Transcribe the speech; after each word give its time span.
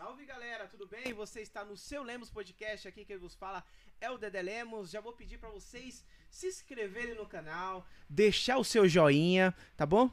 Salve, 0.00 0.24
galera, 0.24 0.66
tudo 0.66 0.86
bem? 0.86 1.12
Você 1.12 1.42
está 1.42 1.62
no 1.62 1.76
seu 1.76 2.02
Lemos 2.02 2.30
Podcast, 2.30 2.88
aqui 2.88 3.04
quem 3.04 3.18
vos 3.18 3.34
fala 3.34 3.62
é 4.00 4.10
o 4.10 4.16
Dedé 4.16 4.40
Lemos. 4.40 4.90
Já 4.90 4.98
vou 4.98 5.12
pedir 5.12 5.36
para 5.36 5.50
vocês 5.50 6.02
se 6.30 6.46
inscreverem 6.46 7.14
no 7.14 7.26
canal, 7.26 7.86
deixar 8.08 8.56
o 8.56 8.64
seu 8.64 8.88
joinha, 8.88 9.54
tá 9.76 9.84
bom? 9.84 10.10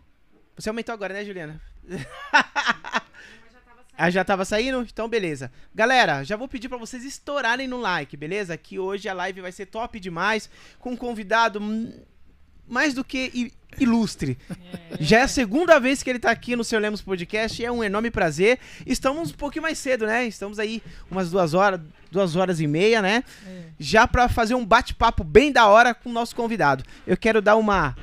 Você 0.57 0.67
aumentou 0.67 0.91
agora, 0.91 1.13
né, 1.13 1.23
Juliana? 1.23 1.61
Ah, 3.99 4.11
já 4.11 4.23
tava 4.23 4.45
saindo? 4.45 4.81
Então, 4.81 5.09
beleza. 5.09 5.51
Galera, 5.73 6.23
já 6.23 6.35
vou 6.35 6.47
pedir 6.47 6.69
para 6.69 6.77
vocês 6.77 7.03
estourarem 7.03 7.67
no 7.67 7.77
like, 7.77 8.15
beleza? 8.15 8.55
Que 8.55 8.77
hoje 8.77 9.09
a 9.09 9.13
live 9.13 9.41
vai 9.41 9.51
ser 9.51 9.65
top 9.65 9.99
demais, 9.99 10.47
com 10.77 10.91
um 10.91 10.95
convidado 10.95 11.59
mais 12.67 12.93
do 12.93 13.03
que 13.03 13.51
ilustre. 13.79 14.37
É. 14.49 14.97
Já 14.99 15.19
é 15.19 15.21
a 15.23 15.27
segunda 15.27 15.79
vez 15.79 16.01
que 16.01 16.09
ele 16.09 16.19
tá 16.19 16.31
aqui 16.31 16.55
no 16.55 16.63
seu 16.63 16.79
Lemos 16.79 17.01
Podcast 17.01 17.61
e 17.61 17.65
é 17.65 17.71
um 17.71 17.83
enorme 17.83 18.09
prazer. 18.09 18.59
Estamos 18.85 19.31
um 19.31 19.35
pouquinho 19.35 19.63
mais 19.63 19.77
cedo, 19.77 20.05
né? 20.05 20.25
Estamos 20.25 20.59
aí 20.59 20.81
umas 21.09 21.29
duas 21.29 21.53
horas, 21.53 21.79
duas 22.11 22.35
horas 22.35 22.59
e 22.59 22.67
meia, 22.67 23.01
né? 23.01 23.23
É. 23.45 23.63
Já 23.79 24.07
para 24.07 24.27
fazer 24.27 24.55
um 24.55 24.65
bate-papo 24.65 25.23
bem 25.23 25.51
da 25.51 25.67
hora 25.67 25.93
com 25.93 26.09
o 26.09 26.13
nosso 26.13 26.35
convidado. 26.35 26.83
Eu 27.05 27.17
quero 27.17 27.41
dar 27.41 27.55
uma 27.55 27.95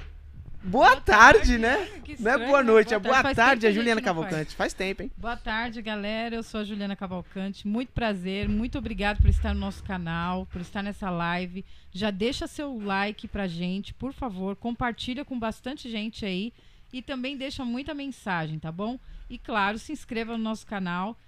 Boa, 0.65 0.93
boa 0.93 1.01
tarde, 1.03 1.59
tarde, 1.59 1.59
né? 1.59 1.89
não 2.19 2.31
é 2.31 2.39
boa 2.39 2.63
noite, 2.63 2.89
boa 2.89 2.97
é 2.97 2.99
boa 2.99 3.23
tarde, 3.23 3.37
tarde 3.37 3.67
a 3.67 3.71
Juliana 3.71 4.01
Cavalcante. 4.01 4.55
Faz. 4.57 4.73
faz. 4.73 4.73
tempo, 4.73 5.03
hein? 5.03 5.11
Boa 5.15 5.37
tarde, 5.37 5.83
galera. 5.83 6.37
Eu 6.37 6.43
sou 6.43 6.63
a 6.63 6.65
Juliana 6.65 6.97
Cavalcante. 6.97 7.69
Muito 7.69 7.93
prazer, 7.93 8.49
muito 8.49 8.79
obrigado 8.79 9.21
por 9.21 9.29
estar 9.29 9.53
no 9.53 9.61
nosso 9.61 9.85
canal, 9.85 10.47
por 10.47 10.63
estar 10.63 10.83
nessa 10.83 11.11
live. 11.11 11.67
Já 11.93 12.11
deixa 12.11 12.47
seu 12.47 12.79
like 12.79 13.29
pra 13.29 13.47
gente, 13.47 13.93
por 13.93 14.15
favor. 14.15 14.57
Compartilha 14.57 15.23
com 15.23 15.39
bastante 15.39 15.91
gente 15.91 16.25
aí. 16.25 16.51
E 16.91 17.03
também 17.03 17.37
deixa 17.37 17.63
muita 17.63 17.93
mensagem, 17.93 18.59
tá 18.59 18.73
bom? 18.73 18.99
E 19.29 19.37
claro, 19.37 19.79
se 19.79 19.93
inscreva 19.93 20.39
no 20.39 20.45
nosso 20.45 20.67
canal. 20.67 21.19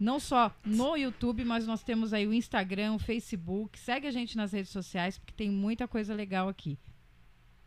Não 0.00 0.18
só 0.18 0.50
no 0.64 0.96
YouTube, 0.96 1.44
mas 1.44 1.66
nós 1.66 1.82
temos 1.82 2.14
aí 2.14 2.26
o 2.26 2.32
Instagram, 2.32 2.94
o 2.94 2.98
Facebook. 2.98 3.78
Segue 3.78 4.06
a 4.06 4.10
gente 4.10 4.34
nas 4.34 4.52
redes 4.52 4.70
sociais, 4.70 5.18
porque 5.18 5.34
tem 5.34 5.50
muita 5.50 5.86
coisa 5.86 6.14
legal 6.14 6.48
aqui. 6.48 6.78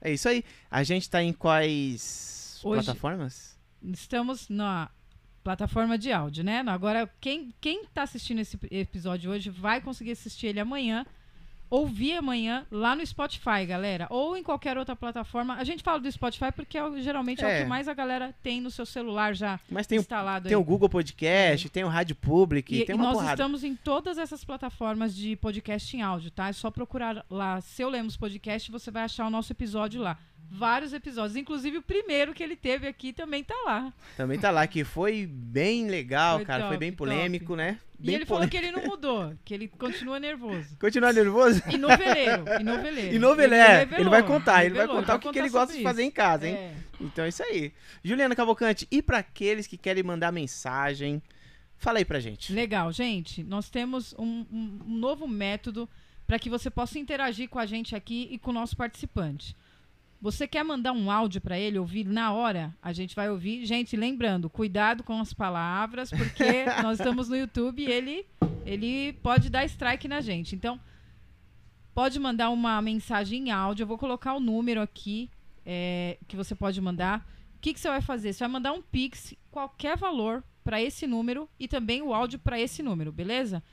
É 0.01 0.11
isso 0.11 0.27
aí. 0.27 0.43
A 0.69 0.83
gente 0.83 1.09
tá 1.09 1.21
em 1.21 1.31
quais 1.31 2.59
Hoje, 2.63 2.83
plataformas? 2.83 3.57
Estamos 3.83 4.49
na 4.49 4.89
plataforma 5.43 5.97
de 5.97 6.11
áudio, 6.11 6.43
né? 6.43 6.63
Agora, 6.67 7.09
quem, 7.19 7.53
quem 7.61 7.85
tá 7.85 8.03
assistindo 8.03 8.39
esse 8.39 8.59
episódio 8.69 9.31
hoje 9.31 9.49
vai 9.49 9.81
conseguir 9.81 10.11
assistir 10.11 10.47
ele 10.47 10.59
amanhã 10.59 11.05
ouvir 11.71 12.17
amanhã 12.17 12.65
lá 12.69 12.95
no 12.95 13.03
Spotify, 13.05 13.65
galera. 13.65 14.05
Ou 14.09 14.35
em 14.35 14.43
qualquer 14.43 14.77
outra 14.77 14.93
plataforma. 14.93 15.55
A 15.55 15.63
gente 15.63 15.81
fala 15.81 15.99
do 15.99 16.11
Spotify 16.11 16.51
porque 16.51 16.77
é, 16.77 17.01
geralmente 17.01 17.43
é. 17.43 17.49
é 17.49 17.55
o 17.55 17.63
que 17.63 17.69
mais 17.69 17.87
a 17.87 17.93
galera 17.93 18.35
tem 18.43 18.59
no 18.59 18.69
seu 18.69 18.85
celular 18.85 19.33
já 19.33 19.57
Mas 19.69 19.87
tem 19.87 19.97
instalado. 19.97 20.45
O, 20.45 20.49
tem 20.49 20.57
o 20.57 20.63
Google 20.63 20.89
Podcast, 20.89 21.65
é. 21.65 21.69
tem 21.69 21.85
o 21.85 21.87
Rádio 21.87 22.15
Public, 22.15 22.75
e, 22.75 22.85
tem 22.85 22.93
uma 22.93 23.05
e 23.05 23.07
nós 23.07 23.15
porrada. 23.15 23.33
estamos 23.33 23.63
em 23.63 23.73
todas 23.73 24.17
essas 24.17 24.43
plataformas 24.43 25.15
de 25.15 25.37
podcast 25.37 25.95
em 25.95 26.01
áudio, 26.01 26.29
tá? 26.29 26.49
É 26.49 26.53
só 26.53 26.69
procurar 26.69 27.25
lá 27.29 27.61
Seu 27.61 27.87
Lemos 27.89 28.17
Podcast 28.17 28.69
você 28.69 28.91
vai 28.91 29.03
achar 29.03 29.25
o 29.25 29.29
nosso 29.29 29.53
episódio 29.53 30.01
lá 30.01 30.17
vários 30.49 30.93
episódios. 30.93 31.35
Inclusive 31.35 31.77
o 31.77 31.81
primeiro 31.81 32.33
que 32.33 32.43
ele 32.43 32.55
teve 32.55 32.87
aqui 32.87 33.13
também 33.13 33.43
tá 33.43 33.55
lá. 33.65 33.93
Também 34.17 34.39
tá 34.39 34.51
lá, 34.51 34.65
que 34.67 34.83
foi 34.83 35.25
bem 35.25 35.87
legal, 35.87 36.37
foi 36.37 36.45
cara. 36.45 36.63
Top, 36.63 36.69
foi 36.69 36.77
bem 36.77 36.91
polêmico, 36.91 37.47
top. 37.47 37.57
né? 37.57 37.79
Bem 37.97 38.13
e 38.13 38.15
ele 38.15 38.25
polêmico. 38.25 38.27
falou 38.27 38.49
que 38.49 38.57
ele 38.57 38.71
não 38.71 38.83
mudou, 38.83 39.33
que 39.45 39.53
ele 39.53 39.67
continua 39.67 40.19
nervoso. 40.19 40.75
Continua 40.79 41.13
nervoso? 41.13 41.61
E 41.69 41.77
noveleiro. 41.77 42.45
E 42.59 42.63
noveleiro. 42.63 43.15
E 43.15 43.19
noveleiro. 43.19 43.81
Ele, 43.81 44.01
ele 44.01 44.09
vai 44.09 44.23
contar, 44.23 44.65
ele 44.65 44.75
vai 44.75 44.87
contar 44.87 45.15
o 45.15 45.19
que, 45.19 45.31
que 45.31 45.39
ele 45.39 45.49
gosta 45.49 45.75
de 45.75 45.83
fazer 45.83 46.03
em 46.03 46.11
casa, 46.11 46.47
hein? 46.47 46.55
É. 46.55 46.73
Então 46.99 47.25
é 47.25 47.29
isso 47.29 47.43
aí. 47.43 47.73
Juliana 48.03 48.35
Cavalcante, 48.35 48.87
e 48.91 49.01
para 49.01 49.19
aqueles 49.19 49.67
que 49.67 49.77
querem 49.77 50.03
mandar 50.03 50.31
mensagem, 50.31 51.21
fala 51.77 51.99
aí 51.99 52.05
pra 52.05 52.19
gente. 52.19 52.53
Legal, 52.53 52.91
gente. 52.91 53.43
Nós 53.43 53.69
temos 53.69 54.13
um, 54.17 54.45
um, 54.51 54.79
um 54.87 54.97
novo 54.97 55.27
método 55.27 55.87
para 56.27 56.39
que 56.39 56.49
você 56.49 56.69
possa 56.69 56.97
interagir 56.97 57.49
com 57.49 57.59
a 57.59 57.65
gente 57.65 57.95
aqui 57.95 58.27
e 58.31 58.37
com 58.37 58.51
o 58.51 58.53
nosso 58.53 58.77
participante. 58.77 59.55
Você 60.21 60.47
quer 60.47 60.63
mandar 60.63 60.91
um 60.91 61.09
áudio 61.09 61.41
para 61.41 61.57
ele 61.57 61.79
ouvir 61.79 62.05
na 62.05 62.31
hora? 62.31 62.75
A 62.79 62.93
gente 62.93 63.15
vai 63.15 63.29
ouvir. 63.31 63.65
Gente, 63.65 63.97
lembrando, 63.97 64.51
cuidado 64.51 65.03
com 65.03 65.19
as 65.19 65.33
palavras, 65.33 66.11
porque 66.11 66.65
nós 66.83 66.99
estamos 66.99 67.27
no 67.27 67.35
YouTube 67.35 67.81
e 67.81 67.91
ele, 67.91 68.25
ele 68.63 69.13
pode 69.13 69.49
dar 69.49 69.65
strike 69.65 70.07
na 70.07 70.21
gente. 70.21 70.55
Então, 70.55 70.79
pode 71.91 72.19
mandar 72.19 72.51
uma 72.51 72.79
mensagem 72.83 73.47
em 73.47 73.51
áudio. 73.51 73.83
Eu 73.83 73.87
vou 73.87 73.97
colocar 73.97 74.35
o 74.35 74.39
número 74.39 74.79
aqui 74.79 75.27
é, 75.65 76.19
que 76.27 76.35
você 76.35 76.53
pode 76.53 76.79
mandar. 76.79 77.27
O 77.55 77.59
que, 77.59 77.73
que 77.73 77.79
você 77.79 77.89
vai 77.89 78.01
fazer? 78.01 78.31
Você 78.31 78.39
vai 78.39 78.49
mandar 78.49 78.73
um 78.73 78.81
Pix, 78.81 79.33
qualquer 79.49 79.97
valor, 79.97 80.43
para 80.63 80.79
esse 80.79 81.07
número 81.07 81.49
e 81.59 81.67
também 81.67 82.03
o 82.03 82.13
áudio 82.13 82.37
para 82.37 82.59
esse 82.59 82.83
número, 82.83 83.11
beleza? 83.11 83.63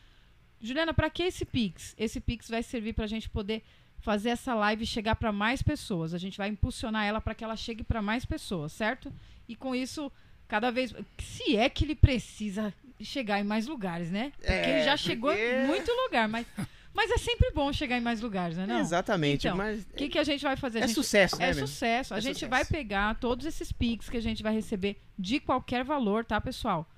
Juliana, 0.61 0.95
para 0.95 1.11
que 1.11 1.23
esse 1.25 1.45
Pix? 1.45 1.95
Esse 1.99 2.21
Pix 2.21 2.49
vai 2.49 2.63
servir 2.63 2.95
para 2.95 3.05
a 3.05 3.09
gente 3.09 3.29
poder 3.29 3.63
fazer 4.01 4.31
essa 4.31 4.55
live 4.55 4.87
chegar 4.87 5.17
para 5.17 5.33
mais 5.33 5.63
pessoas. 5.63 6.15
A 6.15 6.19
gente 6.19 6.39
vai 6.39 6.49
impulsionar 6.49 7.05
ela 7.05 7.21
para 7.21 7.35
que 7.35 7.45
ela 7.45 7.57
chegue 7.57 7.83
para 7.83 8.01
mais 8.01 8.25
pessoas, 8.25 8.73
certo? 8.73 9.13
E 9.49 9.57
com 9.57 9.75
isso, 9.75 10.11
cada 10.47 10.71
vez. 10.71 10.95
Se 11.19 11.57
é 11.57 11.69
que 11.69 11.85
ele 11.85 11.95
precisa 11.95 12.73
chegar 13.01 13.41
em 13.41 13.45
mais 13.45 13.67
lugares, 13.67 14.11
né? 14.11 14.33
Porque 14.37 14.53
é, 14.53 14.71
ele 14.71 14.85
já 14.85 14.97
chegou 14.97 15.31
porque... 15.31 15.45
em 15.45 15.67
muito 15.67 15.91
lugar, 15.91 16.29
mas. 16.29 16.47
Mas 16.95 17.13
é 17.13 17.19
sempre 17.19 17.53
bom 17.53 17.73
chegar 17.73 17.97
em 17.97 18.01
mais 18.01 18.21
lugares, 18.21 18.57
né? 18.57 18.67
Não? 18.67 18.81
Exatamente. 18.81 19.47
Então, 19.47 19.57
o 19.57 19.95
que, 19.95 20.09
que 20.09 20.19
a 20.19 20.25
gente 20.25 20.43
vai 20.43 20.57
fazer? 20.57 20.81
É 20.81 20.87
gente... 20.89 20.95
sucesso, 20.95 21.39
né? 21.39 21.45
É 21.45 21.49
mesmo? 21.49 21.69
sucesso. 21.69 22.13
A 22.13 22.19
é 22.19 22.21
gente 22.21 22.41
sucesso. 22.41 22.51
vai 22.51 22.65
pegar 22.65 23.15
todos 23.21 23.47
esses 23.47 23.71
pics 23.71 24.09
que 24.09 24.17
a 24.17 24.23
gente 24.23 24.43
vai 24.43 24.53
receber 24.53 25.01
de 25.17 25.39
qualquer 25.39 25.85
valor, 25.85 26.25
tá, 26.25 26.41
pessoal? 26.41 26.91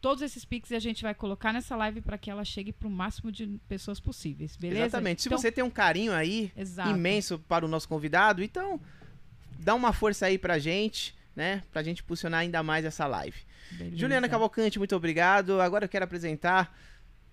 Todos 0.00 0.22
esses 0.22 0.44
pics 0.44 0.72
a 0.72 0.78
gente 0.78 1.02
vai 1.02 1.14
colocar 1.14 1.52
nessa 1.52 1.76
live 1.76 2.00
para 2.00 2.16
que 2.18 2.30
ela 2.30 2.44
chegue 2.44 2.72
para 2.72 2.86
o 2.88 2.90
máximo 2.90 3.30
de 3.32 3.46
pessoas 3.68 4.00
possíveis, 4.00 4.56
beleza? 4.56 4.86
Exatamente. 4.86 5.26
Então, 5.26 5.38
Se 5.38 5.42
você 5.42 5.52
tem 5.52 5.64
um 5.64 5.70
carinho 5.70 6.12
aí 6.12 6.52
exato. 6.56 6.90
imenso 6.90 7.38
para 7.38 7.64
o 7.64 7.68
nosso 7.68 7.88
convidado, 7.88 8.42
então 8.42 8.80
dá 9.58 9.74
uma 9.74 9.92
força 9.92 10.26
aí 10.26 10.38
pra 10.38 10.58
gente, 10.58 11.14
né? 11.34 11.62
Pra 11.72 11.82
gente 11.82 12.02
impulsionar 12.02 12.40
ainda 12.40 12.62
mais 12.62 12.84
essa 12.84 13.06
live. 13.06 13.36
Beleza. 13.72 13.96
Juliana 13.96 14.28
Cavalcante, 14.28 14.78
muito 14.78 14.94
obrigado. 14.96 15.60
Agora 15.60 15.84
eu 15.84 15.88
quero 15.88 16.04
apresentar 16.04 16.74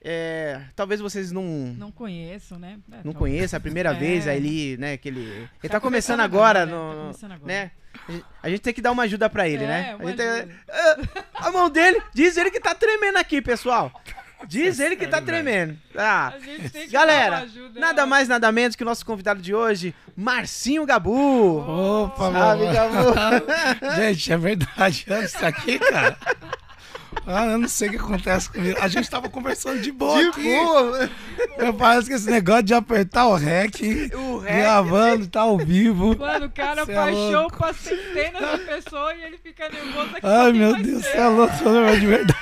é, 0.08 0.62
talvez 0.76 1.02
vocês 1.02 1.32
não. 1.32 1.44
Não 1.44 1.92
conheçam, 1.92 2.60
né? 2.60 2.78
É, 2.92 2.98
não 3.04 3.12
conheçam, 3.12 3.58
a 3.58 3.60
primeira 3.60 3.90
é. 3.92 3.94
vez 3.96 4.28
aí, 4.28 4.78
né? 4.78 4.98
Que 4.98 5.10
ele. 5.10 5.22
Ele 5.22 5.50
tá, 5.64 5.70
tá 5.70 5.80
começando, 5.80 6.20
agora, 6.20 6.62
agora, 6.62 6.78
no, 6.78 6.94
tá 6.94 7.02
começando 7.02 7.32
agora. 7.32 7.48
né? 7.48 7.72
A 8.44 8.48
gente 8.48 8.60
tem 8.60 8.72
que 8.72 8.84
dar 8.84 8.92
uma 8.92 9.02
ajuda 9.02 9.28
pra 9.28 9.50
ele, 9.50 9.66
né? 9.66 9.98
É, 10.00 10.12
a, 10.12 10.14
tem... 10.14 10.52
a, 11.34 11.50
mão 11.50 11.72
dele, 11.72 12.00
diz 12.14 12.38
ele 12.38 12.52
que 12.52 12.60
tá 12.60 12.76
tremendo 12.76 13.18
aqui, 13.18 13.42
pessoal. 13.42 13.92
Diz 14.48 14.80
ele 14.80 14.96
que 14.96 15.08
tá 15.08 15.20
tremendo. 15.20 15.76
Ah, 15.96 16.34
galera, 16.92 17.38
ajuda, 17.38 17.80
nada 17.80 18.04
é. 18.04 18.06
mais, 18.06 18.28
nada 18.28 18.52
menos 18.52 18.76
que 18.76 18.84
o 18.84 18.86
nosso 18.86 19.04
convidado 19.04 19.42
de 19.42 19.56
hoje, 19.56 19.96
Marcinho 20.16 20.86
Gabu. 20.86 21.62
Opa, 21.62 22.32
Sabe, 22.32 22.66
Gabu? 22.72 23.96
gente, 23.96 24.32
é 24.32 24.38
verdade. 24.38 25.06
Isso 25.24 25.44
aqui, 25.44 25.80
cara. 25.80 26.16
Ah, 27.26 27.46
eu 27.48 27.58
não 27.58 27.68
sei 27.68 27.88
o 27.88 27.92
que 27.92 27.98
acontece 27.98 28.50
comigo. 28.50 28.78
A 28.80 28.88
gente 28.88 29.10
tava 29.10 29.30
conversando 29.30 29.82
de 29.82 29.92
boa. 29.92 30.22
De 30.22 30.30
aqui. 30.30 30.58
boa, 30.58 31.10
Eu 31.58 31.74
parece 31.74 32.08
que 32.08 32.14
esse 32.14 32.30
negócio 32.30 32.64
de 32.64 32.74
apertar 32.74 33.28
o 33.28 33.36
rec, 33.36 33.82
o 34.14 34.40
rec 34.40 34.56
gravando, 34.56 35.28
tá 35.28 35.42
ao 35.42 35.58
vivo. 35.58 36.18
Mano, 36.18 36.46
o 36.46 36.52
cara 36.52 36.86
faz 36.86 37.18
é 37.18 37.32
show 37.32 37.48
pra 37.48 37.74
centenas 37.74 38.60
de 38.60 38.66
pessoas 38.66 39.18
e 39.18 39.24
ele 39.24 39.38
fica 39.38 39.70
nervoso 39.70 40.10
aqui. 40.16 40.26
Ai, 40.26 40.54
meu 40.54 40.76
Deus, 40.82 41.04
você 41.04 41.18
é 41.18 41.28
louco, 41.28 41.58
sou 41.58 42.00
de 42.00 42.06
verdade. 42.06 42.36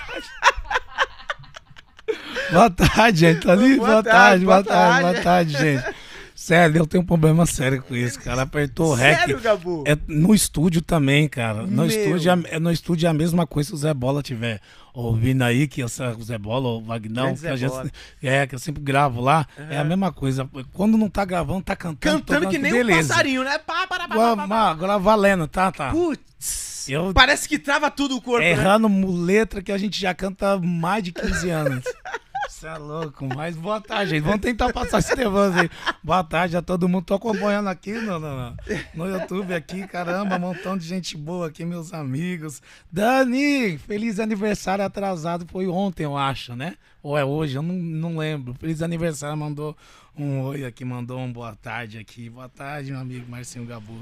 boa 2.51 2.70
tarde, 2.70 3.20
gente. 3.20 3.46
Tá 3.46 3.53
ali? 3.53 3.75
Boa, 3.77 3.89
boa 3.89 4.03
tarde, 4.03 4.46
boa 4.46 4.63
tarde, 4.63 5.01
boa 5.01 5.22
tarde, 5.22 5.58
gente. 5.58 6.02
Sério, 6.44 6.80
eu 6.80 6.86
tenho 6.86 7.04
um 7.04 7.06
problema 7.06 7.46
sério 7.46 7.82
com 7.82 7.96
isso, 7.96 8.20
cara. 8.20 8.42
Apertou 8.42 8.92
o 8.92 8.94
rec. 8.94 9.18
Sério, 9.18 9.40
Gabu? 9.40 9.86
É, 9.88 9.98
no 10.10 10.36
estúdio 10.36 10.82
também, 10.82 11.26
cara. 11.30 11.66
No 11.66 11.86
estúdio, 11.86 12.32
é, 12.50 12.60
no 12.60 12.70
estúdio 12.70 13.08
é 13.08 13.10
a 13.10 13.14
mesma 13.14 13.48
coisa 13.48 13.70
se 13.70 13.74
o 13.74 13.78
Zé 13.78 13.94
Bola 13.94 14.22
tiver 14.22 14.60
ouvindo 14.94 15.42
aí, 15.42 15.70
que 15.70 15.82
o 15.82 15.88
Zé 15.88 16.38
Bola 16.38 16.68
ou 16.68 16.82
o 16.82 16.84
Vagnão, 16.84 17.34
que 17.34 17.48
a 17.48 17.56
gente, 17.56 17.74
é, 18.22 18.46
que 18.46 18.56
eu 18.56 18.60
sempre 18.60 18.84
gravo 18.84 19.22
lá, 19.22 19.48
uhum. 19.58 19.68
é 19.70 19.78
a 19.78 19.86
mesma 19.86 20.12
coisa. 20.12 20.46
Quando 20.74 20.98
não 20.98 21.10
tá 21.10 21.24
gravando, 21.24 21.62
tá 21.62 21.78
cantando. 21.78 22.20
Cantando 22.20 22.50
que 22.50 22.58
nem 22.58 22.74
beleza. 22.74 23.00
um 23.00 23.08
passarinho, 23.08 23.44
né? 23.46 23.58
Pá, 23.60 23.88
pá, 23.88 24.00
pá, 24.00 24.08
pá, 24.10 24.36
pá, 24.36 24.48
pá. 24.50 24.70
Agora 24.70 25.00
valendo, 25.00 25.48
tá, 25.48 25.72
tá. 25.72 25.92
Putz. 25.92 26.90
Eu, 26.90 27.14
Parece 27.14 27.48
que 27.48 27.58
trava 27.58 27.90
tudo 27.90 28.18
o 28.18 28.22
corpo. 28.22 28.42
Né? 28.42 28.52
Errando 28.52 28.90
né? 28.90 29.06
letra 29.08 29.62
que 29.62 29.72
a 29.72 29.78
gente 29.78 29.98
já 29.98 30.14
canta 30.14 30.56
há 30.56 30.60
mais 30.60 31.04
de 31.06 31.14
15 31.14 31.48
anos. 31.50 31.86
Você 32.53 32.67
é 32.67 32.77
louco, 32.77 33.27
mas 33.36 33.55
boa 33.55 33.81
tarde, 33.81 34.12
gente. 34.12 34.24
Vamos 34.24 34.39
tentar 34.39 34.72
passar 34.72 35.00
esse 35.00 35.15
nervoso 35.15 35.60
aí. 35.60 35.69
Boa 36.03 36.24
tarde 36.24 36.55
a 36.55 36.62
todo 36.62 36.88
mundo. 36.88 37.03
Tô 37.03 37.15
acompanhando 37.15 37.67
aqui 37.67 37.93
no, 37.93 38.19
no, 38.19 38.55
no 38.93 39.10
YouTube 39.10 39.55
aqui, 39.55 39.88
caramba, 39.88 40.38
montão 40.38 40.77
de 40.77 40.86
gente 40.86 41.17
boa 41.17 41.48
aqui, 41.48 41.65
meus 41.65 41.91
amigos. 41.91 42.62
Dani, 42.91 43.79
feliz 43.79 44.19
aniversário 44.19 44.86
atrasado. 44.86 45.48
Foi 45.51 45.67
ontem, 45.67 46.03
eu 46.03 46.15
acho, 46.15 46.55
né? 46.55 46.75
Ou 47.03 47.17
é 47.17 47.25
hoje, 47.25 47.55
eu 47.57 47.62
não, 47.62 47.75
não 47.75 48.17
lembro. 48.17 48.53
Feliz 48.53 48.81
aniversário, 48.81 49.38
mandou 49.38 49.75
um 50.17 50.39
oi 50.41 50.63
aqui, 50.63 50.86
mandou 50.86 51.19
um 51.19 51.31
boa 51.31 51.53
tarde 51.62 51.98
aqui. 52.00 52.29
Boa 52.29 52.48
tarde, 52.48 52.91
meu 52.91 53.01
amigo 53.01 53.29
Marcinho 53.29 53.65
Gabu. 53.65 53.93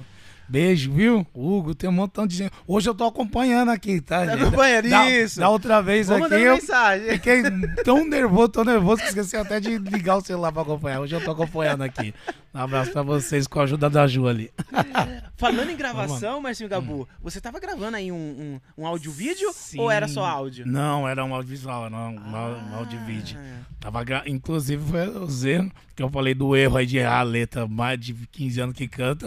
Beijo, 0.48 0.91
viu? 0.91 1.25
Hugo, 1.34 1.74
tem 1.74 1.89
um 1.89 1.93
montão 1.93 2.27
de 2.27 2.36
gente. 2.36 2.51
Hoje 2.67 2.88
eu 2.89 2.93
tô 2.93 3.05
acompanhando 3.05 3.70
aqui, 3.72 4.01
tá? 4.01 4.25
Tá 4.25 4.34
acompanhando 4.34 4.89
Da- 4.89 5.10
isso. 5.10 5.39
Da 5.39 5.50
outra 5.50 5.81
vez 5.81 6.08
Vou 6.10 6.24
aqui, 6.24 6.34
eu 6.36 6.55
mensagem. 6.55 7.10
fiquei 7.13 7.41
tão 7.86 8.05
nervoso, 8.05 8.50
tão 8.50 8.65
nervoso 8.65 9.01
que 9.01 9.08
esqueci 9.08 9.38
até 9.38 9.60
de 9.62 9.77
ligar 9.77 10.17
o 10.17 10.22
celular 10.22 10.51
pra 10.51 10.62
acompanhar. 10.62 11.00
Hoje 11.00 11.15
eu 11.15 11.24
tô 11.24 11.31
acompanhando 11.31 11.84
aqui. 11.84 12.13
Um 12.53 12.60
abraço 12.60 12.91
pra 12.91 13.01
vocês 13.01 13.48
com 13.48 13.60
a 13.60 13.63
ajuda 13.63 13.89
da 13.89 14.05
Ju 14.08 14.27
ali. 14.27 14.51
Falando 15.38 15.70
em 15.70 15.77
gravação, 15.77 16.41
Marcinho 16.41 16.70
Gabu, 16.70 17.08
você 17.22 17.39
tava 17.39 17.60
gravando 17.60 17.98
aí 17.98 18.12
um, 18.12 18.15
um, 18.15 18.60
um 18.84 18.86
áudio-vídeo 18.86 19.50
ou 19.77 19.89
era 19.89 20.08
só 20.08 20.25
áudio? 20.25 20.65
Não, 20.67 21.08
era 21.08 21.24
um 21.24 21.34
audiovisual, 21.34 21.86
era 21.86 21.96
um, 21.96 22.20
um, 22.20 22.72
um 22.72 22.75
áudio-vídeo. 22.75 23.39
Ah, 23.39 23.62
Tava 23.79 24.03
gra... 24.03 24.24
Inclusive, 24.27 24.84
foi 24.84 25.08
os 25.08 25.43
erros 25.43 25.72
que 25.96 26.03
eu 26.03 26.10
falei 26.10 26.36
do 26.36 26.55
erro 26.55 26.77
aí 26.77 26.86
de 26.86 26.98
errar 26.98 27.20
a 27.20 27.24
letra 27.24 27.67
mais 27.67 28.00
de 28.00 28.13
15 28.13 28.62
anos 28.62 28.75
que 28.75 28.88
canta. 28.88 29.25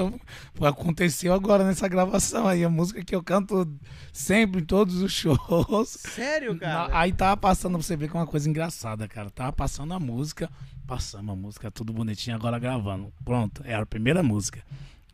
Aconteceu 0.61 1.35
agora 1.35 1.65
nessa 1.65 1.89
gravação 1.89 2.47
aí. 2.47 2.63
A 2.63 2.69
música 2.69 3.03
que 3.03 3.15
eu 3.15 3.23
canto 3.23 3.69
sempre 4.13 4.61
em 4.61 4.65
todos 4.65 5.03
os 5.03 5.13
shows. 5.13 5.89
Sério, 5.89 6.57
cara? 6.57 6.97
Aí 6.97 7.13
tava 7.13 7.37
passando, 7.37 7.73
pra 7.73 7.83
você 7.83 7.97
ver 7.97 8.09
que 8.09 8.17
é 8.17 8.21
uma 8.21 8.27
coisa 8.27 8.49
engraçada, 8.49 9.09
cara. 9.09 9.29
Tava 9.29 9.53
passando 9.53 9.93
a 9.93 9.99
música, 9.99 10.49
passamos 10.87 11.33
a 11.33 11.37
música, 11.37 11.71
tudo 11.71 11.93
bonitinho, 11.93 12.37
agora 12.37 12.59
gravando. 12.59 13.13
Pronto, 13.25 13.63
é 13.65 13.75
a 13.75 13.85
primeira 13.87 14.23
música. 14.23 14.63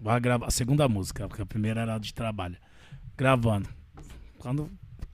Vai 0.01 0.19
gravar 0.21 0.47
a 0.47 0.51
segunda 0.51 0.89
música, 0.89 1.29
porque 1.29 1.43
a 1.43 1.47
primeira 1.47 1.83
era 1.83 1.99
de 1.99 2.15
trabalho. 2.15 2.57
Gravando. 3.17 3.69
Quando 4.39 4.71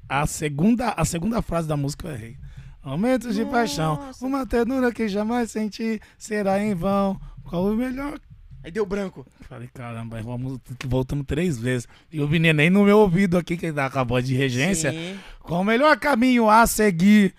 a 0.08 0.26
segunda, 0.26 0.90
a 0.90 1.04
segunda 1.04 1.42
frase 1.42 1.66
da 1.66 1.76
música 1.76 2.08
eu 2.08 2.14
errei. 2.14 2.36
Aumentos 2.82 3.34
de 3.34 3.44
paixão, 3.44 3.98
uma 4.20 4.46
ternura 4.46 4.92
que 4.92 5.08
jamais 5.08 5.50
senti, 5.50 6.00
será 6.16 6.62
em 6.62 6.75
vão. 6.75 7.20
Qual 7.42 7.64
o 7.64 7.75
melhor 7.75 8.20
Aí 8.66 8.72
deu 8.72 8.84
branco. 8.84 9.25
Falei, 9.42 9.68
caramba, 9.72 10.20
vamos, 10.22 10.58
voltamos 10.86 11.25
três 11.25 11.56
vezes. 11.56 11.86
E 12.10 12.20
o 12.20 12.28
neném 12.28 12.68
no 12.68 12.82
meu 12.82 12.98
ouvido 12.98 13.38
aqui, 13.38 13.56
que 13.56 13.66
ele 13.66 13.76
tá 13.76 13.88
com 13.88 14.00
a 14.00 14.02
voz 14.02 14.26
de 14.26 14.34
regência. 14.34 14.90
Sim. 14.90 15.16
Qual 15.38 15.60
o 15.60 15.64
melhor 15.64 15.96
caminho 16.00 16.50
a 16.50 16.66
seguir? 16.66 17.32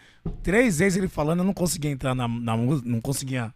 Três 0.44 0.80
vezes 0.80 0.98
ele 0.98 1.08
falando, 1.08 1.40
eu 1.40 1.46
não 1.46 1.54
conseguia 1.54 1.92
entrar 1.92 2.16
na, 2.16 2.28
na 2.28 2.56
música, 2.58 2.90
não 2.90 3.02
conseguia. 3.02 3.54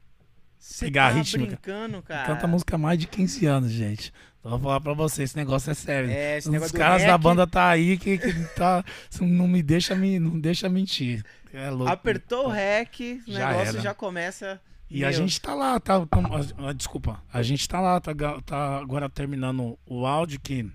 Pegar 0.79 1.09
tá 1.09 1.17
ritmo, 1.17 1.45
cara. 1.45 1.57
brincando, 1.57 2.01
cara. 2.03 2.27
Canta 2.27 2.47
música 2.47 2.75
há 2.75 2.77
mais 2.77 2.99
de 2.99 3.07
15 3.07 3.45
anos, 3.47 3.71
gente. 3.71 4.13
Então, 4.39 4.51
vou 4.51 4.59
falar 4.59 4.81
pra 4.81 4.93
vocês, 4.93 5.29
esse 5.31 5.37
negócio 5.37 5.71
é 5.71 5.73
sério. 5.73 6.09
É, 6.09 6.37
esse 6.37 6.47
Os 6.47 6.53
negócio 6.53 6.73
do 6.73 6.77
caras 6.79 7.03
da 7.03 7.17
banda 7.17 7.45
tá 7.47 7.69
aí 7.69 7.97
que, 7.97 8.17
que 8.17 8.33
tá, 8.55 8.83
não 9.21 9.47
me 9.47 9.61
deixa 9.63 9.95
me, 9.95 10.19
não 10.19 10.39
deixa 10.39 10.67
mentir. 10.67 11.23
É 11.53 11.69
louco. 11.69 11.91
Apertou 11.91 12.47
o 12.47 12.49
rec, 12.49 12.99
o 13.27 13.31
Já 13.31 13.49
negócio 13.49 13.69
era. 13.69 13.81
já 13.81 13.93
começa. 13.93 14.59
E 14.89 15.05
a 15.05 15.09
Meu, 15.09 15.17
gente 15.19 15.39
tá 15.39 15.53
lá, 15.53 15.79
tá, 15.79 16.05
ah, 16.57 16.73
desculpa, 16.73 17.23
a 17.31 17.41
gente 17.41 17.67
tá 17.67 17.79
lá, 17.79 17.99
tá, 18.01 18.13
tá 18.45 18.77
agora 18.77 19.09
terminando 19.09 19.79
o 19.85 20.05
áudio 20.05 20.39
que 20.41 20.69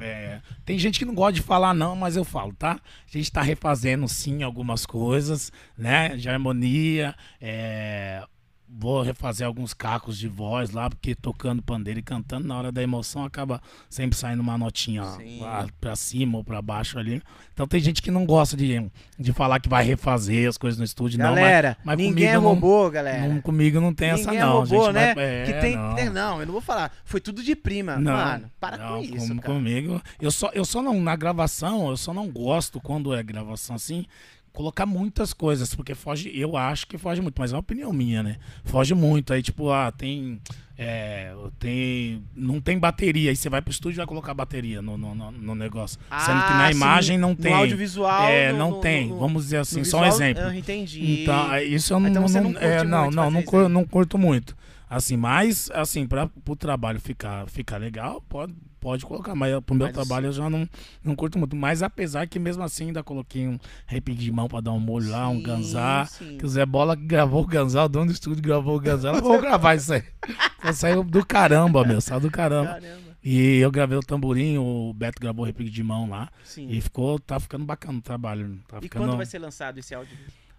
é, 0.00 0.40
tem 0.64 0.78
gente 0.78 0.98
que 0.98 1.04
não 1.04 1.14
gosta 1.14 1.32
de 1.34 1.42
falar 1.42 1.74
não, 1.74 1.94
mas 1.94 2.16
eu 2.16 2.24
falo, 2.24 2.52
tá? 2.54 2.72
A 2.72 3.18
gente 3.18 3.30
tá 3.30 3.42
refazendo 3.42 4.08
sim 4.08 4.42
algumas 4.42 4.86
coisas, 4.86 5.52
né? 5.76 6.16
De 6.16 6.28
harmonia, 6.28 7.14
é, 7.40 8.22
vou 8.72 9.02
refazer 9.02 9.46
alguns 9.46 9.74
cacos 9.74 10.16
de 10.16 10.28
voz 10.28 10.70
lá, 10.70 10.88
porque 10.88 11.14
tocando 11.14 11.60
pandeiro 11.62 11.98
e 11.98 12.02
cantando 12.02 12.46
na 12.46 12.56
hora 12.56 12.70
da 12.72 12.82
emoção 12.82 13.24
acaba 13.24 13.60
sempre 13.88 14.16
saindo 14.16 14.40
uma 14.40 14.56
notinha 14.56 15.04
Sim. 15.16 15.40
lá 15.40 15.66
pra 15.80 15.96
cima 15.96 16.38
ou 16.38 16.44
pra 16.44 16.62
baixo 16.62 16.98
ali. 16.98 17.20
Então 17.52 17.66
tem 17.66 17.80
gente 17.80 18.00
que 18.00 18.10
não 18.10 18.24
gosta 18.24 18.56
de, 18.56 18.90
de 19.18 19.32
falar 19.32 19.60
que 19.60 19.68
vai 19.68 19.84
refazer 19.84 20.48
as 20.48 20.56
coisas 20.56 20.78
no 20.78 20.84
estúdio, 20.84 21.18
não, 21.18 21.26
mas 21.32 21.34
Galera, 21.40 21.76
mas 21.84 21.98
ninguém 21.98 22.28
é 22.28 22.34
comigo 22.34 22.42
não- 22.42 22.54
robô, 22.54 22.90
galera. 22.90 23.28
não, 23.28 23.40
comigo 23.40 23.80
não 23.80 23.92
tem 23.92 24.10
essa 24.10 24.24
Ninguém 24.30 24.40
não. 24.40 24.48
é 24.48 24.52
robô, 24.60 24.84
gente, 24.84 24.92
né? 24.94 25.14
mas- 25.14 25.24
é, 25.24 25.44
que 25.44 25.52
tem, 25.60 25.76
não. 25.76 25.94
tem- 25.96 26.10
não, 26.10 26.40
eu 26.40 26.46
não 26.46 26.52
vou 26.52 26.62
falar. 26.62 26.92
Foi 27.04 27.20
tudo 27.20 27.42
de 27.42 27.54
prima. 27.56 27.96
Não, 27.96 28.12
Mano, 28.12 28.50
para 28.60 28.76
não, 28.78 28.88
com 28.98 29.02
isso, 29.02 29.34
cara. 29.36 29.42
comigo. 29.54 30.00
Eu 30.20 30.30
só, 30.30 30.48
eu 30.54 30.64
só 30.64 30.80
não, 30.80 30.98
na 31.00 31.16
gravação, 31.16 31.90
eu 31.90 31.96
só 31.96 32.14
não 32.14 32.28
gosto 32.30 32.80
quando 32.80 33.12
é 33.14 33.22
gravação 33.22 33.76
assim, 33.76 34.06
colocar 34.52 34.84
muitas 34.86 35.32
coisas, 35.32 35.74
porque 35.74 35.94
foge, 35.94 36.30
eu 36.34 36.56
acho 36.56 36.86
que 36.86 36.98
foge 36.98 37.20
muito, 37.20 37.38
mas 37.38 37.52
é 37.52 37.54
uma 37.54 37.60
opinião 37.60 37.92
minha, 37.92 38.22
né? 38.22 38.36
Foge 38.64 38.94
muito. 38.94 39.32
Aí, 39.32 39.42
tipo, 39.42 39.70
ah, 39.70 39.90
tem. 39.92 40.40
É, 40.82 41.32
tem. 41.58 42.22
Não 42.34 42.60
tem 42.60 42.78
bateria. 42.78 43.30
Aí 43.30 43.36
você 43.36 43.48
vai 43.50 43.60
pro 43.60 43.70
estúdio 43.70 43.96
e 43.96 43.98
vai 43.98 44.06
colocar 44.06 44.32
bateria 44.32 44.80
no, 44.80 44.96
no, 44.96 45.14
no- 45.14 45.30
no 45.30 45.54
negócio. 45.54 45.98
Sendo 46.24 46.42
que 46.46 46.52
Ah, 46.52 46.56
na 46.56 46.66
sim, 46.68 46.76
imagem 46.76 47.18
não 47.18 47.30
no 47.30 47.36
tem. 47.36 47.52
audiovisual, 47.52 48.22
É, 48.28 48.50
no- 48.52 48.58
não 48.58 48.70
no- 48.70 48.80
tem. 48.80 49.08
no- 49.08 49.18
Vamos 49.18 49.44
dizer 49.44 49.58
assim, 49.58 49.80
no 49.80 49.84
só 49.84 50.00
um 50.00 50.06
exemplo. 50.06 50.42
Eu 50.42 50.54
entendi. 50.54 51.22
Então, 51.22 51.52
é, 51.54 51.62
isso 51.64 51.92
eu 51.92 52.00
não, 52.00 52.08
Então 52.08 52.22
não 52.22 52.28
não, 52.50 52.60
é, 52.60 52.82
não, 52.82 53.02
muito 53.04 53.14
não, 53.16 53.30
não, 53.30 53.40
isso 53.40 53.50
cur- 53.50 53.62
aí. 53.64 53.68
não 53.68 53.84
curto 53.84 54.16
muito. 54.16 54.56
Assim, 54.88 55.16
mas 55.16 55.70
assim, 55.72 56.06
para 56.06 56.28
o 56.48 56.56
trabalho 56.56 56.98
ficar, 56.98 57.46
ficar 57.48 57.76
legal, 57.76 58.20
pode, 58.28 58.54
pode 58.80 59.04
colocar, 59.04 59.34
mas 59.34 59.60
pro 59.60 59.74
meu 59.74 59.86
Mas 59.86 59.94
trabalho 59.94 60.26
eu 60.26 60.32
já 60.32 60.48
não, 60.48 60.68
não 61.04 61.14
curto 61.14 61.38
muito. 61.38 61.54
Mas 61.54 61.82
apesar 61.82 62.26
que 62.26 62.38
mesmo 62.38 62.62
assim 62.62 62.86
ainda 62.86 63.02
coloquei 63.02 63.46
um 63.46 63.58
repique 63.86 64.18
de 64.22 64.32
mão 64.32 64.48
para 64.48 64.60
dar 64.62 64.72
um 64.72 64.80
molho 64.80 65.10
lá, 65.10 65.28
um 65.28 65.40
ganzá. 65.40 66.06
sim. 66.06 66.38
Que 66.38 66.46
o 66.46 66.48
Zé 66.48 66.64
Bola 66.64 66.94
gravou 66.94 67.42
o 67.42 67.46
ganzá, 67.46 67.84
o 67.84 67.88
dono 67.88 68.06
do 68.06 68.12
estúdio 68.12 68.42
gravou 68.42 68.76
o 68.76 68.80
ganzá. 68.80 69.10
Eu 69.12 69.22
vou 69.22 69.40
gravar 69.40 69.74
isso 69.74 69.92
aí. 69.92 70.02
Só 70.64 70.72
saiu 70.72 71.04
do 71.04 71.24
caramba, 71.24 71.84
meu, 71.84 72.00
saiu 72.00 72.20
do 72.20 72.30
caramba. 72.30 72.72
Caramba. 72.72 73.10
E 73.22 73.58
eu 73.58 73.70
gravei 73.70 73.98
o 73.98 74.02
tamborim, 74.02 74.56
o 74.56 74.94
Beto 74.94 75.20
gravou 75.20 75.44
o 75.44 75.46
repique 75.46 75.68
de 75.70 75.82
mão 75.82 76.08
lá. 76.08 76.30
Sim. 76.42 76.68
E 76.70 76.80
ficou, 76.80 77.18
tá 77.18 77.38
ficando 77.38 77.64
bacana 77.66 77.98
o 77.98 78.02
trabalho. 78.02 78.58
Tá 78.66 78.78
E 78.78 78.82
ficando... 78.82 79.04
quando 79.04 79.16
vai 79.16 79.26
ser 79.26 79.38
lançado 79.38 79.78
esse 79.78 79.94
áudio? 79.94 80.16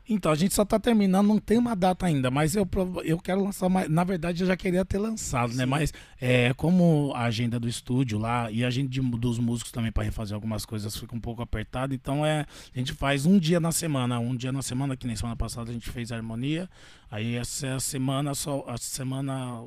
Então, 0.10 0.32
a 0.32 0.36
gente 0.36 0.54
só 0.54 0.66
tá 0.66 0.80
terminando, 0.80 1.28
não 1.28 1.38
tem 1.40 1.58
uma 1.58 1.76
data 1.76 2.06
ainda, 2.06 2.30
mas 2.30 2.56
eu, 2.56 2.68
eu 3.04 3.18
quero 3.20 3.44
lançar 3.44 3.70
mais. 3.70 3.90
Na 3.90 4.04
verdade, 4.04 4.44
eu 4.44 4.48
já 4.48 4.58
queria 4.58 4.84
ter 4.84 4.98
lançado, 4.98 5.54
né? 5.54 5.64
Sim. 5.64 5.70
Mas 5.70 5.94
é, 6.20 6.54
como 6.56 7.12
a 7.16 7.24
agenda 7.24 7.60
do 7.60 7.68
estúdio 7.68 8.18
lá 8.20 8.52
e 8.52 8.64
a 8.64 8.68
agenda 8.68 8.90
de- 8.90 9.00
dos 9.00 9.38
músicos 9.40 9.72
também 9.72 9.92
para 9.92 10.04
refazer 10.04 10.36
algumas 10.36 10.66
coisas 10.66 10.96
fica 10.98 11.16
um 11.16 11.20
pouco 11.20 11.42
apertada, 11.42 11.94
então 11.96 12.26
é. 12.26 12.46
A 12.76 12.78
gente 12.80 12.94
faz 12.94 13.26
um 13.26 13.38
dia 13.40 13.60
na 13.60 13.72
semana. 13.72 14.20
Um 14.20 14.36
dia 14.36 14.52
na 14.52 14.62
semana, 14.62 14.98
que 14.98 15.08
nem 15.08 15.16
semana 15.16 15.36
passada 15.36 15.70
a 15.70 15.74
gente 15.74 15.90
fez 15.90 16.12
a 16.12 16.16
harmonia. 16.18 16.70
Aí 17.10 17.36
essa 17.36 17.80
semana 17.80 18.34
só. 18.34 18.66
Essa 18.68 18.88
semana. 18.90 19.64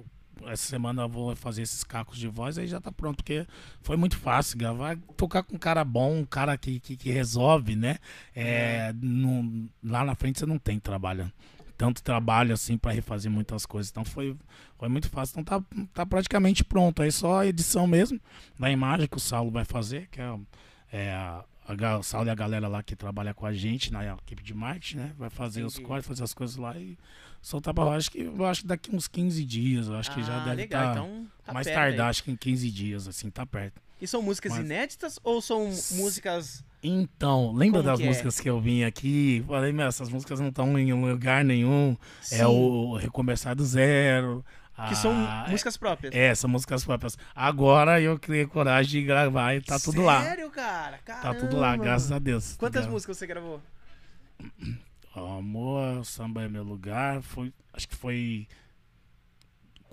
Essa 0.47 0.67
semana 0.69 1.03
eu 1.03 1.09
vou 1.09 1.35
fazer 1.37 1.63
esses 1.63 1.83
cacos 1.85 2.19
de 2.19 2.29
voz, 2.29 2.59
aí 2.59 2.67
já 2.67 2.81
tá 2.81 2.91
pronto, 2.93 3.17
porque 3.17 3.47
foi 3.81 3.97
muito 3.97 4.17
fácil 4.19 4.59
gravar, 4.59 4.97
tocar 5.17 5.43
com 5.43 5.57
um 5.57 5.59
cara 5.59 5.85
bom, 5.85 6.19
um 6.21 6.25
cara 6.25 6.57
que, 6.57 6.81
que, 6.81 6.97
que 6.97 7.11
resolve, 7.11 7.77
né? 7.77 7.99
É, 8.35 8.93
não- 9.01 9.69
lá 9.83 10.05
na 10.05 10.15
frente 10.15 10.39
você 10.39 10.47
não 10.47 10.59
tem 10.59 10.79
trabalho. 10.79 11.31
Tanto 11.77 12.03
trabalho 12.03 12.55
assim 12.55 12.79
para 12.79 12.93
refazer 12.93 13.31
muitas 13.31 13.67
coisas. 13.67 13.91
Então 13.91 14.05
foi, 14.05 14.37
foi 14.79 14.89
muito 14.89 15.09
fácil. 15.09 15.41
Então 15.41 15.61
tá, 15.61 15.67
tá 15.93 16.07
praticamente 16.07 16.63
pronto. 16.65 17.03
Aí 17.03 17.11
só 17.11 17.41
a 17.41 17.47
edição 17.47 17.87
mesmo 17.87 18.21
da 18.59 18.71
imagem 18.71 19.09
que 19.09 19.17
o 19.17 19.21
Saulo 19.21 19.51
vai 19.51 19.65
fazer, 19.65 20.07
que 20.09 20.21
é, 20.21 20.39
é 20.93 21.13
a, 21.13 21.45
a, 21.67 21.75
ga- 21.75 21.99
o 21.99 22.03
Saulo 22.03 22.29
e 22.29 22.31
a 22.31 22.35
galera 22.35 22.69
lá 22.69 22.83
que 22.83 22.95
trabalha 22.97 23.33
com 23.35 23.47
a 23.47 23.53
gente 23.53 23.93
na 23.93 24.05
equipe 24.15 24.43
de 24.43 24.53
marketing, 24.55 24.97
né? 24.99 25.13
Vai 25.19 25.31
fazer 25.31 25.65
os 25.65 25.75
Entendi. 25.75 25.89
cortes, 25.89 26.09
fazer 26.09 26.23
as 26.25 26.35
coisas 26.35 26.57
lá 26.57 26.77
e 26.79 26.97
soltar 27.41 27.73
pra 27.75 27.85
lá. 27.85 27.97
Acho 27.97 28.11
que, 28.11 28.21
eu 28.21 28.45
acho 28.47 28.63
que 28.63 28.67
daqui 28.67 28.95
uns 28.95 29.09
15 29.09 29.45
dias. 29.45 29.87
Eu 29.89 29.97
acho 29.97 30.13
que 30.13 30.23
já 30.23 30.43
Ah, 30.43 30.45
deve 30.45 30.65
estar. 30.65 30.93
Então, 30.93 31.27
tá 31.45 31.53
mais 31.53 31.67
tardar, 31.67 32.07
aí. 32.07 32.11
acho 32.11 32.23
que 32.25 32.31
em 32.31 32.37
15 32.37 32.71
dias, 32.71 33.09
assim, 33.09 33.31
tá 33.31 33.45
perto. 33.47 33.81
E 34.01 34.07
são 34.07 34.21
músicas 34.21 34.53
Mas- 34.53 34.61
inéditas 34.65 35.19
ou 35.25 35.41
são 35.41 35.71
músicas. 35.93 36.63
Então, 36.83 37.53
lembra 37.55 37.81
Como 37.81 37.91
das 37.93 37.99
que 37.99 38.05
é? 38.05 38.09
músicas 38.09 38.41
que 38.41 38.51
eu 38.51 38.61
vim 38.61 38.83
aqui? 38.85 39.43
Falei, 39.47 39.73
meu, 39.73 39.87
essas 39.87 40.11
músicas 40.11 40.39
não 40.41 40.49
estão 40.49 40.79
em 40.79 40.93
lugar 40.93 41.43
nenhum. 41.43 41.97
É 42.31 42.37
Sim, 42.39 42.45
o 42.45 42.97
Recomeçar 42.97 43.55
do 43.57 43.65
Zero. 43.65 44.45
Que 44.89 44.97
são 44.97 45.13
a- 45.13 45.47
músicas 45.49 45.77
próprias. 45.77 46.13
É, 46.15 46.35
são 46.35 46.51
músicas 46.51 46.85
próprias. 46.85 47.17
Agora 47.35 48.01
eu 48.01 48.19
criei 48.19 48.45
coragem 48.47 49.01
de 49.01 49.07
gravar 49.07 49.55
e 49.55 49.61
tá 49.61 49.79
tudo 49.79 50.03
lá. 50.03 50.23
Sério, 50.23 50.51
cara? 50.51 50.99
Tá 51.05 51.33
tudo 51.35 51.57
lá, 51.57 51.69
Caramba. 51.69 51.85
graças 51.85 52.11
a 52.11 52.19
Deus. 52.19 52.57
Quantas 52.57 52.83
Gra- 52.83 52.91
músicas 52.93 53.17
você 53.17 53.27
gravou? 53.27 53.61
Amor, 55.15 56.05
samba 56.05 56.43
é 56.43 56.49
meu 56.49 56.65
lugar. 56.65 57.23
Foi, 57.23 57.53
acho 57.73 57.89
que 57.89 57.95
foi 57.95 58.49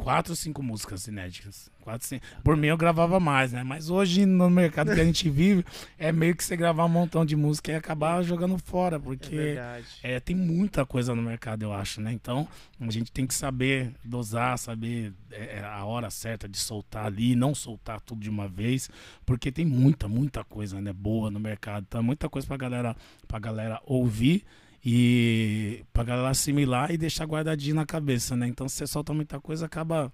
quatro 0.02 0.36
cinco 0.36 0.64
músicas 0.64 1.08
inéditas. 1.08 1.70
Quatro, 1.82 2.08
cinco. 2.08 2.26
Por 2.44 2.58
mim 2.58 2.68
eu 2.68 2.78
gravava 2.78 3.20
mais, 3.20 3.52
né? 3.54 3.64
Mas 3.64 3.90
hoje 3.90 4.26
no 4.26 4.50
mercado 4.50 4.94
que 4.94 5.00
a 5.00 5.06
gente 5.06 5.30
vive, 5.30 5.66
é 5.98 6.12
meio 6.12 6.36
que 6.36 6.44
você 6.44 6.56
gravar 6.56 6.86
um 6.86 6.90
montão 6.90 7.26
de 7.26 7.36
música 7.36 7.72
e 7.72 7.76
acabar 7.76 8.22
jogando 8.24 8.58
fora, 8.58 8.98
É 8.98 9.00
porque 9.00 9.36
verdade. 9.36 9.86
é, 10.04 10.20
tem 10.20 10.36
muita 10.36 10.86
coisa 10.86 11.16
no 11.16 11.22
mercado, 11.22 11.64
eu 11.64 11.74
acho, 11.74 12.02
né? 12.02 12.12
Então 12.12 12.48
a 12.80 12.90
gente 12.92 13.12
tem 13.12 13.26
que 13.28 13.34
saber 13.34 13.94
dosar, 14.04 14.58
saber 14.58 15.14
é, 15.32 15.58
é, 15.60 15.64
a 15.64 15.86
hora 15.86 16.10
certa 16.10 16.48
de 16.48 16.58
soltar 16.58 17.06
ali, 17.06 17.36
não 17.36 17.54
soltar 17.56 18.02
tudo 18.02 18.22
de 18.22 18.30
uma 18.30 18.48
vez, 18.48 18.90
porque 19.26 19.52
tem 19.52 19.66
muita, 19.66 20.08
muita 20.08 20.44
coisa, 20.44 20.82
né, 20.82 20.92
boa 20.94 21.30
no 21.32 21.40
mercado. 21.40 21.86
Então, 21.88 22.00
é 22.00 22.04
muita 22.04 22.28
coisa 22.30 22.48
pra 22.48 22.58
galera, 22.58 22.96
pra 23.28 23.40
galera 23.40 23.80
ouvir 23.86 24.44
e 24.84 25.84
pra 25.94 26.04
galera 26.04 26.30
assimilar 26.30 26.92
e 26.92 26.98
deixar 26.98 27.26
guardadinho 27.26 27.76
na 27.76 27.86
cabeça, 27.86 28.36
né? 28.36 28.48
Então, 28.48 28.68
se 28.68 28.78
você 28.78 28.88
solta 28.88 29.14
muita 29.14 29.40
coisa, 29.40 29.66
acaba 29.66 30.12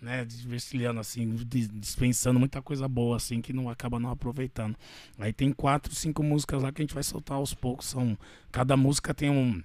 né, 0.00 0.24
desvencilhando 0.24 1.00
assim, 1.00 1.28
dis- 1.46 1.68
dispensando 1.68 2.38
muita 2.38 2.62
coisa 2.62 2.86
boa 2.86 3.16
assim 3.16 3.40
que 3.40 3.52
não 3.52 3.68
acaba 3.68 3.98
não 3.98 4.10
aproveitando. 4.10 4.76
Aí 5.18 5.32
tem 5.32 5.52
quatro, 5.52 5.94
cinco 5.94 6.22
músicas 6.22 6.62
lá 6.62 6.70
que 6.70 6.82
a 6.82 6.84
gente 6.84 6.94
vai 6.94 7.02
soltar 7.02 7.36
aos 7.38 7.54
poucos, 7.54 7.86
são 7.86 8.16
cada 8.52 8.76
música 8.76 9.12
tem 9.14 9.30
um 9.30 9.62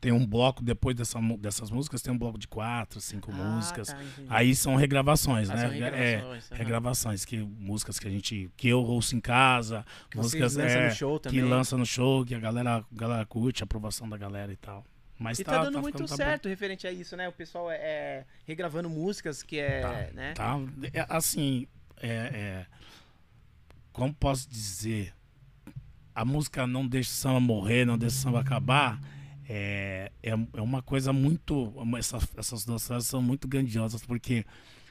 tem 0.00 0.12
um 0.12 0.26
bloco, 0.26 0.62
depois 0.62 0.96
dessa, 0.96 1.18
dessas 1.38 1.70
músicas, 1.70 2.02
tem 2.02 2.12
um 2.12 2.18
bloco 2.18 2.38
de 2.38 2.48
quatro, 2.48 3.00
cinco 3.00 3.30
Ah, 3.32 3.34
músicas. 3.34 3.88
tá. 3.88 3.98
Aí 4.28 4.54
são 4.54 4.76
regravações, 4.76 5.50
Ah, 5.50 5.54
né? 5.54 5.60
são 5.62 5.70
É, 5.70 5.72
regravações, 6.16 6.50
aham. 6.52 6.58
regravações, 6.58 7.24
que 7.24 7.38
músicas 7.38 7.98
que 7.98 8.08
a 8.08 8.10
gente. 8.10 8.50
que 8.56 8.68
eu 8.68 8.80
ouço 8.82 9.14
em 9.16 9.20
casa, 9.20 9.84
Que 10.10 10.16
músicas 10.16 10.56
é, 10.56 10.88
no 10.88 10.94
show 10.94 11.20
que 11.20 11.40
lança 11.40 11.76
no 11.76 11.86
show, 11.86 12.24
que 12.24 12.34
a 12.34 12.40
galera, 12.40 12.76
a 12.78 12.84
galera 12.92 13.26
curte, 13.26 13.62
a 13.62 13.64
aprovação 13.64 14.08
da 14.08 14.16
galera 14.16 14.52
e 14.52 14.56
tal. 14.56 14.84
Mas 15.18 15.38
E 15.38 15.44
tá, 15.44 15.62
dando 15.62 15.80
muito 15.80 15.94
ficando- 15.98 16.08
tá 16.08 16.16
certo 16.16 16.48
referente 16.48 16.86
a 16.86 16.92
isso, 16.92 17.16
né? 17.16 17.28
O 17.28 17.32
pessoal 17.32 17.70
é, 17.70 17.76
é 17.76 18.24
regravando 18.46 18.90
músicas 18.90 19.42
que 19.42 19.58
é, 19.58 19.80
Tá, 19.80 20.12
né? 20.14 20.32
Tá, 20.34 20.58
é, 20.92 21.06
assim, 21.08 21.68
é, 21.98 22.08
é, 22.08 22.66
como 23.92 24.12
posso 24.12 24.48
dizer, 24.48 25.14
a 26.14 26.24
música 26.24 26.66
não 26.66 26.86
deixa 26.86 27.10
o 27.10 27.14
samba 27.14 27.40
morrer, 27.40 27.84
não 27.84 27.96
deixa 27.96 28.16
o 28.16 28.20
samba 28.20 28.40
acabar, 28.40 29.00
é, 29.48 30.10
é, 30.22 30.30
é 30.30 30.60
uma 30.62 30.82
coisa 30.82 31.12
muito, 31.12 31.64
uma- 31.76 31.98
essas, 31.98 32.64
duas 32.64 32.86
frases 32.86 33.08
são 33.08 33.20
muito 33.22 33.46
grandiosas, 33.48 34.04
porque 34.04 34.44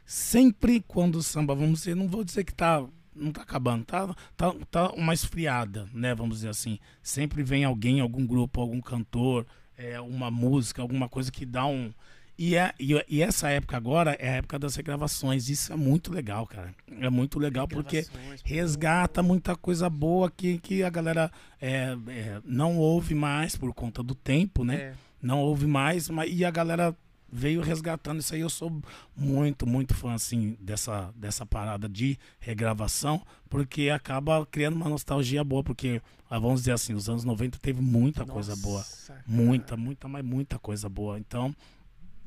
sempre 0.06 0.82
quando 0.88 1.16
o 1.18 1.24
samba, 1.24 1.56
vamos 1.56 1.80
dizer, 1.80 1.96
não 1.96 2.08
vou 2.08 2.24
dizer 2.24 2.44
que 2.44 2.54
tá, 2.54 2.86
não 3.16 3.32
tá 3.32 3.42
acabando, 3.42 3.86
tá, 3.86 4.14
tá, 4.36 4.54
tá 4.70 4.92
uma 4.94 5.14
esfriada, 5.14 5.88
né, 5.94 6.14
vamos 6.14 6.38
dizer 6.38 6.50
assim, 6.50 6.80
sempre 7.02 7.44
vem 7.44 7.64
alguém, 7.64 8.00
algum 8.00 8.26
grupo, 8.26 8.62
algum 8.62 8.82
cantor, 8.82 9.46
é, 9.78 10.00
uma 10.00 10.30
música, 10.30 10.82
alguma 10.82 11.10
coisa 11.10 11.32
que 11.32 11.46
dá 11.46 11.66
um, 11.66 11.92
e, 12.38 12.56
é, 12.56 12.74
e, 12.80 12.94
e 13.08 13.22
essa 13.22 13.50
época 13.50 13.78
agora 13.78 14.14
é 14.20 14.30
a 14.30 14.36
época 14.36 14.58
das 14.58 14.76
regravações. 14.76 15.50
Isso 15.50 15.72
é 15.72 15.76
muito 15.76 16.12
legal, 16.12 16.48
cara. 16.48 16.74
É 17.00 17.10
muito 17.10 17.38
legal 17.38 17.68
porque 17.68 18.06
resgata 18.44 19.22
muita 19.22 19.56
coisa 19.56 19.90
boa 19.90 20.32
que, 20.32 20.58
que 20.58 20.84
a 20.84 20.90
galera 20.90 21.32
é, 21.62 21.96
é, 22.08 22.42
não 22.44 22.78
ouve 22.78 23.14
mais 23.14 23.56
por 23.56 23.74
conta 23.74 24.02
do 24.02 24.16
tempo, 24.16 24.64
né? 24.64 24.76
É. 24.76 24.94
Não 25.22 25.40
ouve 25.40 25.66
mais, 25.66 26.10
mas, 26.10 26.30
e 26.34 26.44
a 26.44 26.52
galera 26.52 26.96
veio 27.32 27.62
resgatando 27.62 28.20
isso 28.20 28.36
aí. 28.36 28.42
Eu 28.42 28.50
sou 28.50 28.82
muito, 29.16 29.66
muito 29.66 29.94
fã, 29.94 30.14
assim, 30.14 30.58
dessa, 30.60 31.14
dessa 31.16 31.46
parada 31.46 31.88
de 31.88 32.18
regravação, 32.40 33.22
porque 33.50 33.90
acaba 33.90 34.46
criando 34.46 34.76
uma 34.76 34.90
nostalgia 34.90 35.44
boa, 35.44 35.64
porque, 35.64 36.02
ah, 36.30 36.38
vamos 36.38 36.62
dizer 36.62 36.74
assim, 36.74 36.94
os 36.94 37.08
anos 37.10 37.24
90 37.24 37.58
teve 37.60 37.82
muita 37.82 38.26
coisa 38.26 38.56
boa. 38.56 38.80
Nossa, 38.80 39.14
cara. 39.14 39.24
Muita, 39.26 39.78
muita, 39.78 40.08
mas 40.08 40.24
muita 40.26 40.60
coisa 40.60 40.88
boa. 40.90 41.18
Então, 41.18 41.56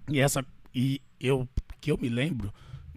e 0.08 0.20
essa 0.20 0.44
e 0.74 1.00
eu 1.20 1.48
que 1.80 1.90
eu 1.90 1.98
me 1.98 2.08
lembro, 2.08 2.52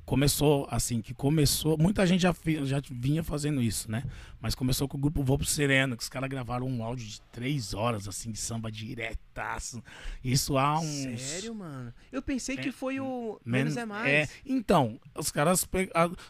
começou 0.06 0.67
assim, 0.72 1.02
que 1.02 1.13
começou, 1.13 1.78
muita 1.78 2.06
gente 2.08 2.22
já, 2.22 2.34
já 2.63 2.82
vinha 2.89 3.24
fazendo 3.24 3.62
isso, 3.62 3.91
né? 3.91 4.04
Mas 4.41 4.56
começou 4.56 4.88
com 4.88 4.98
o 4.98 5.00
grupo 5.00 5.24
Voo 5.24 5.38
pro 5.38 5.45
Sereno, 5.45 5.95
que 5.95 6.02
os 6.02 6.10
caras 6.10 6.28
gravaram 6.30 6.65
um 6.67 6.84
áudio 6.84 7.06
de 7.08 7.22
três 7.32 7.74
horas 7.76 8.08
assim 8.08 8.32
de 8.32 8.39
samba 8.39 8.72
diretaço. 8.72 9.84
Isso 10.24 10.58
há 10.58 10.80
uns 10.80 11.22
Sério, 11.22 11.54
mano? 11.54 11.93
Eu 12.12 12.22
pensei 12.24 12.56
É, 12.58 12.62
que 12.62 12.72
foi 12.72 13.00
o 13.00 13.39
Men- 13.45 13.60
Menos 13.65 13.78
é 13.78 13.86
Mais. 13.86 14.08
É, 14.12 14.28
então, 14.45 15.00
os 15.15 15.32
caras 15.32 15.63
pe- 15.63 15.89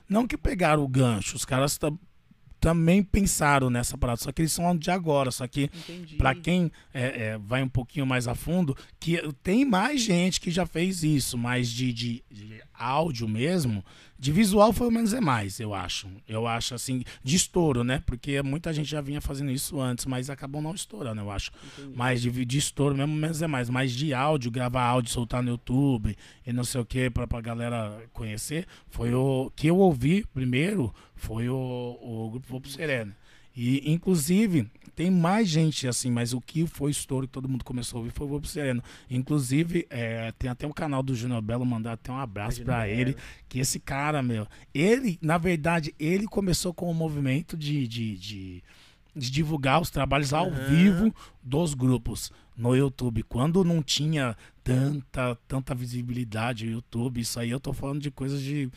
não 0.10 0.28
que 0.28 0.38
pegaram 0.38 0.84
o 0.84 0.88
gancho, 0.88 1.36
os 1.38 1.46
caras 1.46 1.78
também 2.60 3.02
pensaram 3.02 3.70
nessa 3.70 3.98
parada, 3.98 4.22
só 4.22 4.32
que 4.32 4.42
eles 4.42 4.52
são 4.52 4.76
de 4.78 4.92
agora, 4.92 5.32
só 5.32 5.48
que. 5.48 5.70
Pra 6.18 6.36
quem 6.36 6.72
é, 6.94 7.30
é, 7.30 7.38
vai 7.38 7.64
um 7.64 7.70
pouquinho 7.70 8.06
mais 8.06 8.28
a 8.28 8.36
fundo, 8.36 8.76
que 9.00 9.22
tem 9.42 9.66
mais 9.66 10.02
gente 10.02 10.40
que 10.42 10.52
já 10.52 10.66
fez 10.66 11.04
isso, 11.04 11.38
mas 11.38 11.70
de, 11.70 11.94
de, 11.94 12.24
de 12.30 12.62
áudio 12.80 13.28
mesmo, 13.28 13.84
de 14.18 14.32
visual 14.32 14.74
foi 14.74 14.88
o 14.88 14.92
menos 14.92 15.14
é 15.14 15.20
mais, 15.22 15.60
eu 15.60 15.74
acho. 15.74 16.08
Eu 16.28 16.48
acho 16.48 16.74
assim, 16.74 17.04
de 17.24 17.36
estouro, 17.36 17.84
né? 17.84 18.02
Porque 18.06 18.42
muita 18.42 18.74
gente 18.74 18.90
já 18.90 19.02
vinha 19.02 19.22
fazendo 19.22 19.52
isso 19.52 19.80
antes, 19.80 20.06
mas 20.06 20.30
acabou 20.30 20.62
não 20.62 20.74
estourando, 20.74 21.22
eu 21.22 21.30
acho. 21.30 21.52
Entendi. 21.78 21.96
Mas 21.96 22.22
de, 22.22 22.46
de 22.46 22.58
estouro 22.58 22.96
mesmo, 22.96 23.14
menos 23.14 23.42
é 23.42 23.48
mais. 23.48 23.70
Mas 23.70 23.92
de 23.92 24.14
áudio, 24.14 24.50
gravar 24.50 24.84
áudio, 24.84 25.12
soltar 25.12 25.44
no 25.44 25.50
YouTube 25.50 26.18
e 26.46 26.54
não 26.54 26.64
sei 26.64 26.82
o 26.82 26.86
que, 26.86 27.10
pra, 27.10 27.28
pra 27.28 27.42
galera 27.42 28.02
conhecer, 28.12 28.66
foi 28.90 29.14
o 29.14 29.52
que 29.56 29.68
eu 29.68 29.78
ouvi 29.78 30.26
primeiro, 30.34 30.94
foi 31.16 31.50
o, 31.50 31.56
o 32.02 32.30
Grupo 32.32 32.62
pro 32.62 32.70
Sereno. 32.70 33.14
E, 33.62 33.92
inclusive, 33.92 34.72
tem 34.96 35.12
mais 35.12 35.50
gente 35.50 35.86
assim, 35.86 36.10
mas 36.10 36.32
o 36.32 36.40
que 36.40 36.66
foi 36.66 36.92
estouro 36.92 37.28
que 37.28 37.34
todo 37.34 37.50
mundo 37.50 37.66
começou 37.66 37.98
a 37.98 38.00
ouvir 38.00 38.12
foi 38.14 38.26
o 38.26 38.40
pro 38.40 38.50
Sereno. 38.50 38.82
Inclusive, 39.10 39.86
é, 39.90 40.32
tem 40.40 40.50
até 40.50 40.66
um 40.66 40.72
canal 40.72 41.04
do 41.04 41.14
Júnior 41.14 41.42
Belo, 41.42 41.66
mandar 41.66 41.92
até 41.92 42.10
um 42.10 42.18
abraço 42.18 42.64
Belo. 42.64 42.84
ele, 42.86 43.18
que 43.50 43.60
esse 43.60 43.78
cara, 43.78 44.24
meu, 44.24 44.48
ele, 44.74 45.20
na 45.22 45.38
verdade, 45.38 45.94
ele 46.00 46.26
começou 46.26 46.74
com 46.74 46.90
o 46.90 46.94
movimento 46.94 47.58
de, 47.58 47.86
de, 47.86 48.16
de, 48.18 48.64
de 49.14 49.30
divulgar 49.30 49.82
os 49.82 49.90
trabalhos 49.90 50.32
ao 50.32 50.48
Aham. 50.48 50.68
vivo 50.70 51.16
dos 51.44 51.74
grupos 51.74 52.32
no 52.56 52.74
YouTube. 52.74 53.24
Quando 53.24 53.66
não 53.66 53.84
tinha 53.84 54.38
tanta, 54.64 55.36
tanta 55.50 55.76
visibilidade 55.76 56.66
no 56.66 56.72
YouTube, 56.72 57.20
isso 57.20 57.38
aí 57.38 57.50
eu 57.50 57.60
tô 57.60 57.74
falando 57.74 58.00
de 58.00 58.10
coisas 58.10 58.42
de, 58.42 58.72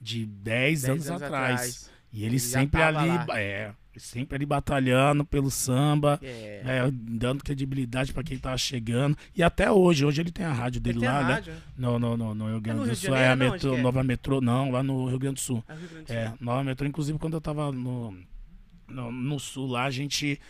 de 0.00 0.24
10, 0.26 0.82
Dez 0.82 1.10
anos, 1.10 1.22
atrás. 1.22 1.90
E 2.12 2.18
ele, 2.22 2.34
Ele 2.34 2.38
sempre 2.38 2.80
ali, 2.82 3.08
lá. 3.08 3.26
é, 3.40 3.72
sempre 3.98 4.36
ali 4.36 4.46
batalhando 4.46 5.24
pelo 5.24 5.50
samba, 5.50 6.18
É. 6.22 6.62
é, 6.64 6.90
dando 6.92 7.42
credibilidade 7.44 8.12
pra 8.12 8.22
quem 8.22 8.38
tava 8.38 8.56
chegando. 8.58 9.16
E 9.34 9.42
até 9.42 9.70
hoje, 9.70 10.04
hoje 10.04 10.20
ele 10.20 10.30
tem 10.32 10.44
a 10.46 10.52
rádio 10.52 10.80
dele 10.80 11.00
lá, 11.04 11.22
né? 11.24 11.34
rádio, 11.34 11.52
né? 11.52 11.60
No, 11.76 11.98
no, 11.98 12.16
no, 12.16 12.34
no 12.34 12.48
Rio 12.48 12.60
Grande 12.60 12.78
no 12.80 12.84
do 12.84 12.88
Rio 12.88 12.96
Sul, 12.96 13.14
é 13.14 13.28
a 13.28 13.36
não? 13.36 13.50
metrô, 13.50 13.74
é? 13.74 13.82
Nova 13.82 14.02
Metrô, 14.02 14.40
não, 14.40 14.70
lá 14.70 14.82
no 14.82 15.06
Rio 15.08 15.18
Grande 15.18 15.34
do 15.36 15.40
Sul. 15.40 15.64
Rio 15.68 15.76
Grande 15.88 16.04
do 16.04 16.06
Sul. 16.08 16.16
É, 16.16 16.32
Nova 16.40 16.64
Metrô, 16.64 16.86
inclusive 16.86 17.18
quando 17.18 17.34
eu 17.34 17.40
tava 17.40 17.70
no, 17.72 18.14
no, 18.88 19.12
no 19.12 19.38
sul 19.38 19.66
lá, 19.66 19.84
a 19.84 19.90
gente 19.90 20.40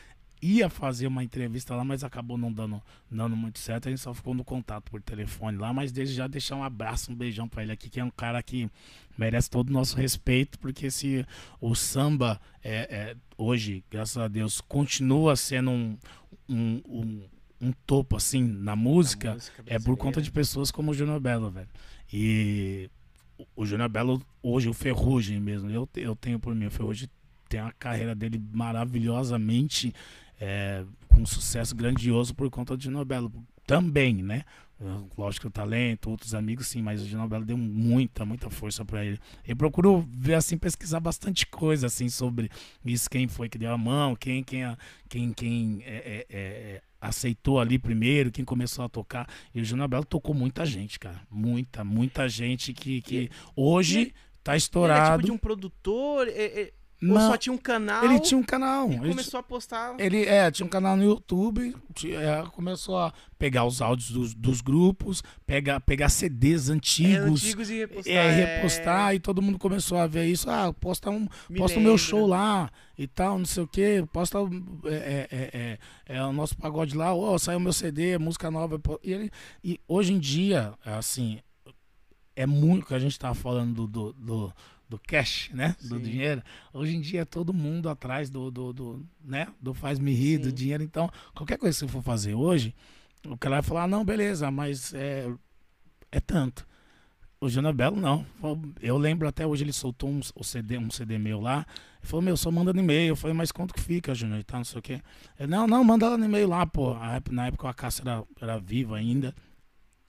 ia 0.40 0.68
fazer 0.68 1.06
uma 1.06 1.22
entrevista 1.24 1.74
lá, 1.74 1.84
mas 1.84 2.04
acabou 2.04 2.36
não 2.38 2.52
dando, 2.52 2.80
dando 3.10 3.36
muito 3.36 3.58
certo. 3.58 3.88
A 3.88 3.90
gente 3.90 4.00
só 4.00 4.12
ficou 4.14 4.34
no 4.34 4.44
contato 4.44 4.90
por 4.90 5.00
telefone 5.02 5.56
lá, 5.58 5.72
mas 5.72 5.90
desde 5.92 6.14
já 6.14 6.26
deixar 6.26 6.56
um 6.56 6.62
abraço, 6.62 7.10
um 7.12 7.14
beijão 7.14 7.48
pra 7.48 7.62
ele 7.62 7.72
aqui, 7.72 7.88
que 7.90 7.98
é 8.00 8.04
um 8.04 8.10
cara 8.10 8.42
que 8.42 8.70
merece 9.16 9.50
todo 9.50 9.70
o 9.70 9.72
nosso 9.72 9.96
respeito, 9.96 10.58
porque 10.58 10.90
se 10.90 11.26
o 11.60 11.74
samba 11.74 12.40
é, 12.62 12.74
é, 13.10 13.16
hoje, 13.36 13.82
graças 13.90 14.16
a 14.16 14.28
Deus, 14.28 14.60
continua 14.60 15.34
sendo 15.36 15.70
um, 15.70 15.98
um, 16.48 16.80
um, 16.88 17.22
um 17.60 17.72
topo 17.86 18.16
assim 18.16 18.42
na 18.42 18.76
música, 18.76 19.32
música 19.34 19.62
é 19.66 19.78
por 19.78 19.96
conta 19.96 20.22
de 20.22 20.30
pessoas 20.30 20.70
como 20.70 20.92
o 20.92 20.94
Júnior 20.94 21.18
Belo, 21.20 21.50
velho. 21.50 21.68
E 22.12 22.88
o- 23.56 23.66
Júnior 23.66 23.88
Belo, 23.88 24.22
hoje, 24.42 24.68
o 24.68 24.72
Ferrugem 24.72 25.40
mesmo, 25.40 25.68
eu, 25.68 25.88
eu 25.96 26.14
tenho 26.14 26.38
por 26.38 26.54
mim, 26.54 26.66
o 26.66 26.70
Ferrugem 26.70 27.08
tem 27.48 27.60
a 27.60 27.72
carreira 27.72 28.14
dele 28.14 28.40
maravilhosamente 28.52 29.92
é, 30.40 30.84
com 31.08 31.24
sucesso 31.26 31.74
grandioso 31.74 32.34
por 32.34 32.48
conta 32.50 32.76
do 32.76 32.82
Júnior 32.82 33.04
Belo. 33.04 33.32
Também, 33.66 34.22
né? 34.22 34.44
Lógico, 35.16 35.48
o 35.48 35.50
talento, 35.50 36.08
outros 36.08 36.34
amigos, 36.34 36.68
sim, 36.68 36.80
mas 36.80 37.02
o 37.02 37.06
Júnior 37.06 37.28
Belo 37.28 37.44
deu 37.44 37.58
muita, 37.58 38.24
muita 38.24 38.48
força 38.48 38.84
pra 38.84 39.04
ele. 39.04 39.18
Eu 39.46 39.56
procuro 39.56 40.08
ver, 40.12 40.34
assim, 40.34 40.56
pesquisar 40.56 41.00
bastante 41.00 41.44
coisa, 41.46 41.88
assim, 41.88 42.08
sobre 42.08 42.48
isso, 42.84 43.10
quem 43.10 43.26
foi 43.26 43.48
que 43.48 43.58
deu 43.58 43.72
a 43.72 43.76
mão, 43.76 44.14
quem, 44.14 44.44
quem, 44.44 44.62
quem, 45.08 45.32
quem 45.32 45.82
é, 45.84 45.96
é, 45.96 46.26
é, 46.30 46.38
é, 46.38 46.82
aceitou 47.00 47.58
ali 47.58 47.76
primeiro, 47.76 48.30
quem 48.30 48.44
começou 48.44 48.84
a 48.84 48.88
tocar. 48.88 49.28
E 49.52 49.60
o 49.60 49.64
Júnior 49.64 49.88
Belo 49.88 50.04
tocou 50.04 50.32
muita 50.32 50.64
gente, 50.64 50.96
cara. 50.98 51.20
Muita, 51.28 51.82
muita 51.82 52.28
gente 52.28 52.72
que, 52.72 53.02
que 53.02 53.28
hoje 53.56 54.14
tá 54.44 54.52
Ele 54.52 54.56
é 54.56 54.58
estourado. 54.58 55.16
tipo 55.16 55.26
de 55.26 55.32
um 55.32 55.38
produtor, 55.38 56.28
é- 56.28 56.60
é- 56.62 56.72
ou 57.00 57.08
Não, 57.08 57.30
só 57.30 57.36
tinha 57.36 57.52
um 57.52 57.58
canal 57.58 58.04
ele 58.04 58.18
tinha 58.18 58.38
um 58.38 58.42
canal. 58.42 58.90
e 58.90 58.94
ele 58.94 59.08
começou 59.10 59.38
a 59.38 59.42
postar. 59.42 59.94
ele 60.00 60.24
é, 60.24 60.50
tinha 60.50 60.66
um 60.66 60.68
canal 60.68 60.96
no 60.96 61.04
YouTube, 61.04 61.74
é, 62.04 62.42
começou 62.50 62.98
a 62.98 63.12
pegar 63.38 63.64
os 63.64 63.80
áudios 63.80 64.10
dos, 64.10 64.34
dos 64.34 64.60
grupos, 64.60 65.22
pegar, 65.46 65.78
pegar 65.80 66.08
CDs 66.08 66.68
é, 66.68 66.72
antigos, 66.72 67.44
antigos 67.44 67.70
e 67.70 67.78
repostar. 67.78 68.12
é, 68.12 68.30
repostar, 68.30 69.14
e 69.14 69.20
todo 69.20 69.40
mundo 69.40 69.58
começou 69.58 69.96
a 69.96 70.08
ver 70.08 70.26
isso. 70.26 70.50
Ah, 70.50 70.72
posta 70.72 71.08
um, 71.08 71.28
Me 71.48 71.58
posta 71.58 71.78
o 71.78 71.82
meu 71.82 71.96
show 71.96 72.26
lá 72.26 72.68
e 72.98 73.06
tal, 73.06 73.38
não 73.38 73.46
sei 73.46 73.62
o 73.62 73.68
que, 73.68 74.04
posta 74.12 74.38
é, 74.86 74.90
é, 74.90 75.28
é, 75.30 75.78
é, 76.08 76.16
é 76.16 76.24
o 76.24 76.32
nosso 76.32 76.56
pagode 76.56 76.96
lá, 76.96 77.14
ó, 77.14 77.38
saiu 77.38 77.60
meu 77.60 77.72
CD, 77.72 78.18
música 78.18 78.50
nova. 78.50 78.80
E, 79.04 79.12
ele, 79.12 79.30
e 79.62 79.80
hoje 79.86 80.12
em 80.12 80.18
dia, 80.18 80.74
assim, 80.84 81.38
é 82.34 82.46
muito 82.46 82.86
que 82.86 82.94
a 82.94 82.98
gente 82.98 83.18
tava 83.18 83.34
falando 83.34 83.86
do, 83.86 83.86
do, 83.86 84.12
do, 84.12 84.52
do 84.88 84.98
cash, 84.98 85.50
né? 85.52 85.76
Do 85.82 85.96
Sim. 85.96 86.02
dinheiro. 86.02 86.42
Hoje 86.72 86.96
em 86.96 87.00
dia 87.00 87.20
é 87.20 87.24
todo 87.24 87.52
mundo 87.52 87.88
atrás 87.88 88.30
do, 88.30 88.50
do, 88.50 88.72
do, 88.72 89.06
né? 89.22 89.48
do 89.60 89.74
faz-me 89.74 90.12
rir, 90.12 90.38
do 90.38 90.48
Sim. 90.48 90.54
dinheiro. 90.54 90.82
Então, 90.82 91.10
qualquer 91.34 91.58
coisa 91.58 91.78
que 91.78 91.86
você 91.86 91.92
for 91.92 92.02
fazer 92.02 92.34
hoje, 92.34 92.74
o 93.26 93.36
cara 93.36 93.56
vai 93.56 93.62
falar, 93.62 93.86
não, 93.86 94.04
beleza, 94.04 94.50
mas 94.50 94.94
é, 94.94 95.30
é 96.10 96.20
tanto. 96.20 96.66
O 97.40 97.48
Júnior 97.48 97.72
Belo 97.72 98.00
não. 98.00 98.26
Eu 98.80 98.98
lembro 98.98 99.28
até 99.28 99.46
hoje 99.46 99.62
ele 99.62 99.72
soltou 99.72 100.10
um, 100.10 100.20
o 100.34 100.42
CD, 100.42 100.76
um 100.76 100.90
CD 100.90 101.18
meu 101.18 101.40
lá. 101.40 101.64
Ele 102.00 102.08
falou, 102.08 102.22
meu, 102.22 102.36
só 102.36 102.50
manda 102.50 102.72
no 102.72 102.80
e-mail. 102.80 103.10
Eu 103.10 103.16
falei, 103.16 103.36
mas 103.36 103.52
quanto 103.52 103.72
que 103.72 103.80
fica, 103.80 104.12
Júnior? 104.12 104.42
Tal, 104.42 104.58
não 104.58 104.64
sei 104.64 104.78
o 104.78 104.82
quê. 104.82 105.00
Ele, 105.38 105.48
não, 105.48 105.66
não, 105.66 105.84
manda 105.84 106.08
lá 106.08 106.18
no 106.18 106.24
e-mail 106.24 106.48
lá, 106.48 106.66
pô. 106.66 106.96
Na 107.30 107.46
época 107.46 107.68
a 107.68 107.74
Cássia 107.74 108.02
era, 108.02 108.24
era 108.40 108.58
viva 108.58 108.96
ainda. 108.96 109.32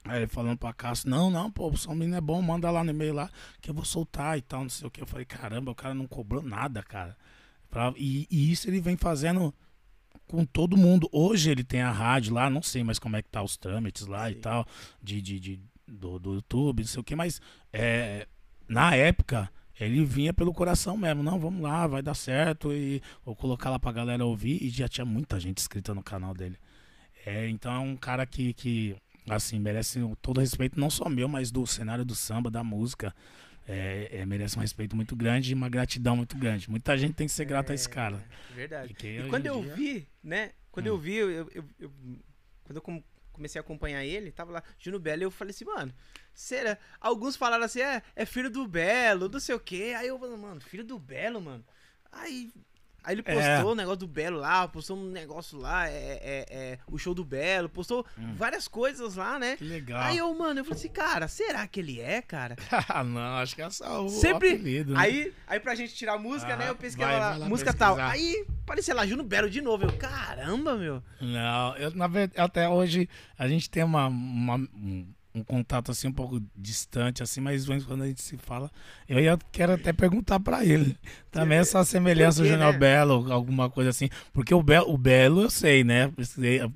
Aí 0.04 0.20
ele 0.20 0.26
falando 0.26 0.56
pra 0.58 0.72
Cássia, 0.72 1.10
não, 1.10 1.30
não, 1.30 1.50
pô, 1.50 1.68
o 1.68 1.76
som 1.76 1.94
menino 1.94 2.16
é 2.16 2.20
bom, 2.20 2.40
manda 2.40 2.70
lá 2.70 2.82
no 2.82 2.90
e-mail 2.90 3.12
lá 3.14 3.30
que 3.60 3.68
eu 3.70 3.74
vou 3.74 3.84
soltar 3.84 4.38
e 4.38 4.42
tal, 4.42 4.62
não 4.62 4.70
sei 4.70 4.86
o 4.86 4.90
que. 4.90 5.02
Eu 5.02 5.06
falei, 5.06 5.26
caramba, 5.26 5.70
o 5.70 5.74
cara 5.74 5.94
não 5.94 6.06
cobrou 6.06 6.42
nada, 6.42 6.82
cara. 6.82 7.16
Pra- 7.68 7.92
e, 7.96 8.26
e 8.30 8.50
isso 8.50 8.68
ele 8.68 8.80
vem 8.80 8.96
fazendo 8.96 9.54
com 10.26 10.44
todo 10.44 10.76
mundo. 10.76 11.08
Hoje 11.12 11.50
ele 11.50 11.62
tem 11.62 11.82
a 11.82 11.90
rádio 11.92 12.32
lá, 12.34 12.48
não 12.48 12.62
sei 12.62 12.82
mais 12.82 12.98
como 12.98 13.16
é 13.16 13.22
que 13.22 13.28
tá 13.28 13.42
os 13.42 13.56
trâmites 13.56 14.06
lá 14.06 14.26
Sim. 14.26 14.32
e 14.32 14.34
tal, 14.36 14.66
de, 15.02 15.20
de, 15.20 15.38
de- 15.38 15.60
do, 15.86 16.18
do 16.18 16.34
YouTube, 16.34 16.80
não 16.80 16.88
sei 16.88 17.00
o 17.00 17.04
que, 17.04 17.14
mas 17.16 17.40
é, 17.72 18.26
na 18.68 18.94
época 18.94 19.50
ele 19.78 20.04
vinha 20.04 20.32
pelo 20.32 20.52
coração 20.52 20.96
mesmo. 20.96 21.22
Não, 21.22 21.38
vamos 21.38 21.60
lá, 21.62 21.86
vai 21.86 22.00
dar 22.02 22.14
certo 22.14 22.72
e 22.72 23.02
vou 23.24 23.34
colocar 23.36 23.70
lá 23.70 23.78
pra 23.78 23.92
galera 23.92 24.24
ouvir. 24.24 24.62
E 24.62 24.68
já 24.70 24.88
tinha 24.88 25.04
muita 25.04 25.38
gente 25.40 25.58
inscrita 25.58 25.92
no 25.94 26.02
canal 26.02 26.32
dele. 26.34 26.56
É, 27.26 27.48
então 27.48 27.72
é 27.72 27.78
um 27.78 27.96
cara 27.96 28.24
que, 28.26 28.52
que 28.54 28.96
assim, 29.36 29.58
merece 29.58 30.00
todo 30.22 30.38
o 30.38 30.40
respeito, 30.40 30.78
não 30.78 30.90
só 30.90 31.08
meu, 31.08 31.28
mas 31.28 31.50
do 31.50 31.66
cenário 31.66 32.04
do 32.04 32.14
samba, 32.14 32.50
da 32.50 32.62
música. 32.64 33.14
É, 33.68 34.08
é, 34.20 34.26
merece 34.26 34.58
um 34.58 34.60
respeito 34.62 34.96
muito 34.96 35.14
grande 35.14 35.52
e 35.52 35.54
uma 35.54 35.68
gratidão 35.68 36.16
muito 36.16 36.36
grande. 36.36 36.68
Muita 36.68 36.96
gente 36.98 37.14
tem 37.14 37.26
que 37.28 37.32
ser 37.32 37.44
grata 37.44 37.72
a 37.72 37.74
esse 37.74 37.88
cara. 37.88 38.16
É, 38.50 38.54
verdade. 38.54 38.96
E 39.00 39.28
quando 39.28 39.46
eu 39.46 39.62
dia- 39.62 39.74
vi, 39.74 40.08
né? 40.24 40.52
Quando 40.72 40.86
Hum. 40.86 40.90
eu 40.90 40.98
vi, 40.98 41.14
eu, 41.14 41.30
eu- 41.30 41.64
eu- 41.78 41.92
quando 42.64 42.76
eu 42.76 42.82
com- 42.82 43.04
comecei 43.32 43.60
a 43.60 43.62
acompanhar 43.62 44.04
ele, 44.04 44.32
tava 44.32 44.50
lá, 44.50 44.62
Juno 44.78 44.98
Belo, 44.98 45.22
eu 45.22 45.30
falei 45.30 45.50
assim, 45.50 45.64
mano, 45.64 45.92
será? 46.34 46.78
Alguns 47.00 47.36
falaram 47.36 47.64
assim, 47.64 47.80
é, 47.80 48.02
é 48.16 48.26
filho 48.26 48.50
do 48.50 48.66
Belo, 48.66 49.28
não 49.28 49.38
sei 49.38 49.54
o 49.54 49.60
quê. 49.60 49.94
Aí 49.96 50.08
eu 50.08 50.18
falei, 50.18 50.36
mano, 50.36 50.60
filho 50.60 50.82
do 50.84 50.98
Belo, 50.98 51.40
mano. 51.40 51.64
Aí, 52.10 52.52
aí 53.04 53.14
ele 53.14 53.22
postou 53.22 53.42
É. 53.42 53.64
o 53.64 53.74
negócio 53.74 53.98
do 54.00 54.06
Belo 54.06 54.38
lá, 54.38 54.66
postou 54.68 54.96
um 54.96 55.10
negócio 55.10 55.58
lá, 55.58 55.88
é, 55.88 55.92
é, 55.92 56.46
é, 56.50 56.78
o 56.86 56.98
show 56.98 57.14
do 57.14 57.24
Belo, 57.24 57.68
postou 57.68 58.04
Hum. 58.18 58.34
várias 58.34 58.66
coisas 58.68 59.16
lá, 59.16 59.38
né? 59.38 59.56
Que 59.56 59.64
legal. 59.64 60.00
Aí 60.02 60.18
eu, 60.18 60.32
mano, 60.34 60.60
eu 60.60 60.64
falei 60.64 60.78
assim, 60.78 60.88
cara, 60.88 61.28
será 61.28 61.66
que 61.66 61.80
ele 61.80 62.00
é, 62.00 62.20
cara? 62.22 62.56
Ah, 62.88 63.04
não, 63.04 63.36
acho 63.38 63.54
que 63.54 63.62
é 63.62 63.70
só 63.70 64.04
o 64.04 64.08
Sempre- 64.08 64.50
apelido, 64.54 64.94
né? 64.94 65.00
Aí, 65.00 65.32
aí 65.46 65.60
pra 65.60 65.74
gente 65.74 65.94
tirar 65.94 66.14
a 66.14 66.18
música, 66.18 66.54
Ah, 66.54 66.56
né? 66.56 66.68
Eu 66.68 66.76
pesquei 66.76 67.04
vai, 67.04 67.18
lá, 67.18 67.30
vai 67.30 67.38
lá 67.40 67.48
música 67.48 67.72
pesquisar. 67.72 67.94
tal. 67.96 68.06
Aí 68.10 68.44
apareceu 68.62 68.94
lá, 68.96 69.06
Juno 69.06 69.22
Belo 69.22 69.48
de 69.50 69.60
novo. 69.60 69.84
Eu, 69.84 69.92
caramba, 69.96 70.76
meu. 70.76 71.02
Não, 71.20 71.76
eu, 71.76 71.90
na 71.94 72.06
verdade, 72.06 72.40
até 72.40 72.68
hoje 72.68 73.08
a 73.38 73.46
gente 73.48 73.68
tem 73.70 73.82
uma, 73.84 74.06
uma- 74.08 74.56
um, 74.56 75.06
um 75.34 75.44
contato 75.44 75.90
assim 75.90 76.08
um 76.08 76.12
pouco 76.12 76.42
distante, 76.56 77.22
assim, 77.22 77.40
mas 77.40 77.66
quando 77.84 78.02
a 78.02 78.06
gente 78.06 78.22
se 78.22 78.36
fala, 78.36 78.70
eu 79.08 79.18
ia, 79.20 79.38
quero 79.52 79.74
até 79.74 79.92
perguntar 79.92 80.40
pra 80.40 80.64
ele. 80.64 80.96
Também 81.30 81.58
essa 81.58 81.84
semelhança 81.84 82.38
Por 82.38 82.42
do 82.42 82.48
quê, 82.48 82.52
Júnior 82.54 82.72
né? 82.72 82.78
Belo, 82.78 83.32
alguma 83.32 83.70
coisa 83.70 83.90
assim. 83.90 84.08
Porque 84.32 84.52
o 84.52 84.62
Belo, 84.62 84.92
o 84.92 84.98
Belo 84.98 85.42
eu 85.42 85.50
sei, 85.50 85.84
né? 85.84 86.12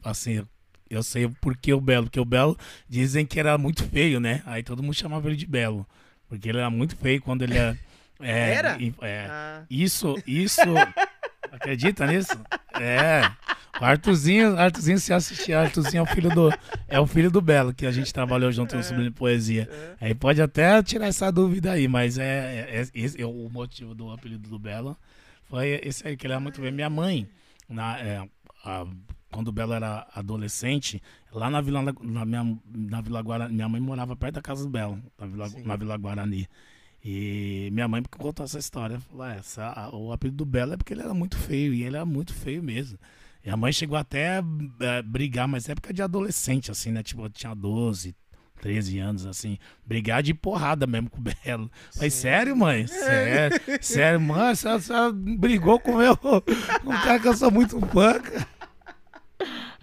Assim, 0.05 0.45
eu 0.88 1.03
sei 1.03 1.29
por 1.40 1.57
que 1.57 1.73
o 1.73 1.81
Belo. 1.81 2.07
Porque 2.07 2.21
o 2.21 2.25
Belo 2.25 2.57
dizem 2.88 3.27
que 3.27 3.40
era 3.40 3.59
muito 3.59 3.85
feio, 3.85 4.21
né? 4.21 4.43
Aí 4.47 4.62
todo 4.62 4.83
mundo 4.83 4.95
chamava 4.95 5.29
ele 5.29 5.37
de 5.37 5.47
Belo. 5.47 5.87
Porque 6.29 6.49
ele 6.49 6.59
era 6.59 6.71
muito 6.71 6.97
feio 6.97 7.21
quando 7.21 7.43
ele 7.43 7.59
é. 7.59 7.77
é, 8.21 8.55
Era? 8.55 8.79
é, 9.03 9.27
Ah, 9.29 9.62
isso, 9.69 10.14
isso. 10.27 10.61
Acredita 11.55 12.07
nisso? 12.07 12.38
É. 12.81 13.23
O 13.81 13.85
Arthurzinho, 13.85 14.57
Arthurzinho, 14.57 14.99
se 15.01 15.12
assistir, 15.12 15.53
Arthurzinho 15.53 16.01
é 16.01 16.03
o 16.03 16.07
filho 16.07 16.31
do 16.31 16.49
é 16.87 17.01
o 17.01 17.07
filho 17.07 17.31
do 17.31 17.40
Belo 17.40 17.75
que 17.75 17.85
a 17.87 17.90
gente 17.90 18.12
trabalhou 18.12 18.53
junto 18.53 18.77
no 18.77 18.83
Sublime 18.85 19.11
Poesia. 19.11 19.69
Aí 20.01 20.14
pode 20.14 20.40
até 20.40 20.81
tirar 20.83 21.07
essa 21.09 21.31
dúvida 21.33 21.73
aí, 21.73 21.88
mas 21.88 22.17
é, 22.17 22.25
é- 22.71 22.81
é- 22.83 22.88
esse 22.95 23.21
é 23.21 23.27
o 23.27 23.49
motivo 23.51 23.95
do 23.95 24.11
apelido 24.12 24.49
do 24.49 24.59
Belo 24.59 24.97
foi 25.45 25.81
esse 25.83 26.07
aí 26.07 26.17
que 26.17 26.27
ele 26.27 26.35
era 26.35 26.40
muito 26.40 26.61
bem. 26.61 26.71
Minha 26.71 26.88
mãe, 26.88 27.29
na, 27.69 27.99
é, 27.99 28.29
a- 28.64 28.87
quando 29.33 29.49
o 29.49 29.53
Belo 29.53 29.73
era 29.73 30.07
adolescente, 30.14 31.03
lá 31.33 31.51
na 31.51 31.61
Vila 31.61 31.83
na 31.83 32.25
minha, 32.25 32.57
na 32.73 33.01
Vila 33.01 33.21
Guarani, 33.23 33.55
minha 33.55 33.69
mãe 33.69 33.81
morava 33.81 34.14
perto 34.14 34.35
da 34.37 34.43
casa 34.43 34.62
do 34.62 34.71
Belo, 34.71 35.03
na 35.19 35.27
Vila, 35.27 35.49
Sim. 35.49 35.62
na 35.64 35.75
Vila 35.77 35.97
Guarani. 35.97 36.47
E 37.05 37.69
minha 37.73 37.87
mãe 37.87 38.03
contou 38.19 38.45
essa 38.45 38.59
história. 38.59 38.99
Falou, 38.99 39.27
"É, 39.27 39.37
essa, 39.37 39.90
o 39.93 40.11
apelido 40.11 40.38
do 40.38 40.47
Belo 40.47 40.73
é 40.73 40.77
porque 40.77 40.95
ele 40.95 41.03
era 41.03 41.12
muito 41.12 41.37
feio, 41.37 41.75
e 41.75 41.83
ele 41.83 41.97
era 41.97 42.07
muito 42.07 42.33
feio 42.33 42.62
mesmo. 42.62 42.99
E 43.45 43.51
a 43.51 43.57
mãe 43.59 43.73
chegou 43.73 43.99
até 43.99 44.38
a 44.38 44.45
é, 44.81 45.03
brigar, 45.03 45.47
mas 45.47 45.69
época 45.69 45.93
de 45.93 46.01
adolescente, 46.01 46.71
assim, 46.71 46.90
né? 46.90 47.03
Tipo, 47.03 47.27
eu 47.27 47.29
tinha 47.29 47.55
12, 47.55 48.17
13 48.59 48.99
anos, 48.99 49.27
assim. 49.27 49.59
Brigar 49.85 50.23
de 50.23 50.33
porrada 50.33 50.87
mesmo 50.87 51.11
com 51.11 51.19
o 51.19 51.23
Belo. 51.23 51.71
Falei, 51.93 52.09
sério, 52.09 52.57
mãe? 52.57 52.87
Sério, 52.87 53.61
sério, 53.83 54.21
mãe, 54.21 54.55
você, 54.55 54.67
você 54.73 54.95
brigou 55.12 55.79
com 55.79 55.93
o 55.93 55.99
meu. 55.99 56.17
Com 56.17 56.90
um 56.90 57.01
cara 57.03 57.21
que 57.21 57.29
eu 57.29 57.37
sou 57.37 57.51
muito 57.51 57.79
fã, 57.88 58.19
cara. 58.19 58.54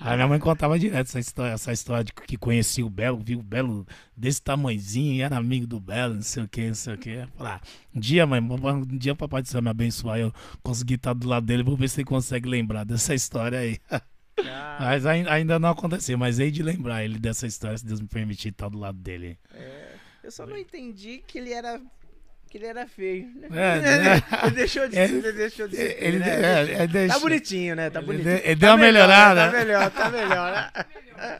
Aí 0.04 0.16
minha 0.16 0.28
mãe 0.28 0.40
contava 0.40 0.78
direto 0.80 1.08
essa 1.08 1.20
história, 1.20 1.54
essa 1.54 1.72
história 1.72 2.04
de 2.04 2.12
que 2.14 2.36
conhecia 2.38 2.86
o 2.86 2.90
Belo, 2.90 3.20
viu 3.24 3.40
o 3.40 3.44
Belo 3.44 3.86
desse 4.18 4.42
tamanhozinho, 4.42 5.24
era 5.24 5.38
amigo 5.38 5.68
do 5.68 5.80
Belo, 5.80 6.16
não 6.16 6.22
sei 6.22 6.44
o 6.44 6.48
que, 6.48 6.68
não 6.68 6.74
sei 6.76 6.94
o 6.96 6.98
que. 6.98 7.28
Falar, 7.38 7.62
um 7.94 8.00
dia, 8.00 8.26
mãe, 8.26 8.40
um 8.42 8.98
dia 8.98 9.14
o 9.14 9.16
papai 9.16 9.42
do 9.44 9.48
céu 9.48 9.62
me 9.62 9.70
abençoar, 9.70 10.18
eu 10.20 10.34
conseguir 10.64 10.96
estar 10.96 11.14
do 11.14 11.28
lado 11.28 11.46
dele, 11.46 11.62
vou 11.64 11.78
ver 11.78 11.88
se 11.90 12.00
ele 12.02 12.06
consegue 12.06 12.50
lembrar 12.50 12.84
dessa 12.84 13.14
história 13.14 13.60
aí. 13.60 13.78
ah, 13.92 14.02
Mas 14.80 15.06
ai- 15.06 15.28
ainda 15.28 15.60
não 15.60 15.70
aconteceu, 15.70 16.18
mas 16.18 16.40
hei 16.40 16.50
de 16.50 16.64
lembrar 16.64 17.04
ele 17.04 17.20
dessa 17.20 17.46
história, 17.46 17.78
se 17.78 17.86
Deus 17.86 18.02
me 18.02 18.08
permitir 18.08 18.50
estar 18.50 18.70
do 18.70 18.80
lado 18.80 18.98
dele. 18.98 19.38
é, 19.54 19.94
eu 20.24 20.32
só 20.32 20.46
não 20.48 20.58
entendi 20.58 21.22
que 21.28 21.38
ele 21.38 21.52
era. 21.54 21.80
Que 22.52 22.58
ele 22.58 22.66
era 22.68 22.86
feio. 22.86 23.28
né? 23.36 23.48
É, 23.50 23.80
né? 23.82 24.24
ele 24.44 24.52
deixou 24.52 24.88
de, 24.88 25.00
É, 25.00 25.06
ele 25.06 25.32
deixou 25.32 25.68
de 25.70 25.76
ser. 25.78 25.98
Ele, 26.04 26.20
né? 26.20 26.30
é, 26.30 26.72
é, 26.74 26.78
Tá 26.80 26.86
deixa- 26.88 27.20
bonitinho, 27.20 27.76
né? 27.78 27.90
Tá 27.90 28.00
Ele 28.00 28.06
bonitinho. 28.08 28.36
deu- 28.36 28.44
ele 28.46 28.56
Tá 28.56 28.60
deu 28.68 28.70
uma 28.72 28.78
melhor, 28.78 29.08
né? 29.08 29.16
melhorada. 29.16 29.52
Tá 29.52 29.58
melhor, 29.58 29.92
tá 29.92 30.10
melhor, 30.10 30.52
né? 30.52 31.40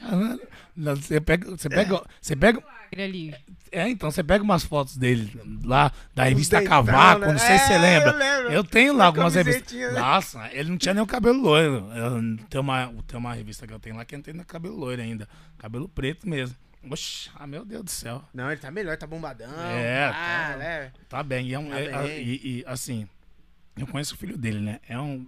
Não, 0.76 0.96
Você 0.96 1.20
pega, 1.20 1.50
você 1.50 1.68
pega, 1.68 2.02
você 2.20 2.34
pega, 2.34 2.62
Ele 2.90 3.02
ali. 3.02 3.34
é, 3.70 3.88
então 3.88 4.10
você 4.10 4.24
pega 4.24 4.42
umas 4.42 4.64
fotos 4.64 4.96
dele 4.96 5.30
lá 5.64 5.92
da 6.14 6.24
revista 6.24 6.56
deitão, 6.58 6.84
Cavaco, 6.84 7.20
né? 7.20 7.32
não 7.32 7.38
sei 7.38 7.58
se 7.58 7.66
você 7.66 7.72
É, 7.74 7.78
lembra. 7.78 8.10
eu 8.12 8.16
lembro. 8.18 8.52
Eu 8.52 8.64
tenho 8.64 8.92
lá 8.92 8.98
Uma 9.00 9.04
algumas 9.06 9.34
revistas. 9.34 9.72
né? 9.72 9.90
Nossa, 9.92 10.48
ele 10.52 10.70
não 10.70 10.78
tinha 10.78 10.94
nem 10.94 11.02
o 11.02 11.06
cabelo 11.06 11.38
loiro. 11.40 11.86
Eu- 11.94 12.38
tem, 12.48 12.60
uma, 12.60 12.92
tem 13.06 13.18
uma 13.18 13.34
revista 13.34 13.66
que 13.66 13.72
eu 13.74 13.78
tenho 13.78 13.96
lá 13.96 14.04
que 14.04 14.16
não 14.16 14.22
tem 14.22 14.34
cabelo 14.38 14.74
loiro 14.76 15.02
ainda. 15.02 15.28
Cabelo 15.58 15.88
preto 15.88 16.26
mesmo. 16.28 16.56
Oxi, 16.88 17.30
ah, 17.34 17.46
meu 17.46 17.64
Deus 17.64 17.84
do 17.84 17.90
céu. 17.90 18.22
Não, 18.32 18.50
ele 18.50 18.60
tá 18.60 18.70
melhor, 18.70 18.96
tá 18.96 19.06
bombadão. 19.06 19.50
É, 19.70 20.06
ah, 20.06 20.12
tá. 20.52 20.56
né? 20.56 20.92
Tá 21.08 21.22
bem. 21.22 21.48
E, 21.48 21.54
é 21.54 21.58
um, 21.58 21.68
Tá 21.70 21.78
é- 21.78 22.02
bem. 22.06 22.22
e- 22.26 22.58
e, 22.60 22.64
assim, 22.66 23.06
eu 23.76 23.86
conheço 23.86 24.14
o 24.14 24.16
filho 24.16 24.36
dele, 24.38 24.60
né? 24.60 24.80
É 24.88 24.98
um. 24.98 25.26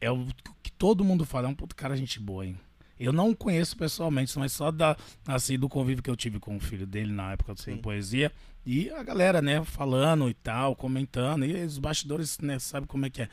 É 0.00 0.10
o 0.10 0.26
que 0.62 0.70
todo 0.72 1.04
mundo 1.04 1.26
fala, 1.26 1.46
é 1.48 1.50
um 1.50 1.54
puto 1.54 1.74
cara 1.76 1.96
gente 1.96 2.18
boa, 2.20 2.46
hein? 2.46 2.58
Eu 2.98 3.12
não 3.12 3.32
conheço 3.34 3.76
pessoalmente, 3.76 4.36
mas 4.38 4.52
só 4.52 4.70
da, 4.72 4.96
assim, 5.26 5.56
do 5.58 5.68
convívio 5.68 6.02
que 6.02 6.10
eu 6.10 6.16
tive 6.16 6.40
com 6.40 6.56
o 6.56 6.60
filho 6.60 6.86
dele 6.86 7.12
na 7.12 7.32
época 7.32 7.54
do 7.54 7.60
Sim. 7.60 7.76
poesia. 7.76 8.32
E 8.66 8.90
a 8.90 9.02
galera, 9.02 9.40
né, 9.40 9.62
falando 9.64 10.28
e 10.28 10.34
tal, 10.34 10.74
comentando. 10.74 11.44
E 11.44 11.54
os 11.64 11.78
bastidores, 11.78 12.38
né, 12.40 12.58
sabe 12.58 12.86
como 12.86 13.06
é 13.06 13.10
que 13.10 13.22
é. 13.22 13.28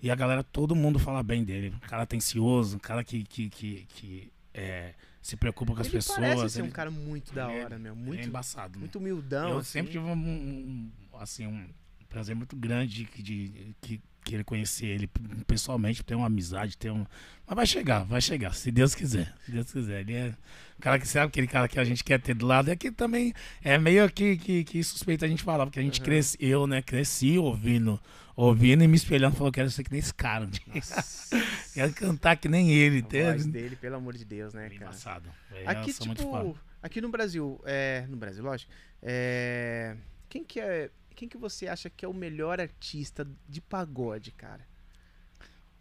E 0.00 0.08
a 0.10 0.14
galera, 0.14 0.44
todo 0.44 0.76
mundo 0.76 0.98
fala 1.00 1.22
bem 1.22 1.42
dele. 1.42 1.74
Um 1.74 1.80
cara 1.80 2.02
atencioso, 2.04 2.76
um 2.76 2.78
cara 2.78 3.02
que, 3.02 3.24
que, 3.24 3.50
que, 3.50 3.86
que, 3.88 4.32
é, 4.54 4.94
se 5.28 5.36
preocupa 5.36 5.74
com 5.74 5.80
as 5.80 5.86
ele 5.86 5.96
pessoas. 5.96 6.18
parece 6.18 6.50
ser 6.50 6.62
um 6.62 6.64
ele- 6.66 6.72
cara 6.72 6.90
muito 6.90 7.32
da 7.34 7.48
ele 7.50 7.60
é- 7.60 7.64
hora, 7.64 7.78
meu. 7.78 7.92
é 7.92 7.96
Muito, 7.96 8.26
embaçado. 8.28 8.72
né? 8.74 8.80
muito 8.80 8.98
humildão. 8.98 9.50
Eu 9.50 9.58
assim. 9.58 9.72
sempre 9.72 9.92
tive 9.92 10.04
um, 10.04 10.12
um- 10.12 10.90
um- 11.12 11.18
assim, 11.18 11.46
um 11.46 11.66
prazer 12.08 12.34
muito 12.34 12.56
grande 12.56 13.04
de, 13.04 13.22
de, 13.22 13.74
que 13.80 14.00
querer 14.24 14.44
conhecer 14.44 14.86
ele 14.86 15.08
pessoalmente, 15.46 16.02
ter 16.02 16.14
uma 16.14 16.26
amizade, 16.26 16.76
ter 16.76 16.90
um. 16.90 17.06
Mas 17.46 17.56
vai 17.56 17.66
chegar, 17.66 18.04
vai 18.04 18.20
chegar, 18.20 18.54
se 18.54 18.70
Deus 18.70 18.94
quiser. 18.94 19.34
Se 19.44 19.52
Deus 19.52 19.70
quiser. 19.72 20.00
Ele 20.00 20.14
é 20.14 20.28
um 20.76 20.80
cara 20.80 20.98
que 20.98 21.08
sabe 21.08 21.26
aquele 21.28 21.46
cara 21.46 21.66
que 21.68 21.78
a 21.78 21.84
gente 21.84 22.04
quer 22.04 22.20
ter 22.20 22.34
do 22.34 22.46
lado. 22.46 22.70
É 22.70 22.76
que 22.76 22.90
também 22.90 23.32
é 23.62 23.78
meio 23.78 24.10
que, 24.10 24.36
que, 24.36 24.64
que 24.64 24.82
suspeito 24.84 25.24
a 25.24 25.28
gente 25.28 25.42
falar, 25.42 25.64
porque 25.66 25.78
a 25.78 25.82
gente 25.82 26.00
Uhum. 26.00 26.04
cresce, 26.04 26.36
eu, 26.40 26.66
né, 26.66 26.82
cresci 26.82 27.38
ouvindo, 27.38 27.98
ouvindo 28.38 28.84
e 28.84 28.88
me 28.88 28.96
espelhando, 28.96 29.34
falou, 29.34 29.50
quero 29.50 29.68
ser 29.68 29.82
que 29.82 29.90
nem 29.90 29.98
esse 29.98 30.14
cara. 30.14 30.48
Quero 31.74 31.92
cantar 31.92 32.36
que 32.36 32.48
nem 32.48 32.72
ele. 32.72 33.00
a 33.00 33.32
voz 33.32 33.46
dele, 33.46 33.76
pelo 33.76 33.96
amor 33.96 34.16
de 34.16 34.24
Deus, 34.24 34.54
né, 34.54 34.68
cara? 34.68 34.74
Embaçado. 34.74 35.30
É, 35.52 35.66
Aqui, 35.66 35.92
tipo, 35.92 36.58
aqui 36.82 37.00
no 37.00 37.08
Brasil, 37.08 37.60
é, 37.64 38.04
no 38.08 38.16
Brasil, 38.16 38.42
lógico, 38.42 38.72
é, 39.02 39.96
quem 40.28 40.44
que 40.44 40.60
é, 40.60 40.90
quem 41.14 41.28
que 41.28 41.36
você 41.36 41.68
acha 41.68 41.90
que 41.90 42.04
é 42.04 42.08
o 42.08 42.14
melhor 42.14 42.60
artista 42.60 43.28
de 43.48 43.60
pagode, 43.60 44.32
cara? 44.32 44.66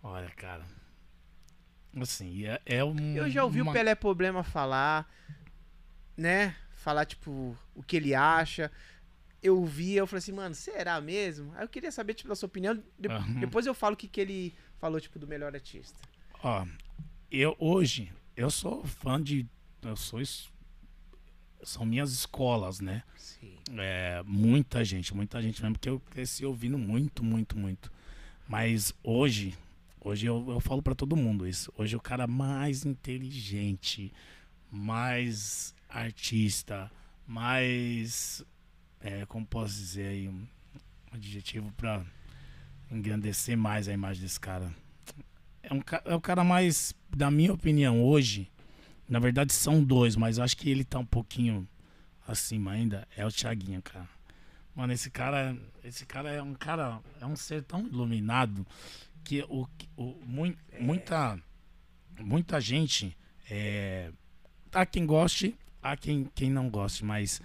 Olha, 0.04 0.30
cara. 0.30 0.63
Assim, 2.00 2.46
é, 2.46 2.62
é 2.65 2.84
um. 2.84 3.15
Eu 3.15 3.30
já 3.30 3.43
ouvi 3.43 3.62
uma... 3.62 3.72
o 3.72 3.74
Pelé 3.74 3.96
Problema 3.96 4.43
falar, 4.43 5.12
né? 6.15 6.56
Falar, 6.76 7.06
tipo, 7.06 7.58
o 7.76 7.84
que 7.84 7.98
ele 7.98 8.13
acha. 8.13 8.72
Eu 9.41 9.63
vi, 9.65 9.93
eu 9.93 10.08
falei 10.08 10.19
assim, 10.19 10.32
mano, 10.32 10.56
será 10.56 11.00
mesmo? 11.00 11.54
Aí 11.56 11.63
eu 11.63 11.69
queria 11.69 11.91
saber, 11.91 12.13
tipo, 12.15 12.28
da 12.30 12.36
sua 12.36 12.47
opinião. 12.47 12.82
De- 12.97 13.08
Aham. 13.10 13.39
Depois 13.39 13.65
eu 13.65 13.73
falo 13.73 13.93
o 13.93 13.97
que, 13.97 14.08
que 14.08 14.19
ele 14.19 14.54
falou, 14.80 15.00
tipo, 15.00 15.19
do 15.19 15.28
melhor 15.28 15.54
artista. 15.54 15.97
Ó, 16.43 16.65
eu 17.32 17.56
hoje, 17.60 18.12
eu 18.36 18.50
sou 18.50 18.84
fã 18.86 19.21
de. 19.21 19.45
Eu 19.84 19.95
sou. 19.95 20.19
São 21.63 21.86
minhas 21.86 22.12
escolas, 22.12 22.80
né? 22.80 23.04
Sim. 23.15 23.56
É, 23.78 24.21
muita 24.26 24.84
gente, 24.86 25.13
muita 25.15 25.41
gente 25.41 25.62
mesmo, 25.62 25.73
porque 25.76 25.89
eu 25.89 26.00
cresci 26.00 26.45
ouvindo 26.45 26.78
muito, 26.78 27.23
muito, 27.23 27.58
muito. 27.58 27.91
Mas 28.47 28.93
hoje, 29.04 29.56
hoje 30.00 30.26
eu, 30.28 30.45
eu 30.50 30.60
falo 30.60 30.82
pra 30.82 30.95
todo 30.95 31.15
mundo 31.15 31.47
isso. 31.47 31.71
Hoje 31.78 31.95
o 31.95 32.00
cara 32.00 32.26
mais 32.28 32.86
inteligente, 32.86 34.13
mais 34.71 35.76
artista, 35.89 36.89
mais. 37.26 38.43
É, 39.01 39.25
como 39.25 39.45
posso 39.45 39.73
dizer 39.75 40.07
aí, 40.07 40.27
um 40.27 40.45
adjetivo 41.12 41.71
pra 41.73 42.03
engrandecer 42.91 43.57
mais 43.57 43.88
a 43.88 43.93
imagem 43.93 44.23
desse 44.23 44.39
cara. 44.39 44.71
é, 45.63 45.73
um, 45.73 45.81
é 46.05 46.15
o 46.15 46.21
cara 46.21 46.43
mais, 46.43 46.93
da 47.15 47.29
minha 47.29 47.53
opinião, 47.53 48.03
hoje. 48.03 48.49
Na 49.07 49.19
verdade, 49.19 49.53
são 49.53 49.81
dois, 49.83 50.15
mas 50.15 50.38
eu 50.38 50.43
acho 50.43 50.57
que 50.57 50.69
ele 50.69 50.83
tá 50.83 50.99
um 50.99 51.05
pouquinho 51.05 51.67
acima 52.27 52.71
ainda. 52.71 53.07
É 53.15 53.25
o 53.25 53.31
Thiaguinho, 53.31 53.81
cara. 53.81 54.07
Mano, 54.75 54.93
esse 54.93 55.10
cara, 55.10 55.57
esse 55.83 56.05
cara 56.05 56.29
é 56.29 56.41
um 56.41 56.53
cara, 56.53 56.99
é 57.21 57.25
um 57.25 57.36
ser 57.36 57.63
tão 57.63 57.88
iluminado 57.88 58.65
que 59.23 59.43
o, 59.49 59.67
o 59.95 60.15
mui- 60.25 60.57
muita, 60.79 61.39
muita 62.19 62.60
gente, 62.62 63.15
é, 63.49 64.12
há 64.71 64.86
quem 64.86 65.05
goste, 65.05 65.55
há 65.81 65.95
quem, 65.97 66.25
quem 66.36 66.49
não 66.51 66.69
goste, 66.69 67.03
mas 67.03 67.41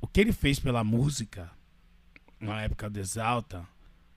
o 0.00 0.06
que 0.06 0.20
ele 0.20 0.32
fez 0.32 0.58
pela 0.58 0.82
música 0.82 1.50
na 2.40 2.62
época 2.62 2.88
do 2.88 2.98
Exalta, 2.98 3.66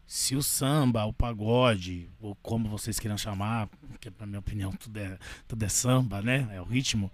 se 0.05 0.35
o 0.35 0.43
samba, 0.43 1.05
o 1.05 1.13
pagode, 1.13 2.09
ou 2.19 2.35
como 2.35 2.69
vocês 2.69 2.99
queiram 2.99 3.17
chamar, 3.17 3.67
porque 3.67 4.11
na 4.19 4.25
minha 4.25 4.39
opinião 4.39 4.71
tudo 4.71 4.97
é, 4.97 5.17
tudo 5.47 5.63
é 5.63 5.69
samba, 5.69 6.21
né? 6.21 6.47
É 6.51 6.61
o 6.61 6.65
ritmo. 6.65 7.11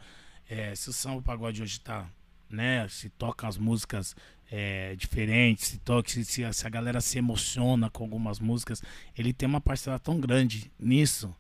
É, 0.50 0.76
se 0.76 0.90
o 0.90 0.94
samba, 0.94 1.18
o 1.18 1.22
pagode 1.22 1.62
hoje 1.62 1.80
tá, 1.80 2.10
né? 2.50 2.88
Se 2.90 3.10
toca 3.10 3.48
as 3.48 3.58
músicas 3.58 4.16
é, 4.52 4.96
diferentes, 4.96 5.68
se 5.68 5.78
toca, 5.80 6.10
se, 6.10 6.24
se 6.26 6.68
a 6.68 6.70
galera 6.70 7.00
se 7.02 7.18
emociona 7.18 7.90
com 7.90 8.04
algumas 8.04 8.40
músicas, 8.40 8.84
ele 9.18 9.34
tem 9.34 9.48
uma 9.48 9.62
parcela 9.62 10.00
tão 10.00 10.20
grande 10.20 10.72
nisso. 10.80 11.34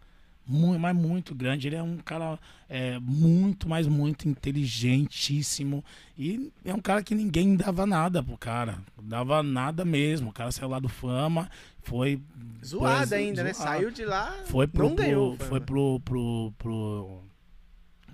Muito, 0.51 0.79
mas 0.79 0.95
muito 0.95 1.35
grande. 1.35 1.67
Ele 1.67 1.75
é 1.75 1.83
um 1.83 1.97
cara 1.97 2.39
é, 2.67 2.97
muito, 2.99 3.69
mas 3.69 3.87
muito 3.87 4.27
inteligentíssimo. 4.27 5.85
E 6.17 6.51
é 6.65 6.73
um 6.73 6.79
cara 6.81 7.03
que 7.03 7.13
ninguém 7.13 7.55
dava 7.55 7.85
nada 7.85 8.23
pro 8.23 8.35
cara. 8.35 8.79
Dava 9.01 9.43
nada 9.43 9.85
mesmo. 9.85 10.29
O 10.31 10.33
cara 10.33 10.51
saiu 10.51 10.69
lá 10.69 10.79
do 10.79 10.89
fama, 10.89 11.49
foi. 11.83 12.19
Zoado 12.65 13.13
ainda, 13.13 13.43
né? 13.43 13.53
zoado. 13.53 13.69
Saiu 13.69 13.91
de 13.91 14.03
lá, 14.03 14.35
Foi 14.45 14.65
pro. 14.65 14.89
não 14.89 14.95
ganhou. 14.95 15.37
pro- 15.37 15.47
foi 15.47 15.59
pro. 15.61 15.99
pro, 15.99 16.53
pro, 16.57 17.21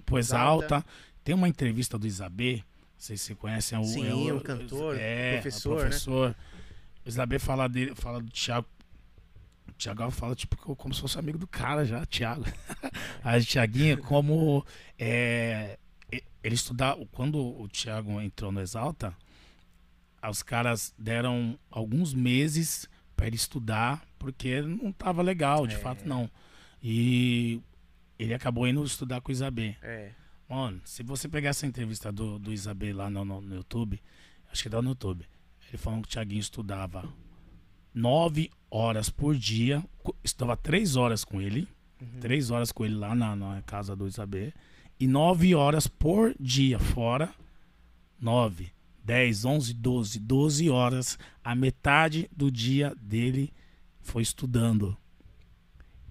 pro 0.05 0.17
Exalta. 0.17 0.65
Exalta. 0.65 0.85
Tem 1.23 1.33
uma 1.33 1.47
entrevista 1.47 1.97
do 1.97 2.05
Isabê. 2.05 2.57
Não 2.57 2.63
sei 2.97 3.15
se 3.17 3.23
você 3.25 3.35
conhecem. 3.35 3.77
é 3.77 3.81
o- 3.81 3.85
Sim, 3.85 4.07
é 4.09 4.13
o, 4.13 4.35
um 4.35 4.39
cantor, 4.41 4.97
é, 4.99 5.33
professor, 5.35 5.75
né? 5.75 5.81
professor. 5.83 6.35
O 7.05 7.09
Isabê 7.09 7.39
fala, 7.39 7.67
dele, 7.69 7.93
fala 7.95 8.21
do 8.21 8.29
Thiago. 8.29 8.67
O 9.75 9.77
Thiago 9.77 10.09
fala, 10.09 10.35
tipo, 10.35 10.55
como 10.75 10.93
se 10.93 11.01
fosse 11.01 11.19
amigo 11.19 11.37
do 11.37 11.45
cara 11.47 11.83
já, 11.85 12.05
Thiago. 12.05 12.45
Aí 13.23 13.41
o 13.41 13.45
Thiaguinho, 13.45 13.97
como. 13.97 14.65
É, 14.97 15.77
ele 16.41 16.55
estudava. 16.55 17.05
Quando 17.11 17.37
o 17.37 17.67
Thiago 17.67 18.21
entrou 18.21 18.51
no 18.51 18.61
Exalta, 18.61 19.15
os 20.29 20.41
caras 20.41 20.93
deram 20.97 21.59
alguns 21.69 22.13
meses 22.13 22.87
para 23.17 23.27
ele 23.27 23.35
estudar, 23.35 24.03
porque 24.17 24.61
não 24.61 24.91
tava 24.91 25.21
legal, 25.21 25.67
de 25.67 25.75
É. 25.75 25.77
fato 25.79 26.07
não. 26.07 26.29
E 26.81 27.61
ele 28.17 28.33
acabou 28.33 28.67
indo 28.67 28.83
estudar 28.83 29.19
com 29.21 29.29
o 29.29 29.31
Isabê. 29.33 29.75
É. 29.81 30.11
Mano, 30.47 30.79
se 30.85 31.03
você 31.03 31.27
pegar 31.27 31.49
essa 31.49 31.65
entrevista 31.67 32.11
do, 32.11 32.39
do 32.39 32.53
Isabê 32.53 32.93
lá 32.93 33.09
no, 33.09 33.25
no, 33.25 33.41
no 33.41 33.55
YouTube, 33.55 34.01
acho 34.51 34.63
que 34.63 34.69
dá 34.69 34.81
no 34.81 34.89
YouTube. 34.89 35.27
Ele 35.67 35.77
falando 35.77 36.03
que 36.03 36.07
o 36.07 36.11
Thiaguinho 36.11 36.39
estudava 36.39 37.11
nove 37.95 38.51
horas 38.69 39.09
por 39.09 39.35
dia, 39.35 39.83
estudava 40.23 40.57
três 40.57 40.95
horas 40.95 41.23
com 41.23 41.41
ele, 41.41 41.67
Uhum. 42.01 42.19
três 42.19 42.51
horas 42.51 42.73
com 42.73 42.83
ele 42.85 42.95
lá 42.95 43.15
na, 43.15 43.35
na 43.37 43.61
casa 43.61 43.95
do 43.95 44.05
Isabê, 44.05 44.53
e 44.99 45.07
nove 45.07 45.55
horas 45.55 45.87
por 45.87 46.35
dia 46.37 46.77
fora, 46.77 47.33
nove, 48.19 48.71
dez, 49.03 49.45
onze, 49.45 49.73
doze, 49.73 50.19
doze 50.19 50.69
horas, 50.69 51.17
a 51.41 51.55
metade 51.55 52.29
do 52.35 52.51
dia 52.51 52.93
dele 53.01 53.53
foi 54.01 54.21
estudando. 54.23 54.95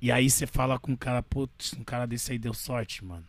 E 0.01 0.11
aí 0.11 0.29
você 0.31 0.47
fala 0.47 0.79
com 0.79 0.93
um 0.93 0.97
cara, 0.97 1.23
putz, 1.23 1.75
um 1.75 1.85
cara 1.85 2.07
desse 2.07 2.33
aí 2.33 2.39
deu 2.39 2.55
sorte, 2.55 3.05
mano. 3.05 3.27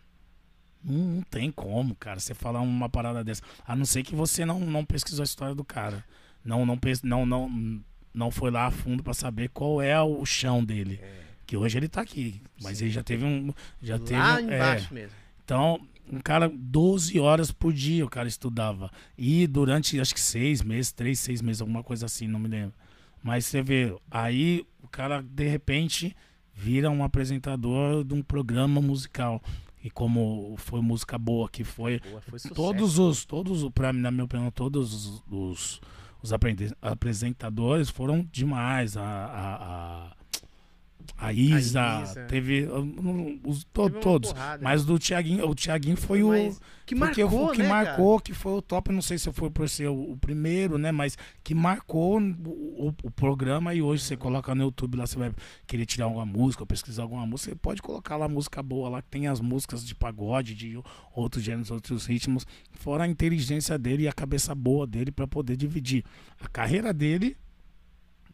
Não, 0.84 0.98
não 1.15 1.22
tem 1.24 1.52
como, 1.52 1.94
cara, 1.96 2.20
você 2.20 2.34
falar 2.34 2.62
uma 2.62 2.88
parada 2.88 3.24
dessa. 3.24 3.41
A 3.65 3.76
não 3.76 3.86
ser 3.86 4.04
que 4.04 4.15
você 4.15 4.46
não, 4.46 4.60
não 4.60 4.86
pesquisou 4.86 5.24
a 5.24 5.26
história 5.26 5.56
do 5.56 5.63
cara. 5.63 6.06
Não, 6.44 6.65
não, 6.65 6.80
não, 7.04 7.26
não, 7.26 7.82
não 8.15 8.32
foi 8.32 8.49
lá 8.51 8.67
a 8.67 8.71
fundo 8.71 9.04
pra 9.04 9.13
saber 9.13 9.49
qual 9.49 9.82
é 9.82 10.01
o 10.01 10.25
chão 10.25 10.63
dele. 10.63 10.99
Que 11.45 11.56
hoje 11.56 11.78
ele 11.78 11.88
tá 11.88 12.01
aqui. 12.01 12.41
Mas 12.63 12.82
ele 12.82 12.89
já 12.91 13.04
teve 13.04 13.23
um. 13.23 13.54
Já 13.82 13.99
teve, 13.99 14.19
Lá 14.19 14.39
é, 14.39 14.43
embaixo 14.43 14.93
mesmo. 14.93 15.12
então, 15.43 15.80
um 16.12 16.19
cara, 16.19 16.49
12 16.51 17.19
horas 17.19 17.51
por 17.51 17.71
dia 17.73 18.04
o 18.06 18.10
cara 18.10 18.28
estudava. 18.28 18.89
E 19.17 19.45
durante, 19.45 19.99
acho 19.99 20.13
que 20.13 20.19
seis 20.21 20.62
meses, 20.63 20.91
três, 20.91 21.19
seis 21.19 21.41
meses, 21.41 21.62
alguma 21.62 21.84
coisa 21.84 22.06
assim, 22.08 22.28
não 22.28 22.39
me 22.39 22.47
lembro. 22.47 22.73
Mas 23.23 23.45
você 23.45 23.62
vê, 23.62 23.95
aí 24.10 24.65
o 24.82 24.88
cara, 24.88 25.21
de 25.21 25.47
repente, 25.47 26.15
vira 26.54 26.89
um 26.89 27.04
apresentador 27.04 28.04
de 28.04 28.13
um 28.13 28.21
programa 28.23 28.82
musical. 28.82 29.41
E 29.84 29.89
como 29.91 30.56
foi 30.58 30.82
música 30.82 31.15
boa 31.17 31.47
que 31.47 31.63
foi, 31.63 31.99
Boa, 31.99 32.21
foi 32.21 32.39
sucesso. 32.39 32.56
todos 32.56 32.97
os, 32.97 33.23
todos, 33.23 33.62
os- 33.62 33.71
pra 33.71 33.93
mim, 33.93 33.99
na 34.01 34.10
minha 34.10 34.23
opinião, 34.23 34.49
todos 34.49 35.21
os, 35.30 35.80
os, 36.32 36.74
apresentadores 36.82 37.90
foram 37.90 38.28
demais. 38.32 38.98
A, 38.98 39.02
a, 39.04 39.56
a, 39.56 40.12
a 41.17 41.31
Isa, 41.31 42.01
Isa. 42.03 42.25
teve 42.25 42.67
um, 42.67 43.39
os, 43.45 43.63
to- 43.65 43.89
Teve 43.89 43.99
todos. 44.01 44.34
porrada. 44.34 44.63
Mas 44.63 44.84
do 44.84 44.97
Thiaguinho, 44.99 45.47
o 45.47 45.53
Thiaguinho 45.55 45.95
foi 45.95 46.23
o. 46.23 46.55
Que 46.86 46.93
marcou, 46.93 47.47
o 47.47 47.51
que 47.51 47.63
né, 47.63 47.69
marcou, 47.69 48.19
que 48.19 48.34
foi 48.34 48.53
o 48.53 48.62
top, 48.62 48.91
não 48.91 49.01
sei 49.01 49.17
se 49.17 49.31
foi 49.31 49.49
por 49.49 49.67
ser 49.69 49.88
o, 49.88 50.12
o 50.12 50.17
primeiro, 50.17 50.77
né? 50.77 50.91
Mas 50.91 51.17
que 51.43 51.55
marcou 51.55 52.19
o, 52.19 52.93
o- 53.03 53.12
programa 53.12 53.73
e 53.73 53.81
hoje 53.81 54.03
você 54.03 54.15
coloca 54.17 54.53
no 54.53 54.63
YouTube 54.63 54.97
lá, 54.97 55.08
você 55.08 55.17
vai 55.17 55.31
querer 55.65 55.86
tirar 55.86 56.05
alguma 56.05 56.25
música, 56.25 56.65
pesquisar 56.65 57.03
alguma 57.03 57.25
música, 57.25 57.51
você 57.51 57.55
pode 57.55 57.81
colocar 57.81 58.17
lá 58.17 58.27
música 58.27 58.62
boa 58.62 58.89
lá, 58.89 59.01
que 59.01 59.10
tem 59.10 59.27
as 59.27 59.39
músicas 59.39 59.84
de 59.86 59.95
pagode, 59.95 60.53
de 60.53 60.79
outros 61.15 61.43
gêneros, 61.43 61.71
outros 61.71 62.05
ritmos, 62.05 62.45
fora 62.73 63.03
a 63.05 63.08
inteligência 63.08 63.77
dele 63.79 64.03
e 64.03 64.08
a 64.08 64.13
cabeça 64.13 64.53
boa 64.53 64.86
dele 64.86 65.12
para 65.12 65.25
poder 65.27 65.55
dividir 65.55 66.03
a 66.39 66.47
carreira 66.47 66.93
dele 66.93 67.36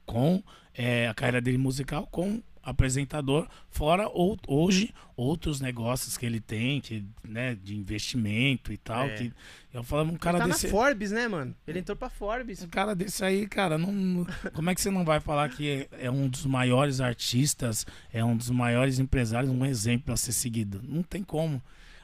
com 0.06 0.44
é, 0.74 1.08
a 1.08 1.14
carreira 1.14 1.40
dele 1.42 1.58
musical 1.58 2.08
com 2.08 2.42
apresentador, 2.64 3.48
fora 3.70 4.08
ou, 4.10 4.38
hoje 4.48 4.94
outros 5.16 5.60
negócios 5.62 6.18
que 6.18 6.26
ele 6.26 6.40
tem, 6.40 6.80
que, 6.82 7.06
né, 7.24 7.56
de 7.56 7.76
investimento 7.76 8.72
e 8.74 8.78
tal, 8.78 9.06
É. 9.08 9.16
que 9.16 9.34
eu 9.74 9.84
falo 9.84 10.04
um 10.12 10.18
cara? 10.18 10.38
cara 10.38 10.40
tá 10.40 10.48
desse 10.54 10.68
na 10.68 10.72
Forbes, 10.72 11.12
né, 11.12 11.28
mano? 11.28 11.56
Ele 11.68 11.80
entrou 11.80 11.96
pra 11.96 12.10
Forbes. 12.10 12.64
um 12.64 12.68
cara 12.68 12.96
desse 12.96 13.24
aí, 13.24 13.48
cara, 13.48 13.78
não, 13.78 14.26
como 14.54 14.70
é 14.70 14.76
que 14.76 14.82
você 14.82 14.90
não 14.92 15.04
vai 15.06 15.20
falar 15.20 15.50
que 15.50 15.88
é, 15.92 16.06
é 16.06 16.12
um 16.12 16.28
dos 16.28 16.46
maiores 16.46 17.00
artistas, 17.02 17.86
é 18.14 18.24
um 18.24 18.36
dos 18.36 18.50
maiores 18.50 19.00
empresários, 19.00 19.52
um 19.52 19.66
exemplo 19.66 20.14
a 20.14 20.18
ser 20.18 20.32
seguido? 20.34 20.82
Não 20.84 21.04
tem 21.04 21.24
como. 21.24 21.62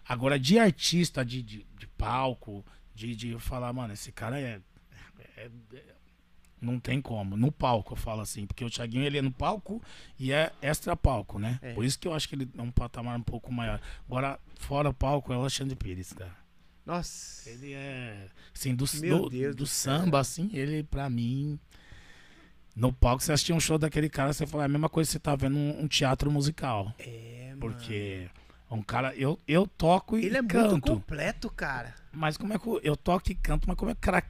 Agora, 0.07 0.39
de 0.39 0.57
artista, 0.57 1.23
de, 1.25 1.41
de, 1.43 1.65
de 1.77 1.87
palco, 1.87 2.63
de, 2.95 3.15
de 3.15 3.29
eu 3.29 3.39
falar, 3.39 3.73
mano, 3.73 3.93
esse 3.93 4.11
cara 4.11 4.39
é, 4.39 4.59
é- 5.37 5.49
é- 5.73 5.81
Não 6.59 6.79
tem 6.79 6.99
como. 7.01 7.37
No 7.37 7.51
palco, 7.51 7.93
eu 7.93 7.97
falo 7.97 8.21
assim, 8.21 8.45
porque 8.47 8.65
o 8.65 8.69
Thiaguinho 8.69 9.05
ele 9.05 9.19
é 9.19 9.21
no 9.21 9.31
palco 9.31 9.81
e 10.17 10.31
é 10.31 10.51
extra 10.61 10.95
palco, 10.95 11.37
né? 11.37 11.59
É. 11.61 11.73
Por 11.73 11.85
isso 11.85 11.99
que 11.99 12.07
eu 12.07 12.13
acho 12.13 12.27
que 12.27 12.35
ele 12.35 12.49
é 12.57 12.61
um 12.61 12.71
patamar 12.71 13.17
um 13.17 13.21
pouco 13.21 13.51
maior. 13.53 13.79
Agora, 14.07 14.39
fora 14.59 14.89
o 14.89 14.93
palco, 14.93 15.31
é 15.31 15.37
o 15.37 15.41
Alexandre 15.41 15.75
Pires, 15.75 16.13
cara. 16.13 16.35
Nossa. 16.85 17.47
Ele 17.49 17.73
é. 17.73 18.27
Assim, 18.55 18.73
do, 18.73 18.85
Meu 19.01 19.23
do, 19.23 19.29
Deus 19.29 19.55
do 19.55 19.63
do 19.63 19.67
samba, 19.67 20.19
assim, 20.19 20.49
ele, 20.53 20.83
pra 20.83 21.09
mim. 21.09 21.59
No 22.75 22.93
palco, 22.93 23.21
você 23.23 23.33
assistia 23.33 23.55
um 23.55 23.59
show 23.59 23.77
daquele 23.77 24.09
cara, 24.09 24.31
você 24.33 24.45
fala, 24.45 24.63
é 24.63 24.65
a 24.65 24.69
mesma 24.69 24.87
coisa 24.87 25.07
que 25.07 25.11
você 25.13 25.19
tá 25.19 25.35
vendo 25.35 25.57
um, 25.57 25.81
um 25.83 25.87
teatro 25.87 26.31
musical. 26.31 26.93
É, 26.99 27.49
mano. 27.49 27.59
Porque 27.59 28.29
é 28.69 28.73
um 28.73 28.81
cara. 28.81 29.15
Eu, 29.15 29.39
eu 29.47 29.67
toco 29.67 30.17
e 30.17 30.25
Ele 30.25 30.37
é 30.37 30.41
muito 30.41 30.53
canto. 30.53 30.93
completo, 30.93 31.49
cara. 31.49 31.93
Mas 32.11 32.37
como 32.37 32.53
é 32.53 32.59
que 32.59 32.67
eu, 32.67 32.79
eu 32.83 32.95
toco 32.95 33.31
e 33.31 33.35
canto, 33.35 33.67
mas 33.67 33.75
como 33.77 33.91
é 33.91 33.93
que 33.93 33.99
o 33.99 34.01
cara 34.01 34.23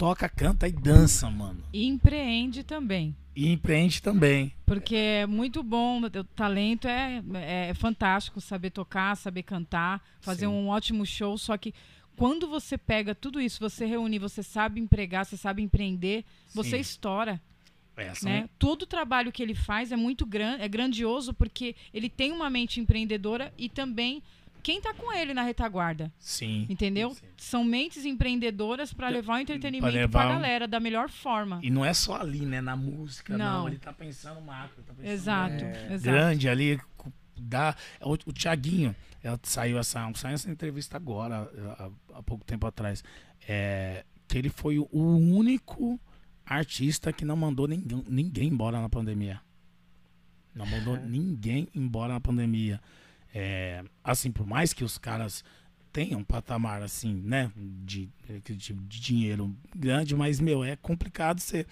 toca, 0.00 0.30
canta 0.30 0.66
e 0.66 0.72
dança, 0.72 1.28
mano? 1.28 1.62
E 1.74 1.86
empreende 1.86 2.64
também. 2.64 3.14
E 3.36 3.52
empreende 3.52 4.00
também. 4.00 4.50
Porque 4.64 4.96
é 4.96 5.26
muito 5.26 5.62
bom, 5.62 6.00
o 6.00 6.24
talento 6.24 6.88
é, 6.88 7.22
é 7.68 7.74
fantástico, 7.74 8.40
saber 8.40 8.70
tocar, 8.70 9.14
saber 9.14 9.42
cantar, 9.42 10.02
fazer 10.18 10.46
Sim. 10.46 10.52
um 10.52 10.68
ótimo 10.68 11.04
show, 11.04 11.36
só 11.36 11.54
que 11.58 11.74
quando 12.16 12.48
você 12.48 12.78
pega 12.78 13.14
tudo 13.14 13.42
isso, 13.42 13.60
você 13.60 13.84
reúne, 13.84 14.18
você 14.18 14.42
sabe 14.42 14.80
empregar, 14.80 15.26
você 15.26 15.36
sabe 15.36 15.60
empreender, 15.60 16.24
você 16.54 16.70
Sim. 16.76 16.80
estoura, 16.80 17.38
É, 17.94 18.14
são- 18.14 18.30
né? 18.30 18.48
Todo 18.58 18.82
o 18.84 18.86
trabalho 18.86 19.30
que 19.30 19.42
ele 19.42 19.54
faz 19.54 19.92
é 19.92 19.96
muito 19.96 20.24
grande, 20.24 20.62
é 20.62 20.68
grandioso 20.68 21.34
porque 21.34 21.76
ele 21.92 22.08
tem 22.08 22.32
uma 22.32 22.48
mente 22.48 22.80
empreendedora 22.80 23.52
e 23.58 23.68
também 23.68 24.22
quem 24.60 24.80
tá 24.80 24.92
com 24.94 25.12
ele 25.12 25.32
na 25.34 25.42
retaguarda, 25.42 26.12
Sim. 26.18 26.66
entendeu? 26.68 27.10
Sim. 27.14 27.26
São 27.36 27.64
mentes 27.64 28.04
empreendedoras 28.04 28.92
para 28.92 29.08
levar 29.08 29.34
o 29.34 29.38
entretenimento 29.38 29.92
levar 29.94 30.24
pra 30.26 30.30
um- 30.30 30.34
galera 30.40 30.68
da 30.68 30.78
melhor 30.78 31.08
forma. 31.08 31.58
E 31.62 31.70
não 31.70 31.84
é 31.84 31.92
só 31.94 32.20
ali, 32.20 32.40
né? 32.46 32.60
Na 32.60 32.76
música, 32.76 33.36
não. 33.36 33.60
Não. 33.60 33.68
Ele 33.68 33.78
tá 33.78 33.92
pensando 33.92 34.40
macro. 34.40 34.82
Tá 34.82 34.92
pensando 34.94 35.12
Exato, 35.12 35.64
É. 35.64 35.86
exato. 35.94 36.02
grande 36.02 36.48
ali. 36.48 36.80
Dá, 37.42 37.74
o, 38.02 38.12
o 38.12 38.32
Thiaguinho, 38.34 38.94
ela 39.22 39.40
saiu 39.42 39.78
essa, 39.78 40.10
saiu 40.14 40.34
essa 40.34 40.50
entrevista 40.50 40.96
agora, 40.98 41.50
há, 41.78 42.18
há 42.18 42.22
pouco 42.22 42.44
tempo 42.44 42.66
atrás. 42.66 43.02
É, 43.48 44.04
que 44.28 44.36
ele 44.36 44.50
foi 44.50 44.78
o 44.78 44.88
único 44.92 45.98
artista 46.44 47.12
que 47.12 47.24
não 47.24 47.36
mandou 47.36 47.66
ninguém, 47.66 48.04
ninguém 48.08 48.48
embora 48.48 48.78
na 48.80 48.88
pandemia. 48.90 49.40
Não 50.54 50.66
mandou 50.66 50.96
ninguém 50.98 51.68
embora 51.74 52.12
na 52.14 52.20
pandemia. 52.20 52.80
É, 53.34 53.82
assim, 54.02 54.30
por 54.30 54.46
mais 54.46 54.72
que 54.72 54.84
os 54.84 54.98
caras 54.98 55.44
tenham 55.92 56.20
um 56.20 56.24
patamar 56.24 56.82
assim, 56.82 57.14
né, 57.14 57.50
de, 57.56 58.08
de, 58.44 58.56
de 58.56 59.00
dinheiro 59.00 59.54
grande, 59.74 60.14
mas, 60.14 60.40
meu, 60.40 60.62
é 60.62 60.76
complicado 60.76 61.40
você 61.40 61.66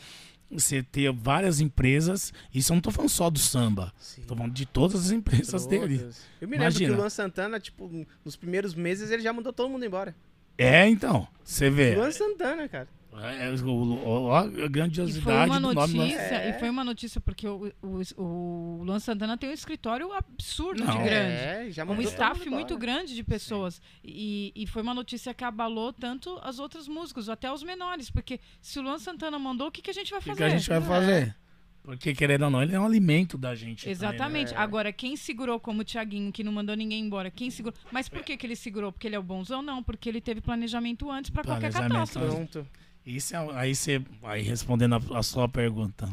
você 0.51 0.83
ter 0.83 1.13
várias 1.13 1.61
empresas. 1.61 2.33
Isso 2.55 2.73
eu 2.73 2.77
não 2.77 2.81
tô 2.81 2.91
falando 2.91 3.11
só 3.11 3.29
do 3.29 3.39
samba. 3.39 3.93
Sim. 3.99 4.23
Tô 4.23 4.35
falando 4.35 4.55
de 4.55 4.65
todas 4.65 5.05
as 5.07 5.11
empresas 5.11 5.67
dele. 5.67 6.09
Eu 6.41 6.49
me 6.49 6.57
Imagina. 6.57 6.69
lembro 6.69 6.79
que 6.79 6.91
o 6.91 6.97
Luan 6.97 7.11
Santana, 7.11 7.61
tipo, 7.61 8.07
nos 8.25 8.37
primeiros 8.37 8.75
meses 8.75 9.11
ele 9.11 9.23
já 9.23 9.33
mandou 9.33 9.53
todo 9.53 9.69
mundo 9.69 9.85
embora. 9.85 10.17
É, 10.57 10.89
então. 10.89 11.29
Você 11.45 11.71
vê. 11.71 11.95
Luan 11.95 12.11
Santana, 12.11 12.69
cara. 12.69 12.89
É, 13.11 13.51
o- 13.65 14.27
o- 14.27 14.33
a 14.33 14.47
E 14.47 14.51
foi 14.53 14.69
grandiosidade 14.69 15.51
uma 15.51 15.61
do 15.61 15.75
nome. 15.75 15.95
notícia, 15.95 16.21
É. 16.21 16.51
e 16.51 16.53
foi 16.61 16.69
uma 16.71 16.85
notícia 16.85 17.21
porque 17.21 17.49
o, 17.49 17.73
o, 17.83 18.01
o 18.23 18.83
Luan 18.85 18.99
Santana 19.01 19.37
tem 19.37 19.49
um 19.51 19.53
escritório 19.53 20.13
absurdo 20.13 20.85
Não. 20.85 20.93
de 20.97 21.03
grande. 21.03 21.33
É, 21.33 21.67
já 21.71 21.85
Um 21.85 22.01
staff 22.03 22.49
muito 22.49 22.77
grande 22.77 23.15
de 23.15 23.25
pessoas. 23.25 23.81
E, 24.05 24.53
e 24.55 24.67
foi 24.67 24.83
uma 24.83 24.95
notícia 24.95 25.33
que 25.35 25.43
abalou 25.43 25.93
tanto 25.93 26.39
as 26.43 26.59
outras 26.59 26.87
músicas, 26.87 27.29
até 27.29 27.51
os 27.53 27.63
menores. 27.63 28.11
Porque 28.11 28.39
se 28.61 28.79
o 28.79 28.83
Luan 28.83 28.99
Santana 28.99 29.39
mandou, 29.39 29.69
o 29.69 29.71
que, 29.71 29.83
que 29.83 29.91
a 29.91 29.95
gente 29.95 30.11
vai 30.11 30.21
O 30.21 30.23
que, 30.23 30.29
fazer? 30.29 30.39
que 30.39 30.45
a 30.45 30.59
gente 30.59 30.69
vai 30.69 30.81
fazer? 30.83 31.35
Porque, 31.83 32.13
querendo 32.15 32.43
ou 32.45 32.51
não, 32.51 32.63
ele 32.63 32.75
é 32.75 32.79
um 32.79 32.85
alimento 32.85 33.39
da 33.39 33.55
gente. 33.55 33.85
também, 33.85 33.87
né? 33.87 33.93
Exatamente. 33.93 34.53
É. 34.55 34.57
Agora, 34.59 34.93
quem 34.93 35.17
segurou 35.17 35.59
como 35.59 35.81
o 35.81 35.85
Thiaguinho, 35.85 36.31
que 36.31 36.45
não 36.45 36.53
mandou 36.53 36.77
ninguém 36.77 37.01
embora, 37.03 37.31
quem 37.31 37.49
segurou. 37.51 37.75
Mas 37.91 38.09
por 38.11 38.23
que, 38.23 38.37
que 38.37 38.47
ele 38.47 38.55
segurou? 38.55 38.93
Porque 38.93 39.07
ele 39.09 39.17
é 39.17 39.19
o 39.19 39.23
bonzão? 39.23 39.63
Não, 39.63 39.83
porque 39.83 40.07
ele 40.09 40.21
teve 40.21 40.43
planejamento 40.43 41.11
antes 41.11 41.31
pra 41.31 41.43
qualquer 41.43 41.73
Planejamento 41.73 41.93
catástrofe. 42.13 42.37
Pronto. 42.37 42.69
Isso 43.09 43.35
é, 43.35 43.39
aí 43.55 43.75
você 43.75 44.03
aí 44.23 44.43
respondendo 44.43 44.95
a, 44.97 45.19
a 45.19 45.23
sua 45.23 45.49
pergunta. 45.49 46.07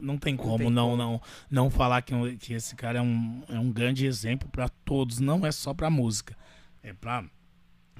Não 0.00 0.16
tem 0.16 0.34
como 0.34 0.58
tem 0.58 0.70
não 0.70 0.90
como. 0.90 0.96
não 0.96 1.22
não 1.50 1.70
falar 1.70 2.00
que, 2.00 2.14
que 2.38 2.54
esse 2.54 2.74
cara 2.74 2.98
é 2.98 3.02
um, 3.02 3.42
é 3.48 3.58
um 3.58 3.70
grande 3.70 4.06
exemplo 4.06 4.48
para 4.48 4.68
todos, 4.68 5.20
não 5.20 5.46
é 5.46 5.52
só 5.52 5.74
para 5.74 5.90
música. 5.90 6.34
É 6.82 6.94
para 6.94 7.24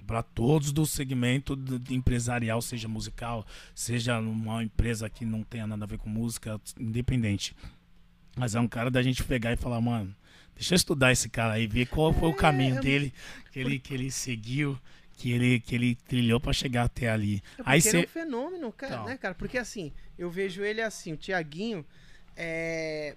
para 0.06 0.22
todos 0.22 0.72
do 0.72 0.86
segmento 0.86 1.56
empresarial, 1.88 2.60
seja 2.60 2.88
musical, 2.88 3.46
seja 3.74 4.18
uma 4.18 4.64
empresa 4.64 5.08
que 5.08 5.24
não 5.24 5.44
tenha 5.44 5.66
nada 5.68 5.84
a 5.84 5.86
ver 5.86 5.98
com 5.98 6.08
música, 6.08 6.60
independente. 6.80 7.54
Mas 8.36 8.54
é 8.56 8.60
um 8.60 8.66
cara 8.66 8.90
da 8.90 9.02
gente 9.02 9.22
pegar 9.22 9.52
e 9.52 9.56
falar, 9.56 9.80
mano, 9.80 10.12
deixa 10.54 10.74
eu 10.74 10.76
estudar 10.76 11.12
esse 11.12 11.28
cara 11.28 11.52
aí, 11.52 11.66
ver 11.66 11.86
qual 11.86 12.12
foi 12.12 12.28
o 12.28 12.34
caminho 12.34 12.78
É, 12.78 12.80
dele, 12.80 13.12
que 13.52 13.60
ele, 13.60 13.78
que 13.78 13.94
ele 13.94 14.10
seguiu, 14.10 14.76
que 15.20 15.30
ele, 15.30 15.60
que 15.60 15.74
ele 15.74 15.94
trilhou 15.94 16.40
para 16.40 16.50
chegar 16.50 16.84
até 16.84 17.10
ali. 17.10 17.42
É 17.58 17.62
Aí 17.66 17.78
ele 17.80 17.88
é 17.88 17.90
você 17.90 17.98
um 17.98 18.08
fenômeno, 18.08 18.72
cara, 18.72 18.94
Então. 18.94 19.04
né, 19.04 19.18
cara? 19.18 19.34
Porque 19.34 19.58
assim, 19.58 19.92
eu 20.18 20.30
vejo 20.30 20.62
ele 20.64 20.80
assim, 20.80 21.12
o 21.12 21.16
Tiaguinho 21.16 21.84
é 22.34 23.16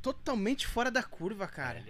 totalmente 0.00 0.66
fora 0.66 0.90
da 0.90 1.02
curva, 1.02 1.46
cara. 1.46 1.84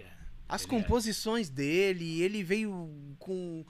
As 0.47 0.63
ele 0.63 0.75
é. 0.75 0.77
composições 0.77 1.47
dele, 1.49 2.21
ele 2.21 2.43
veio 2.43 3.15
com, 3.17 3.65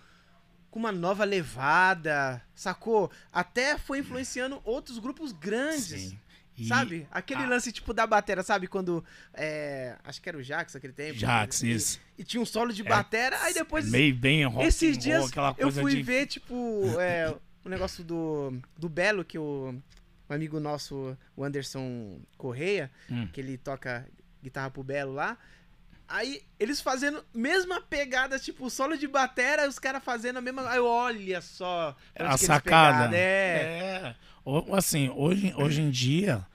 com 0.72 0.80
uma 0.80 0.92
nova 0.92 1.24
levada, 1.24 2.42
sacou? 2.56 3.12
Até 3.32 3.78
foi 3.78 4.00
influenciando 4.00 4.60
outros 4.66 4.98
grupos 4.98 5.32
grandes. 5.32 6.02
Sim. 6.10 6.20
E 6.58 6.68
Sabe? 6.68 7.08
Aquele 7.12 7.44
Ah. 7.44 7.48
lance 7.50 7.72
tipo 7.72 7.94
da 7.94 8.08
batera, 8.08 8.42
sabe? 8.44 8.68
Quando. 8.68 9.04
é, 9.34 9.96
acho 10.04 10.22
que 10.22 10.30
era 10.30 10.38
o 10.38 10.44
Jax 10.44 10.76
aquele 10.76 10.94
tempo. 10.94 11.20
Jax, 11.20 11.64
e, 11.64 11.72
isso. 11.74 12.00
E 12.18 12.24
tinha 12.24 12.42
um 12.42 12.46
solo 12.46 12.72
de 12.72 12.82
É, 12.82 12.86
batera, 12.86 13.38
aí 13.42 13.54
depois. 13.54 13.90
Meio 13.90 14.16
bem 14.16 14.46
rock 14.46 14.66
esses 14.66 14.98
dias 14.98 15.20
roll, 15.20 15.30
aquela 15.30 15.50
eu 15.58 15.68
coisa 15.68 15.82
fui 15.82 15.96
de... 15.96 16.02
ver, 16.04 16.26
tipo, 16.28 16.84
é, 17.00 17.36
o 17.64 17.70
negócio 17.70 18.04
do, 18.04 18.58
do 18.78 18.88
Belo, 18.88 19.26
que 19.26 19.38
o 19.38 19.76
um 20.30 20.34
amigo 20.34 20.60
nosso, 20.60 21.18
o 21.36 21.44
Anderson 21.44 22.20
Correia, 22.38 22.90
Hum. 23.12 23.28
que 23.32 23.42
ele 23.42 23.58
toca 23.58 24.08
guitarra 24.42 24.72
pro 24.72 24.84
Belo 24.84 25.14
lá. 25.14 25.38
Aí 26.08 26.42
eles 26.60 26.82
fazendo 26.82 27.24
mesma 27.34 27.82
pegada, 27.82 28.38
tipo, 28.40 28.70
solo 28.70 28.96
de 28.96 29.08
batera, 29.08 29.68
os 29.68 29.80
caras 29.80 30.04
fazendo 30.04 30.38
a 30.38 30.42
mesma. 30.42 30.70
Aí 30.70 30.80
olha 30.80 31.42
só. 31.42 31.96
a 32.16 32.38
sacada. 32.38 33.10
pegaram, 33.10 33.14
É. 33.14 33.18
É. 33.18 34.16
Assim, 34.72 35.10
hoje, 35.16 35.54
hoje 35.58 35.82
em 35.82 35.90
dia, 35.90 36.46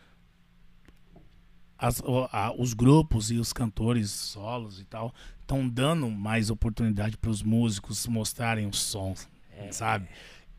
as- 1.78 2.02
a- 2.32 2.52
os 2.56 2.74
grupos 2.74 3.30
e 3.30 3.36
os 3.38 3.52
cantores 3.52 4.10
solos 4.10 4.80
e 4.80 4.84
tal 4.84 5.14
estão 5.40 5.68
dando 5.68 6.08
mais 6.10 6.50
oportunidade 6.50 7.16
para 7.16 7.30
os 7.30 7.42
músicos 7.42 8.06
mostrarem 8.06 8.66
o 8.66 8.72
som, 8.72 9.14
É. 9.56 9.72
sabe? 9.72 10.06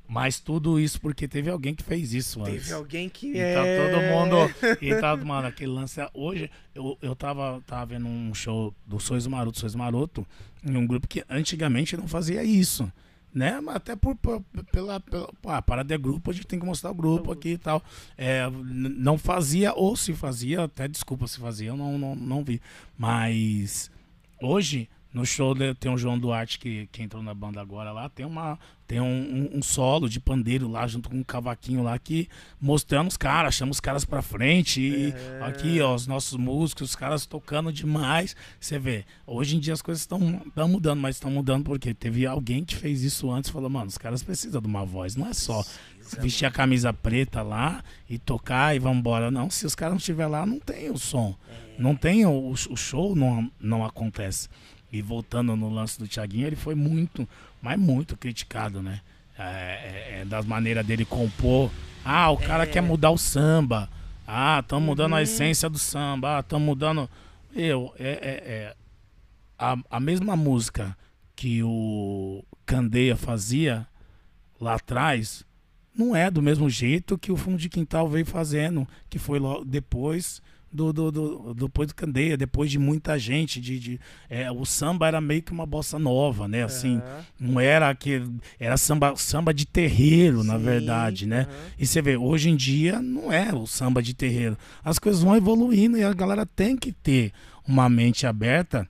Mas 0.08 0.42
tudo 0.42 0.78
isso 0.78 1.00
porque 1.00 1.26
teve 1.26 1.50
alguém 1.50 1.74
que 1.74 1.84
fez 1.84 2.14
isso 2.14 2.42
antes. 2.42 2.64
Teve 2.64 2.74
alguém 2.74 3.08
que. 3.08 3.28
E 3.32 3.38
é... 3.40 3.54
tá 3.54 3.62
todo 3.64 4.02
mundo. 4.04 4.36
E 4.82 4.94
tá, 5.00 5.16
mano, 5.16 5.48
aquele 5.48 5.72
lance. 5.72 6.02
Hoje, 6.14 6.52
eu, 6.76 6.98
eu 7.02 7.16
tava, 7.16 7.64
tava 7.66 7.86
vendo 7.86 8.08
um 8.08 8.34
show 8.34 8.76
do 8.86 9.00
Sois 9.00 9.26
Maroto, 9.26 9.58
Sois 9.58 9.74
Maroto, 9.74 10.28
em 10.66 10.76
um 10.76 10.86
grupo 10.86 11.08
que 11.08 11.24
antigamente 11.30 11.96
não 11.96 12.10
fazia 12.10 12.44
isso. 12.44 12.92
Né? 13.34 13.62
Até 13.70 13.96
por, 13.96 14.16
por- 14.16 14.44
pela, 14.72 15.00
pela 15.00 15.30
a 15.46 15.62
parada 15.62 15.94
é 15.96 15.98
grupo, 15.98 16.30
a 16.30 16.34
gente 16.34 16.48
tem 16.48 16.60
que 16.60 16.66
mostrar 16.66 16.92
o 16.92 16.96
grupo 16.96 17.32
aqui 17.32 17.50
e 17.50 17.58
tal. 17.58 17.82
É, 18.18 18.44
não 18.50 19.18
fazia, 19.18 19.74
ou 19.74 19.96
se 19.96 20.14
fazia, 20.14 20.64
até 20.66 20.88
desculpa 20.88 21.28
se 21.28 21.40
fazia, 21.40 21.70
eu 21.70 21.78
não, 21.78 21.98
não, 21.98 22.14
não 22.16 22.44
vi. 22.44 22.62
Mas 22.98 23.90
hoje, 24.42 24.90
no 25.14 25.26
show 25.26 25.54
tem 25.80 25.92
o 25.92 25.98
João 25.98 26.18
Duarte 26.18 26.58
que, 26.58 26.88
que 26.92 27.04
entrou 27.04 27.22
na 27.22 27.34
banda 27.34 27.60
agora 27.62 27.92
lá, 27.92 28.08
tem 28.10 28.26
uma 28.26 28.58
tem 28.88 29.00
um, 29.00 29.50
um- 29.54 29.62
solo 29.62 30.10
de 30.10 30.20
pandeiro 30.20 30.68
lá 30.70 30.86
junto 30.86 31.10
com 31.10 31.16
um 31.18 31.24
cavaquinho 31.24 31.82
lá 31.82 31.98
que 31.98 32.28
mostrando 32.60 33.08
os 33.08 33.16
caras, 33.16 33.56
chama 33.56 33.72
os 33.72 33.80
caras 33.80 34.04
pra 34.04 34.22
frente 34.22 35.14
É. 35.16 35.44
aqui 35.44 35.80
ó, 35.82 35.96
os 35.96 36.08
nossos 36.08 36.38
músicos, 36.38 36.90
os 36.90 36.96
caras 36.96 37.26
tocando 37.26 37.72
demais. 37.72 38.36
Você 38.60 38.78
vê, 38.80 39.06
hoje 39.26 39.56
em 39.56 39.60
dia 39.60 39.74
as 39.74 39.82
coisas 39.82 40.02
estão 40.02 40.20
mudando, 40.68 41.00
mas 41.00 41.16
estão 41.16 41.32
mudando 41.32 41.64
porque 41.66 41.94
teve 41.94 42.26
alguém 42.26 42.66
que 42.66 42.76
fez 42.76 43.02
isso 43.04 43.32
antes 43.32 43.50
e 43.50 43.54
falou, 43.54 43.70
mano, 43.70 43.88
os 43.88 43.98
caras 43.98 44.24
precisam 44.24 44.62
de 44.62 44.68
uma 44.68 44.86
voz, 44.86 45.16
não 45.16 45.28
é 45.28 45.34
só 45.34 45.64
vestir 46.22 46.46
a 46.46 46.52
camisa 46.52 46.92
preta 46.92 47.42
lá 47.42 47.82
e 48.10 48.18
tocar 48.20 48.76
e 48.76 48.80
vambora. 48.80 49.32
Não, 49.32 49.50
se 49.50 49.66
os 49.66 49.76
caras 49.76 49.94
não 49.94 49.98
estiver 50.00 50.28
lá, 50.28 50.46
não 50.46 50.60
tem 50.60 50.90
o 50.90 50.98
som. 50.98 51.34
Não 51.80 51.96
tem 51.96 52.26
o, 52.26 52.50
o 52.50 52.76
show, 52.76 53.16
não, 53.16 53.50
não 53.60 53.86
acontece. 53.86 54.50
E 54.92 55.02
voltando 55.02 55.56
no 55.56 55.70
lance 55.70 55.98
do 55.98 56.08
Thiaguinho, 56.08 56.48
ele 56.48 56.56
foi 56.56 56.76
muito, 56.76 57.28
mas 57.62 57.80
muito 57.80 58.18
criticado, 58.18 58.82
né? 58.82 59.02
É, 59.38 59.44
é, 59.44 60.20
é 60.22 60.26
das 60.26 60.46
maneiras 60.46 60.86
dele 60.86 61.06
compor. 61.06 61.72
Ah, 62.04 62.30
o 62.30 62.38
cara 62.38 62.68
quer 62.68 62.82
mudar 62.82 63.12
o 63.12 63.18
samba. 63.18 63.90
Ah, 64.28 64.60
estamos 64.62 64.86
mudando 64.86 65.16
a 65.16 65.22
essência 65.22 65.70
do 65.70 65.80
samba. 65.80 66.38
Ah, 66.38 66.40
estamos 66.42 66.66
mudando. 66.66 67.10
Eu, 67.56 67.94
é, 67.98 68.10
é, 68.10 68.54
é 68.54 68.76
a, 69.58 69.78
a 69.90 70.00
mesma 70.00 70.36
música 70.36 70.98
que 71.36 71.62
o 71.64 72.44
Candeia 72.66 73.16
fazia 73.16 73.88
lá 74.60 74.76
atrás 74.76 75.46
não 75.96 76.16
é 76.16 76.32
do 76.32 76.42
mesmo 76.42 76.70
jeito 76.70 77.18
que 77.18 77.32
o 77.32 77.38
fundo 77.38 77.58
de 77.58 77.70
quintal 77.70 78.08
veio 78.08 78.26
fazendo, 78.26 78.88
que 79.10 79.20
foi 79.20 79.40
logo 79.40 79.66
depois 79.66 80.42
do, 80.72 80.94
do, 80.94 81.12
do- 81.12 81.54
depois 81.54 81.88
do 81.90 81.96
Candeia, 81.96 82.38
depois 82.38 82.72
de 82.72 82.80
muita 82.80 83.20
gente, 83.20 83.60
de, 83.60 83.80
de- 83.80 84.00
é, 84.30 84.50
o 84.52 84.66
samba 84.66 85.08
era 85.08 85.20
meio 85.20 85.42
que 85.42 85.52
uma 85.52 85.66
bossa 85.66 86.00
nova, 86.00 86.48
né? 86.48 86.64
Assim, 86.64 87.02
não 87.40 87.60
era 87.60 87.90
aquele, 87.90 88.30
era 88.60 88.78
samba, 88.78 89.14
samba 89.18 89.54
de 89.54 89.66
terreiro, 89.66 90.44
na 90.44 90.58
Sim, 90.58 90.64
verdade, 90.64 91.26
né? 91.26 91.42
aham. 91.50 91.58
E 91.78 91.86
você 91.86 92.02
vê, 92.02 92.16
hoje 92.16 92.50
em 92.50 92.56
dia 92.56 93.02
não 93.02 93.32
é 93.32 93.54
o 93.54 93.68
samba 93.68 94.02
de 94.02 94.14
terreiro. 94.14 94.58
As 94.84 94.98
coisas 94.98 95.22
vão 95.22 95.36
evoluindo 95.36 95.98
e 95.98 96.04
a 96.04 96.14
galera 96.14 96.46
tem 96.46 96.78
que 96.78 96.92
ter 96.92 97.32
uma 97.68 97.90
mente 97.90 98.26
aberta 98.26 98.88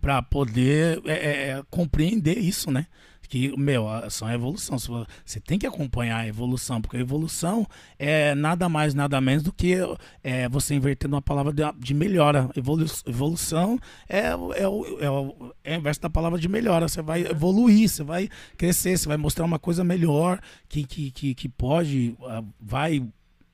para 0.00 0.22
poder 0.22 1.00
é, 1.04 1.12
é, 1.12 1.48
é, 1.50 1.62
compreender 1.70 2.38
isso, 2.38 2.70
né? 2.70 2.86
Que, 3.28 3.56
meu, 3.56 3.86
são 4.10 4.28
a 4.28 4.34
evolução. 4.34 4.78
Você- 4.78 5.40
tem 5.40 5.58
que 5.58 5.66
acompanhar 5.66 6.18
a 6.18 6.26
evolução, 6.26 6.80
porque 6.80 6.96
a 6.96 7.00
evolução 7.00 7.66
é 7.98 8.34
nada 8.34 8.68
mais, 8.68 8.94
nada 8.94 9.20
menos 9.20 9.42
do 9.42 9.52
que 9.52 9.76
é, 10.22 10.48
você 10.48 10.74
invertendo 10.74 11.14
uma 11.14 11.22
palavra 11.22 11.52
de, 11.52 11.62
de 11.78 11.94
melhora. 11.94 12.48
Evolu 12.56 12.86
evolução 13.06 13.78
é, 14.08 14.28
é, 14.28 14.34
o, 14.68 14.98
é, 15.00 15.04
é 15.04 15.10
o 15.10 15.52
inverso 15.64 16.00
da 16.00 16.10
palavra 16.10 16.38
de 16.38 16.48
melhora. 16.48 16.88
Você 16.88 17.02
vai 17.02 17.22
evoluir, 17.26 17.88
você 17.88 18.02
vai 18.02 18.28
crescer, 18.56 18.96
você 18.96 19.08
vai 19.08 19.16
mostrar 19.16 19.44
uma 19.44 19.58
coisa 19.58 19.84
melhor 19.84 20.40
que, 20.68 20.84
que, 20.84 21.10
que, 21.10 21.34
que 21.34 21.48
pode, 21.48 22.16
vai 22.60 23.02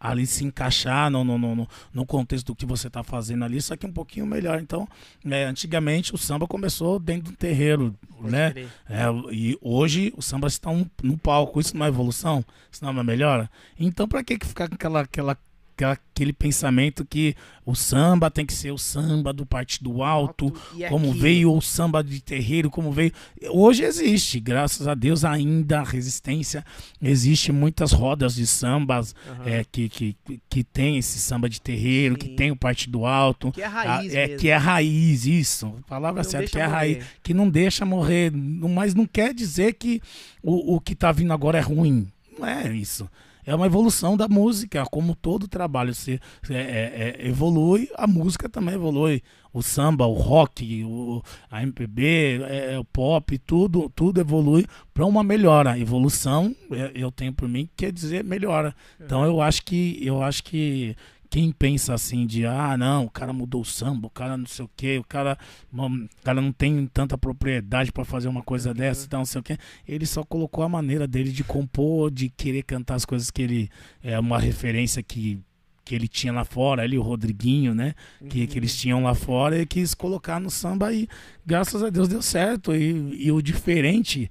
ali 0.03 0.27
se 0.27 0.45
encaixar 0.45 1.09
no, 1.11 1.23
no, 1.23 1.39
no, 1.39 1.69
no- 1.95 2.07
contexto 2.07 2.49
do 2.49 2.57
que 2.57 2.67
você 2.67 2.89
está 2.89 3.05
fazendo 3.05 3.45
ali, 3.45 3.63
só 3.63 3.77
que 3.77 3.87
um 3.87 3.93
pouquinho 3.93 4.27
melhor. 4.27 4.61
Então, 4.61 4.89
é, 5.25 5.45
antigamente 5.45 6.13
o 6.13 6.19
samba 6.19 6.47
começou 6.49 6.99
dentro 6.99 7.31
do 7.31 7.37
terreiro, 7.37 7.95
Pode 8.19 8.33
né? 8.33 8.53
É, 8.89 9.05
e 9.31 9.57
hoje 9.63 10.13
o 10.17 10.21
samba 10.23 10.49
está 10.49 10.71
um, 10.71 10.85
no 11.03 11.17
palco, 11.17 11.61
isso 11.61 11.77
não 11.77 11.87
é 11.87 11.89
evolução? 11.89 12.45
Isso 12.71 12.83
não 12.85 12.91
é 12.91 12.93
uma 12.93 13.05
melhora? 13.05 13.49
Então, 13.79 14.09
para 14.09 14.25
que 14.25 14.37
que 14.39 14.47
ficar 14.47 14.69
com 14.69 14.75
aquela, 14.75 15.03
aquela, 15.03 15.39
aquela, 15.83 15.99
aquele 16.15 16.33
pensamento 16.33 17.05
que 17.05 17.35
o 17.65 17.75
samba 17.75 18.31
tem 18.31 18.45
que 18.47 18.53
ser 18.53 18.71
o 18.71 18.79
samba 18.79 19.33
do 19.33 19.45
partido 19.47 20.03
alto, 20.03 20.47
Alto 20.47 20.61
como 20.89 21.09
aquilo. 21.09 21.21
veio 21.23 21.53
o 21.57 21.61
samba 21.61 22.03
de 22.03 22.21
terreiro, 22.21 22.71
como 22.71 22.91
veio. 22.93 23.13
Hoje 23.51 23.83
existe, 23.85 24.39
graças 24.41 24.87
a 24.89 24.95
Deus, 24.95 25.25
ainda 25.25 25.81
a 25.81 25.85
resistência. 25.85 26.65
Existe 27.01 27.51
muitas 27.53 27.93
rodas 27.93 28.35
de 28.35 28.47
sambas 28.47 29.15
Aham. 29.29 29.43
é, 29.49 29.65
que, 29.65 29.89
que, 29.89 30.17
que 30.49 30.65
tem 30.65 30.99
esse 30.99 31.19
samba 31.19 31.49
de 31.49 31.61
terreiro, 31.61 32.17
que 32.17 32.27
Sim. 32.27 32.37
tem 32.37 32.51
o 32.51 32.57
partido 32.57 33.05
alto. 33.07 33.51
Que 33.53 33.63
é 33.63 33.67
a 33.67 33.69
raiz 33.69 34.15
Ah, 34.15 34.19
é 34.19 34.27
mesmo. 34.27 34.39
que 34.41 34.49
é 34.49 34.57
raiz, 34.57 35.27
isso. 35.27 35.67
A 35.85 35.89
palavra 35.89 36.23
Não 36.23 36.31
certa, 36.31 36.51
que 36.51 36.59
é 36.59 36.63
a 36.63 36.69
morrer. 36.69 36.77
raiz. 36.79 37.05
Que 37.23 37.35
não 37.35 37.49
deixa 37.49 37.85
morrer. 37.85 38.33
Mas 38.33 38.95
não 38.95 39.07
quer 39.07 39.33
dizer 39.35 39.75
que 39.75 40.01
o, 40.43 40.77
o 40.77 40.81
que 40.81 40.95
tá 40.95 41.11
vindo 41.13 41.33
agora 41.33 41.59
é 41.59 41.63
ruim. 41.63 42.07
Não 42.39 42.47
é 42.47 42.75
isso. 42.75 43.09
É 43.45 43.55
uma 43.55 43.67
evolução 43.67 44.17
da 44.17 44.29
música, 44.29 44.85
como 44.91 45.15
todo 45.17 45.49
trabalho 45.49 45.95
se, 45.95 46.21
se- 46.43 46.55
é- 46.55 47.17
é- 47.21 47.27
evolui, 47.29 47.89
a 47.97 48.07
música 48.07 48.49
também 48.49 48.75
evolui. 48.75 49.23
O 49.53 49.63
samba, 49.63 50.07
o 50.07 50.15
rock, 50.15 50.83
o, 50.85 51.23
a 51.51 51.63
MPB, 51.63 52.41
é, 52.49 52.79
o 52.79 52.85
pop, 52.85 53.37
tudo, 53.39 53.91
tudo 53.95 54.21
evolui 54.21 54.65
para 54.95 55.05
uma 55.05 55.23
melhora. 55.23 55.79
Evolução, 55.79 56.55
é, 56.71 56.93
eu 56.95 57.11
tenho 57.13 57.33
por 57.35 57.49
mim, 57.49 57.69
quer 57.77 57.93
dizer 57.93 58.25
melhora. 58.25 58.75
Então 58.99 59.25
eu 59.27 59.43
acho 59.43 59.63
que 59.65 59.99
eu 60.01 60.23
acho 60.23 60.43
que 60.45 60.97
quem 61.33 61.51
pensa 61.51 61.95
assim 61.95 62.27
de 62.27 62.45
ah 62.45 62.77
não, 62.77 63.07
o 63.07 63.11
cara 63.11 63.33
mudou 63.33 63.63
o 63.63 63.65
samba, 63.65 64.07
o 64.07 64.11
cara 64.11 64.37
não 64.37 64.45
sei 64.45 64.67
o 64.67 64.71
que, 64.77 64.99
o 64.99 65.03
cara, 65.03 65.39
o 65.73 66.23
cara 66.23 66.43
não 66.43 66.53
tem 66.53 66.87
tanta 66.93 67.17
propriedade 67.17 67.91
para 67.91 68.05
fazer 68.05 68.29
uma 68.29 68.43
coisa 68.43 68.75
dessa, 68.75 69.07
então 69.07 69.21
não 69.21 69.25
sei 69.25 69.41
o 69.41 69.43
que, 69.43 69.57
ele 69.89 70.05
só 70.05 70.23
colocou 70.23 70.63
a 70.63 70.69
maneira 70.69 71.09
dele 71.09 71.33
de 71.33 71.43
compor, 71.43 72.11
de 72.11 72.29
querer 72.29 72.63
cantar 72.65 72.97
as 72.97 73.07
coisas 73.07 73.31
que 73.31 73.41
ele 73.41 73.71
é 74.03 74.21
uma 74.21 74.39
referência 74.39 75.03
que 75.03 75.41
que 75.85 75.97
ele 75.97 76.07
tinha 76.07 76.33
lá 76.33 76.45
fora, 76.45 76.85
ele 76.85 76.95
e 76.95 76.99
o 76.99 77.03
Rodriguinho, 77.03 77.75
né? 77.75 77.95
Que, 78.31 78.47
que 78.47 78.57
eles 78.57 78.77
tinham 78.77 79.03
lá 79.03 79.17
fora 79.17 79.61
e 79.61 79.67
quis 79.67 79.95
colocar 79.95 80.39
no 80.39 80.49
samba 80.49 80.93
e 80.93 81.09
graças 81.45 81.83
a 81.83 81.91
Deus 81.91 82.07
deu 82.07 82.23
certo. 82.23 82.73
E, 82.73 83.27
e 83.27 83.33
o 83.33 83.43
diferente 83.43 84.31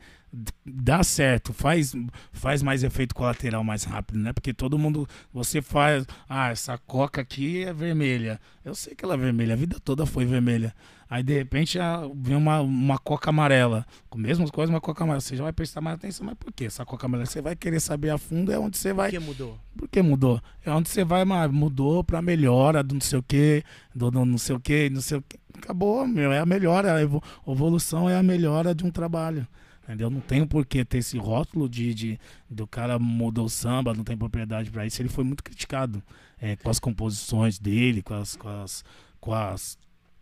dá 0.66 1.04
certo, 1.04 1.52
faz, 1.54 1.94
faz 2.32 2.64
mais 2.64 2.84
efeito 2.84 3.14
colateral 3.14 3.64
mais 3.64 3.84
rápido, 3.84 4.20
né? 4.20 4.32
Porque 4.34 4.54
todo 4.54 4.78
mundo, 4.80 5.08
você 5.34 5.62
faz, 5.62 6.06
ah, 6.30 6.50
essa 6.50 6.78
coca 6.78 7.22
aqui 7.22 7.64
é 7.64 7.74
vermelha. 7.74 8.40
Eu 8.64 8.74
sei 8.76 8.96
que 8.96 9.04
ela 9.04 9.16
é 9.16 9.18
vermelha, 9.18 9.54
a 9.54 9.58
vida 9.58 9.78
toda 9.84 10.06
foi 10.06 10.26
vermelha. 10.26 10.74
Aí 11.10 11.22
de 11.22 11.34
repente 11.34 11.78
vem 12.16 12.38
uma, 12.38 12.62
uma 12.62 12.98
coca 12.98 13.30
amarela, 13.32 13.86
com 14.10 14.18
as 14.18 14.24
mesmas 14.24 14.50
coisas, 14.50 14.74
uma 14.74 14.80
coca 14.80 15.04
amarela. 15.04 15.20
Você 15.20 15.36
já 15.36 15.44
vai 15.44 15.52
prestar 15.52 15.82
mais 15.82 15.96
atenção, 15.96 16.26
mas 16.26 16.36
por 16.36 16.54
que 16.54 16.64
essa 16.64 16.86
coca 16.86 17.06
amarela? 17.06 17.26
Você 17.26 17.42
vai 17.42 17.54
querer 17.54 17.82
saber 17.82 18.12
a 18.12 18.18
fundo, 18.18 18.50
é 18.50 18.58
onde 18.58 18.78
você 18.78 18.94
Por 18.96 18.96
vai 18.96 19.10
que 19.10 19.20
mudou? 19.20 19.60
por 19.78 19.90
que 19.90 20.02
mudou? 20.02 20.42
É 20.64 20.72
onde 20.72 20.88
você 20.88 21.04
vai, 21.04 21.26
mas 21.26 21.52
mudou 21.52 22.02
pra 22.02 22.22
melhora 22.22 22.82
do 22.82 22.94
não 22.94 23.02
sei 23.02 23.20
o 23.20 23.24
que, 23.24 23.62
do, 23.94 24.10
do 24.10 24.26
não 24.26 24.38
sei 24.38 24.56
o 24.56 24.60
que, 24.62 24.90
não 24.90 25.02
sei 25.02 25.18
o 25.18 25.22
que. 25.22 25.38
Acabou, 25.58 26.08
meu, 26.08 26.32
é 26.32 26.40
a 26.40 26.46
melhora, 26.46 26.94
a 26.96 27.02
evo- 27.02 27.22
evolução 27.46 28.10
é 28.10 28.16
a 28.16 28.24
melhora 28.24 28.74
de 28.74 28.86
um 28.86 28.90
trabalho. 28.92 29.46
Entendeu? 29.92 30.10
Não 30.10 30.22
tem 30.22 30.48
por 30.48 30.66
que 30.66 30.86
ter 30.86 31.00
esse 31.00 31.18
rótulo 31.18 31.68
de, 31.68 31.94
de 31.94 32.20
do 32.50 32.66
cara 32.66 32.98
mudou 32.98 33.50
samba, 33.50 33.94
não 33.94 34.06
tem 34.06 34.18
propriedade 34.18 34.72
pra 34.72 34.86
isso. 34.86 35.02
Ele 35.02 35.10
foi 35.10 35.26
muito 35.26 35.44
criticado 35.44 36.02
é, 36.40 36.56
com 36.56 36.70
as 36.70 36.80
composições 36.80 37.60
dele, 37.60 38.02
com 38.02 38.14
as, 38.14 38.38
com 38.38 38.48
as, 38.48 38.86
com 39.20 39.34
as 39.34 39.78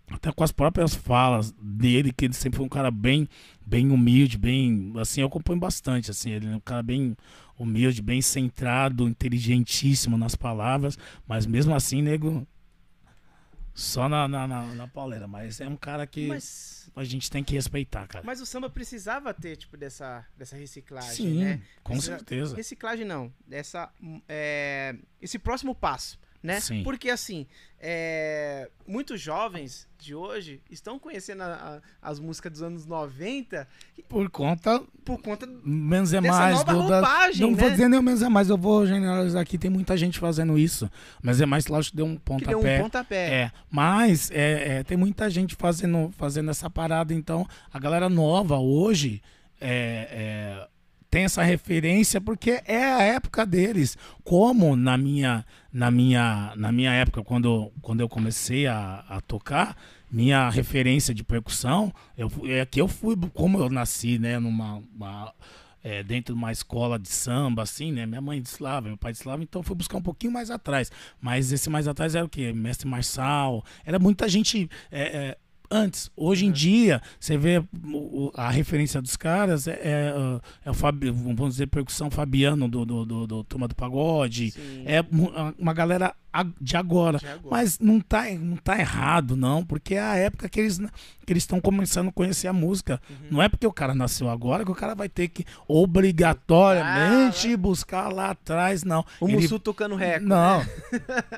até 0.10 0.32
com 0.32 0.44
as 0.44 0.52
próprias 0.52 0.96
falas 0.96 1.54
dele, 1.62 2.12
que 2.12 2.26
ele 2.26 2.34
sempre 2.34 2.58
foi 2.58 2.66
um 2.66 2.70
cara 2.70 2.90
bem, 2.90 3.30
bem 3.64 3.92
humilde, 3.92 4.40
bem, 4.40 4.92
assim, 4.98 5.22
eu 5.22 5.28
acompanho 5.28 5.60
bastante, 5.60 6.10
assim, 6.10 6.32
ele 6.32 6.48
é 6.48 6.56
um 6.56 6.60
cara 6.60 6.82
bem 6.82 7.16
humilde, 7.60 8.02
bem 8.02 8.20
centrado, 8.20 9.08
inteligentíssimo 9.08 10.18
nas 10.18 10.34
palavras, 10.34 10.98
mas 11.28 11.46
mesmo 11.46 11.76
assim, 11.76 12.02
nego, 12.02 12.48
só 13.80 14.10
na, 14.10 14.28
na, 14.28 14.48
na, 14.48 14.66
na 14.74 14.88
pauleira, 14.88 15.28
mas 15.28 15.62
é 15.62 15.68
um 15.68 15.76
cara 15.78 16.06
que 16.06 16.28
Mas, 16.28 16.90
a 16.96 17.04
gente 17.04 17.30
tem 17.32 17.44
que 17.44 17.54
respeitar, 17.54 18.08
cara. 18.08 18.26
mas 18.26 18.42
o 18.42 18.46
samba 18.46 18.70
precisava 18.70 19.34
ter, 19.34 19.56
tipo, 19.56 19.78
dessa, 19.78 20.26
dessa 20.38 20.56
reciclagem, 20.58 21.12
Sim, 21.16 21.44
né? 21.44 21.62
com 21.84 21.94
Precisa- 21.94 22.18
certeza. 22.18 22.56
Reciclagem 22.56 23.06
não, 23.06 23.34
dessa, 23.48 23.90
hum, 24.02 24.22
é, 24.28 24.96
esse 25.22 25.40
próximo 25.40 25.74
passo, 25.74 26.20
né? 26.42 26.60
Sim. 26.60 26.84
Porque 26.84 27.10
assim, 27.10 27.46
é, 27.82 28.70
muitos 28.88 29.20
jovens 29.20 29.88
de 29.98 30.16
hoje 30.16 30.62
estão 30.70 30.98
conhecendo 30.98 31.44
a- 31.44 31.82
a- 32.02 32.10
as 32.10 32.20
músicas 32.20 32.52
dos 32.54 32.62
anos 32.62 32.86
90 32.86 33.68
Por 34.08 34.30
conta, 34.30 34.82
por 35.04 35.22
conta 35.22 35.46
menos 35.64 36.14
é 36.14 36.22
mais. 36.22 36.60
do, 36.60 36.66
da- 36.66 36.74
roupagem, 36.74 37.42
não 37.42 37.52
né? 37.52 37.62
vou 37.62 37.70
dizer 37.70 37.90
nem 37.90 38.00
o 38.00 38.04
menos 38.04 38.22
é 38.22 38.30
mais, 38.30 38.50
eu 38.50 38.58
vou 38.58 38.86
generalizar 38.86 39.42
aqui, 39.42 39.58
tem 39.58 39.70
muita 39.70 39.98
gente 39.98 40.18
fazendo 40.20 40.58
isso, 40.58 40.90
mas 41.22 41.42
é 41.42 41.46
mais, 41.46 41.68
lógico, 41.68 41.98
deu 41.98 42.06
um 42.06 42.16
que 42.16 42.46
deu 42.46 42.60
pontapé. 42.60 42.80
um 42.80 42.84
pontapé. 42.84 43.34
É, 43.34 43.52
mas 43.70 44.32
é, 44.32 44.80
é, 44.80 44.84
tem 44.84 44.98
muita 44.98 45.30
gente 45.30 45.56
fazendo, 45.56 46.12
fazendo 46.18 46.50
essa 46.52 46.70
parada, 46.70 47.14
então 47.14 47.46
a 47.74 47.80
galera 47.80 48.08
nova 48.10 48.58
hoje 48.58 49.22
é, 49.62 50.08
é, 50.64 50.68
tem 51.10 51.24
essa 51.24 51.42
referência 51.44 52.22
porque 52.22 52.62
é 52.66 52.84
a 52.86 53.02
época 53.02 53.46
deles. 53.46 53.98
Como 54.24 54.76
na 54.76 54.98
minha, 54.98 55.46
na 55.74 55.90
minha, 55.90 56.54
na 56.56 56.72
minha 56.72 56.92
época, 56.94 57.24
quando, 57.24 57.72
quando 57.82 58.02
eu 58.02 58.10
comecei 58.10 58.68
a, 58.68 59.04
a 59.10 59.22
tocar, 59.22 59.76
minha 60.12 60.50
referência 60.50 61.14
de 61.14 61.24
percussão, 61.24 61.94
eu, 62.18 62.32
é 62.46 62.66
que 62.66 62.80
eu 62.82 62.88
fui, 62.88 63.16
como 63.34 63.60
eu 63.60 63.70
nasci, 63.70 64.20
né, 64.20 64.40
numa. 64.40 64.82
uma- 64.96 65.34
é, 65.82 66.04
dentro 66.04 66.34
de 66.34 66.38
uma 66.38 66.52
escola 66.52 67.00
de 67.00 67.08
samba, 67.08 67.64
assim, 67.64 67.94
né? 67.94 68.06
Minha 68.06 68.20
mãe 68.20 68.42
de 68.42 68.50
Slava, 68.50 68.90
meu 68.90 68.98
pai 68.98 69.14
de 69.14 69.18
Slava, 69.20 69.42
então 69.42 69.64
fui 69.64 69.74
buscar 69.78 69.98
um 69.98 70.02
pouquinho 70.02 70.34
mais 70.34 70.52
atrás. 70.52 70.92
Mas 71.22 71.54
esse 71.54 71.70
mais 71.70 71.88
atrás 71.88 72.16
era 72.16 72.26
o 72.26 72.28
quê? 72.30 72.52
Mestre 72.52 72.86
Marçal. 72.86 73.64
Era 73.86 73.98
muita 73.98 74.28
gente. 74.28 74.70
é, 74.92 75.02
é, 75.02 75.38
antes, 75.70 76.10
hoje 76.16 76.46
em 76.46 76.52
dia, 76.52 77.02
você 77.20 77.38
vê 77.38 77.64
a 78.36 78.50
referência 78.50 79.02
dos 79.02 79.16
caras 79.16 79.68
é, 79.68 79.80
é, 79.84 80.14
uh, 80.18 80.42
é 80.66 80.72
o 80.72 80.74
Fabi, 80.74 81.10
vamos 81.12 81.54
dizer, 81.56 81.68
percussão 81.68 82.10
Fabiano 82.10 82.68
do, 82.68 82.86
do, 82.86 83.06
do, 83.06 83.28
do 83.28 83.44
Turma 83.44 83.68
do 83.68 83.76
Pagode. 83.76 84.52
Sim. 84.52 84.84
É 84.86 85.04
mu- 85.12 85.32
uma 85.58 85.74
galera 85.74 86.14
de 86.62 86.78
agora. 86.78 87.20
Mas 87.50 87.80
não 87.80 88.00
tá, 88.00 88.26
não 88.32 88.56
tá 88.58 88.80
errado, 88.80 89.36
não, 89.36 89.66
porque 89.66 89.96
é 89.96 90.02
a 90.02 90.16
época 90.16 90.48
que 90.50 90.60
eles 90.60 90.80
que 91.26 91.34
eles 91.34 91.44
estão 91.44 91.62
começando 91.62 92.08
a 92.10 92.12
conhecer 92.12 92.48
a 92.48 92.54
música. 92.54 93.00
Uhum. 93.10 93.16
Não 93.32 93.42
é 93.42 93.48
porque 93.50 93.68
o 93.68 93.72
cara 93.72 93.94
nasceu 93.94 94.30
agora 94.30 94.66
que 94.66 94.72
o 94.72 94.76
cara 94.76 94.96
vai 94.96 95.08
ter 95.08 95.28
que 95.28 95.46
obrigatoriamente 95.68 97.56
buscar 97.56 98.08
lá 98.12 98.32
atrás, 98.32 98.84
não. 98.84 99.06
O 99.20 99.28
Ele- 99.28 99.38
Mussu 99.38 99.60
tocando 99.60 99.96
recorde. 99.96 100.26
Não. 100.26 100.66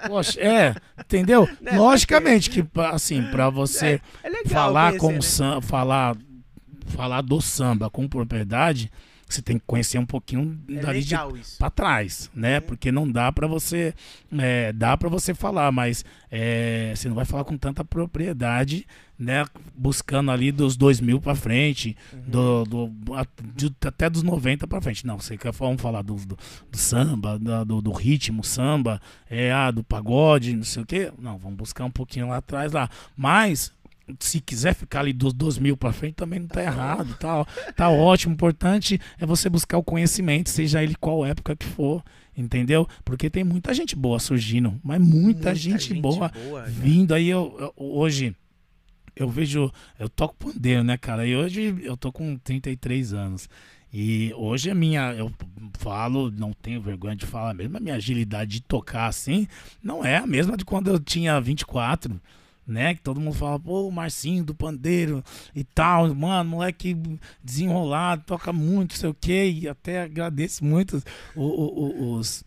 Poxa, 0.07 0.39
é, 0.39 0.75
entendeu? 0.99 1.47
Né, 1.61 1.73
Logicamente 1.77 2.49
que 2.49 2.65
assim, 2.91 3.21
pra 3.31 3.49
você 3.49 4.01
É 4.23 4.29
legal 4.29 4.45
falar 4.65 4.97
conhecer, 4.97 5.43
com 5.43 5.55
né? 5.55 5.61
falar 5.61 6.17
falar 6.87 7.21
do 7.21 7.39
samba 7.41 7.89
com 7.89 8.07
propriedade, 8.07 8.91
você 9.33 9.41
tem 9.41 9.57
que 9.57 9.63
conhecer 9.65 9.97
um 9.97 10.05
pouquinho 10.05 10.59
É 10.69 10.79
dali 10.81 11.01
de 11.03 11.15
para 11.57 11.69
trás, 11.69 12.29
né? 12.33 12.57
Uhum. 12.57 12.61
Porque 12.65 12.91
não 12.91 13.09
dá 13.11 13.31
para 13.31 13.47
você, 13.47 13.93
é, 14.37 14.71
dá 14.73 14.95
para 14.97 15.09
você 15.09 15.33
falar, 15.33 15.71
mas 15.71 16.03
é, 16.31 16.93
você 16.95 17.07
não 17.07 17.15
vai 17.15 17.25
falar 17.25 17.43
com 17.43 17.57
tanta 17.57 17.83
propriedade, 17.83 18.85
né? 19.17 19.45
Buscando 19.75 20.31
ali 20.31 20.51
dos 20.51 20.75
2000 20.75 21.19
para 21.21 21.35
frente, 21.35 21.95
Uhum. 22.11 22.19
do, 22.27 22.63
do- 22.65 23.13
a- 23.13 23.25
de- 23.55 23.73
até 23.85 24.09
dos 24.09 24.23
90 24.23 24.67
para 24.67 24.81
frente. 24.81 25.05
Não, 25.05 25.19
você 25.19 25.37
quer 25.37 25.51
vamos 25.51 25.81
falar 25.81 26.01
do, 26.01 26.15
do, 26.15 26.37
do 26.71 26.77
samba, 26.77 27.37
da- 27.39 27.63
do, 27.63 27.81
do 27.81 27.91
ritmo 27.91 28.43
samba, 28.43 29.01
é, 29.29 29.51
ah, 29.51 29.69
do 29.71 29.83
pagode, 29.83 30.55
não 30.55 30.63
sei 30.63 30.83
o 30.83 30.85
quê. 30.85 31.11
Não, 31.19 31.37
vamos 31.37 31.57
buscar 31.57 31.85
um 31.85 31.91
pouquinho 31.91 32.27
lá 32.29 32.37
atrás 32.37 32.71
lá. 32.71 32.89
Mas 33.15 33.71
se 34.19 34.41
quiser 34.41 34.73
ficar 34.75 34.99
ali 35.01 35.13
dos 35.13 35.33
2000 35.33 35.77
para 35.77 35.93
frente 35.93 36.15
também 36.15 36.39
não 36.39 36.47
tá 36.47 36.61
errado, 36.61 37.15
tá, 37.19 37.45
tá 37.75 37.89
ótimo. 37.89 38.33
O 38.33 38.35
importante 38.35 38.99
é 39.19 39.25
você 39.25 39.49
buscar 39.49 39.77
o 39.77 39.83
conhecimento, 39.83 40.49
seja 40.49 40.83
ele 40.83 40.95
qual 40.95 41.25
época 41.25 41.55
que 41.55 41.65
for, 41.65 42.03
entendeu? 42.35 42.87
Porque 43.05 43.29
tem 43.29 43.43
muita 43.43 43.73
gente 43.73 43.95
boa 43.95 44.19
surgindo, 44.19 44.79
mas 44.83 44.99
muita, 44.99 45.55
gente, 45.55 45.93
boa 45.93 46.29
né? 46.29 46.33
vindo 46.67 47.13
aí. 47.13 47.29
Eu, 47.29 47.55
eu- 47.59 47.73
hoje 47.77 48.35
eu 49.15 49.29
vejo, 49.29 49.71
eu 49.99 50.09
toco 50.09 50.35
pandeiro, 50.35 50.83
né, 50.83 50.97
cara? 50.97 51.25
E 51.25 51.35
hoje 51.35 51.75
eu 51.83 51.95
tô 51.95 52.11
com 52.11 52.37
33 52.37 53.13
anos. 53.13 53.47
E 53.93 54.33
hoje 54.37 54.71
a 54.71 54.75
minha, 54.75 55.13
eu 55.13 55.29
falo, 55.77 56.31
não 56.31 56.53
tenho 56.53 56.81
vergonha 56.81 57.15
de 57.15 57.25
falar 57.25 57.53
mesmo, 57.53 57.75
a 57.75 57.79
minha 57.79 57.95
agilidade 57.95 58.51
de 58.51 58.61
tocar 58.61 59.07
assim 59.07 59.47
não 59.83 60.03
é 60.03 60.15
a 60.17 60.25
mesma 60.25 60.55
de 60.55 60.63
quando 60.63 60.89
eu 60.89 60.97
tinha 60.99 61.39
24 61.41 62.19
né? 62.71 62.95
Que 62.95 63.01
todo 63.01 63.19
mundo 63.19 63.35
fala, 63.35 63.59
pô, 63.59 63.87
o 63.87 63.91
Marcinho 63.91 64.43
do 64.43 64.55
Pandeiro 64.55 65.23
e 65.55 65.63
tal, 65.63 66.13
mano, 66.15 66.49
moleque 66.49 66.95
desenrolado, 67.43 68.23
toca 68.25 68.51
muito, 68.53 68.97
sei 68.97 69.09
o 69.09 69.13
quê, 69.13 69.49
e 69.51 69.67
até 69.67 70.03
agradeço 70.03 70.63
muito 70.63 71.03
o- 71.35 71.41
o- 71.43 71.79
o- 71.81 72.13
os, 72.15 72.43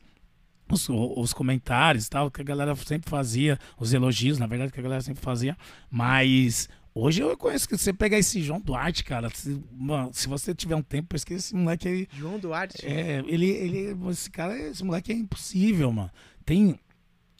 os, 0.70 0.88
os 0.88 1.32
comentários 1.32 2.06
e 2.06 2.10
tal, 2.10 2.30
que 2.30 2.40
a 2.40 2.44
galera 2.44 2.74
sempre 2.76 3.08
fazia, 3.10 3.58
os 3.78 3.92
elogios, 3.92 4.38
na 4.38 4.46
verdade, 4.46 4.72
que 4.72 4.80
a 4.80 4.82
galera 4.82 5.02
sempre 5.02 5.22
fazia, 5.22 5.56
mas. 5.90 6.68
Hoje 6.96 7.20
eu 7.22 7.36
conheço 7.36 7.68
que 7.68 7.76
você 7.76 7.92
pega 7.92 8.16
esse 8.16 8.40
João 8.40 8.60
Duarte, 8.60 9.02
cara. 9.02 9.28
Se, 9.34 9.60
mano, 9.72 10.10
se 10.12 10.28
você 10.28 10.54
tiver 10.54 10.76
um 10.76 10.80
tempo, 10.82 11.08
pesquisa 11.08 11.40
esse 11.40 11.52
moleque 11.52 11.88
aí. 11.88 12.06
João 12.16 12.38
Duarte. 12.38 12.86
É, 12.86 13.20
ele, 13.26 13.48
ele, 13.50 13.96
esse 14.12 14.30
cara, 14.30 14.56
esse 14.56 14.84
moleque 14.84 15.10
é 15.10 15.16
impossível, 15.16 15.90
mano. 15.90 16.08
Tem, 16.46 16.78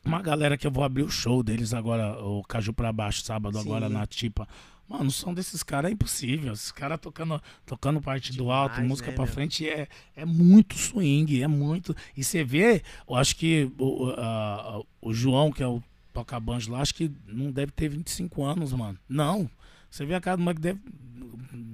uma 0.05 0.21
galera 0.23 0.57
que 0.57 0.67
eu 0.67 0.71
vou 0.71 0.85
abrir 0.85 1.03
o 1.03 1.11
show 1.11 1.43
deles 1.43 1.73
agora, 1.75 2.19
o 2.23 2.43
Caju 2.45 2.73
pra 2.73 2.93
Baixo, 2.93 3.23
sábado, 3.23 3.59
Sim. 3.59 3.65
agora 3.65 3.89
na 3.89 4.07
Tipa. 4.07 4.47
Mano, 4.89 5.07
o 5.07 5.11
som 5.11 5.33
desses 5.33 5.63
caras 5.63 5.91
é 5.91 5.95
impossível. 5.95 6.53
Esses 6.53 6.71
caras 6.71 7.01
tocando, 7.01 7.41
tocando 7.65 8.01
parte 8.03 8.33
do 8.37 8.51
alto, 8.51 8.73
Demais, 8.75 8.89
música 8.91 9.09
né, 9.11 9.15
pra 9.17 9.25
meu? 9.25 9.33
frente, 9.33 9.67
é, 9.69 9.89
é 10.15 10.25
muito 10.27 10.77
swing, 10.77 11.43
é 11.43 11.49
muito. 11.49 11.97
E 12.15 12.23
você 12.23 12.45
vê, 12.45 12.83
eu 13.09 13.15
acho 13.17 13.35
que 13.37 13.71
o, 13.79 14.11
a- 14.11 14.83
o 15.01 15.15
João, 15.15 15.51
que 15.51 15.63
é 15.63 15.67
o 15.67 15.83
toca-banjo 16.13 16.71
lá, 16.71 16.81
acho 16.81 16.95
que 16.95 17.11
não 17.27 17.51
deve 17.51 17.73
ter 17.73 17.89
25 17.89 18.45
anos, 18.45 18.73
mano. 18.75 18.99
Não. 19.09 19.49
Você 19.91 20.05
vê 20.05 20.15
a 20.15 20.21
cara 20.21 20.37
do 20.37 20.43
moleque 20.43 20.61
deve. 20.61 20.81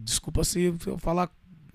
Desculpa 0.05 0.45
se 0.45 0.73
eu 0.87 0.99
falar 0.99 1.31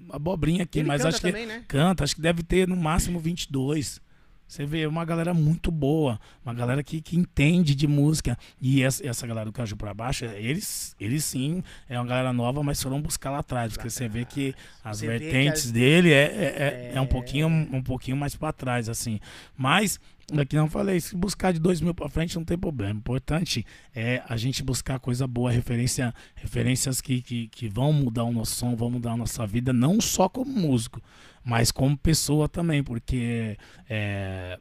abobrinha 0.09 0.63
aqui, 0.63 0.79
Ele 0.79 0.87
mas 0.87 1.03
acho 1.05 1.19
que 1.19 1.27
também, 1.27 1.45
né? 1.45 1.63
canta, 1.67 2.03
acho 2.03 2.15
que 2.15 2.21
deve 2.21 2.43
ter 2.43 2.67
no 2.67 2.75
máximo 2.77 3.19
22. 3.19 3.99
Você 4.47 4.65
vê 4.65 4.85
uma 4.85 5.03
galera 5.03 5.33
muito 5.33 5.71
boa, 5.71 6.19
uma 6.45 6.53
galera 6.53 6.83
que, 6.83 7.01
que 7.01 7.17
entende 7.17 7.73
de 7.73 7.87
música. 7.87 8.37
E 8.61 8.83
essa, 8.83 9.05
essa 9.05 9.25
galera 9.25 9.45
do 9.47 9.51
Caju 9.51 9.75
pra 9.75 9.93
Baixo, 9.93 10.23
eles, 10.25 10.95
eles 10.99 11.25
sim, 11.25 11.63
é 11.89 11.99
uma 11.99 12.05
galera 12.05 12.31
nova, 12.31 12.61
mas 12.63 12.81
foram 12.81 13.01
buscar 13.01 13.31
lá 13.31 13.39
atrás, 13.39 13.73
porque 13.73 13.89
você 13.89 14.07
vê 14.07 14.23
que 14.23 14.53
as 14.83 14.99
Você 14.99 15.07
vê 15.07 15.19
que 15.19 15.25
vertentes 15.25 15.65
as- 15.65 15.71
dele 15.71 16.11
é, 16.13 16.23
é, 16.23 16.91
é, 16.91 16.91
é 16.95 17.01
um, 17.01 17.07
pouquinho, 17.07 17.47
um 17.47 17.81
pouquinho 17.81 18.15
mais 18.15 18.35
pra 18.35 18.53
trás, 18.53 18.87
assim. 18.87 19.19
Mas, 19.57 19.99
aqui 20.37 20.55
não 20.55 20.69
falei, 20.69 20.99
se 21.01 21.15
buscar 21.15 21.51
de 21.51 21.59
2 21.59 21.81
mil 21.81 21.93
pra 21.95 22.07
frente 22.07 22.35
não 22.35 22.45
tem 22.45 22.57
problema. 22.57 22.93
O 22.93 22.97
importante 22.97 23.65
é 23.95 24.21
a 24.29 24.37
gente 24.37 24.61
buscar 24.63 24.99
coisa 24.99 25.25
boa, 25.25 25.49
referência, 25.51 26.13
referências 26.35 27.01
que, 27.01 27.19
que, 27.21 27.47
que 27.47 27.67
vão 27.67 27.91
mudar 27.91 28.23
o 28.23 28.31
nosso 28.31 28.53
som, 28.55 28.75
vão 28.75 28.91
mudar 28.91 29.13
a 29.13 29.17
nossa 29.17 29.45
vida, 29.47 29.73
não 29.73 29.99
só 29.99 30.29
como 30.29 30.51
músico, 30.51 31.01
mas 31.45 31.71
como 31.71 31.95
pessoa 31.95 32.49
também, 32.49 32.83
porque 32.83 33.55
é, 33.87 34.59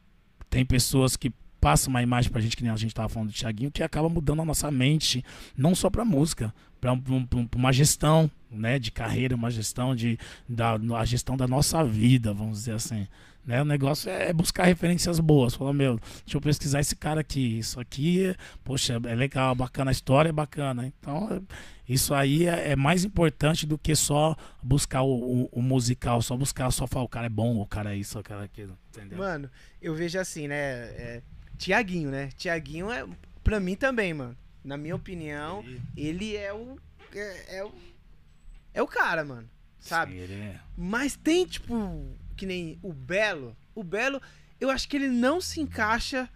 tem 0.49 0.63
pessoas 0.63 1.17
que 1.17 1.33
passam 1.59 1.89
uma 1.89 2.03
imagem 2.03 2.31
pra 2.31 2.39
gente, 2.39 2.55
que 2.55 2.61
nem 2.61 2.71
a 2.71 2.75
gente 2.75 2.93
tava 2.93 3.09
falando 3.09 3.29
do 3.29 3.33
Thiaguinho, 3.33 3.71
que 3.71 3.81
acaba 3.81 4.07
mudando 4.07 4.43
a 4.43 4.45
nossa 4.45 4.69
mente, 4.69 5.25
não 5.57 5.73
só 5.73 5.89
pra 5.89 6.05
música, 6.05 6.53
pra 6.79 6.93
uma 7.55 7.73
gestão, 7.73 8.29
né, 8.51 8.77
de 8.77 8.91
carreira, 8.91 9.35
uma 9.35 9.49
gestão 9.49 9.95
de 9.95 10.19
da 10.47 10.77
a 10.95 11.05
gestão 11.05 11.35
da 11.35 11.47
nossa 11.47 11.83
vida, 11.83 12.31
vamos 12.31 12.59
dizer 12.59 12.73
assim. 12.73 13.07
Né? 13.45 13.61
O 13.61 13.65
negócio 13.65 14.09
é 14.09 14.33
buscar 14.33 14.63
referências 14.65 15.19
boas. 15.19 15.53
Falar, 15.53 15.71
meu, 15.73 15.99
deixa 16.25 16.35
eu 16.37 16.41
pesquisar 16.41 16.79
esse 16.79 16.95
cara 16.95 17.21
aqui. 17.21 17.59
Isso 17.59 17.79
aqui, 17.79 18.35
poxa, 18.63 18.99
é 19.05 19.13
legal, 19.15 19.53
bacana, 19.53 19.91
a 19.91 19.93
história 19.93 20.29
é 20.29 20.31
bacana. 20.31 20.87
Então, 20.99 21.45
isso 21.87 22.13
aí 22.15 22.47
é, 22.47 22.71
é 22.71 22.75
mais 22.75 23.03
importante 23.05 23.67
do 23.67 23.77
que 23.77 23.95
só 23.95 24.35
buscar 24.63 25.03
o, 25.03 25.43
o- 25.43 25.49
o 25.51 25.61
musical, 25.61 26.21
só 26.23 26.35
buscar, 26.35 26.71
só 26.71 26.87
falar, 26.87 27.05
o 27.05 27.09
cara 27.09 27.27
é 27.27 27.29
bom, 27.29 27.57
o 27.59 27.67
cara 27.67 27.93
é 27.93 27.97
isso, 27.97 28.17
o 28.17 28.23
cara 28.23 28.41
é 28.41 28.45
aquilo. 28.45 28.75
Entendeu? 28.89 29.19
Mano, 29.19 29.49
eu 29.81 29.93
vejo 29.93 30.17
assim, 30.19 30.47
né? 30.47 30.55
É, 30.55 31.21
Tiaguinho, 31.57 32.09
né? 32.09 32.29
Tiaguinho 32.35 32.91
é. 32.91 33.05
Pra 33.43 33.59
mim 33.59 33.75
também, 33.75 34.11
mano. 34.13 34.35
Na 34.63 34.75
minha 34.75 34.95
opinião, 34.95 35.63
ele 35.95 36.35
é 36.35 36.51
o. 36.51 36.77
É, 37.13 37.57
é 37.59 37.63
o. 37.63 37.71
É 38.73 38.81
o 38.81 38.87
cara, 38.87 39.23
mano. 39.23 39.47
Sabe? 39.79 40.13
Sim, 40.13 40.17
ele 40.17 40.33
é- 40.33 40.59
Mas 40.75 41.15
tem, 41.15 41.45
tipo, 41.45 41.75
que 42.35 42.45
nem 42.45 42.77
o 42.81 42.91
Belo. 42.93 43.55
O 43.73 43.83
Belo, 43.83 44.21
eu 44.59 44.69
acho 44.69 44.87
que 44.87 44.95
ele 44.95 45.09
não 45.09 45.39
se 45.41 45.59
encaixa 45.61 46.29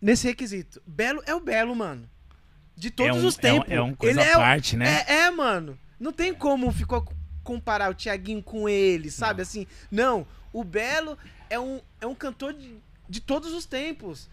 nesse 0.00 0.26
requisito. 0.26 0.82
Belo 0.86 1.22
é 1.26 1.34
o 1.34 1.40
Belo, 1.40 1.74
mano. 1.74 2.08
De 2.76 2.90
todos 2.90 3.16
é 3.16 3.20
um, 3.20 3.26
os 3.26 3.36
tempos. 3.36 3.70
É, 3.70 3.74
um- 3.80 3.84
é 3.84 3.86
uma 3.88 3.96
coisa 3.96 4.20
ele 4.20 4.28
à 4.28 4.32
é, 4.32 4.36
o- 4.36 4.40
parte, 4.40 4.76
né? 4.76 5.04
é, 5.06 5.12
é, 5.24 5.30
mano. 5.30 5.78
Não 5.98 6.12
tem 6.12 6.34
como 6.34 6.70
ficou 6.72 7.06
comparar 7.44 7.90
o 7.90 7.94
Tiaguinho 7.94 8.42
com 8.42 8.68
ele, 8.68 9.10
sabe? 9.10 9.38
Não. 9.38 9.42
Assim, 9.42 9.66
não. 9.90 10.26
O 10.52 10.64
Belo 10.64 11.16
é 11.48 11.58
um, 11.58 11.80
é 12.00 12.06
um 12.06 12.14
cantor 12.14 12.52
de, 12.54 12.76
de 13.08 13.20
todos 13.20 13.52
os 13.52 13.66
tempos. 13.66 14.28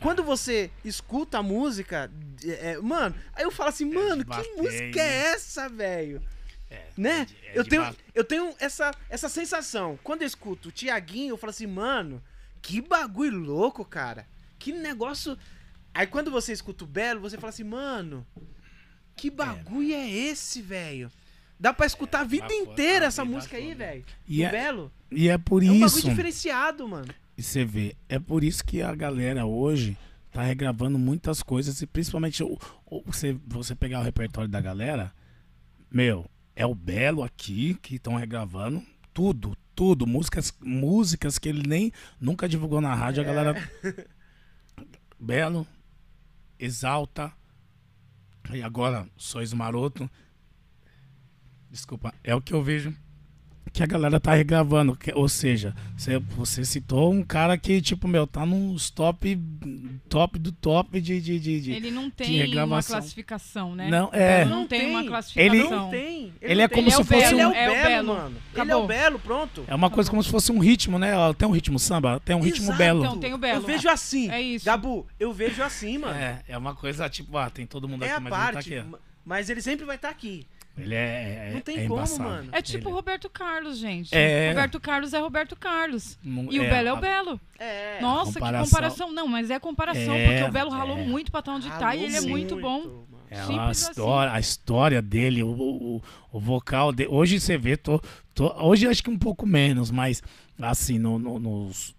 Quando 0.00 0.24
você 0.24 0.70
escuta 0.84 1.38
a 1.38 1.42
música, 1.42 2.10
é, 2.44 2.72
é, 2.72 2.78
mano, 2.78 3.14
aí 3.34 3.44
eu 3.44 3.50
falo 3.52 3.68
assim, 3.68 3.84
mano, 3.84 4.24
que 4.24 4.52
música 4.56 4.96
né? 4.96 5.08
é 5.08 5.32
essa, 5.32 5.68
velho? 5.68 6.20
É, 6.72 6.86
Né? 6.96 7.24
de- 7.26 7.36
é 7.46 7.58
eu, 7.58 7.64
tenho, 7.64 7.96
eu 8.14 8.24
tenho 8.24 8.54
essa, 8.58 8.90
essa 9.10 9.28
sensação. 9.28 9.98
Quando 10.02 10.22
eu 10.22 10.26
escuto 10.26 10.68
o 10.68 10.72
Tiaguinho, 10.72 11.30
eu 11.32 11.36
falo 11.36 11.50
assim, 11.50 11.66
mano, 11.66 12.22
que 12.60 12.80
bagulho 12.80 13.38
louco, 13.38 13.84
cara. 13.84 14.26
Que 14.58 14.72
negócio. 14.72 15.36
Aí 15.94 16.06
quando 16.06 16.30
você 16.30 16.52
escuta 16.52 16.84
o 16.84 16.86
Belo, 16.86 17.20
você 17.20 17.36
fala 17.36 17.50
assim, 17.50 17.64
mano, 17.64 18.26
que 19.16 19.30
bagulho 19.30 19.92
é, 19.92 20.08
esse, 20.08 20.62
velho? 20.62 21.10
Dá 21.60 21.72
pra 21.72 21.86
escutar 21.86 22.20
a 22.20 22.24
vida 22.24 22.52
inteira 22.52 23.06
essa 23.06 23.22
vida 23.24 23.36
música 23.36 23.56
aí, 23.56 23.68
toda. 23.72 23.76
velho. 23.86 24.04
E 24.26 24.42
é, 24.42 24.50
Belo. 24.50 24.92
e 25.10 25.28
é 25.28 25.38
por 25.38 25.62
É 25.62 25.66
um 25.66 25.78
bagulho 25.80 25.86
isso. 25.98 26.08
diferenciado, 26.08 26.88
mano. 26.88 27.14
E 27.36 27.42
você 27.42 27.64
vê, 27.64 27.94
é 28.08 28.18
por 28.18 28.42
isso 28.42 28.64
que 28.64 28.82
a 28.82 28.94
galera 28.94 29.46
hoje 29.46 29.96
tá 30.32 30.42
regravando 30.42 30.98
muitas 30.98 31.42
coisas 31.42 31.80
e 31.82 31.86
principalmente 31.86 32.42
o, 32.42 32.58
o- 32.86 33.02
você, 33.06 33.36
você 33.46 33.74
pegar 33.74 34.00
o 34.00 34.02
repertório 34.02 34.48
da 34.50 34.60
galera, 34.60 35.12
meu, 35.90 36.28
é 36.54 36.66
o 36.66 36.74
Belo 36.74 37.22
aqui 37.22 37.74
que 37.74 37.96
estão 37.96 38.16
regravando 38.16 38.82
tudo, 39.12 39.56
tudo, 39.74 40.06
músicas, 40.06 40.54
músicas 40.60 41.38
que 41.38 41.48
ele 41.48 41.66
nem 41.66 41.92
nunca 42.20 42.48
divulgou 42.48 42.80
na 42.80 42.94
rádio, 42.94 43.22
a 43.22 43.26
galera 43.26 43.70
Belo, 45.18 45.66
Exalta 46.58 47.32
e 48.52 48.62
agora 48.62 49.08
Sois 49.16 49.52
Maroto. 49.52 50.10
Desculpa, 51.70 52.14
é 52.22 52.34
o 52.34 52.40
que 52.40 52.52
eu 52.52 52.62
vejo 52.62 52.94
que 53.72 53.82
a 53.82 53.86
galera 53.86 54.18
tá 54.20 54.34
regravando. 54.34 54.94
que- 54.96 55.12
ou 55.14 55.28
seja, 55.28 55.74
você, 55.96 56.18
você 56.18 56.64
citou 56.64 57.12
um 57.12 57.22
cara 57.22 57.56
que, 57.56 57.80
tipo, 57.80 58.06
meu, 58.08 58.26
tá 58.26 58.44
nos 58.44 58.90
top, 58.90 59.38
top 60.08 60.38
do 60.38 60.52
top 60.52 61.00
de. 61.00 61.20
de, 61.20 61.38
de, 61.38 61.60
de- 61.60 61.72
Ele 61.72 61.90
não 61.90 62.04
de 62.06 62.10
tem 62.12 62.58
uma 62.62 62.82
classificação, 62.82 63.74
né? 63.74 63.88
Não, 63.88 64.10
é. 64.12 64.44
Não, 64.44 64.60
Não 64.60 64.66
tem, 64.66 64.80
tem. 64.80 64.90
uma 64.90 65.00
Ele- 65.00 65.08
classificação. 65.08 65.70
Não 65.70 65.90
tem. 65.90 66.32
Ele 66.40 66.54
não 66.56 66.62
é 66.64 66.68
tem. 66.68 66.76
como 66.76 66.88
Ele 66.88 66.92
é 66.92 66.96
se 66.96 67.00
o 67.00 67.04
fosse 67.04 67.20
Belo, 67.20 67.32
Ele 67.34 67.40
é 67.40 67.46
um. 67.46 67.50
o 67.50 67.54
é 67.54 67.68
o 67.68 67.72
Belo, 67.72 67.88
Belo. 67.88 68.06
mano. 68.14 68.28
Ele 68.30 68.36
é 68.38 68.62
Acabou. 68.62 68.84
o 68.84 68.86
Belo, 68.86 69.18
pronto. 69.18 69.64
É 69.66 69.74
uma 69.74 69.90
coisa 69.90 70.10
como 70.10 70.22
se 70.22 70.30
fosse 70.30 70.52
um 70.52 70.58
ritmo, 70.58 70.98
né? 70.98 71.12
Tem 71.38 71.48
um 71.48 71.52
ritmo 71.52 71.78
samba, 71.78 72.20
tem 72.24 72.36
um 72.36 72.40
ritmo 72.40 72.64
Exato. 72.66 72.78
belo. 72.78 73.00
Então, 73.04 73.18
tem 73.18 73.34
o 73.34 73.38
Belo. 73.38 73.60
Eu 73.60 73.66
vejo 73.66 73.88
assim. 73.88 74.30
É 74.30 74.40
isso. 74.40 74.64
Gabu, 74.66 75.06
eu 75.18 75.32
vejo 75.32 75.62
assim, 75.62 75.98
mano. 75.98 76.14
É, 76.14 76.42
é 76.48 76.58
uma 76.58 76.74
coisa 76.74 77.08
tipo, 77.08 77.36
ah, 77.38 77.48
tem 77.48 77.66
todo 77.66 77.88
mundo 77.88 78.02
É 78.04 78.08
aqui, 78.10 78.16
a 78.16 78.20
mas 78.20 78.32
ele 78.32 78.40
tá 78.46 78.52
parte. 78.52 78.74
aqui. 78.74 78.84
ó. 78.86 78.90
ma- 78.90 78.98
Mas 79.24 79.48
ele 79.48 79.62
sempre 79.62 79.84
vai 79.86 79.96
estar 79.96 80.08
aqui. 80.08 80.46
Ele 80.76 80.94
é. 80.94 81.48
é 81.48 81.52
Não 81.52 81.60
tem 81.60 81.78
é 81.78 81.82
como, 81.86 81.94
embaçado. 81.96 82.22
mano. 82.28 82.48
É 82.52 82.62
tipo 82.62 82.88
Ele- 82.88 82.94
Roberto 82.94 83.28
Carlos, 83.28 83.76
gente. 83.78 84.14
É. 84.14 84.48
Roberto 84.48 84.80
Carlos 84.80 85.12
é 85.12 85.18
Roberto 85.18 85.54
Carlos. 85.54 86.18
não- 86.24 86.50
E 86.50 86.58
o 86.58 86.62
Belo 86.62 86.88
é 86.88 86.92
o 86.92 86.96
Belo. 86.96 87.40
É. 87.58 88.00
Nossa, 88.00 88.32
comparação- 88.34 88.64
que 88.64 88.70
comparação. 88.70 89.12
Não, 89.12 89.28
mas 89.28 89.50
é 89.50 89.58
comparação, 89.58 90.14
É, 90.14 90.26
porque 90.26 90.42
o 90.44 90.52
Belo 90.52 90.70
ralou 90.70 90.96
é. 90.98 91.04
muito 91.04 91.30
pra 91.30 91.40
estar 91.40 91.52
onde 91.52 91.68
tá 91.70 91.94
e 91.94 92.04
ele 92.04 92.12
é 92.12 92.18
Ralou 92.20 92.30
muito 92.30 92.56
bom. 92.60 93.04
É 93.30 93.38
a 93.40 93.46
Simples 93.46 93.80
história, 93.88 94.32
a 94.32 94.40
história 94.40 95.00
dele, 95.02 95.42
o, 95.42 95.48
o, 95.50 96.02
o 96.32 96.40
vocal 96.40 96.92
dele. 96.92 97.08
Hoje 97.10 97.40
você 97.40 97.56
vê, 97.56 97.76
tô, 97.78 97.98
tô- 98.34 98.52
hoje 98.62 98.86
acho 98.86 99.02
que 99.02 99.08
um 99.10 99.18
pouco 99.18 99.46
menos, 99.46 99.90
mas 99.90 100.22
assim, 100.60 100.98
no, 100.98 101.18
no- 101.18 101.38
nos, 101.38 101.94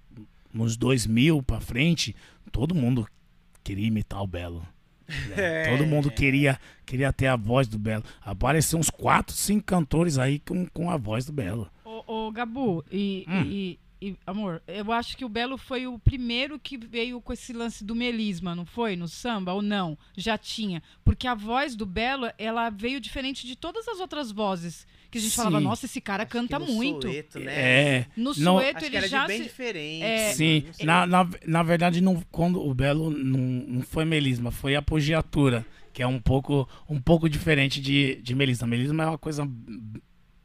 nos 0.54 0.78
2000 0.78 1.42
pra 1.42 1.60
frente, 1.60 2.16
todo 2.52 2.76
mundo 2.76 3.08
queria 3.64 3.88
imitar 3.88 4.22
o 4.22 4.28
Belo. 4.28 4.64
Né? 5.08 5.36
É. 5.36 5.70
Todo 5.78 5.86
mundo 5.88 6.10
queria, 6.12 6.60
queria 6.86 7.12
ter 7.14 7.28
a 7.28 7.36
voz 7.36 7.68
do 7.68 7.78
Belo. 7.80 8.04
Apareceu 8.22 8.80
uns 8.80 8.90
4, 8.90 9.36
5 9.36 9.64
cantores 9.66 10.18
aí 10.18 10.40
com, 10.40 10.66
com 10.68 10.90
a 10.90 10.98
voz 10.98 11.26
do 11.26 11.32
Belo. 11.34 11.70
Ô, 11.86 12.28
ô, 12.28 12.32
Gabu, 12.32 12.84
e, 12.92 13.26
Hum. 13.28 13.42
e- 13.46 13.80
e, 14.10 14.18
amor, 14.28 14.62
eu 14.68 14.92
acho 14.92 15.16
que 15.16 15.24
o 15.24 15.30
Belo 15.30 15.58
foi 15.58 15.88
o 15.88 15.98
primeiro 15.98 16.60
que 16.60 16.78
veio 16.78 17.22
com 17.22 17.32
esse 17.32 17.54
lance 17.54 17.84
do 17.84 17.96
melisma, 17.96 18.54
não 18.54 18.66
foi? 18.66 18.96
No 18.96 19.08
samba, 19.08 19.54
ou 19.54 19.62
não? 19.62 19.98
Já 20.18 20.38
tinha. 20.38 20.84
Porque 21.06 21.28
a 21.28 21.34
voz 21.34 21.76
do 21.76 21.86
Belo, 21.86 22.30
ela 22.38 22.70
veio 22.70 23.00
diferente 23.00 23.48
de 23.48 23.56
todas 23.56 23.88
as 23.88 24.00
outras 24.00 24.32
vozes. 24.32 24.86
Que 25.10 25.20
a 25.20 25.22
gente 25.22 25.36
falava, 25.36 25.60
Sim. 25.60 25.64
nossa, 25.64 25.86
esse 25.86 26.02
cara 26.02 26.24
Acho 26.24 26.32
canta 26.32 26.60
que 26.60 26.66
no 26.66 26.74
muito. 26.74 27.08
Soweto, 27.08 27.40
né? 27.40 27.54
É. 27.56 28.06
No 28.18 28.34
Não- 28.38 28.56
Sueto, 28.58 28.84
ele 28.84 29.08
já 29.08 29.28
bem 29.28 29.38
se... 29.38 29.44
diferente. 29.44 30.04
É. 30.04 30.34
Sim, 30.34 30.64
Não 30.66 30.74
sei. 30.74 30.86
na, 30.86 31.06
na, 31.06 31.30
na 31.46 31.64
verdade, 31.64 32.02
não, 32.02 32.22
quando 32.32 32.60
o 32.60 32.74
Belo 32.74 33.10
não, 33.12 33.40
não 33.40 33.82
foi 33.84 34.06
melisma, 34.06 34.50
foi 34.52 34.76
apogiatura, 34.76 35.66
que 35.94 36.02
é 36.02 36.08
um 36.08 36.20
pouco, 36.20 36.68
um 36.90 37.00
pouco 37.00 37.30
diferente 37.30 37.80
de, 37.80 38.16
de 38.24 38.34
melisma. 38.34 38.66
Melisma 38.68 39.04
é 39.04 39.08
uma 39.08 39.18
coisa 39.18 39.48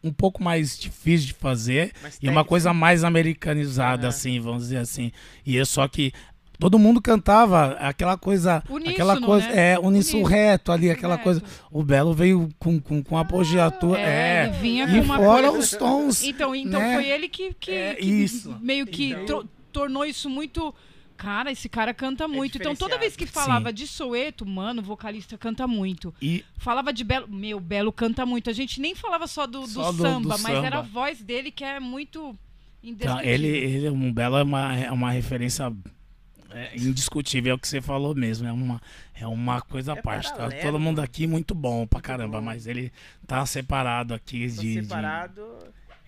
um 0.08 0.12
pouco 0.12 0.42
mais 0.42 0.78
difícil 0.78 1.28
de 1.28 1.34
fazer 1.34 1.92
Mas 2.02 2.18
e 2.22 2.28
uma 2.28 2.44
coisa 2.44 2.72
mais 2.74 3.04
americanizada, 3.04 4.02
Aham. 4.02 4.08
assim, 4.08 4.40
vamos 4.40 4.64
dizer 4.64 4.78
assim. 4.78 5.12
E 5.46 5.58
é 5.58 5.64
só 5.64 5.86
que 5.86 6.12
todo 6.58 6.78
mundo 6.78 7.00
cantava 7.00 7.72
aquela 7.78 8.16
coisa, 8.16 8.62
Uníssono, 8.68 8.90
aquela 8.92 9.20
coisa, 9.20 9.46
né? 9.48 9.72
é, 9.74 9.78
uníssono 9.78 10.24
reto 10.24 10.72
ali, 10.72 10.90
aquela 10.90 11.14
Reto. 11.14 11.22
coisa. 11.24 11.42
O 11.70 11.84
Belo 11.84 12.12
veio 12.14 12.48
com, 12.58 12.80
com, 12.80 13.00
com 13.02 13.16
apogiatura, 13.16 14.00
É, 14.00 14.04
é, 14.04 14.46
ele 14.48 14.56
vinha 14.58 14.84
e 14.86 14.98
com 14.98 15.04
uma 15.04 15.16
fora 15.18 15.50
coisa- 15.50 15.58
os 15.58 15.70
tons. 15.70 16.22
Então, 16.24 16.54
então 16.56 16.80
né? 16.80 16.94
foi 16.94 17.06
ele 17.08 17.28
que, 17.28 17.54
que, 17.54 17.70
É, 17.70 17.94
que 17.94 18.04
isso. 18.06 18.56
meio 18.60 18.86
que 18.86 19.10
Então- 19.12 19.48
tornou 19.72 20.04
isso 20.04 20.28
muito. 20.28 20.74
Cara, 21.18 21.50
esse 21.52 21.68
cara 21.68 21.92
canta 21.92 22.26
muito. 22.26 22.56
então, 22.58 22.74
toda 22.74 22.96
vez 22.96 23.14
que 23.16 23.26
falava 23.26 23.72
de 23.72 23.86
Soeto, 23.86 24.46
mano, 24.46 24.80
o 24.80 24.84
vocalista 24.84 25.36
canta 25.36 25.66
muito. 25.66 26.14
E 26.22 26.44
Falava 26.56 26.92
de 26.92 27.02
Belo. 27.04 27.28
Meu, 27.28 27.58
Belo 27.60 27.92
canta 27.92 28.24
muito. 28.24 28.48
A 28.48 28.52
gente 28.52 28.80
nem 28.80 28.94
falava 28.94 29.26
só 29.26 29.46
do, 29.46 29.62
do 29.62 29.68
Só 29.68 29.90
do- 29.90 29.96
do 29.98 30.02
samba, 30.04 30.28
mas 30.38 30.40
samba. 30.54 30.66
era 30.66 30.78
a 30.78 30.82
voz 30.82 31.20
dele 31.20 31.50
que 31.50 31.64
é 31.64 31.78
muito 31.80 32.38
Então, 32.82 33.20
ele, 33.20 33.48
ele, 33.48 33.90
um 33.90 34.12
Belo 34.12 34.36
é 34.38 34.42
uma, 34.44 34.76
é 34.76 34.90
uma 34.92 35.10
referência 35.10 35.70
é 36.50 36.74
indiscutível, 36.76 37.52
é 37.52 37.54
o 37.54 37.58
que 37.58 37.68
você 37.68 37.80
falou 37.82 38.14
mesmo. 38.14 38.46
É 38.48 38.52
uma, 38.52 38.80
é 39.14 39.26
uma 39.26 39.60
coisa 39.60 39.92
à 39.94 39.98
É 39.98 40.00
parte. 40.00 40.32
Tá 40.34 40.48
todo 40.50 40.78
mundo 40.78 40.96
mano. 40.96 41.02
aqui 41.02 41.26
muito 41.26 41.54
bom 41.54 41.86
pra 41.86 42.00
caramba, 42.00 42.38
bom. 42.38 42.44
mas 42.46 42.66
ele 42.66 42.90
tá 43.26 43.44
separado 43.44 44.14
aqui 44.14 44.48
Tô 44.48 44.62
de, 44.62 44.74
de- 44.74 44.82
separado. 44.82 45.44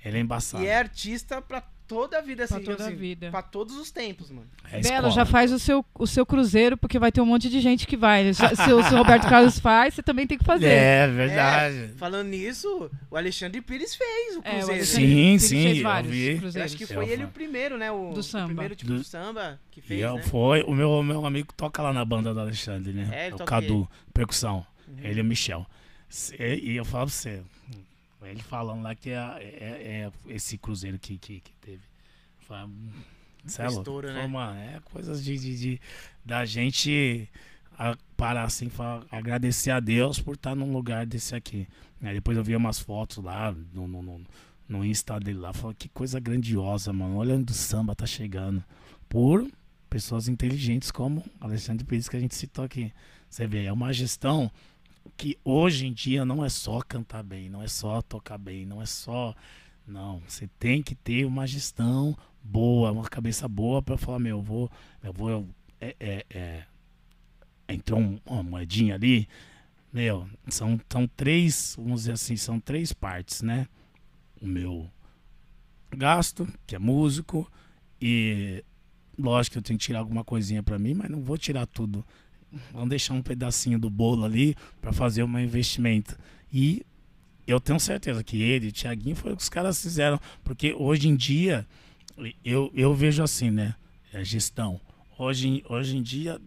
Ele 0.05 0.17
é 0.17 0.21
embaçado. 0.21 0.65
E 0.65 0.67
é 0.67 0.79
artista 0.79 1.43
pra 1.43 1.63
toda 1.91 2.19
a 2.19 2.21
vida, 2.21 2.47
Pra 2.47 2.57
assim. 2.57 2.65
toda 2.65 2.85
a 2.85 2.87
assim, 2.87 2.97
vida. 2.97 3.31
Pra 3.31 3.43
todos 3.43 3.77
os 3.77 3.91
tempos, 3.91 4.31
mano. 4.31 4.47
É 4.73 4.79
escola. 4.81 5.11
já 5.11 5.27
faz 5.27 5.53
o 5.53 5.59
seu, 5.59 5.85
o 5.95 6.07
seu 6.07 6.25
cruzeiro, 6.25 6.77
porque 6.77 6.99
vai 6.99 7.11
ter 7.11 7.21
um 7.21 7.27
monte 7.27 7.51
de 7.51 7.61
gente 7.61 7.87
que 7.87 7.97
vai. 7.97 8.33
Se, 8.33 8.45
o 8.45 8.83
se 8.85 8.95
o 8.95 8.97
Roberto 8.97 9.29
Carlos 9.29 9.59
faz, 9.59 9.95
você 9.95 10.03
também 10.03 10.27
tem 10.27 10.39
que 10.39 10.45
fazer. 10.45 10.69
É 10.69 11.09
verdade. 11.09 11.93
Falando 11.97 12.29
nisso, 12.29 12.89
o 13.11 13.17
Alexandre 13.17 13.61
Pires 13.61 13.95
fez 13.97 14.37
o 14.37 14.41
É, 14.45 14.51
o 14.53 14.57
Cruzeiro. 14.59 14.85
Sim, 14.87 15.01
Pires 15.07 15.43
sim, 15.43 15.63
fez 15.65 15.77
eu 15.79 15.83
vários 15.83 16.13
vi. 16.13 16.27
Eu 16.31 16.39
cruzeiros. 16.39 16.71
acho 16.73 16.77
que 16.79 16.85
Eu 16.85 16.97
foi 16.97 17.05
ele 17.09 17.17
falo. 17.17 17.29
o 17.29 17.33
primeiro, 17.33 17.77
né? 17.77 17.91
O, 17.91 18.13
Do 18.13 18.21
o 18.21 18.23
samba. 18.23 18.47
primeiro 18.47 18.77
tipo 18.77 18.93
Do- 18.93 18.99
de 19.01 19.05
samba 19.09 19.61
que 19.73 19.81
E 19.81 19.83
fez, 19.83 20.01
eu, 20.01 20.15
né? 20.15 20.23
foi, 20.23 20.63
o 20.63 20.73
meu, 20.73 21.03
meu 21.03 21.27
amigo 21.27 21.53
toca 21.57 21.83
lá 21.83 21.93
na 21.93 22.05
banda 22.05 22.33
do 22.33 22.39
Alexandre, 22.41 22.93
né? 22.93 23.09
É, 23.13 23.27
ele 23.27 23.35
o 23.35 23.39
Cadu, 23.45 23.91
percussão. 24.15 24.65
Uhum. 24.89 24.95
Ele 25.03 25.19
e 25.19 25.23
o 25.23 25.25
Michel. 25.25 25.67
E 26.39 26.77
eu 26.77 26.85
falo 26.85 27.07
pra 27.07 27.13
você, 27.15 27.43
ele 28.29 28.43
falando 28.43 28.83
lá 28.83 28.95
que 28.95 29.11
é, 29.11 29.15
é- 29.15 30.11
é 30.29 30.33
esse 30.35 30.59
cruzeiro 30.59 30.99
que, 30.99 31.17
que, 31.19 31.41
que 31.41 31.53
teve. 31.61 31.83
Foi, 32.41 32.57
cê 33.47 33.63
é 33.63 33.65
louco. 33.67 33.81
estouro, 33.81 34.09
Foi, 34.09 34.17
né? 34.17 34.27
mano, 34.27 34.59
é 34.61 34.81
coisas 34.85 35.25
de, 35.25 35.39
de, 35.39 35.59
de- 35.59 35.81
da 36.25 36.45
gente 36.45 37.29
a- 37.79 37.97
parar 38.17 38.45
assim 38.45 38.69
falar- 38.69 39.05
agradecer 39.11 39.71
a 39.71 39.81
Deus 39.81 40.21
por 40.21 40.35
estar 40.35 40.55
num 40.55 40.73
lugar 40.73 41.07
desse 41.07 41.35
aqui. 41.35 41.67
Aí 42.03 42.15
depois 42.15 42.37
eu 42.37 42.45
vi 42.45 42.55
umas 42.57 42.79
fotos 42.79 43.23
lá 43.23 43.53
no, 43.73 43.87
no, 43.89 44.03
no, 44.03 44.21
no 44.69 44.85
Insta 44.85 45.19
dele 45.19 45.39
lá, 45.39 45.53
falei, 45.53 45.77
que 45.79 45.89
coisa 45.89 46.19
grandiosa, 46.21 46.93
mano. 46.93 47.17
Olha 47.17 47.35
onde 47.35 47.53
o 47.53 47.55
samba 47.55 47.95
tá 47.95 48.07
chegando. 48.07 48.63
Por 49.09 49.51
pessoas 49.89 50.29
inteligentes 50.29 50.91
como 50.91 51.25
Alexandre 51.41 51.85
Pires, 51.85 52.09
que 52.09 52.17
a 52.17 52.21
gente 52.21 52.35
citou 52.35 52.65
aqui. 52.65 52.93
Você 53.29 53.47
vê, 53.47 53.65
é 53.65 53.73
uma 53.73 53.93
gestão 53.93 54.51
que 55.17 55.39
hoje 55.45 55.87
em 55.87 55.93
dia 55.93 56.25
não 56.25 56.45
é 56.45 56.49
só 56.49 56.81
cantar 56.81 57.23
bem, 57.23 57.49
não 57.49 57.63
é 57.63 57.69
só 57.69 58.01
tocar 58.03 58.39
bem, 58.39 58.65
não 58.67 58.81
é 58.83 58.87
só. 58.87 59.35
Não, 59.87 60.21
você 60.27 60.49
tem 60.59 60.83
que 60.83 60.95
ter 60.95 61.25
uma 61.25 61.47
gestão 61.47 62.17
boa, 62.43 62.93
uma 62.93 63.05
cabeça 63.09 63.49
boa 63.49 63.83
para 63.83 63.97
falar, 63.99 64.19
meu, 64.19 64.39
eu 64.39 64.43
vou. 64.43 64.71
Eu 65.03 65.13
vou. 65.13 65.49
É, 65.81 65.97
é, 65.99 66.27
é, 66.31 66.65
entrou 67.69 68.01
um- 68.01 68.21
uma 68.27 68.43
moedinha 68.43 68.95
ali. 68.95 69.29
Meu, 69.93 70.29
são, 70.49 70.81
são 70.89 71.07
três, 71.09 71.75
vamos 71.77 72.03
dizer 72.03 72.13
assim, 72.13 72.37
são 72.37 72.61
três 72.61 72.93
partes, 72.93 73.43
né? 73.43 73.67
O 74.41 74.47
meu 74.47 74.89
gasto, 75.91 76.47
que 76.67 76.75
é 76.77 76.79
músico, 76.79 77.51
e 78.01 78.65
lógico 79.19 79.55
que 79.55 79.59
eu 79.59 79.63
tenho 79.63 79.79
que 79.79 79.85
tirar 79.87 79.99
alguma 80.01 80.25
coisinha 80.25 80.63
para 80.63 80.79
mim, 80.79 80.95
mas 80.95 81.11
não 81.11 81.23
vou 81.23 81.37
tirar 81.37 81.67
tudo. 81.67 82.05
Vamos 82.73 82.89
deixar 82.89 83.15
um 83.15 83.23
pedacinho 83.23 83.79
do 83.79 83.89
bolo 83.89 84.25
ali 84.25 84.57
para 84.81 84.93
fazer 84.93 85.23
um 85.23 85.39
investimento. 85.39 86.19
E 86.53 86.85
eu 87.47 87.61
tenho 87.61 87.79
certeza 87.81 88.23
que 88.23 88.41
ele, 88.43 88.69
o 88.69 88.73
Thiaguinho, 88.73 89.17
foi 89.17 89.33
o 89.33 89.37
que 89.37 89.43
os 89.43 89.49
caras 89.49 89.81
fizeram. 89.81 90.21
Porque 90.43 90.75
hoje 90.75 91.09
em 91.09 91.17
dia, 91.17 91.67
eu, 92.45 92.71
eu 92.75 92.95
vejo 92.95 93.23
assim, 93.23 93.51
né? 93.51 93.75
É 94.13 94.25
gestão. 94.25 94.81
Hoje, 95.19 95.65
hoje 95.69 95.97
em 95.97 96.03
dia, 96.03 96.41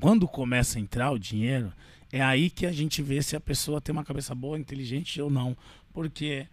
quando 0.00 0.28
começa 0.28 0.78
a 0.78 0.80
entrar 0.80 1.10
o 1.10 1.18
dinheiro, 1.18 1.72
é 2.12 2.22
aí 2.22 2.50
que 2.50 2.66
a 2.66 2.72
gente 2.72 3.02
vê 3.02 3.22
se 3.22 3.34
a 3.34 3.40
pessoa 3.40 3.80
tem 3.80 3.92
uma 3.92 4.04
cabeça 4.04 4.34
boa, 4.34 4.58
inteligente 4.58 5.20
ou 5.20 5.30
não. 5.30 5.56
Porque 5.92 6.46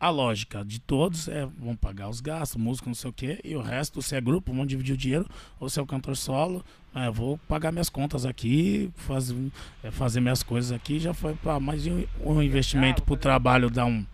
a 0.00 0.10
lógica 0.10 0.64
de 0.64 0.78
todos 0.78 1.28
é 1.28 1.46
vão 1.58 1.74
pagar 1.74 2.08
os 2.08 2.20
gastos, 2.20 2.60
música, 2.60 2.88
não 2.88 2.94
sei 2.94 3.10
o 3.10 3.12
quê, 3.12 3.40
e 3.44 3.56
o 3.56 3.60
resto, 3.60 4.00
se 4.00 4.14
é 4.14 4.20
grupo, 4.20 4.52
vão 4.52 4.64
dividir 4.64 4.94
o 4.94 4.96
dinheiro, 4.96 5.26
ou 5.58 5.68
se 5.68 5.78
é 5.78 5.82
o 5.82 5.86
cantor 5.86 6.16
solo, 6.16 6.64
é, 6.94 7.10
vou 7.10 7.38
pagar 7.48 7.72
minhas 7.72 7.88
contas 7.88 8.24
aqui, 8.24 8.90
faz, 8.96 9.34
é, 9.82 9.90
fazer 9.90 10.20
minhas 10.20 10.42
coisas 10.42 10.72
aqui, 10.72 10.98
já 10.98 11.12
foi 11.12 11.34
para 11.34 11.58
mais 11.58 11.86
um, 11.86 12.04
um 12.24 12.42
investimento 12.42 13.02
para 13.02 13.14
o 13.14 13.16
trabalho 13.16 13.70
dar 13.70 13.86
um, 13.86 14.04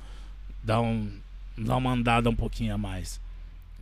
dar 0.62 0.80
um 0.80 1.10
dar 1.56 1.76
uma 1.76 1.92
andada 1.92 2.28
um 2.28 2.34
pouquinho 2.34 2.74
a 2.74 2.78
mais. 2.78 3.20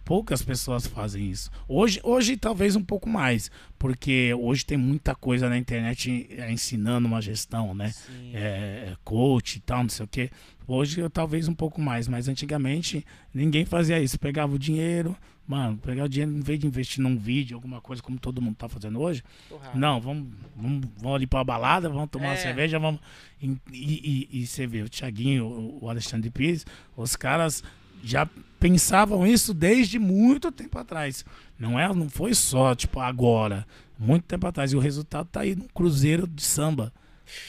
Poucas 0.04 0.42
pessoas 0.42 0.86
fazem 0.86 1.30
isso. 1.30 1.50
Hoje, 1.68 2.00
hoje 2.02 2.36
talvez 2.36 2.74
um 2.74 2.82
pouco 2.82 3.08
mais, 3.08 3.50
porque 3.78 4.34
hoje 4.34 4.64
tem 4.66 4.76
muita 4.76 5.14
coisa 5.14 5.48
na 5.48 5.56
internet 5.56 6.26
é, 6.30 6.50
ensinando 6.52 7.06
uma 7.06 7.22
gestão, 7.22 7.72
né? 7.74 7.90
Sim. 7.92 8.32
é, 8.34 8.94
coach 9.04 9.56
e 9.56 9.60
tal, 9.60 9.82
não 9.84 9.88
sei 9.90 10.04
o 10.04 10.08
que. 10.08 10.30
Hoje 10.66 11.00
eu 11.00 11.08
talvez 11.10 11.46
um 11.48 11.54
pouco 11.54 11.80
mais, 11.80 12.08
mas 12.08 12.28
antigamente 12.28 13.04
ninguém 13.32 13.64
fazia 13.64 14.00
isso. 14.00 14.18
Pegava 14.18 14.54
o 14.54 14.58
dinheiro, 14.58 15.16
mano, 15.46 15.76
pegava 15.78 16.06
o 16.06 16.08
dinheiro 16.08 16.32
em 16.32 16.40
vez 16.40 16.58
de 16.58 16.66
investir 16.66 17.00
num 17.02 17.16
vídeo, 17.16 17.56
alguma 17.56 17.80
coisa 17.80 18.02
como 18.02 18.18
todo 18.18 18.42
mundo 18.42 18.56
tá 18.56 18.68
fazendo 18.68 19.00
hoje. 19.00 19.22
Torrado. 19.48 19.78
Não, 19.78 20.00
vamos, 20.00 20.28
vamos, 20.56 20.88
vamos 20.96 21.16
ali 21.16 21.26
pra 21.26 21.44
balada, 21.44 21.88
vamos 21.88 22.10
tomar 22.10 22.26
uma 22.28 22.32
É. 22.34 22.36
cerveja, 22.36 22.78
vamos. 22.78 23.00
E, 23.40 23.46
e, 23.72 24.28
e- 24.32 24.40
e 24.42 24.46
você 24.46 24.66
vê, 24.66 24.82
o 24.82 24.88
Thiaguinho, 24.88 25.78
o 25.80 25.88
Alexandre 25.88 26.28
Pires, 26.30 26.64
os 26.96 27.14
caras 27.16 27.62
já 28.02 28.28
pensavam 28.60 29.26
isso 29.26 29.52
desde 29.54 29.98
muito 29.98 30.50
tempo 30.52 30.78
atrás. 30.78 31.24
Não 31.58 31.78
é, 31.78 31.86
não 31.94 32.08
foi 32.08 32.34
só, 32.34 32.74
tipo, 32.74 33.00
agora. 33.00 33.66
Muito 33.98 34.24
tempo 34.24 34.46
atrás. 34.46 34.72
E 34.72 34.76
o 34.76 34.80
resultado 34.80 35.26
tá 35.30 35.40
aí 35.40 35.54
no 35.54 35.68
Cruzeiro 35.68 36.26
de 36.26 36.42
samba. 36.42 36.92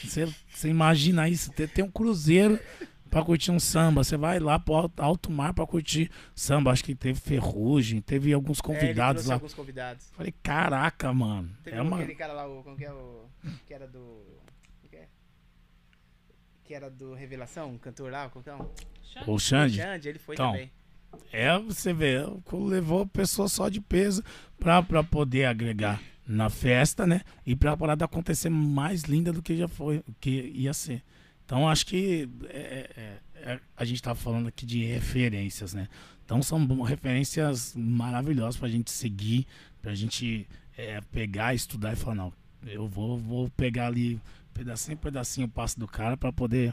Você, 0.04 0.32
você 0.48 0.68
imagina 0.68 1.28
isso, 1.28 1.50
ter, 1.52 1.68
ter 1.68 1.82
um 1.82 1.90
cruzeiro 1.90 2.58
pra 3.10 3.22
curtir 3.24 3.50
um 3.50 3.58
samba. 3.60 4.02
Você 4.04 4.16
vai 4.16 4.38
lá 4.38 4.58
pro 4.58 4.74
alto, 4.74 5.02
alto 5.02 5.30
mar 5.32 5.52
pra 5.52 5.66
curtir 5.66 6.10
samba. 6.34 6.70
Acho 6.70 6.84
que 6.84 6.94
teve 6.94 7.18
ferrugem, 7.20 8.00
teve 8.00 8.32
alguns 8.32 8.60
É, 8.60 8.62
convidados 8.62 9.22
trouxe 9.24 9.28
lá. 9.28 9.34
alguns 9.34 9.54
convidados. 9.54 10.06
Falei, 10.16 10.32
caraca, 10.42 11.12
mano. 11.12 11.50
Teve 11.64 11.76
É 11.76 11.82
um- 11.82 11.86
uma. 11.88 11.98
aquele 11.98 12.14
cara 12.14 12.32
lá, 12.32 12.46
o, 12.48 12.62
como 12.62 12.76
que 12.76 12.84
é 12.84 12.92
o... 12.92 13.24
Que 13.66 13.74
era 13.74 13.86
do... 13.86 14.22
que 14.88 14.96
é? 14.96 15.08
Que 16.64 16.74
era 16.74 16.88
do 16.90 17.14
Revelação, 17.14 17.72
um 17.72 17.78
cantor 17.78 18.10
lá, 18.10 18.28
como 18.30 18.42
que 18.42 18.50
é? 18.50 18.54
Um- 18.54 18.68
O 19.26 19.38
Xande. 19.38 19.76
Xande, 19.76 20.08
ele 20.08 20.18
foi 20.18 20.34
Então, 20.34 20.52
também. 20.52 20.70
É, 21.32 21.58
você 21.58 21.92
vê, 21.92 22.18
levou 22.52 23.06
pessoa 23.06 23.48
só 23.48 23.68
de 23.68 23.80
peso 23.80 24.22
pra, 24.58 24.82
pra 24.82 25.02
poder 25.02 25.44
agregar 25.46 26.00
na 26.26 26.48
festa, 26.48 27.06
né? 27.06 27.22
E 27.46 27.54
pra 27.54 27.76
parada 27.76 28.04
acontecer 28.04 28.48
mais 28.48 29.02
linda 29.02 29.32
do 29.32 29.42
que 29.42 29.56
já 29.56 29.68
foi, 29.68 30.02
que 30.20 30.30
ia 30.54 30.72
ser. 30.72 31.02
Então 31.44 31.68
acho 31.68 31.86
que 31.86 32.28
é, 32.48 32.90
é- 32.96 33.50
é- 33.52 33.60
a 33.76 33.84
gente 33.84 34.00
tá 34.02 34.14
falando 34.14 34.48
aqui 34.48 34.64
de 34.64 34.84
referências, 34.84 35.74
né? 35.74 35.88
Então 36.24 36.42
são 36.42 36.64
referências 36.82 37.74
maravilhosas 37.76 38.56
pra 38.56 38.68
gente 38.68 38.90
seguir, 38.90 39.46
pra 39.82 39.94
gente 39.94 40.48
é, 40.76 41.00
pegar, 41.12 41.54
estudar 41.54 41.92
e 41.92 41.96
falar, 41.96 42.14
não, 42.16 42.32
eu 42.66 42.88
vou, 42.88 43.18
vou 43.18 43.50
pegar 43.50 43.88
ali 43.88 44.18
pedacinho, 44.54 44.96
pedacinho 44.96 45.46
o 45.46 45.50
passo 45.50 45.78
do 45.78 45.86
cara 45.86 46.16
pra 46.16 46.32
poder, 46.32 46.72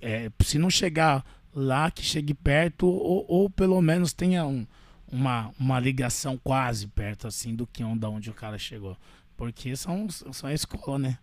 é, 0.00 0.30
se 0.44 0.58
não 0.58 0.70
chegar 0.70 1.24
lá, 1.56 1.90
que 1.90 2.02
chegue 2.02 2.34
perto 2.34 2.86
ou, 2.86 3.24
ou 3.26 3.50
pelo 3.50 3.80
menos 3.80 4.12
tenha 4.12 4.46
um, 4.46 4.66
uma, 5.10 5.50
uma 5.58 5.80
ligação 5.80 6.38
quase 6.42 6.86
perto 6.86 7.26
assim 7.26 7.54
do 7.54 7.66
que 7.66 7.82
onde, 7.82 8.04
onde 8.06 8.30
o 8.30 8.34
cara 8.34 8.58
chegou. 8.58 8.96
Porque 9.36 9.74
são, 9.76 10.08
são 10.08 10.48
a 10.48 10.54
escola, 10.54 10.98
né? 10.98 11.18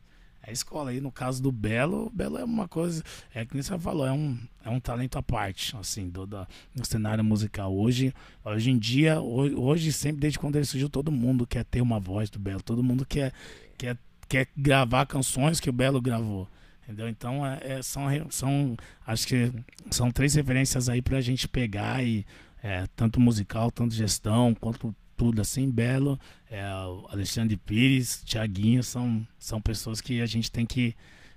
É 0.46 0.50
a 0.50 0.54
escola 0.54 0.90
aí, 0.90 1.00
no 1.00 1.12
caso 1.12 1.42
do 1.42 1.52
Belo, 1.52 2.08
o 2.08 2.10
Belo 2.10 2.38
é 2.38 2.44
uma 2.44 2.68
coisa, 2.68 3.02
é 3.34 3.46
que 3.46 3.54
nem 3.54 3.64
você 3.64 3.80
falou, 3.80 4.06
é 4.06 4.12
um, 4.12 4.38
é 4.66 4.70
um 4.70 4.80
talento 4.80 5.18
à 5.18 5.24
parte, 5.24 5.74
assim, 5.78 6.10
do, 6.10 6.28
do 6.28 6.46
cenário 6.84 7.24
musical. 7.24 7.74
Hoje, 7.74 8.14
hoje 8.44 8.70
em 8.70 8.78
dia, 8.78 9.22
hoje, 9.22 9.56
hoje, 9.56 9.94
sempre 9.94 10.20
desde 10.20 10.38
quando 10.38 10.58
ele 10.58 10.66
surgiu, 10.66 10.90
todo 10.90 11.12
mundo 11.12 11.48
quer 11.48 11.64
ter 11.64 11.80
uma 11.82 11.98
voz 11.98 12.30
do 12.30 12.40
Belo, 12.40 12.62
todo 12.62 12.84
mundo 12.84 13.06
quer, 13.06 13.32
quer, 13.78 13.98
quer 14.28 14.50
gravar 14.56 15.06
canções 15.06 15.62
que 15.62 15.70
o 15.70 15.74
Belo 15.74 16.02
gravou. 16.02 16.48
Entendeu? 16.84 17.08
Então, 17.08 17.46
é, 17.46 17.60
é- 17.64 17.82
são, 17.82 18.08
são, 18.30 18.78
acho 19.08 19.28
que 19.28 19.52
são 19.90 20.12
três 20.12 20.36
referências 20.36 20.90
aí 20.90 21.02
pra 21.02 21.22
gente 21.22 21.48
pegar 21.48 22.04
e 22.04 22.26
é, 22.62 22.86
tanto 22.96 23.20
musical, 23.20 23.72
tanto 23.72 23.94
gestão, 23.94 24.54
quanto 24.54 24.96
tudo 25.16 25.42
assim, 25.42 25.70
Belo, 25.70 26.20
é, 26.50 26.62
Alexandre 27.10 27.56
Pires, 27.58 28.22
Tiaguinho, 28.26 28.84
são, 28.84 29.26
são 29.38 29.62
pessoas 29.62 30.02
que 30.02 30.22
a 30.22 30.26
gente 30.26 30.52
tem 30.52 30.66
que 30.66 30.96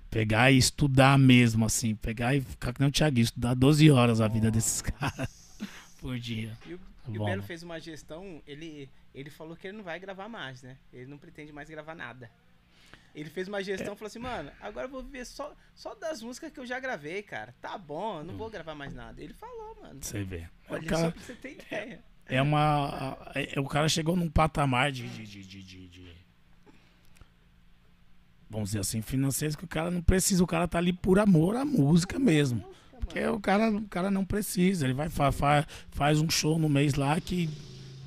pegar 0.09 0.51
e 0.51 0.57
estudar 0.57 1.17
mesmo, 1.17 1.65
assim, 1.65 1.95
pegar 1.95 2.35
e 2.35 2.41
ficar 2.41 2.73
que 2.73 2.79
nem 2.79 2.89
o 2.89 2.91
Tiaguinho, 2.91 3.23
estudar 3.23 3.53
12 3.53 3.89
horas 3.91 4.21
a 4.21 4.27
vida 4.27 4.49
desses 4.49 4.81
caras 4.81 5.29
por 5.99 6.17
dia. 6.17 6.57
E 6.65 6.73
o, 6.73 6.79
e 7.09 7.19
o. 7.19 7.25
Belo 7.25 7.43
fez 7.43 7.61
uma 7.63 7.79
gestão, 7.79 8.41
ele, 8.47 8.89
ele 9.13 9.29
falou 9.29 9.55
que 9.55 9.67
ele 9.67 9.77
não 9.77 9.83
vai 9.83 9.99
gravar 9.99 10.27
mais, 10.27 10.61
né? 10.61 10.77
Ele 10.91 11.05
não 11.05 11.17
pretende 11.17 11.51
mais 11.51 11.69
gravar 11.69 11.95
nada. 11.95 12.29
Ele 13.15 13.29
fez 13.29 13.47
uma 13.47 13.63
gestão 13.63 13.93
e 13.93 13.97
falou 13.97 14.07
assim, 14.07 14.19
mano, 14.19 14.51
agora 14.61 14.85
eu 14.85 14.91
vou 14.91 15.01
viver 15.01 15.25
só, 15.25 15.53
só 15.73 15.95
das 15.95 16.21
músicas 16.21 16.51
que 16.51 16.59
eu 16.59 16.65
já 16.65 16.79
gravei, 16.79 17.23
cara. 17.23 17.53
Tá 17.61 17.77
bom, 17.77 18.19
eu 18.19 18.23
não 18.23 18.35
vou 18.37 18.49
gravar 18.49 18.75
mais 18.75 18.93
nada. 18.93 19.21
Ele 19.23 19.33
falou, 19.33 19.75
mano. 19.81 19.99
Você 20.01 20.23
vê. 20.23 20.47
O 20.69 20.73
Olha 20.73 20.83
cara- 20.87 21.05
só 21.05 21.11
pra 21.11 21.21
você 21.21 21.33
ter 21.33 21.51
ideia. 21.53 22.03
é 22.27 22.41
uma. 22.41 23.17
é- 23.33 23.59
o 23.59 23.65
cara 23.65 23.89
chegou 23.89 24.15
num 24.15 24.29
patamar 24.29 24.91
de, 24.91 25.07
de, 25.07 25.25
de, 25.25 25.43
de- 25.43 25.63
de- 25.63 25.87
de- 25.87 26.17
Vamos 28.49 28.69
dizer 28.69 28.79
assim, 28.79 29.01
financeiro, 29.01 29.57
que 29.57 29.65
o 29.65 29.67
cara 29.67 29.91
não 29.91 30.01
precisa, 30.01 30.41
o 30.43 30.47
cara 30.47 30.67
tá 30.67 30.77
ali 30.77 30.93
por 30.93 31.19
amor 31.19 31.57
à 31.57 31.65
música 31.65 32.17
mesmo. 32.17 32.63
Porque 32.99 33.25
o 33.25 33.39
cara, 33.39 33.69
o 33.69 33.87
cara 33.89 34.09
não 34.11 34.23
precisa, 34.23 34.85
ele 34.85 34.93
vai 34.93 35.09
fa, 35.09 35.31
fa- 35.31 35.65
faz 35.91 36.19
um 36.21 36.29
show 36.29 36.57
no 36.57 36.69
mês 36.69 36.93
lá 36.93 37.19
que 37.19 37.49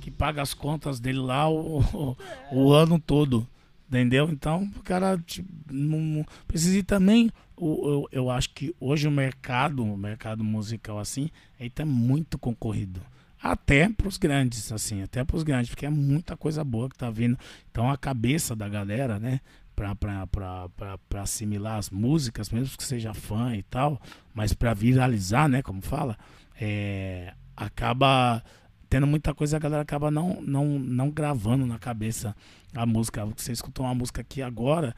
que 0.01 0.11
paga 0.11 0.41
as 0.41 0.55
contas 0.55 0.99
dele 0.99 1.19
lá 1.19 1.47
o, 1.47 1.81
o, 1.81 2.17
o 2.53 2.73
ano 2.73 2.99
todo. 2.99 3.47
Entendeu? 3.91 4.31
Então, 4.31 4.71
o 4.77 4.83
cara 4.85 5.19
tipo, 5.27 5.49
não, 5.71 6.25
precisa 6.47 6.79
ir 6.79 6.85
também. 6.85 7.31
o- 7.57 8.07
Eu, 8.13 8.23
eu 8.25 8.31
acho 8.31 8.51
que 8.55 8.75
hoje 8.81 9.09
o 9.09 9.11
mercado, 9.11 9.83
o 9.85 9.97
mercado 9.97 10.43
musical 10.45 10.99
assim, 10.99 11.29
ele 11.59 11.71
tá 11.71 11.85
muito 11.85 12.39
concorrido. 12.39 13.01
Até 13.43 13.89
pros 13.89 14.17
grandes, 14.17 14.71
assim, 14.71 15.03
até 15.03 15.25
pros 15.25 15.43
grandes, 15.43 15.71
porque 15.71 15.87
é 15.87 15.91
muita 15.91 16.37
coisa 16.37 16.63
boa 16.63 16.89
que 16.89 16.97
tá 16.97 17.11
vindo. 17.11 17.39
Então 17.71 17.91
a 17.91 17.97
cabeça 17.99 18.55
da 18.55 18.69
galera, 18.69 19.19
né? 19.19 19.41
Pra 19.75 21.23
assimilar 21.23 21.79
as 21.79 21.91
músicas, 21.91 22.51
mesmo 22.51 22.77
que 22.77 22.85
seja 22.85 23.13
fã 23.15 23.55
e 23.57 23.63
tal, 23.63 24.01
mas 24.35 24.53
pra 24.53 24.75
viralizar, 24.75 25.49
né? 25.49 25.63
Como 25.63 25.81
fala, 25.83 26.17
é, 26.61 27.33
acaba 27.57 28.43
tendo 28.91 29.07
muita 29.07 29.33
coisa, 29.33 29.57
a 29.57 29.61
galera 29.61 29.83
acaba 29.83 30.11
não, 30.11 30.43
não, 30.43 30.67
não 30.79 31.11
gravando 31.11 31.65
na 31.65 31.79
cabeça 31.79 32.37
a 32.75 32.85
música. 32.85 33.25
Você 33.25 33.53
escutou 33.53 33.87
uma 33.87 33.95
música 33.95 34.21
aqui 34.21 34.43
agora, 34.43 34.95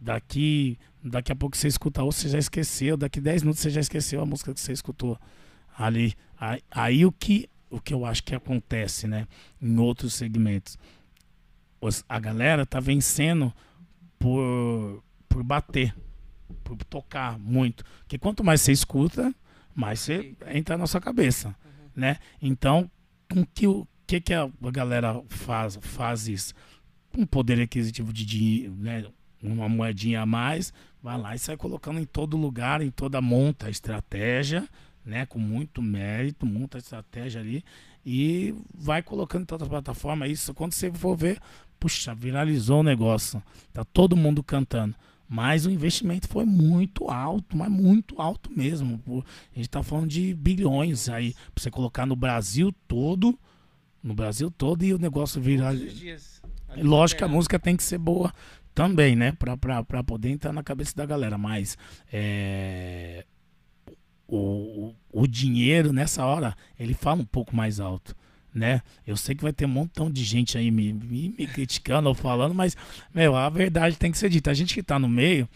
daqui, 0.00 0.78
daqui 1.02 1.32
a 1.32 1.36
pouco 1.36 1.56
você 1.56 1.66
escuta 1.66 2.02
outra, 2.02 2.20
você 2.20 2.28
já 2.28 2.38
esqueceu, 2.38 2.96
daqui 2.96 3.18
10 3.20 3.42
minutos 3.42 3.62
você 3.62 3.70
já 3.70 3.80
esqueceu 3.80 4.20
a 4.20 4.26
música 4.26 4.52
que 4.52 4.60
você 4.60 4.72
escutou 4.72 5.18
ali. 5.76 6.14
Aí, 6.38 6.62
aí 6.70 7.06
o 7.06 7.10
que 7.10 7.48
o 7.68 7.80
que 7.80 7.92
eu 7.92 8.04
acho 8.06 8.22
que 8.22 8.34
acontece, 8.34 9.08
né, 9.08 9.26
em 9.60 9.76
outros 9.78 10.14
segmentos. 10.14 10.78
Os- 11.80 12.04
a 12.08 12.20
galera 12.20 12.64
tá 12.64 12.78
vencendo 12.78 13.52
por 14.18 15.02
por 15.28 15.42
bater, 15.42 15.94
por 16.62 16.76
tocar 16.84 17.38
muito. 17.38 17.84
Porque 18.00 18.18
quanto 18.18 18.44
mais 18.44 18.60
você 18.60 18.72
escuta, 18.72 19.34
mais 19.74 20.00
você 20.00 20.34
entra 20.54 20.78
na 20.78 20.86
sua 20.86 21.00
cabeça, 21.00 21.54
né? 21.94 22.18
Então, 22.40 22.90
com 23.30 23.44
que 23.44 23.66
o 23.66 23.86
que 24.06 24.20
que 24.20 24.32
a 24.32 24.50
galera 24.72 25.22
faz 25.28 25.78
faz 25.80 26.28
isso? 26.28 26.54
Um 27.16 27.26
poder 27.26 27.60
aquisitivo 27.60 28.12
de 28.12 28.24
dinheiro, 28.24 28.74
né? 28.76 29.04
Uma 29.42 29.68
moedinha 29.68 30.22
a 30.22 30.26
mais, 30.26 30.72
vai 31.02 31.18
lá 31.18 31.34
e 31.34 31.38
sai 31.38 31.56
colocando 31.56 32.00
em 32.00 32.04
todo 32.04 32.36
lugar, 32.36 32.80
em 32.80 32.90
toda 32.90 33.20
monta 33.20 33.70
estratégia, 33.70 34.68
né? 35.04 35.26
Com 35.26 35.38
muito 35.38 35.82
mérito, 35.82 36.46
monta 36.46 36.78
estratégia 36.78 37.40
ali 37.40 37.64
e 38.04 38.54
vai 38.72 39.02
colocando 39.02 39.42
em 39.42 39.46
toda 39.46 39.66
plataforma. 39.66 40.28
Isso 40.28 40.54
quando 40.54 40.72
você 40.72 40.90
for 40.92 41.16
ver, 41.16 41.40
puxa, 41.80 42.14
viralizou 42.14 42.80
o 42.80 42.84
negócio, 42.84 43.42
tá 43.72 43.84
todo 43.84 44.16
mundo 44.16 44.42
cantando. 44.42 44.94
Mas 45.28 45.66
o 45.66 45.70
investimento 45.70 46.28
foi 46.28 46.44
muito 46.44 47.10
alto, 47.10 47.56
mas 47.56 47.68
muito 47.68 48.20
alto 48.20 48.50
mesmo. 48.50 49.02
A 49.52 49.56
gente 49.56 49.68
tá 49.68 49.82
falando 49.82 50.08
de 50.08 50.34
bilhões 50.34 51.08
aí, 51.08 51.34
pra 51.52 51.62
você 51.62 51.70
colocar 51.70 52.06
no 52.06 52.14
Brasil 52.14 52.72
todo, 52.86 53.38
no 54.02 54.14
Brasil 54.14 54.50
todo 54.50 54.84
e 54.84 54.94
o 54.94 54.98
negócio. 54.98 55.42
É 56.68 56.82
Lógico 56.82 57.18
que 57.18 57.24
a 57.24 57.28
música 57.28 57.58
tem 57.58 57.76
que 57.76 57.82
ser 57.82 57.98
boa 57.98 58.32
também, 58.74 59.16
né? 59.16 59.32
Pra, 59.32 59.56
pra, 59.56 59.82
pra 59.82 60.04
poder 60.04 60.30
entrar 60.30 60.52
na 60.52 60.62
cabeça 60.62 60.94
da 60.94 61.04
galera. 61.04 61.36
Mas 61.36 61.76
é, 62.12 63.24
o, 64.28 64.90
o, 65.10 65.22
o 65.22 65.26
dinheiro 65.26 65.92
nessa 65.92 66.24
hora, 66.24 66.54
ele 66.78 66.94
fala 66.94 67.22
um 67.22 67.26
pouco 67.26 67.54
mais 67.56 67.80
alto. 67.80 68.14
Né? 68.56 68.80
Eu 69.06 69.18
sei 69.18 69.34
que 69.34 69.42
vai 69.42 69.52
ter 69.52 69.66
um 69.66 69.68
montão 69.68 70.10
de 70.10 70.24
gente 70.24 70.56
aí 70.56 70.70
me, 70.70 70.90
me, 70.90 71.34
me 71.38 71.46
criticando 71.46 72.08
ou 72.08 72.14
falando, 72.14 72.54
mas, 72.54 72.74
meu, 73.14 73.36
a 73.36 73.50
verdade 73.50 73.98
tem 73.98 74.10
que 74.10 74.16
ser 74.16 74.30
dita. 74.30 74.50
A 74.50 74.54
gente 74.54 74.72
que 74.72 74.82
tá 74.82 74.98
no 74.98 75.06
meio, 75.06 75.46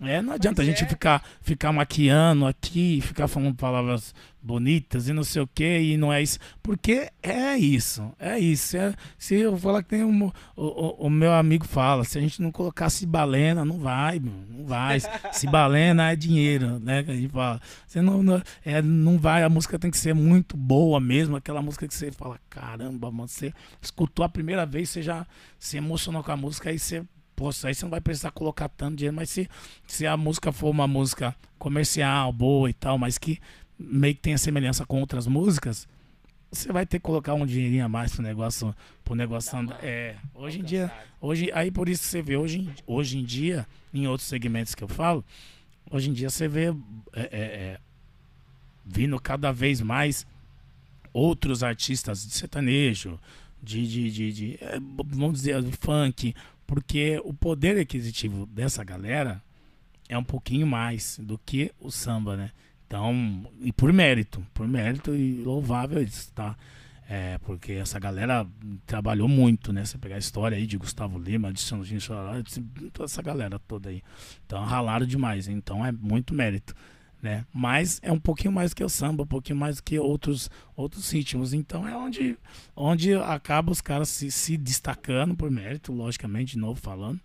é, 0.00 0.22
não 0.22 0.32
adianta 0.32 0.62
a 0.62 0.64
gente 0.64 0.84
é. 0.84 0.86
ficar, 0.86 1.24
ficar 1.40 1.72
maquiando 1.72 2.46
aqui, 2.46 3.00
ficar 3.00 3.26
falando 3.26 3.54
palavras 3.56 4.14
bonitas 4.40 5.08
e 5.08 5.12
não 5.12 5.24
sei 5.24 5.42
o 5.42 5.46
que, 5.46 5.80
e 5.80 5.96
não 5.96 6.12
é 6.12 6.22
isso. 6.22 6.38
Porque 6.62 7.10
é 7.20 7.58
isso, 7.58 8.14
é 8.16 8.38
isso. 8.38 8.76
É, 8.76 8.94
se 9.18 9.34
eu 9.34 9.56
falar 9.58 9.82
que 9.82 9.88
tem 9.88 10.04
um, 10.04 10.26
o, 10.26 10.32
o, 10.56 11.06
o 11.06 11.10
meu 11.10 11.32
amigo 11.32 11.66
fala, 11.66 12.04
se 12.04 12.16
a 12.16 12.20
gente 12.20 12.40
não 12.40 12.52
colocar 12.52 12.88
Cibalena, 12.90 13.64
não 13.64 13.78
vai, 13.80 14.20
não 14.20 14.64
vai. 14.66 14.98
Cibalena 15.32 16.12
é 16.12 16.16
dinheiro, 16.16 16.78
né? 16.78 17.02
Que 17.02 17.10
a 17.10 17.14
gente 17.14 17.28
fala. 17.28 17.60
Você 17.84 18.00
não, 18.00 18.22
não, 18.22 18.42
é, 18.64 18.80
não 18.80 19.18
vai, 19.18 19.42
a 19.42 19.48
música 19.48 19.80
tem 19.80 19.90
que 19.90 19.98
ser 19.98 20.14
muito 20.14 20.56
boa 20.56 21.00
mesmo, 21.00 21.34
aquela 21.34 21.60
música 21.60 21.88
que 21.88 21.94
você 21.94 22.12
fala, 22.12 22.38
caramba, 22.48 23.10
mano, 23.10 23.26
você 23.26 23.52
escutou 23.82 24.24
a 24.24 24.28
primeira 24.28 24.64
vez, 24.64 24.90
você 24.90 25.02
já 25.02 25.26
se 25.58 25.76
emocionou 25.76 26.22
com 26.22 26.30
a 26.30 26.36
música, 26.36 26.70
aí 26.70 26.78
você 26.78 27.04
Poxa, 27.38 27.68
aí 27.68 27.74
você 27.74 27.84
não 27.84 27.90
vai 27.90 28.00
precisar 28.00 28.32
colocar 28.32 28.68
tanto 28.68 28.96
dinheiro, 28.96 29.14
mas 29.14 29.30
se, 29.30 29.48
se 29.86 30.04
a 30.08 30.16
música 30.16 30.50
for 30.50 30.70
uma 30.70 30.88
música 30.88 31.36
comercial, 31.56 32.32
boa 32.32 32.68
e 32.68 32.72
tal, 32.72 32.98
mas 32.98 33.16
que 33.16 33.38
meio 33.78 34.12
que 34.16 34.20
tenha 34.22 34.36
semelhança 34.36 34.84
com 34.84 34.98
outras 34.98 35.24
músicas, 35.28 35.86
você 36.50 36.72
vai 36.72 36.84
ter 36.84 36.98
que 36.98 37.04
colocar 37.04 37.34
um 37.34 37.46
dinheirinho 37.46 37.84
a 37.84 37.88
mais 37.88 38.12
pro 38.12 38.22
negócio, 38.24 38.74
pro 39.04 39.14
negócio 39.14 39.56
andar. 39.56 39.78
É, 39.84 40.16
hoje 40.34 40.58
em 40.58 40.64
dia, 40.64 40.90
hoje, 41.20 41.48
aí 41.54 41.70
por 41.70 41.88
isso 41.88 42.02
você 42.02 42.20
vê, 42.20 42.36
hoje, 42.36 42.58
em- 42.58 42.74
hoje 42.84 43.18
em 43.18 43.24
dia, 43.24 43.64
em 43.94 44.08
outros 44.08 44.28
segmentos 44.28 44.74
que 44.74 44.82
eu 44.82 44.88
falo, 44.88 45.24
hoje 45.88 46.10
em 46.10 46.12
dia 46.12 46.28
você 46.30 46.48
vê 46.48 46.70
é, 47.12 47.20
é, 47.20 47.20
é, 47.30 47.80
vindo 48.84 49.16
cada 49.20 49.52
vez 49.52 49.80
mais 49.80 50.26
outros 51.12 51.62
artistas 51.62 52.26
de 52.26 52.32
sertanejo, 52.32 53.16
de, 53.62 53.86
de, 53.86 54.10
de, 54.10 54.32
de, 54.32 54.58
é, 54.60 54.78
vamos 54.80 55.34
dizer, 55.40 55.62
funk, 55.80 56.34
porque 56.68 57.18
o 57.24 57.32
poder 57.32 57.78
aquisitivo 57.78 58.44
dessa 58.44 58.84
galera 58.84 59.42
é 60.06 60.18
um 60.18 60.22
pouquinho 60.22 60.66
mais 60.66 61.18
do 61.20 61.38
que 61.38 61.72
o 61.80 61.90
samba, 61.90 62.36
né? 62.36 62.50
Então, 62.86 63.50
e 63.62 63.72
por 63.72 63.90
mérito, 63.90 64.46
por 64.52 64.68
mérito 64.68 65.14
e 65.14 65.42
louvável 65.42 66.02
isso, 66.02 66.30
tá? 66.34 66.54
É, 67.08 67.38
porque 67.38 67.72
essa 67.72 67.98
galera 67.98 68.46
trabalhou 68.84 69.26
muito, 69.26 69.72
né? 69.72 69.82
Você 69.82 69.96
pegar 69.96 70.16
a 70.16 70.18
história 70.18 70.58
aí 70.58 70.66
de 70.66 70.76
Gustavo 70.76 71.18
Lima, 71.18 71.50
de 71.50 71.60
Sandrinho 71.60 72.02
Choró, 72.02 72.34
toda 72.92 73.06
essa 73.06 73.22
galera 73.22 73.58
toda 73.58 73.88
aí. 73.88 74.02
Então, 74.44 74.62
ralaram 74.62 75.06
demais, 75.06 75.48
então 75.48 75.84
é 75.84 75.90
muito 75.90 76.34
mérito, 76.34 76.74
né? 77.20 77.44
Mas 77.52 78.00
é 78.02 78.12
um 78.12 78.18
pouquinho 78.18 78.52
mais 78.52 78.72
que 78.72 78.82
o 78.82 78.88
samba, 78.88 79.24
um 79.24 79.26
pouquinho 79.26 79.58
mais 79.58 79.80
que 79.80 79.98
outros 79.98 80.50
outros 80.76 81.10
ritmos. 81.10 81.52
Então, 81.52 81.86
é 81.86 81.96
onde 81.96 82.38
onde 82.76 83.14
acaba 83.14 83.72
os 83.72 83.80
caras 83.80 84.08
se, 84.08 84.30
se 84.30 84.56
destacando 84.56 85.34
por 85.34 85.50
mérito, 85.50 85.92
logicamente, 85.92 86.52
de 86.52 86.58
novo 86.58 86.80
falando, 86.80 87.20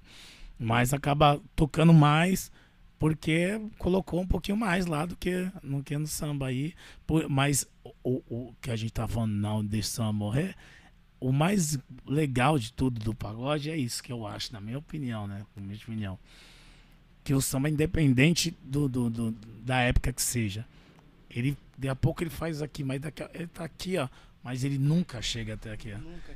mas 0.58 0.94
acaba 0.94 1.40
tocando 1.56 1.94
mais 1.94 2.52
porque 2.98 3.60
colocou 3.78 4.22
um 4.22 4.28
pouquinho 4.28 4.58
mais 4.58 4.86
lá 4.86 5.06
do 5.06 5.16
que 5.16 5.52
no 5.62 5.84
que 5.84 5.98
no 5.98 6.08
samba 6.08 6.48
aí. 6.48 6.74
Mas 7.30 7.68
o, 8.04 8.22
o 8.30 8.56
que 8.62 8.72
a 8.72 8.76
gente 8.76 8.94
tá 8.94 9.08
falando 9.08 9.34
não 9.34 9.64
deixa 9.64 10.12
morrer, 10.12 10.56
o 11.20 11.32
mais 11.32 11.78
legal 12.06 12.58
de 12.58 12.72
tudo 12.74 13.00
do 13.00 13.14
pagode 13.14 13.70
é 13.70 13.78
isso 13.78 14.02
que 14.02 14.12
eu 14.12 14.26
acho, 14.26 14.52
na 14.54 14.60
minha 14.60 14.78
opinião, 14.78 15.28
né? 15.28 15.46
Na 15.56 15.62
minha 15.62 15.78
opinião. 15.78 16.20
Que 17.24 17.34
o 17.34 17.42
samba, 17.42 17.70
independente 17.70 18.56
do, 18.64 18.88
do, 18.90 19.10
do- 19.10 19.32
da 19.64 19.80
época 19.80 20.12
que 20.12 20.22
seja, 20.22 20.66
ele, 21.30 21.58
daqui 21.78 21.88
a 21.90 21.96
pouco 21.96 22.22
ele 22.24 22.30
faz 22.30 22.62
aqui, 22.62 22.84
mas 22.84 23.00
daqui 23.02 23.24
a, 23.24 23.30
ele 23.34 23.48
tá 23.48 23.64
aqui, 23.64 23.98
ó. 23.98 24.08
Mas 24.44 24.64
ele 24.66 24.78
nunca 24.78 25.22
chega 25.22 25.54
até 25.54 25.72
aqui. 25.72 25.94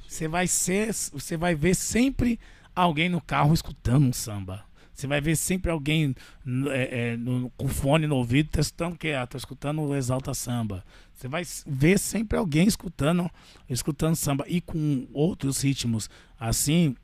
Você 0.07 0.29
vai 0.29 0.47
ser, 0.47 0.93
você 1.11 1.35
vai 1.35 1.53
ver 1.55 1.75
sempre 1.75 2.39
alguém 2.73 3.09
no 3.09 3.19
carro 3.19 3.53
escutando 3.53 4.05
um 4.07 4.13
samba. 4.13 4.63
Você 4.93 5.05
vai 5.07 5.19
ver 5.19 5.35
sempre 5.35 5.69
alguém 5.69 6.15
é, 6.71 7.11
é, 7.11 7.17
no- 7.17 7.49
com 7.57 7.67
fone 7.67 8.07
no 8.07 8.15
ouvido, 8.15 8.49
testando 8.49 8.95
o 8.95 8.97
que 8.97 9.09
é, 9.09 9.25
tá 9.25 9.38
escutando 9.38 9.81
o 9.81 9.93
Exalta 9.93 10.33
Samba. 10.33 10.85
Você 11.13 11.27
vai 11.27 11.43
ver 11.67 11.99
sempre 11.99 12.38
alguém 12.38 12.65
escutando, 12.67 13.29
escutando 13.69 14.15
samba 14.15 14.45
e 14.47 14.61
com 14.61 15.05
outros 15.13 15.61
ritmos 15.61 16.09
assim 16.39 16.95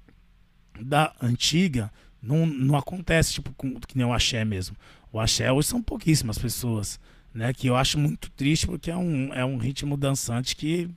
da 0.79 1.13
antiga, 1.21 1.91
não, 2.23 2.45
não 2.45 2.75
acontece 2.77 3.33
tipo 3.33 3.51
com, 3.53 3.79
que 3.81 3.97
nem 3.97 4.07
o 4.07 4.13
axé 4.13 4.43
mesmo. 4.45 4.75
O 5.11 5.19
axé 5.19 5.51
hoje 5.51 5.67
são 5.67 5.83
pouquíssimas 5.83 6.37
pessoas, 6.39 6.99
né? 7.33 7.53
Que 7.53 7.67
eu 7.67 7.75
acho 7.75 7.99
muito 7.99 8.31
triste 8.31 8.65
porque 8.65 8.89
é 8.89 8.95
um, 8.97 9.31
é 9.33 9.43
um 9.45 9.57
ritmo 9.57 9.95
dançante 9.97 10.55
que, 10.55 10.89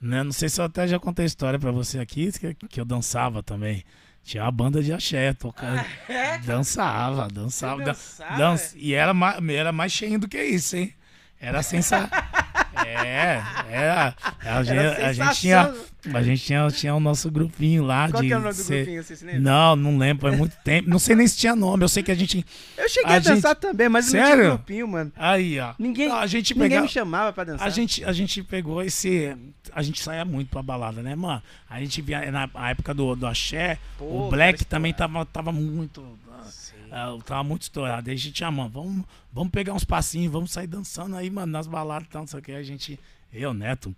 né? 0.00 0.22
Não 0.22 0.32
sei 0.32 0.48
se 0.48 0.60
eu 0.60 0.64
até 0.66 0.86
já 0.86 0.98
contei 1.00 1.24
a 1.24 1.26
história 1.26 1.58
pra 1.58 1.72
você 1.72 1.98
aqui 1.98 2.30
que, 2.38 2.54
que 2.68 2.80
eu 2.80 2.84
dançava 2.84 3.42
também. 3.42 3.82
Tinha 4.22 4.42
uma 4.44 4.50
banda 4.52 4.82
de 4.82 4.92
axé 4.92 5.32
tocando. 5.32 5.80
Dançava, 6.44 7.28
dançava. 7.28 7.78
dan- 7.78 7.92
dançava? 7.92 8.36
dança- 8.36 8.74
e 8.76 8.92
era 8.92 9.14
mais, 9.14 9.48
era 9.48 9.72
mais 9.72 9.92
cheio 9.92 10.18
do 10.18 10.28
que 10.28 10.42
isso, 10.42 10.76
hein? 10.76 10.92
Era 11.40 11.62
sensacional. 11.62 12.08
é, 12.84 13.42
era. 13.70 14.14
A 14.44 14.62
gente, 14.62 14.78
a 15.02 15.12
gente 15.12 15.40
tinha, 15.40 15.74
a 16.14 16.22
gente 16.22 16.42
tinha, 16.44 16.68
tinha 16.70 16.94
o 16.94 17.00
nosso 17.00 17.30
grupinho 17.30 17.84
lá 17.84 18.08
Qual 18.10 18.22
de. 18.22 18.28
que 18.28 18.34
é 18.34 18.36
o 18.36 18.40
nome 18.40 18.54
do 18.54 18.62
ser- 18.62 18.84
grupinho, 18.84 19.02
você 19.02 19.16
se 19.16 19.24
lembra? 19.24 19.40
Não, 19.40 19.76
não 19.76 19.98
lembro, 19.98 20.22
faz 20.28 20.38
muito 20.38 20.56
tempo. 20.64 20.88
Não 20.88 20.98
sei 20.98 21.16
nem 21.16 21.26
se 21.26 21.36
tinha 21.36 21.54
nome. 21.56 21.84
Eu 21.84 21.88
sei 21.88 22.02
que 22.02 22.10
a 22.10 22.14
gente. 22.14 22.44
Eu 22.76 22.88
cheguei 22.88 23.12
A 23.12 23.16
a, 23.16 23.18
dançar 23.18 23.54
também, 23.56 23.88
mas 23.88 24.12
eu 24.12 24.18
não 24.18 24.24
tinha 24.26 24.36
Sério? 24.36 24.50
grupinho, 24.56 24.88
mano. 24.88 25.12
Aí, 25.16 25.58
ó. 25.60 25.74
Ninguém, 25.78 26.10
a 26.10 26.26
gente 26.26 26.56
ninguém 26.56 26.80
me 26.80 26.88
chamava 26.88 27.32
pra 27.32 27.44
dançar. 27.44 27.66
a 27.66 27.70
gente, 27.70 28.04
a 28.04 28.12
gente 28.12 28.42
pegou 28.42 28.82
esse. 28.82 29.36
A 29.72 29.82
gente 29.82 30.02
saía 30.02 30.24
muito 30.24 30.48
pra 30.48 30.62
balada, 30.62 31.02
né, 31.02 31.14
mano? 31.14 31.42
A 31.68 31.80
gente 31.80 32.00
via 32.00 32.30
na 32.30 32.48
época 32.70 32.94
do, 32.94 33.14
do 33.16 33.26
Axé, 33.26 33.78
Pô, 33.98 34.26
o 34.26 34.30
Black 34.30 34.64
também 34.64 34.92
tava, 34.94 35.24
tava 35.26 35.50
muito. 35.52 36.02
Ah, 36.96 37.18
tava 37.24 37.44
muito 37.44 37.62
estourado. 37.62 38.08
Aí 38.08 38.14
a 38.14 38.18
gente, 38.18 38.42
mano, 38.44 38.70
vamos, 38.70 39.04
vamos 39.32 39.50
pegar 39.50 39.74
uns 39.74 39.84
passinhos, 39.84 40.32
vamos 40.32 40.50
sair 40.50 40.66
dançando 40.66 41.14
aí, 41.14 41.28
mano, 41.28 41.52
nas 41.52 41.66
baladas 41.66 42.08
e 42.08 42.10
tal, 42.10 42.22
não 42.22 42.26
sei 42.26 42.40
o 42.40 42.42
que. 42.42 42.52
A 42.52 42.62
gente. 42.62 42.98
Eu, 43.32 43.52
Neto. 43.52 43.94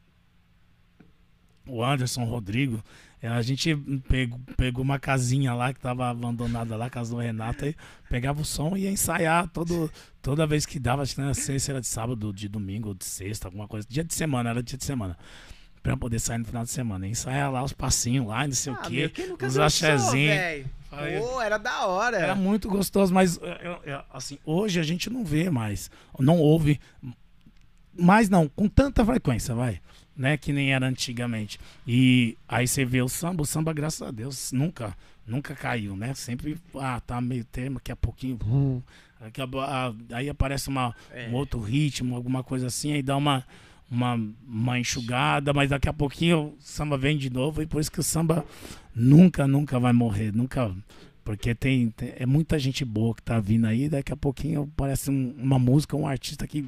o 1.66 1.84
Anderson, 1.84 2.22
o 2.22 2.26
Rodrigo. 2.26 2.82
é, 3.22 3.28
A 3.28 3.40
gente 3.42 3.76
pegou, 4.08 4.40
pegou 4.56 4.82
uma 4.82 4.98
casinha 4.98 5.54
lá 5.54 5.72
que 5.72 5.78
tava 5.80 6.08
abandonada 6.08 6.76
lá, 6.76 6.90
casa 6.90 7.14
do 7.14 7.20
Renato, 7.20 7.66
e 7.66 7.76
pegava 8.08 8.40
o 8.40 8.44
som 8.44 8.76
e 8.76 8.82
ia 8.82 8.90
ensaiar 8.90 9.48
todo, 9.48 9.90
toda 10.20 10.46
vez 10.46 10.66
que 10.66 10.78
dava, 10.80 11.02
acho 11.02 11.14
que 11.14 11.20
não 11.20 11.34
sei 11.34 11.58
se 11.60 11.70
era 11.70 11.80
de 11.80 11.86
sábado, 11.86 12.32
de 12.32 12.48
domingo, 12.48 12.94
de 12.94 13.04
sexta, 13.04 13.46
alguma 13.46 13.68
coisa. 13.68 13.86
Dia 13.88 14.02
de 14.02 14.14
semana, 14.14 14.50
era 14.50 14.62
dia 14.62 14.78
de 14.78 14.84
semana. 14.84 15.16
Pra 15.82 15.96
poder 15.96 16.18
sair 16.18 16.38
no 16.38 16.44
final 16.44 16.64
de 16.64 16.70
semana. 16.70 17.06
E 17.06 17.10
ensaiar 17.10 17.50
lá 17.50 17.62
os 17.62 17.72
passinhos 17.72 18.26
lá, 18.26 18.46
não 18.46 18.54
sei 18.54 18.72
o 18.72 18.76
Ah, 18.76 18.82
quê. 18.82 19.08
quem 19.08 19.28
nunca 19.28 19.46
Os 19.46 19.58
axézinhos. 19.58 20.66
Pô, 21.20 21.40
era 21.40 21.58
da 21.58 21.86
hora. 21.86 22.16
Era 22.18 22.34
muito 22.34 22.68
gostoso, 22.68 23.12
mas 23.12 23.38
é, 23.42 24.02
assim, 24.12 24.38
hoje 24.44 24.80
a 24.80 24.82
gente 24.82 25.08
não 25.10 25.24
vê 25.24 25.50
mais, 25.50 25.90
não 26.18 26.38
ouve, 26.38 26.80
mais 27.96 28.28
não, 28.28 28.48
com 28.48 28.68
tanta 28.68 29.04
frequência, 29.04 29.54
vai, 29.54 29.80
né, 30.16 30.36
que 30.36 30.52
nem 30.52 30.72
era 30.72 30.86
antigamente. 30.86 31.58
E 31.86 32.36
aí 32.48 32.66
você 32.66 32.84
vê 32.84 33.02
o 33.02 33.08
samba, 33.08 33.42
o 33.42 33.46
samba, 33.46 33.72
graças 33.72 34.00
a 34.02 34.10
Deus, 34.10 34.50
nunca, 34.50 34.96
nunca 35.26 35.54
caiu, 35.54 35.94
né? 35.96 36.14
Sempre, 36.14 36.56
ah, 36.76 37.00
tá 37.00 37.20
meio 37.20 37.44
termo, 37.44 37.76
daqui 37.76 37.92
a 37.92 37.96
pouquinho, 37.96 38.38
uh, 38.46 38.82
daqui 39.20 39.40
a, 39.42 39.44
ah, 39.44 39.92
aí 40.12 40.28
aparece 40.28 40.68
uma, 40.68 40.94
É. 41.12 41.28
um 41.28 41.34
outro 41.34 41.60
ritmo, 41.60 42.16
alguma 42.16 42.42
coisa 42.42 42.66
assim, 42.68 42.92
aí 42.94 43.02
dá 43.02 43.16
uma, 43.16 43.44
uma, 43.90 44.14
uma 44.46 44.78
enxugada, 44.78 45.52
mas 45.52 45.70
daqui 45.70 45.88
a 45.88 45.92
pouquinho 45.92 46.54
o 46.58 46.60
samba 46.60 46.96
vem 46.98 47.16
de 47.16 47.30
novo, 47.30 47.62
e 47.62 47.66
por 47.66 47.80
isso 47.80 47.90
que 47.90 48.00
o 48.00 48.02
samba 48.02 48.44
nunca, 48.94 49.46
nunca 49.46 49.78
vai 49.78 49.92
morrer, 49.92 50.32
nunca. 50.34 50.74
Porque 51.24 51.54
tem, 51.54 51.90
tem- 51.90 52.14
é 52.16 52.24
muita 52.24 52.58
gente 52.58 52.84
boa 52.84 53.14
que 53.14 53.22
tá 53.22 53.38
vindo 53.38 53.66
aí, 53.66 53.88
daqui 53.88 54.12
a 54.12 54.16
pouquinho 54.16 54.70
parece 54.76 55.10
um- 55.10 55.34
uma 55.38 55.58
música, 55.58 55.94
um 55.96 56.06
artista 56.06 56.46
que 56.46 56.66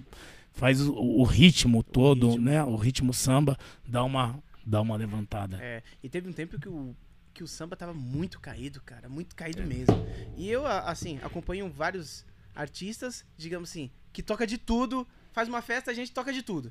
faz 0.52 0.80
o, 0.82 0.92
o 0.94 1.22
ritmo 1.24 1.82
todo, 1.82 2.28
ritmo. 2.30 2.44
né? 2.44 2.62
O 2.64 2.76
ritmo 2.76 3.14
samba 3.14 3.56
dá 3.88 4.04
uma, 4.04 4.38
dá 4.66 4.80
uma 4.82 4.96
levantada. 4.96 5.58
É, 5.62 5.82
e 6.02 6.08
teve 6.10 6.28
um 6.28 6.32
tempo 6.32 6.58
que 6.60 6.68
o, 6.68 6.94
que 7.32 7.42
o 7.42 7.48
samba 7.48 7.74
tava 7.76 7.94
muito 7.94 8.38
caído, 8.38 8.82
cara, 8.82 9.08
muito 9.08 9.32
É. 9.32 9.36
caído 9.36 9.62
mesmo. 9.62 9.94
E 10.36 10.48
eu, 10.50 10.66
assim, 10.66 11.18
acompanho 11.22 11.70
vários 11.70 12.26
artistas, 12.54 13.24
digamos 13.38 13.70
assim, 13.70 13.90
que 14.12 14.22
toca 14.22 14.46
de 14.46 14.58
tudo, 14.58 15.06
faz 15.32 15.48
uma 15.48 15.62
festa, 15.62 15.90
a 15.90 15.94
gente 15.94 16.12
toca 16.12 16.32
de 16.32 16.42
tudo. 16.42 16.70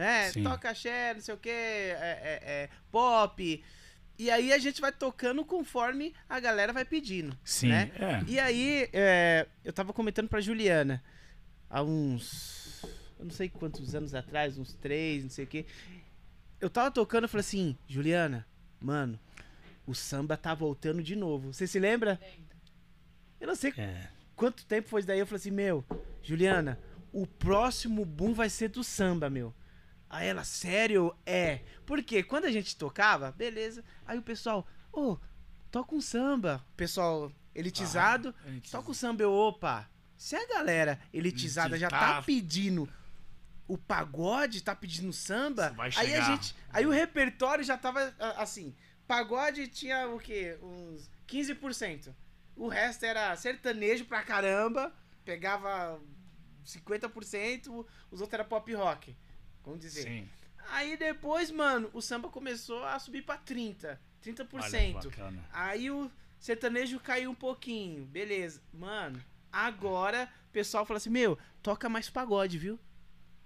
É, 0.00 0.30
Sim. 0.32 0.42
toca 0.42 0.70
axé, 0.70 1.14
não 1.14 1.20
sei 1.20 1.34
o 1.34 1.38
que, 1.38 1.48
é, 1.50 1.90
é- 2.00 2.40
é 2.42 2.68
pop. 2.90 3.64
E 4.18 4.30
aí 4.30 4.52
a 4.52 4.58
gente 4.58 4.80
vai 4.80 4.92
tocando 4.92 5.44
conforme 5.44 6.14
a 6.28 6.38
galera 6.40 6.72
vai 6.72 6.84
pedindo. 6.84 7.36
Sim, 7.44 7.68
né? 7.68 7.90
é. 7.98 8.24
E 8.30 8.38
aí, 8.38 8.88
é, 8.92 9.46
eu 9.64 9.72
tava 9.72 9.92
comentando 9.92 10.28
pra 10.28 10.40
Juliana, 10.40 11.02
há 11.68 11.82
uns. 11.82 12.82
Eu 13.18 13.24
não 13.24 13.30
sei 13.32 13.48
quantos 13.48 13.94
anos 13.94 14.14
atrás, 14.14 14.58
uns 14.58 14.74
três, 14.74 15.22
não 15.22 15.30
sei 15.30 15.44
o 15.44 15.48
quê. 15.48 15.64
Eu 16.60 16.68
tava 16.70 16.90
tocando 16.90 17.24
e 17.24 17.28
falei 17.28 17.40
assim, 17.40 17.76
Juliana, 17.88 18.46
mano, 18.80 19.18
o 19.86 19.94
samba 19.94 20.36
tá 20.36 20.54
voltando 20.54 21.02
de 21.02 21.16
novo. 21.16 21.52
Você 21.52 21.66
se 21.66 21.78
lembra? 21.78 22.20
Eu 23.40 23.46
não 23.46 23.54
sei 23.54 23.72
É. 23.78 24.08
quanto 24.36 24.64
tempo 24.66 24.88
foi 24.88 25.00
isso 25.00 25.08
daí. 25.08 25.18
Eu 25.18 25.26
falei 25.26 25.38
assim, 25.40 25.50
meu, 25.50 25.82
Juliana, 26.22 26.78
o 27.12 27.26
próximo 27.26 28.04
boom 28.04 28.34
vai 28.34 28.50
ser 28.50 28.68
do 28.68 28.84
samba, 28.84 29.30
meu. 29.30 29.54
Aí 30.10 30.26
ela, 30.26 30.42
sério? 30.42 31.14
É. 31.24 31.60
Porque 31.86 32.22
quando 32.24 32.44
a 32.46 32.50
gente 32.50 32.76
tocava, 32.76 33.30
beleza. 33.30 33.84
Aí 34.04 34.18
o 34.18 34.22
pessoal, 34.22 34.66
ô, 34.92 35.16
toca 35.70 35.94
um 35.94 36.00
samba. 36.00 36.62
Pessoal 36.76 37.32
elitizado, 37.54 38.34
Ah, 38.44 38.48
elitizado. 38.48 38.82
toca 38.82 38.90
o 38.90 38.94
samba. 38.94 39.22
Eu, 39.22 39.32
opa, 39.32 39.88
se 40.16 40.34
a 40.34 40.46
galera 40.48 41.00
elitizada 41.12 41.78
já 41.78 41.88
tá 41.88 42.22
pedindo 42.22 42.88
o 43.68 43.78
pagode, 43.78 44.62
tá 44.64 44.74
pedindo 44.74 45.12
samba, 45.12 45.72
aí 45.96 46.14
a 46.16 46.20
gente. 46.22 46.56
Aí 46.70 46.84
o 46.84 46.90
repertório 46.90 47.62
já 47.62 47.78
tava 47.78 48.12
assim. 48.36 48.74
Pagode 49.06 49.68
tinha 49.68 50.08
o 50.08 50.18
quê? 50.18 50.58
Uns 50.60 51.08
15%. 51.28 52.12
O 52.56 52.66
resto 52.68 53.04
era 53.04 53.34
sertanejo 53.36 54.04
pra 54.06 54.22
caramba. 54.22 54.92
Pegava 55.24 56.00
50%, 56.66 57.86
os 58.10 58.20
outros 58.20 58.34
era 58.34 58.44
pop 58.44 58.72
rock. 58.74 59.16
Vamos 59.64 59.80
dizer. 59.80 60.02
Sim. 60.02 60.28
Aí 60.70 60.96
depois, 60.96 61.50
mano, 61.50 61.90
o 61.92 62.00
samba 62.00 62.28
começou 62.28 62.84
a 62.84 62.98
subir 62.98 63.22
pra 63.22 63.36
30%. 63.38 63.98
30%. 64.24 65.12
Olha. 65.20 65.44
Aí 65.52 65.90
o 65.90 66.10
sertanejo 66.38 67.00
caiu 67.00 67.30
um 67.30 67.34
pouquinho. 67.34 68.04
Beleza. 68.04 68.60
Mano, 68.72 69.22
agora 69.52 70.28
o 70.48 70.52
pessoal 70.52 70.84
fala 70.86 70.98
assim: 70.98 71.10
Meu, 71.10 71.38
toca 71.62 71.88
mais 71.88 72.08
pagode, 72.10 72.58
viu? 72.58 72.78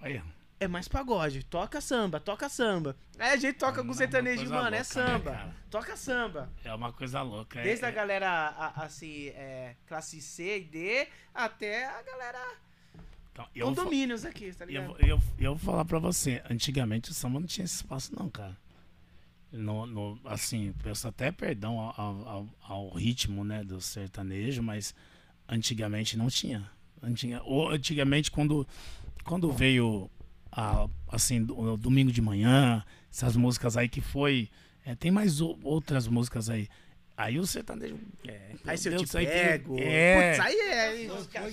Olha, 0.01 0.25
É 0.61 0.69
mais 0.69 0.87
pagode. 0.89 1.45
Toca 1.45 1.81
samba, 1.81 2.21
toca 2.21 2.49
samba. 2.49 2.97
Aí 3.19 3.31
a 3.31 3.37
gente 3.37 3.57
toca 3.59 3.81
É 3.81 3.85
com 3.85 3.93
sertanejo, 3.93 4.45
mano, 4.45 4.55
é 4.55 4.61
louca, 4.63 4.71
né, 4.71 4.85
samba. 4.85 5.31
cara? 5.33 5.55
toca 5.71 5.97
samba. 5.97 6.51
é 6.65 6.73
uma 6.75 6.93
coisa 6.93 7.23
louca. 7.23 7.61
é- 7.61 7.63
Desde 7.65 7.85
a 7.85 7.89
é- 7.89 7.93
galera, 7.93 8.29
a- 8.31 8.85
assim, 8.85 9.29
é, 9.29 9.77
classe 9.87 10.21
C 10.21 10.59
e 10.59 10.65
D, 10.65 11.09
até 11.35 11.87
a 11.87 12.03
galera 12.03 12.41
então, 13.35 13.47
eu 13.55 13.67
vou- 13.67 13.75
condomínios 13.77 14.25
aqui, 14.25 14.53
tá 14.55 14.65
Eu, 14.65 14.69
ligado? 14.69 14.87
vou- 14.87 14.97
eu, 15.01 15.21
eu 15.39 15.55
vou 15.55 15.59
falar 15.59 15.85
pra 15.85 15.99
você, 15.99 16.43
antigamente 16.49 17.11
o 17.11 17.15
samba 17.15 17.41
não 17.41 17.47
tinha 17.47 17.65
esse 17.65 17.77
espaço 17.77 18.13
não, 18.19 18.31
cara. 18.31 18.57
No, 19.53 19.87
no- 19.87 20.19
assim, 20.25 20.73
peço 20.83 21.07
até 21.07 21.31
perdão 21.31 21.79
ao, 21.79 22.01
ao- 22.01 22.49
ao- 22.63 22.95
ritmo, 22.95 23.45
né, 23.45 23.63
do 23.63 23.81
sertanejo, 23.81 24.63
mas 24.63 24.95
antigamente 25.49 26.17
não 26.17 26.29
tinha. 26.29 26.69
Antiga, 27.03 27.43
ou 27.45 27.69
antigamente 27.69 28.31
quando, 28.31 28.67
quando 29.25 29.53
veio, 29.53 30.11
a, 30.51 30.89
assim, 31.09 31.45
do- 31.45 31.59
o 31.59 31.77
domingo 31.77 32.11
de 32.11 32.21
manhã, 32.23 32.83
essas 33.13 33.37
músicas 33.37 33.77
aí 33.77 33.89
que 33.89 34.01
foi, 34.01 34.49
é, 34.85 34.95
tem 34.97 35.11
mais 35.11 35.41
o- 35.41 35.59
outras 35.63 36.09
músicas 36.09 36.49
aí. 36.49 36.69
Aí 37.17 37.39
o 37.39 37.47
sertanejo... 37.47 37.97
É. 38.27 38.55
Aí 38.67 38.77
se 38.77 38.89
eu 38.89 38.97
Deus, 38.97 39.09
te 39.11 39.17
aí 39.19 39.27
pego. 39.27 39.77
é. 39.79 40.33
Putz, 40.37 40.41
aí 40.47 40.59
é. 40.59 41.07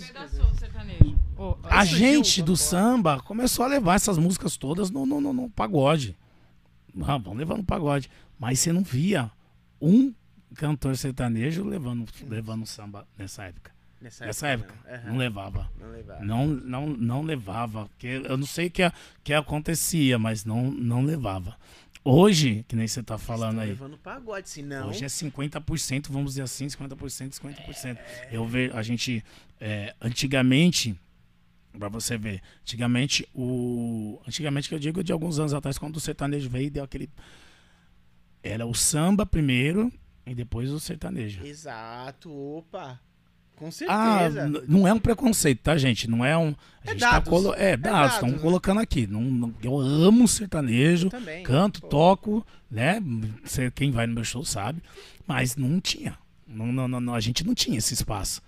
Pedaçou 0.08 0.46
o 0.50 0.56
sertanejo. 0.56 1.20
Ô, 1.42 1.58
A 1.64 1.84
gente 1.86 2.42
do 2.42 2.56
samba 2.56 3.20
começou 3.22 3.66
a 3.66 3.68
levar 3.68 3.96
essas 3.96 4.18
músicas 4.18 4.58
todas 4.58 4.90
no, 4.92 5.06
no, 5.06 5.20
no- 5.20 5.34
no 5.34 5.50
pagode. 5.50 6.16
Ah, 7.02 7.18
vamos 7.18 7.38
levar 7.40 7.58
no 7.58 7.64
pagode. 7.64 8.10
Mas 8.38 8.60
você 8.60 8.72
não 8.72 8.84
via 8.84 9.32
um 9.82 10.14
cantor 10.56 10.96
sertanejo 10.98 11.64
levando, 11.64 12.06
levando 12.28 12.66
samba 12.66 13.08
nessa 13.18 13.46
época. 13.46 13.72
Nessa, 14.02 14.26
Nessa 14.26 14.48
época. 14.48 14.74
não. 14.86 14.94
Aham. 14.96 15.10
Não 15.12 15.18
levava. 15.18 15.72
Não 15.80 15.92
levava. 15.92 16.26
Não, 16.26 16.48
não, 16.48 16.88
não 16.88 17.22
levava. 17.22 17.86
Porque 17.88 18.22
eu 18.26 18.36
não 18.38 18.48
sei 18.48 18.68
o 18.68 18.72
que, 18.72 18.92
que 19.24 19.34
acontecia, 19.34 20.18
mas 20.20 20.44
não, 20.44 20.72
não 20.72 21.04
levava. 21.04 21.56
Hoje, 22.04 22.66
que 22.68 22.76
nem 22.76 22.88
você 22.88 23.04
tá 23.04 23.18
falando 23.20 23.60
aí. 23.60 23.70
levando 23.70 23.98
pagode, 24.00 24.50
senão. 24.50 24.90
Hoje 24.90 25.06
é 25.06 25.08
50%, 25.08 26.08
vamos 26.10 26.32
dizer 26.32 26.42
assim, 26.42 26.66
50%, 26.66 27.30
50%. 27.40 27.98
Eu 28.32 28.46
vejo, 28.48 28.76
a 28.76 28.82
gente, 28.82 29.24
é, 29.60 29.94
antigamente, 30.02 31.00
pra 31.78 31.90
você 31.90 32.18
ver, 32.18 32.42
antigamente, 32.62 33.28
o. 33.34 34.20
Antigamente 34.28 34.70
que 34.70 34.76
eu 34.76 34.80
digo 34.80 35.04
de 35.04 35.12
alguns 35.12 35.40
anos 35.40 35.54
atrás, 35.54 35.78
quando 35.78 35.96
o 35.98 36.00
sertanejo 36.00 36.50
veio 36.50 36.68
e 36.68 36.70
deu 36.70 36.84
aquele. 36.84 37.10
Era 38.44 38.66
o 38.66 38.74
samba 38.74 39.26
primeiro 39.26 39.92
e 40.26 40.34
depois 40.34 40.72
o 40.72 40.80
sertanejo. 40.80 41.46
Exato, 41.46 42.32
opa. 42.32 43.00
Com 43.56 43.68
Ah, 43.68 43.72
certeza. 43.72 44.48
n- 44.48 44.64
não 44.68 44.88
é 44.88 44.94
um 44.94 44.98
preconceito, 45.00 45.60
tá, 45.62 45.78
gente? 45.78 46.10
Não 46.10 46.26
é 46.26 46.36
um. 46.36 46.48
A 46.84 46.90
É 46.90 46.92
gente 46.94 47.00
tá 47.02 47.12
dados. 47.12 47.30
colo... 47.30 47.54
É, 47.54 47.78
dados, 47.78 48.00
dados, 48.00 48.14
estamos 48.16 48.36
né? 48.38 48.42
colocando 48.42 48.80
aqui. 48.80 49.06
Não, 49.06 49.22
não- 49.22 49.54
eu 49.62 49.80
amo 49.80 50.28
sertanejo. 50.28 51.08
Eu 51.08 51.12
também. 51.12 51.44
Canto, 51.44 51.82
Pô. 51.82 51.88
toco, 51.88 52.48
né? 52.72 53.00
Quem 53.76 53.92
vai 53.92 54.08
no 54.08 54.16
meu 54.16 54.24
show 54.24 54.44
sabe. 54.44 54.82
Mas 55.28 55.56
não 55.56 55.80
tinha. 55.80 56.18
Não, 56.48 56.66
não, 56.74 56.88
não, 57.00 57.14
a 57.14 57.20
gente 57.20 57.46
não 57.46 57.54
tinha 57.54 57.78
esse 57.78 57.94
espaço. 57.94 58.42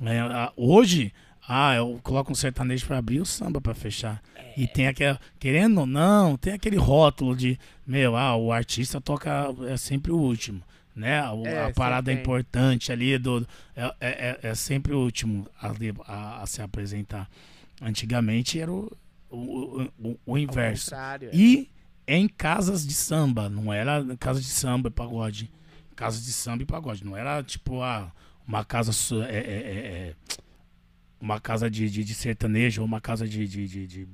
É, 0.00 0.52
hoje, 0.56 1.12
ah, 1.48 1.74
eu 1.74 1.98
coloco 2.02 2.30
um 2.32 2.34
sertanejo 2.34 2.86
pra 2.86 2.98
abrir 2.98 3.16
e 3.16 3.20
o 3.20 3.26
samba 3.26 3.60
pra 3.60 3.74
fechar. 3.74 4.22
E 4.56 4.66
tem 4.66 4.86
aquela, 4.86 5.18
querendo 5.38 5.80
ou 5.80 5.86
não, 5.86 6.36
tem 6.36 6.52
aquele 6.52 6.76
rótulo 6.76 7.34
de, 7.34 7.58
meu, 7.86 8.16
ah, 8.16 8.36
o 8.36 8.52
artista 8.52 9.00
toca 9.00 9.48
é 9.68 9.76
sempre 9.76 10.12
o 10.12 10.16
último. 10.18 10.62
Né? 10.94 11.26
O- 11.30 11.46
É, 11.46 11.64
a 11.66 11.72
parada 11.72 12.10
tem. 12.12 12.20
importante 12.20 12.92
ali 12.92 13.16
do, 13.16 13.46
é, 13.74 13.82
é, 13.84 13.92
é- 14.00 14.38
é 14.50 14.54
sempre 14.54 14.92
o 14.92 14.98
último 14.98 15.48
a, 15.60 15.72
a- 16.06 16.42
a 16.42 16.46
se 16.46 16.60
apresentar. 16.60 17.30
Antigamente 17.80 18.60
era 18.60 18.70
o, 18.70 18.92
o, 19.30 19.82
o, 19.98 20.18
o- 20.26 20.38
inverso. 20.38 20.94
é. 20.94 21.30
E 21.32 21.68
em 22.06 22.28
casas 22.28 22.86
de 22.86 22.92
samba, 22.92 23.48
não 23.48 23.72
era 23.72 24.04
casa 24.18 24.38
de 24.40 24.46
samba 24.46 24.88
e 24.88 24.92
pagode. 24.92 25.50
Casa 25.96 26.20
de 26.20 26.30
samba 26.32 26.62
e 26.62 26.66
pagode. 26.66 27.04
Não 27.04 27.16
era 27.16 27.42
tipo 27.42 27.80
ah, 27.82 28.12
uma 28.46 28.62
casa 28.64 28.92
é, 29.24 29.34
é, 29.34 29.38
é, 29.38 29.38
é, 29.38 30.14
uma 31.22 31.38
casa 31.40 31.70
de, 31.70 31.88
de, 31.88 32.02
de 32.02 32.14
sertanejo 32.14 32.82
ou 32.82 32.86
uma 32.86 33.00
casa 33.00 33.26
de, 33.28 33.46
de, 33.46 33.68
de, 33.68 33.86
de 33.86 34.08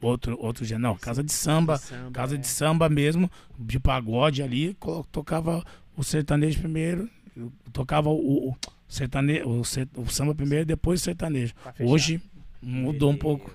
outro, 0.00 0.36
outro 0.40 0.64
gênero. 0.64 0.82
Não, 0.82 0.96
casa 0.96 1.22
de 1.22 1.32
samba. 1.32 1.76
Samba, 1.78 2.10
Casa 2.10 2.34
é. 2.34 2.38
de 2.38 2.46
samba 2.46 2.88
mesmo, 2.88 3.30
de 3.58 3.78
pagode 3.78 4.42
ali, 4.42 4.76
tocava 5.12 5.64
o 5.96 6.02
sertanejo 6.02 6.58
primeiro, 6.60 7.08
tocava 7.72 8.08
o, 8.10 8.50
o 8.50 8.56
sertanejo, 8.88 9.48
o, 9.48 9.64
ser- 9.64 9.88
o 9.94 10.06
samba 10.08 10.34
primeiro, 10.34 10.66
depois 10.66 11.00
o 11.00 11.04
sertanejo. 11.04 11.54
Hoje 11.80 12.20
mudou 12.60 13.10
um 13.10 13.16
pouco. 13.16 13.54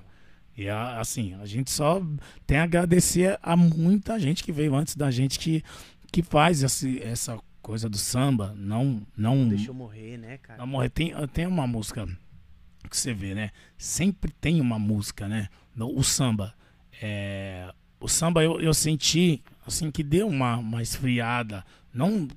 E 0.57 0.67
a- 0.69 0.99
assim, 0.99 1.33
a 1.35 1.45
gente 1.45 1.69
só 1.71 2.01
tem 2.47 2.57
a 2.57 2.63
agradecer 2.63 3.37
a 3.43 3.55
muita 3.55 4.19
gente 4.19 4.43
que 4.43 4.51
veio 4.51 4.73
antes 4.75 4.95
da 4.95 5.11
gente 5.11 5.37
que, 5.39 5.63
que 6.11 6.21
faz 6.23 6.63
esse, 6.63 7.01
essa 7.03 7.37
coisa 7.61 7.87
do 7.89 7.97
samba. 7.97 8.53
Não, 8.57 9.01
não, 9.15 9.47
Deixa 9.47 9.69
eu 9.69 9.73
morrer, 9.73 10.17
né, 10.17 10.37
cara? 10.37 10.59
não 10.59 10.67
morrer. 10.67 10.89
Tem, 10.89 11.13
tem 11.27 11.45
uma 11.47 11.65
música 11.67 12.07
que 12.89 12.97
você 12.97 13.13
vê, 13.13 13.33
né? 13.35 13.51
Sempre 13.77 14.31
tem 14.31 14.59
uma 14.59 14.77
música, 14.79 15.27
né? 15.27 15.47
No- 15.75 15.95
O 15.97 16.03
samba. 16.03 16.53
É, 17.01 17.73
o 17.99 18.07
samba 18.07 18.43
eu, 18.43 18.59
eu 18.59 18.73
senti 18.73 19.41
assim 19.65 19.89
que 19.91 20.03
deu 20.03 20.27
uma, 20.27 20.57
uma 20.57 20.81
esfriada. 20.81 21.63
Não, 21.93 22.27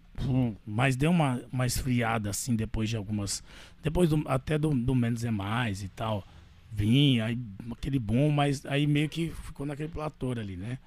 mas 0.66 0.96
deu 0.96 1.10
uma, 1.10 1.40
uma 1.52 1.66
esfriada 1.66 2.30
assim 2.30 2.54
depois 2.56 2.88
de 2.88 2.96
algumas. 2.96 3.42
Depois 3.82 4.10
do- 4.10 4.24
até 4.28 4.56
do, 4.58 4.70
do 4.74 4.94
Menos 4.94 5.24
é 5.24 5.30
Mais 5.30 5.82
e 5.82 5.88
tal. 5.88 6.24
Vinha, 6.70 7.26
aí, 7.26 7.38
aquele 7.70 7.98
boom, 8.00 8.30
mas 8.30 8.64
aí 8.66 8.86
meio 8.86 9.08
que 9.08 9.30
ficou 9.44 9.64
naquele 9.64 9.88
platô 9.88 10.32
ali, 10.32 10.56
né? 10.56 10.78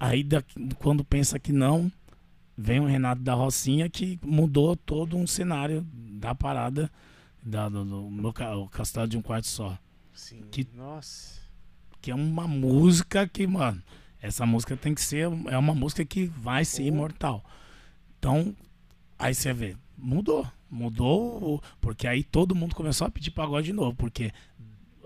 Aí 0.00 0.26
quando 0.78 1.04
pensa 1.04 1.38
que 1.38 1.52
não, 1.52 1.90
vem 2.56 2.80
o 2.80 2.86
Renato 2.86 3.22
da 3.22 3.34
Rocinha 3.34 3.88
que 3.88 4.18
mudou 4.24 4.76
todo 4.76 5.16
um 5.16 5.26
cenário 5.26 5.86
da 5.92 6.34
parada 6.34 6.90
da, 7.42 7.68
do, 7.68 7.84
do 7.84 8.10
meu 8.10 8.32
o 8.58 8.68
Castelo 8.68 9.06
de 9.06 9.16
um 9.16 9.22
Quarto 9.22 9.46
Só. 9.46 9.78
Sim. 10.12 10.42
que- 10.50 10.66
Nossa. 10.74 11.40
Que 12.00 12.10
é 12.10 12.14
uma 12.14 12.46
música 12.48 13.26
que, 13.28 13.46
mano, 13.46 13.82
essa 14.20 14.46
música 14.46 14.76
tem 14.76 14.94
que 14.94 15.00
ser, 15.02 15.28
é 15.48 15.58
uma 15.58 15.74
música 15.74 16.04
que 16.04 16.26
vai 16.26 16.64
ser 16.64 16.82
Oh. 16.84 16.86
imortal. 16.86 17.44
Então, 18.18 18.54
aí 19.18 19.34
você 19.34 19.52
vê, 19.52 19.76
mudou. 19.96 20.46
Mudou, 20.68 21.62
porque 21.80 22.06
aí 22.08 22.24
todo 22.24 22.54
mundo 22.54 22.74
começou 22.74 23.06
a 23.06 23.10
pedir 23.10 23.30
pagode 23.30 23.66
de 23.68 23.72
novo, 23.72 23.94
porque 23.96 24.32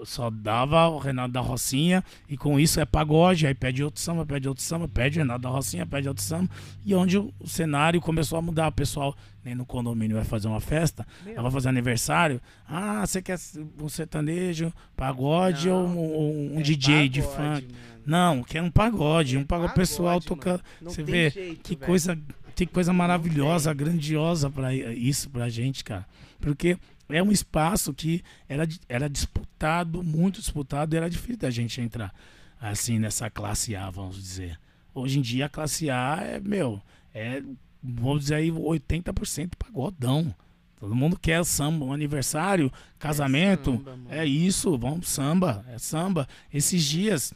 só 0.05 0.31
dava 0.31 0.89
o 0.89 0.99
Renato 0.99 1.33
da 1.33 1.41
Rocinha 1.41 2.03
e 2.29 2.37
com 2.37 2.59
isso 2.59 2.81
é 2.81 2.85
pagode, 2.85 3.47
aí 3.47 3.55
pede 3.55 3.83
outro 3.85 4.01
samba, 4.01 4.25
pede 4.25 4.49
outro 4.49 4.63
samba, 4.63 4.89
pede 4.89 5.19
o 5.19 5.23
Renato 5.23 5.41
da 5.43 5.49
Rocinha, 5.49 5.87
pede 5.87 6.09
outro 6.09 6.23
samba, 6.23 6.49
e 6.85 6.95
onde 6.95 7.19
o 7.19 7.33
cenário 7.45 8.01
começou 8.01 8.39
a 8.39 8.43
mudar, 8.43 8.69
o 8.69 8.73
pessoal 8.73 9.15
nem 9.45 9.55
no 9.55 9.65
condomínio 9.65 10.17
vai 10.17 10.25
fazer 10.25 10.49
uma 10.49 10.61
festa, 10.61 11.07
ela 11.27 11.43
vai 11.43 11.51
fazer 11.51 11.69
aniversário, 11.69 12.41
ah, 12.69 13.07
você 13.07 13.23
quer 13.23 13.39
um 13.81 13.89
sertanejo, 13.89 14.73
pagode 14.97 15.69
Não, 15.69 15.97
ou 15.97 16.35
um, 16.35 16.57
um 16.57 16.61
é 16.61 16.63
DJ 16.63 17.09
de 17.09 17.23
pagode, 17.23 17.37
funk? 17.37 17.73
mano. 17.73 17.91
Não, 18.07 18.43
quer 18.43 18.63
um 18.63 18.71
pagode, 18.71 19.37
É 19.37 19.39
um 19.39 19.45
pagode, 19.45 19.75
pessoal 19.75 20.21
pagode, 20.21 20.27
toca, 20.27 20.51
mano. 20.51 20.63
Não 20.83 20.91
você 20.91 21.03
vê 21.03 21.31
jeito, 21.31 21.63
que 21.63 21.75
velho. 21.77 21.87
coisa, 21.87 22.19
que 22.55 22.67
coisa 22.67 22.93
maravilhosa, 22.93 23.73
grandiosa 23.75 24.51
para 24.51 24.75
isso 24.75 25.31
pra 25.31 25.49
gente, 25.49 25.85
cara. 25.85 26.07
Porque 26.41 26.77
é 27.13 27.23
um 27.23 27.33
espaço 27.33 27.93
que 27.93 28.23
era, 28.49 28.67
era 28.89 29.09
disputado, 29.09 30.03
muito 30.03 30.41
disputado, 30.41 30.95
e 30.95 30.97
era 30.97 31.09
difícil 31.09 31.39
da 31.39 31.51
gente 31.51 31.81
entrar 31.81 32.15
assim 32.61 32.99
nessa 32.99 33.31
classe 33.31 33.75
A, 33.75 33.89
vamos 33.91 34.17
dizer. 34.17 34.59
Hoje 34.95 35.19
em 35.19 35.23
dia 35.23 35.47
a 35.47 35.49
classe 35.49 35.89
A 35.89 36.19
é, 36.21 36.41
meu, 36.41 36.81
é, 37.15 37.43
vamos 37.83 38.23
dizer 38.23 38.35
aí, 38.37 38.51
80% 38.51 39.53
pagodão. 39.59 40.35
Todo 40.79 40.95
mundo 40.95 41.19
quer 41.19 41.45
samba, 41.45 41.85
um 41.85 41.93
aniversário, 41.93 42.73
casamento, 42.99 43.73
samba, 43.73 43.97
mano. 43.97 44.07
é 44.11 44.25
isso, 44.25 44.79
vamos 44.79 45.09
samba, 45.09 45.65
é 45.69 45.79
samba. 45.79 46.27
Esses 46.53 46.83
dias, 46.83 47.35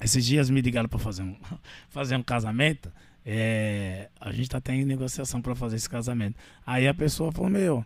esses 0.00 0.24
dias 0.24 0.50
me 0.50 0.60
ligaram 0.60 0.88
para 0.88 0.98
fazer 0.98 1.22
um, 1.22 1.36
fazer 1.88 2.16
um 2.16 2.22
casamento. 2.22 2.92
É, 3.24 4.10
a 4.20 4.32
gente 4.32 4.50
tá 4.50 4.60
tendo 4.60 4.86
negociação 4.86 5.40
para 5.40 5.54
fazer 5.54 5.76
esse 5.76 5.88
casamento. 5.88 6.36
Aí 6.66 6.88
a 6.88 6.92
pessoa 6.92 7.30
falou: 7.30 7.48
Meu, 7.48 7.84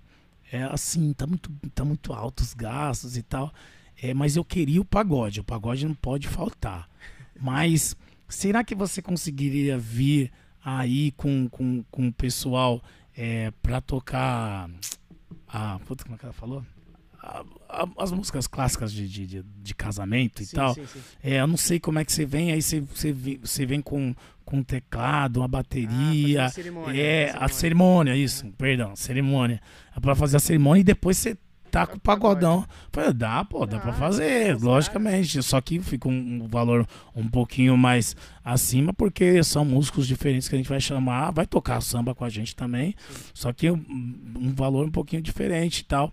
é 0.53 0.63
assim, 0.65 1.13
tá 1.13 1.27
muito, 1.27 1.51
tá 1.75 1.85
muito 1.85 2.13
alto 2.13 2.41
os 2.41 2.55
gastos 2.55 3.17
e 3.17 3.23
tal. 3.23 3.53
É, 4.01 4.15
mas 4.15 4.37
eu 4.37 4.45
queria 4.45 4.81
o 4.81 4.85
pagode. 4.85 5.41
O 5.41 5.45
pagode 5.45 5.87
não 5.87 5.95
pode 5.95 6.29
faltar. 6.29 6.89
Mas 7.41 7.97
será 8.29 8.63
que 8.63 8.75
você 8.75 9.03
conseguiria 9.03 9.79
vir 9.79 10.33
aí 10.65 11.13
com, 11.13 11.49
com, 11.49 11.83
com 11.91 12.09
o 12.09 12.13
pessoal 12.13 12.83
é, 13.17 13.51
para 13.63 13.81
tocar. 13.81 14.71
A, 15.47 15.79
puta, 15.81 16.05
como 16.05 16.15
é 16.15 16.19
que 16.19 16.25
ela 16.25 16.33
falou? 16.33 16.65
As 17.99 18.13
músicas 18.13 18.47
clássicas 18.47 18.93
de, 18.93 19.09
de, 19.09 19.43
de, 19.43 19.75
casamento 19.75 20.41
e 20.41 20.47
Sim, 20.47 20.57
tal. 20.57 20.75
sim, 20.75 20.87
sim. 20.87 21.01
É, 21.23 21.41
eu 21.41 21.47
não 21.47 21.57
sei 21.57 21.81
como 21.81 21.99
é 21.99 22.05
que 22.05 22.13
você 22.13 22.25
vem, 22.25 22.53
aí 22.53 22.63
você, 22.63 22.81
você, 22.81 23.13
você 23.13 23.67
vem 23.67 23.83
com, 23.83 24.15
com 24.49 24.59
um 24.59 24.63
teclado, 24.63 25.39
uma 25.41 25.45
Ah, 25.45 25.49
bateria. 25.49 26.43
fazer 26.45 26.55
cerimônia, 26.55 27.01
é, 27.03 27.27
fazer 27.33 27.45
a 27.45 27.49
cerimônia, 27.49 28.17
isso, 28.17 28.47
perdão, 28.57 28.97
cerimônia. 28.97 29.61
É 29.97 30.01
pra 30.01 30.15
fazer 30.15 30.37
a 30.39 30.41
cerimônia 30.41 30.81
e 30.81 30.85
depois 30.85 31.19
você 31.19 31.37
tá 31.71 31.87
com 31.87 31.97
o 31.97 32.01
pagodão. 32.01 32.65
Falei, 32.91 33.13
dá, 33.13 33.45
pô, 33.45 33.67
dá 33.67 33.79
pra 33.79 33.91
Dá, 33.91 33.99
fazer, 33.99 34.51
exato. 34.53 34.65
logicamente. 34.65 35.43
Só 35.43 35.61
que 35.61 35.79
fica 35.81 36.09
um, 36.09 36.49
valor 36.49 36.87
um 37.15 37.29
pouquinho 37.29 37.77
mais 37.77 38.17
acima, 38.43 38.95
porque 38.95 39.43
são 39.45 39.67
músicos 39.67 40.07
diferentes 40.09 40.49
que 40.49 40.55
a 40.55 40.59
gente 40.59 40.69
vai 40.69 40.81
chamar, 40.81 41.31
vai 41.31 41.47
tocar 41.47 41.83
samba 41.83 42.15
com 42.15 42.25
a 42.25 42.31
gente 42.31 42.57
também. 42.57 42.95
Só 43.35 43.53
que 43.53 43.71
um, 43.71 43.85
um 44.39 44.55
valor 44.55 44.87
um 44.87 44.91
pouquinho 44.91 45.21
diferente 45.21 45.81
e 45.81 45.85
tal. 45.85 46.11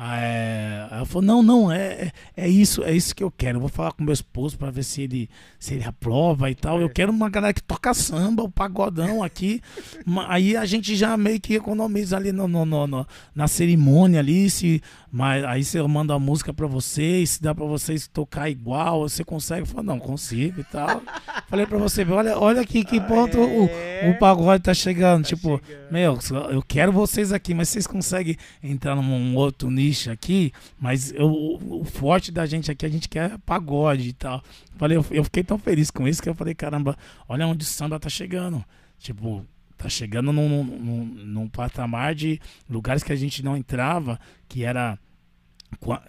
Ah, 0.00 0.16
É, 0.20 0.86
ela 0.92 1.04
falou, 1.04 1.22
não, 1.22 1.42
não, 1.42 1.72
é, 1.72 2.12
é- 2.36 2.44
é 2.44 2.48
isso, 2.48 2.84
é 2.84 2.94
isso 2.94 3.12
que 3.16 3.22
eu 3.24 3.32
quero. 3.32 3.56
Eu 3.56 3.60
vou 3.62 3.68
falar 3.68 3.90
com 3.90 4.04
meu 4.04 4.12
esposo 4.14 4.56
para 4.56 4.70
ver 4.70 4.84
se 4.84 5.02
ele, 5.02 5.28
se 5.58 5.74
ele 5.74 5.82
aprova 5.82 6.48
e 6.48 6.54
tal. 6.54 6.80
Eu 6.80 6.86
É. 6.86 6.90
quero 6.90 7.10
uma 7.10 7.28
galera 7.28 7.52
que 7.52 7.62
toca 7.62 7.92
samba, 7.92 8.44
o 8.44 8.48
pagodão 8.48 9.24
aqui. 9.24 9.60
Aí 10.28 10.56
a 10.56 10.64
gente 10.64 10.94
já 10.94 11.16
meio 11.16 11.40
que 11.40 11.54
economiza 11.54 12.16
ali 12.16 12.30
no, 12.30 12.46
no- 12.46 12.64
no- 12.64 12.86
no- 12.86 13.06
na 13.34 13.48
cerimônia 13.48 14.20
ali, 14.20 14.48
se, 14.48 14.80
mas 15.10 15.44
aí 15.44 15.64
você 15.64 15.82
manda 15.82 16.14
a 16.14 16.18
música 16.18 16.52
para 16.52 16.66
vocês, 16.66 17.30
se 17.30 17.42
dá 17.42 17.54
para 17.54 17.64
vocês 17.64 18.06
tocar 18.06 18.50
igual, 18.50 19.00
você 19.08 19.24
consegue? 19.24 19.62
Eu 19.62 19.66
falei, 19.66 19.86
não, 19.86 19.98
consigo 19.98 20.60
e 20.60 20.64
tal. 20.64 21.02
Falei 21.48 21.64
para 21.66 21.78
você, 21.78 22.04
olha, 22.04 22.38
olha 22.38 22.60
aqui 22.60 22.84
que 22.84 23.00
ponto 23.00 23.38
o, 23.40 23.66
É. 23.68 24.10
o 24.10 24.18
pagode 24.18 24.64
tá 24.64 24.74
chegando. 24.74 25.22
Tá 25.22 25.28
tipo, 25.30 25.60
chegando. 25.64 25.92
meu, 25.92 26.18
eu 26.50 26.62
quero 26.62 26.92
vocês 26.92 27.32
aqui, 27.32 27.54
mas 27.54 27.70
vocês 27.70 27.86
conseguem 27.86 28.36
entrar 28.62 28.94
num 28.94 29.34
outro 29.34 29.70
nicho 29.70 30.10
aqui, 30.10 30.52
mas 30.78 31.10
eu, 31.12 31.26
o, 31.26 31.80
o 31.80 31.84
forte 31.84 32.30
da 32.30 32.44
gente 32.44 32.70
aqui, 32.70 32.84
a 32.84 32.88
gente 32.90 33.08
quer 33.08 33.38
pagode 33.46 34.08
e 34.08 34.12
tal. 34.12 34.42
Falei, 34.76 34.98
eu, 34.98 35.06
eu 35.10 35.24
fiquei 35.24 35.42
tão 35.42 35.58
feliz 35.58 35.90
com 35.90 36.06
isso 36.06 36.22
que 36.22 36.28
eu 36.28 36.34
falei, 36.34 36.54
caramba, 36.54 36.96
olha 37.26 37.46
onde 37.46 37.64
o 37.64 37.66
samba 37.66 37.98
tá 37.98 38.10
chegando. 38.10 38.62
Tipo, 38.98 39.44
tá 39.78 39.88
chegando 39.88 40.32
num, 40.32 40.48
num, 40.64 41.04
num- 41.04 41.48
patamar 41.48 42.14
de 42.14 42.40
lugares 42.68 43.02
que 43.02 43.12
a 43.12 43.16
gente 43.16 43.42
não 43.42 43.56
entrava, 43.56 44.18
que 44.48 44.64
era. 44.64 44.98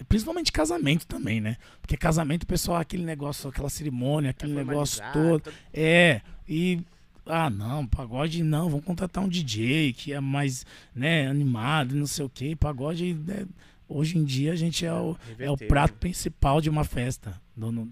Principalmente 0.08 0.52
casamento 0.52 1.06
também, 1.06 1.42
né? 1.42 1.58
Porque 1.82 1.98
casamento, 1.98 2.44
o 2.44 2.48
pessoal, 2.48 2.80
aquele 2.80 3.04
negócio, 3.04 3.50
aquela 3.50 3.70
cerimônia, 3.70 4.32
aquele 4.32 4.54
negócio 4.54 5.04
formalizado, 5.04 5.42
todo. 5.42 5.54
É, 5.74 6.22
e. 6.48 6.82
Ah, 7.26 7.50
não, 7.50 7.86
pagode 7.86 8.42
não, 8.42 8.70
vamos 8.70 8.86
contratar 8.86 9.24
um 9.24 9.30
DJ 9.30 9.94
que 9.94 10.12
é 10.14 10.20
mais, 10.20 10.66
né, 10.96 11.28
animado, 11.28 11.94
não 11.94 12.08
sei 12.08 12.26
o 12.26 12.30
que. 12.30 12.56
Pagode, 12.56 13.14
né, 13.14 13.46
hoje 13.88 14.18
em 14.18 14.24
dia 14.24 14.54
a 14.54 14.56
gente 14.56 14.84
é 14.84 14.94
o, 14.94 15.16
é 15.38 15.52
o 15.52 15.58
prato 15.58 15.94
né? 15.94 15.98
principal 16.00 16.60
de 16.60 16.70
uma 16.72 16.84
festa. 16.84 17.40
Eu 17.56 17.88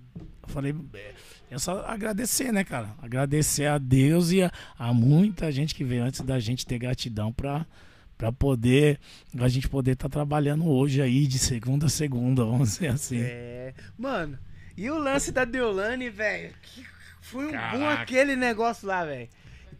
falei, 0.47 0.73
é, 0.93 1.13
é 1.49 1.57
só 1.57 1.85
agradecer, 1.85 2.51
né, 2.51 2.63
cara? 2.63 2.89
Agradecer 3.01 3.65
a 3.67 3.77
Deus 3.77 4.31
e 4.31 4.43
a, 4.43 4.51
a 4.77 4.93
muita 4.93 5.51
gente 5.51 5.73
que 5.73 5.83
veio 5.83 6.03
antes 6.03 6.21
da 6.21 6.39
gente 6.39 6.65
ter 6.65 6.77
gratidão 6.77 7.31
pra, 7.31 7.65
pra 8.17 8.31
poder, 8.31 8.99
a 9.39 9.47
gente 9.47 9.69
poder 9.69 9.91
estar 9.91 10.09
trabalhando 10.09 10.67
hoje 10.67 11.01
aí 11.01 11.25
de 11.27 11.39
segunda 11.39 11.85
a 11.85 11.89
segunda, 11.89 12.43
vamos 12.45 12.71
dizer 12.73 12.87
assim. 12.87 13.19
É. 13.21 13.73
Mano, 13.97 14.37
e 14.75 14.89
o 14.89 14.97
lance 14.97 15.31
da 15.31 15.45
Deolane, 15.45 16.09
velho? 16.09 16.53
Foi 17.21 17.45
um 17.45 17.51
bom 17.51 17.57
Caraca. 17.57 18.01
aquele 18.01 18.35
negócio 18.35 18.87
lá, 18.87 19.03
velho. 19.05 19.29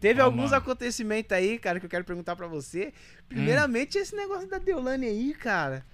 Teve 0.00 0.20
Ó, 0.20 0.24
alguns 0.24 0.50
mano. 0.50 0.56
acontecimentos 0.56 1.32
aí, 1.32 1.58
cara, 1.58 1.80
que 1.80 1.86
eu 1.86 1.90
quero 1.90 2.04
perguntar 2.04 2.36
pra 2.36 2.46
você. 2.46 2.92
Primeiramente, 3.28 3.98
esse 3.98 4.14
negócio 4.14 4.48
da 4.48 4.58
Deolane 4.58 5.06
aí, 5.06 5.34
cara. 5.34 5.84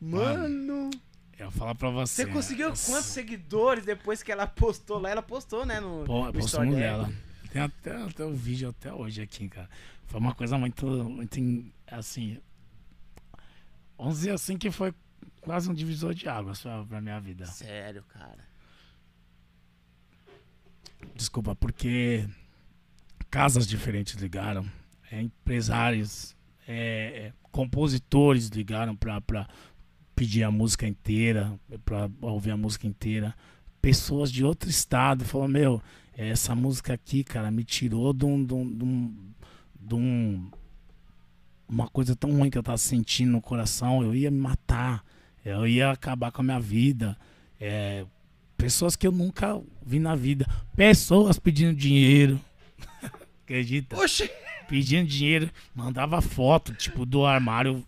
Mano, 0.00 0.90
Eu 1.44 1.50
vou 1.50 1.58
falar 1.58 1.74
pra 1.74 1.90
você. 1.90 2.24
você 2.24 2.30
conseguiu 2.30 2.68
eu- 2.68 2.74
quantos 2.86 3.06
seguidores 3.10 3.84
depois 3.84 4.22
que 4.22 4.30
ela 4.32 4.46
postou 4.46 4.98
lá? 4.98 5.10
Ela 5.10 5.22
postou, 5.22 5.64
né? 5.66 5.80
No, 5.80 6.04
Pô, 6.04 6.26
no 6.26 6.32
postou 6.32 6.64
story 6.64 6.74
dela. 6.74 7.12
Tem 7.50 7.60
até, 7.62 7.94
até 8.02 8.24
o 8.24 8.32
vídeo 8.34 8.68
até 8.70 8.92
hoje 8.92 9.20
aqui, 9.20 9.48
cara. 9.48 9.68
Foi 10.06 10.18
uma 10.20 10.34
coisa 10.34 10.56
muito, 10.56 10.86
muito 10.86 11.38
assim. 11.86 12.38
Vamos 13.98 14.14
dizer 14.16 14.30
assim 14.32 14.56
que 14.56 14.70
foi 14.70 14.94
quase 15.40 15.68
um 15.70 15.74
divisor 15.74 16.14
de 16.14 16.28
águas 16.28 16.60
pra, 16.62 16.84
pra 16.84 17.00
minha 17.00 17.20
vida. 17.20 17.46
Sério, 17.46 18.02
cara. 18.08 18.50
Desculpa, 21.14 21.54
porque 21.54 22.26
casas 23.30 23.66
diferentes 23.66 24.14
ligaram, 24.14 24.64
é, 25.10 25.20
empresários, 25.20 26.34
é, 26.66 27.26
é, 27.26 27.32
compositores 27.50 28.48
ligaram 28.48 28.94
pra, 28.96 29.20
pra 29.20 29.48
pedir 30.14 30.42
a 30.44 30.50
música 30.50 30.86
inteira, 30.86 31.52
pra 31.84 32.08
ouvir 32.20 32.50
a 32.50 32.56
música 32.56 32.86
inteira. 32.86 33.34
Pessoas 33.80 34.30
de 34.30 34.44
outro 34.44 34.68
estado 34.70 35.24
falaram, 35.24 35.50
meu, 35.52 35.82
essa 36.16 36.54
música 36.54 36.92
aqui, 36.94 37.24
cara, 37.24 37.50
me 37.50 37.64
tirou 37.64 38.12
de 38.12 38.24
um. 38.24 38.44
De 38.44 38.54
um, 38.54 38.76
de 38.76 38.84
um- 38.84 39.14
de 39.84 39.94
um- 39.96 40.50
uma 41.68 41.88
coisa 41.88 42.14
tão 42.14 42.30
ruim 42.36 42.50
que 42.50 42.56
eu 42.58 42.62
tava 42.62 42.78
sentindo 42.78 43.32
no 43.32 43.40
coração. 43.40 44.02
Eu 44.02 44.14
ia 44.14 44.30
me 44.30 44.38
matar, 44.38 45.02
eu 45.44 45.66
ia 45.66 45.90
acabar 45.90 46.30
com 46.30 46.40
a 46.42 46.44
minha 46.44 46.60
vida. 46.60 47.16
É, 47.60 48.04
pessoas 48.56 48.94
que 48.94 49.06
eu 49.06 49.10
nunca 49.12 49.60
vi 49.84 49.98
na 49.98 50.14
vida. 50.14 50.46
Pessoas 50.76 51.38
pedindo 51.38 51.74
dinheiro. 51.74 52.38
Acredita? 53.44 53.96
Oxi! 53.96 54.30
Pedindo 54.68 55.08
dinheiro, 55.08 55.50
mandava 55.74 56.20
foto, 56.22 56.72
tipo, 56.74 57.04
do 57.04 57.26
armário 57.26 57.84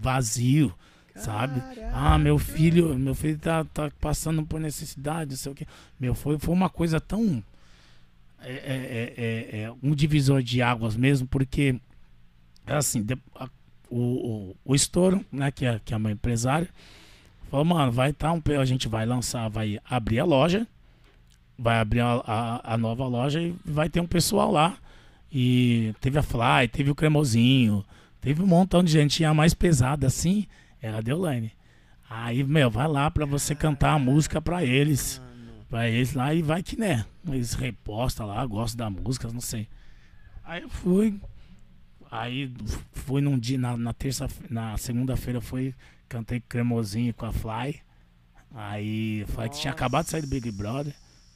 vazio, 0.00 0.72
sabe? 1.20 1.62
Ah, 1.92 2.18
meu 2.18 2.38
filho, 2.38 2.98
meu 2.98 3.14
filho 3.14 3.38
tá, 3.38 3.64
tá 3.64 3.90
passando 4.00 4.44
por 4.44 4.60
necessidade, 4.60 5.30
não 5.30 5.36
sei 5.36 5.52
o 5.52 5.54
quê. 5.54 5.66
Meu, 5.98 6.14
foi, 6.14 6.38
foi 6.38 6.54
uma 6.54 6.68
coisa 6.68 7.00
tão. 7.00 7.42
É, 8.42 8.52
é, 8.52 9.14
é, 9.16 9.60
é 9.62 9.72
um 9.82 9.94
divisor 9.94 10.42
de 10.42 10.62
águas 10.62 10.96
mesmo, 10.96 11.28
porque 11.28 11.78
é 12.66 12.74
assim, 12.74 13.02
de, 13.02 13.16
a, 13.34 13.48
o, 13.90 13.98
o, 13.98 14.56
o 14.64 14.74
estouro, 14.74 15.24
né, 15.30 15.50
que 15.50 15.66
é, 15.66 15.78
que 15.84 15.92
é 15.92 15.96
uma 15.96 16.10
empresária, 16.10 16.68
falou, 17.50 17.66
mano, 17.66 17.92
vai 17.92 18.10
estar 18.10 18.28
tá 18.28 18.32
um. 18.32 18.60
A 18.60 18.64
gente 18.64 18.88
vai 18.88 19.04
lançar, 19.04 19.48
vai 19.48 19.78
abrir 19.84 20.20
a 20.20 20.24
loja, 20.24 20.66
vai 21.58 21.78
abrir 21.78 22.00
a, 22.00 22.22
a, 22.26 22.74
a 22.74 22.78
nova 22.78 23.06
loja 23.06 23.42
e 23.42 23.54
vai 23.64 23.90
ter 23.90 24.00
um 24.00 24.06
pessoal 24.06 24.50
lá 24.50 24.78
e 25.30 25.94
teve 26.00 26.18
a 26.18 26.22
Fly, 26.22 26.68
teve 26.72 26.90
o 26.90 26.94
Cremosinho, 26.94 27.84
teve 28.20 28.42
um 28.42 28.46
montão 28.46 28.82
de 28.82 28.90
gente. 28.90 29.20
E 29.20 29.24
a 29.24 29.34
mais 29.34 29.52
pesada 29.52 30.06
assim 30.06 30.46
era 30.80 30.98
a 30.98 31.00
Deolane. 31.00 31.52
Aí, 32.08 32.42
meu, 32.42 32.70
vai 32.70 32.88
lá 32.88 33.10
pra 33.10 33.24
você 33.24 33.54
cantar 33.54 33.92
a 33.92 33.98
música 33.98 34.40
pra 34.40 34.64
eles. 34.64 35.20
Pra 35.68 35.88
eles 35.88 36.12
lá 36.14 36.34
e 36.34 36.42
vai 36.42 36.62
que 36.62 36.76
né. 36.76 37.04
Eles 37.28 37.54
reposta 37.54 38.24
lá, 38.24 38.44
gostam 38.44 38.78
da 38.78 38.90
música, 38.90 39.28
não 39.32 39.40
sei. 39.40 39.68
Aí 40.42 40.62
eu 40.62 40.68
fui. 40.68 41.20
Aí 42.10 42.52
fui 42.92 43.20
num 43.20 43.38
dia, 43.38 43.56
na, 43.56 43.76
na 43.76 43.92
terça, 43.92 44.26
na 44.48 44.76
segunda-feira 44.76 45.40
fui, 45.40 45.72
cantei 46.08 46.40
cremosinho 46.40 47.14
com 47.14 47.26
a 47.26 47.32
Fly. 47.32 47.80
Aí 48.52 49.24
foi 49.28 49.48
que 49.48 49.60
tinha 49.60 49.72
acabado 49.72 50.06
de 50.06 50.10
sair 50.10 50.22
do 50.22 50.26
Big 50.26 50.50
Brother. 50.50 50.92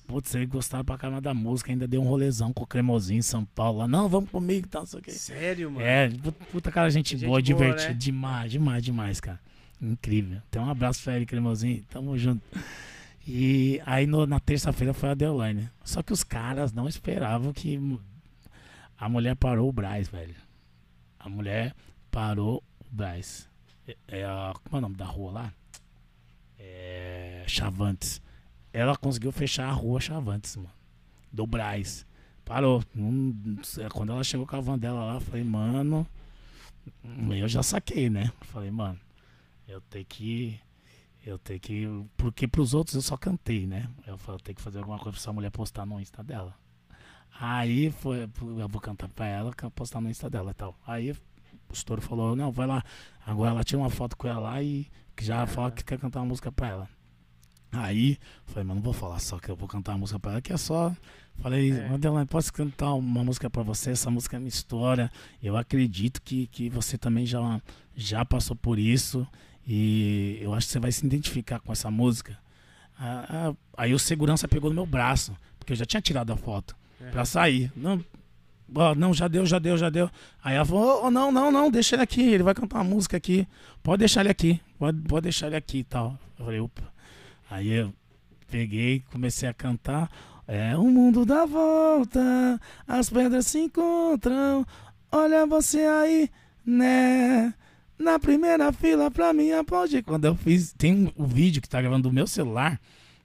Putz, 0.06 0.34
ele 0.34 0.46
gostava 0.46 0.84
pra 0.84 0.98
caramba 0.98 1.20
da 1.20 1.32
música, 1.32 1.72
ainda 1.72 1.88
deu 1.88 2.02
um 2.02 2.06
rolezão 2.06 2.52
com 2.52 2.62
o 2.62 2.66
Cremosinho 2.66 3.18
em 3.18 3.22
São 3.22 3.44
Paulo 3.44 3.78
lá. 3.78 3.88
Não, 3.88 4.08
vamos 4.08 4.28
comigo 4.30 4.66
e 4.66 4.68
tal, 4.68 4.82
não 4.82 4.86
sei 4.86 5.00
o 5.00 5.02
quê. 5.02 5.10
Sério, 5.12 5.70
mano? 5.70 5.84
É, 5.84 6.10
puta 6.52 6.70
cara, 6.70 6.90
gente, 6.90 7.10
Gente 7.12 7.20
boa, 7.22 7.30
boa, 7.32 7.42
divertida 7.42 7.88
né? 7.88 7.94
demais, 7.94 8.52
demais, 8.52 8.84
demais, 8.84 9.20
cara. 9.20 9.40
Incrível. 9.80 10.40
Então 10.48 10.64
um 10.64 10.70
abraço 10.70 11.02
pra 11.02 11.16
ele, 11.16 11.24
Cremosinho. 11.26 11.82
Tamo 11.90 12.16
junto. 12.18 12.42
E 13.26 13.80
aí 13.86 14.06
no- 14.06 14.26
na 14.26 14.38
terça-feira 14.38 14.92
foi 14.92 15.08
a 15.08 15.14
Deolane. 15.14 15.70
Só 15.82 16.02
que 16.02 16.12
os 16.12 16.22
caras 16.22 16.72
não 16.72 16.86
esperavam 16.86 17.52
que 17.54 17.80
a 18.98 19.08
mulher 19.08 19.34
parou 19.36 19.68
o 19.68 19.72
Braz, 19.72 20.08
velho. 20.08 20.34
A 21.18 21.28
mulher 21.30 21.74
parou 22.10 22.62
o 22.80 22.84
Braz. 22.94 23.48
É, 23.88 23.96
é 24.08 24.24
a, 24.26 24.52
como 24.62 24.76
é 24.76 24.78
o 24.78 24.82
nome 24.82 24.96
da 24.96 25.06
rua 25.06 25.32
lá? 25.32 25.52
É, 26.58 27.44
Chavantes. 27.46 28.20
Ela 28.74 28.96
conseguiu 28.96 29.30
fechar 29.30 29.68
a 29.68 29.72
rua 29.72 30.00
Chavantes, 30.00 30.56
mano. 30.56 30.68
Do 31.32 31.46
Braz. 31.46 32.04
Parou. 32.44 32.82
Não- 32.92 33.32
quando 33.92 34.12
ela 34.12 34.24
chegou 34.24 34.46
com 34.46 34.56
a 34.56 34.60
van 34.60 34.76
dela 34.76 35.04
lá, 35.04 35.14
eu 35.14 35.20
falei, 35.20 35.44
mano. 35.44 36.04
Eu 37.30 37.48
já 37.48 37.62
saquei, 37.62 38.10
né? 38.10 38.30
Falei, 38.42 38.70
mano, 38.70 38.98
eu 39.68 39.80
tenho 39.80 40.04
que. 40.04 40.60
Eu 41.24 41.38
tenho 41.38 41.60
que. 41.60 41.86
Porque 42.16 42.46
pros 42.48 42.74
outros 42.74 42.96
eu 42.96 43.00
só 43.02 43.16
cantei, 43.16 43.64
né? 43.66 43.88
Eu 44.06 44.18
falei, 44.18 44.38
eu 44.38 44.42
tenho 44.42 44.56
que 44.56 44.60
fazer 44.62 44.78
alguma 44.78 44.98
coisa 44.98 45.12
pra 45.12 45.20
essa 45.20 45.32
mulher 45.32 45.50
postar 45.50 45.86
no 45.86 46.00
Insta 46.00 46.22
dela. 46.22 46.54
Aí 47.40 47.90
foi. 47.92 48.24
Eu 48.58 48.68
vou 48.68 48.80
cantar 48.80 49.08
pra 49.08 49.26
ela, 49.26 49.52
postar 49.74 50.00
no 50.00 50.10
Insta 50.10 50.28
dela 50.28 50.50
e 50.50 50.54
tal. 50.54 50.76
Aí 50.86 51.12
o 51.12 51.72
estouro 51.72 52.02
falou, 52.02 52.34
não, 52.36 52.50
vai 52.52 52.66
lá. 52.66 52.82
Agora 53.24 53.52
ela 53.52 53.64
tira 53.64 53.78
uma 53.80 53.88
foto 53.90 54.16
com 54.16 54.26
ela 54.28 54.40
lá 54.40 54.62
e 54.62 54.86
já 55.20 55.46
fala 55.46 55.70
que 55.70 55.82
quer 55.84 55.98
cantar 55.98 56.20
uma 56.20 56.26
música 56.26 56.52
pra 56.52 56.68
ela. 56.68 56.88
Aí, 57.76 58.18
falei, 58.46 58.64
mas 58.64 58.76
não 58.76 58.82
vou 58.82 58.92
falar 58.92 59.18
só 59.18 59.38
que 59.38 59.48
eu 59.50 59.56
vou 59.56 59.68
cantar 59.68 59.92
uma 59.92 59.98
música 59.98 60.18
pra 60.18 60.32
ela, 60.32 60.40
que 60.40 60.52
é 60.52 60.56
só. 60.56 60.94
Falei, 61.38 61.72
É. 61.72 61.88
Adeline, 61.88 62.26
posso 62.26 62.52
cantar 62.52 62.94
uma 62.94 63.24
música 63.24 63.50
pra 63.50 63.62
você? 63.62 63.90
Essa 63.90 64.10
música 64.10 64.36
é 64.36 64.38
minha 64.38 64.48
história. 64.48 65.10
Eu 65.42 65.56
acredito 65.56 66.22
que, 66.22 66.46
que 66.46 66.70
você 66.70 66.96
também 66.96 67.26
já, 67.26 67.60
já 67.96 68.24
passou 68.24 68.54
por 68.54 68.78
isso. 68.78 69.26
E 69.66 70.38
eu 70.40 70.54
acho 70.54 70.66
que 70.66 70.72
você 70.74 70.78
vai 70.78 70.92
se 70.92 71.04
identificar 71.04 71.58
com 71.58 71.72
essa 71.72 71.90
música. 71.90 72.38
Ah, 72.98 73.26
ah, 73.50 73.54
aí 73.76 73.92
o 73.94 73.98
segurança 73.98 74.46
pegou 74.46 74.70
no 74.70 74.76
meu 74.76 74.86
braço, 74.86 75.36
porque 75.58 75.72
eu 75.72 75.76
já 75.76 75.84
tinha 75.84 76.00
tirado 76.00 76.32
a 76.32 76.36
foto 76.36 76.76
pra 77.10 77.24
sair. 77.24 77.72
Não, 77.74 78.00
não, 78.96 79.12
já 79.12 79.26
deu, 79.26 79.44
já 79.44 79.58
deu, 79.58 79.76
já 79.76 79.90
deu. 79.90 80.08
Aí 80.42 80.54
ela 80.54 80.64
falou, 80.64 81.06
"Ô, 81.06 81.10
não, 81.10 81.32
não, 81.32 81.50
não, 81.50 81.70
deixa 81.70 81.96
ele 81.96 82.02
aqui, 82.02 82.22
ele 82.22 82.42
vai 82.44 82.54
cantar 82.54 82.78
uma 82.78 82.84
música 82.84 83.16
aqui. 83.16 83.48
Pode 83.82 83.98
deixar 84.00 84.20
ele 84.20 84.30
aqui, 84.30 84.60
pode, 84.78 85.00
pode 85.02 85.24
deixar 85.24 85.48
ele 85.48 85.56
aqui 85.56 85.78
e 85.78 85.84
tal. 85.84 86.18
Eu 86.38 86.44
falei, 86.44 86.60
opa. 86.60 86.93
Aí 87.50 87.70
eu 87.70 87.92
peguei, 88.50 89.02
comecei 89.10 89.48
a 89.48 89.54
cantar. 89.54 90.10
É 90.46 90.76
o 90.76 90.84
mundo 90.84 91.24
dá 91.24 91.46
volta, 91.46 92.60
as 92.86 93.08
pedras 93.08 93.46
se 93.46 93.58
encontram. 93.58 94.66
Olha 95.10 95.46
você 95.46 95.80
aí, 95.80 96.30
né? 96.64 97.54
Na 97.98 98.18
primeira 98.18 98.72
fila 98.72 99.10
pra 99.10 99.32
mim 99.32 99.52
aplaudir. 99.52 100.02
Quando 100.02 100.26
eu 100.26 100.34
fiz, 100.34 100.72
tem 100.72 101.12
um, 101.16 101.26
vídeo 101.26 101.62
que 101.62 101.68
tá 101.68 101.80
gravando 101.80 102.08
do 102.08 102.14
meu 102.14 102.26
celular 102.26 102.80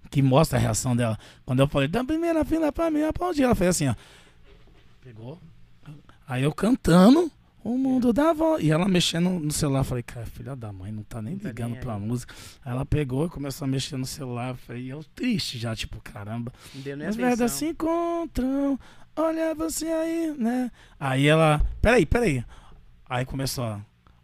que 0.10 0.22
mostra 0.22 0.58
a 0.58 0.62
reação 0.62 0.96
dela. 0.96 1.18
Quando 1.46 1.60
eu 1.60 1.68
falei, 1.68 1.88
da 1.88 2.04
primeira 2.04 2.46
fila 2.46 2.72
pra 2.72 2.90
mim 2.90 3.04
aplaudir, 3.04 3.44
ela 3.44 3.56
fez 3.56 3.70
assim, 3.72 3.88
ó. 3.88 3.96
Pegou. 5.04 5.40
Aí 6.28 6.44
eu 6.44 6.54
cantando, 6.54 7.32
o 7.64 7.78
mundo 7.78 8.12
dá 8.14 8.32
volta. 8.34 8.64
E 8.64 8.72
ela 8.72 8.88
mexendo 8.88 9.30
no 9.30 9.52
celular. 9.52 9.84
Falei, 9.84 10.04
cara, 10.04 10.26
filha 10.26 10.56
da 10.56 10.72
mãe, 10.72 10.92
não 10.92 11.04
tá 11.04 11.22
nem 11.22 11.34
Não 11.34 11.42
tá 11.42 11.50
ligando 11.50 11.72
nem 11.74 11.80
pra 11.82 11.96
aí. 11.96 12.00
música. 12.00 12.34
Aí 12.64 12.72
ela 12.72 12.86
pegou 12.86 13.26
e 13.26 13.30
começou 13.30 13.66
a 13.66 13.68
mexer 13.68 13.98
no 13.98 14.06
celular. 14.06 14.56
Falei, 14.56 14.92
eu 14.92 15.04
triste 15.16 15.58
já, 15.58 15.76
tipo, 15.76 16.00
caramba. 16.02 16.52
Deu 16.74 16.96
nem 16.98 17.08
As 17.08 17.16
verdades 17.16 17.52
se 17.54 17.68
encontram. 17.68 18.80
Olha 19.16 19.54
você 19.54 19.88
aí, 19.88 20.34
né? 20.38 20.72
Aí 21.00 21.28
ela. 21.28 21.62
Peraí, 21.82 22.06
peraí. 22.06 22.44
Aí 23.10 23.26
começou 23.26 23.66
a. 23.66 23.82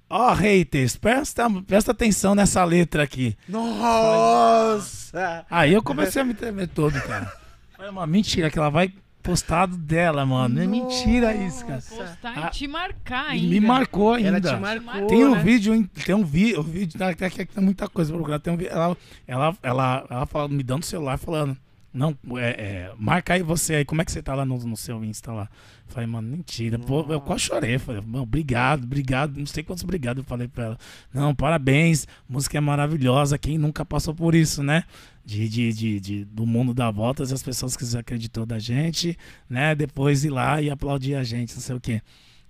Ó, 0.10 0.32
haters, 0.34 0.95
presta, 0.95 1.49
presta 1.64 1.91
atenção 1.91 2.36
nessa 2.36 2.64
letra 2.64 3.02
aqui. 3.03 3.36
Nossa! 3.49 5.45
Aí 5.49 5.74
eu 5.74 5.82
comecei 5.84 6.22
a 6.22 6.26
me 6.26 6.34
tremer 6.34 6.68
todo, 6.68 6.94
cara. 7.02 7.32
Foi 7.76 7.90
uma 7.90 8.06
mentira 8.07 8.49
que 8.49 8.57
ela 8.57 8.70
vai 8.70 8.94
postado 9.26 9.76
dela, 9.76 10.26
mano. 10.26 10.61
É 10.61 10.68
mentira 10.68 11.34
isso, 11.34 11.65
cara. 11.65 11.81
Postar 11.81 12.34
Ah, 12.38 12.47
e 12.47 12.49
te 12.52 12.68
marcar 12.68 13.35
E 13.35 13.39
ainda. 13.39 13.47
me 13.49 13.60
marcou 13.60 14.14
ainda. 14.14 14.30
Ela 14.30 14.41
te 14.41 14.61
marcou, 14.61 15.07
Tem 15.07 15.26
um 15.26 15.35
né? 15.35 15.43
vídeo, 15.43 15.73
hein? 15.73 15.89
tem 16.06 16.15
um 16.15 16.23
vídeo, 16.23 16.60
o 16.60 16.64
vídeo 16.64 16.97
tá, 16.97 17.14
tá, 17.14 17.26
aqui, 17.26 17.45
tem 17.45 17.64
muita 17.64 17.89
coisa 17.89 18.11
pra 18.11 18.18
procurar. 18.18 18.39
Tem 18.39 18.53
um 18.53 18.57
ela, 18.61 18.97
ela, 19.27 19.57
ela, 19.64 20.06
ela 20.10 20.26
fala, 20.26 20.47
me 20.47 20.64
dando 20.64 20.84
o 20.84 20.85
celular 20.85 21.18
falando. 21.18 21.57
Não, 21.95 22.15
é, 22.38 22.49
é, 22.49 22.93
marca 22.97 23.34
aí 23.34 23.41
você 23.41 23.76
aí, 23.76 23.85
como 23.85 24.01
é 24.01 24.05
que 24.05 24.11
você 24.11 24.22
tá 24.22 24.35
lá 24.35 24.43
no, 24.45 24.57
no 24.59 24.76
seu 24.76 25.03
Insta 25.03 25.31
lá? 25.31 25.49
Falei, 25.88 26.05
mano, 26.07 26.27
mentira. 26.30 26.77
Pô, 26.77 27.05
eu 27.11 27.22
quase 27.22 27.43
chorei. 27.43 27.77
Falei, 27.80 28.01
mano, 28.01 28.23
obrigado, 28.23 28.84
obrigado. 28.84 29.38
Não 29.38 29.45
sei 29.45 29.63
quantos 29.63 29.84
obrigado 29.84 30.17
eu 30.19 30.23
falei 30.23 30.47
pra 30.47 30.65
ela. 30.65 30.77
Não, 31.13 31.34
parabéns. 31.34 32.07
Música 32.27 32.57
é 32.57 32.61
maravilhosa. 32.61 33.38
Quem 33.38 33.57
nunca 33.57 33.85
passou 33.85 34.13
por 34.13 34.35
isso, 34.35 34.61
né? 34.61 34.84
De, 35.23 35.47
de, 35.47 35.72
de, 35.73 35.99
de- 35.99 36.26
do 36.26 36.45
mundo 36.45 36.73
dá 36.73 36.91
voltas 36.91 37.31
as 37.31 37.41
pessoas 37.41 37.76
que 37.77 37.97
acreditou 37.97 38.45
da 38.45 38.59
gente, 38.59 39.17
né? 39.49 39.73
Depois 39.73 40.23
ir 40.26 40.30
lá 40.30 40.61
e 40.61 40.69
aplaudir 40.69 41.15
a 41.15 41.23
gente, 41.23 41.53
não 41.55 41.61
sei 41.61 41.76
o 41.76 41.80
quê. 41.80 42.01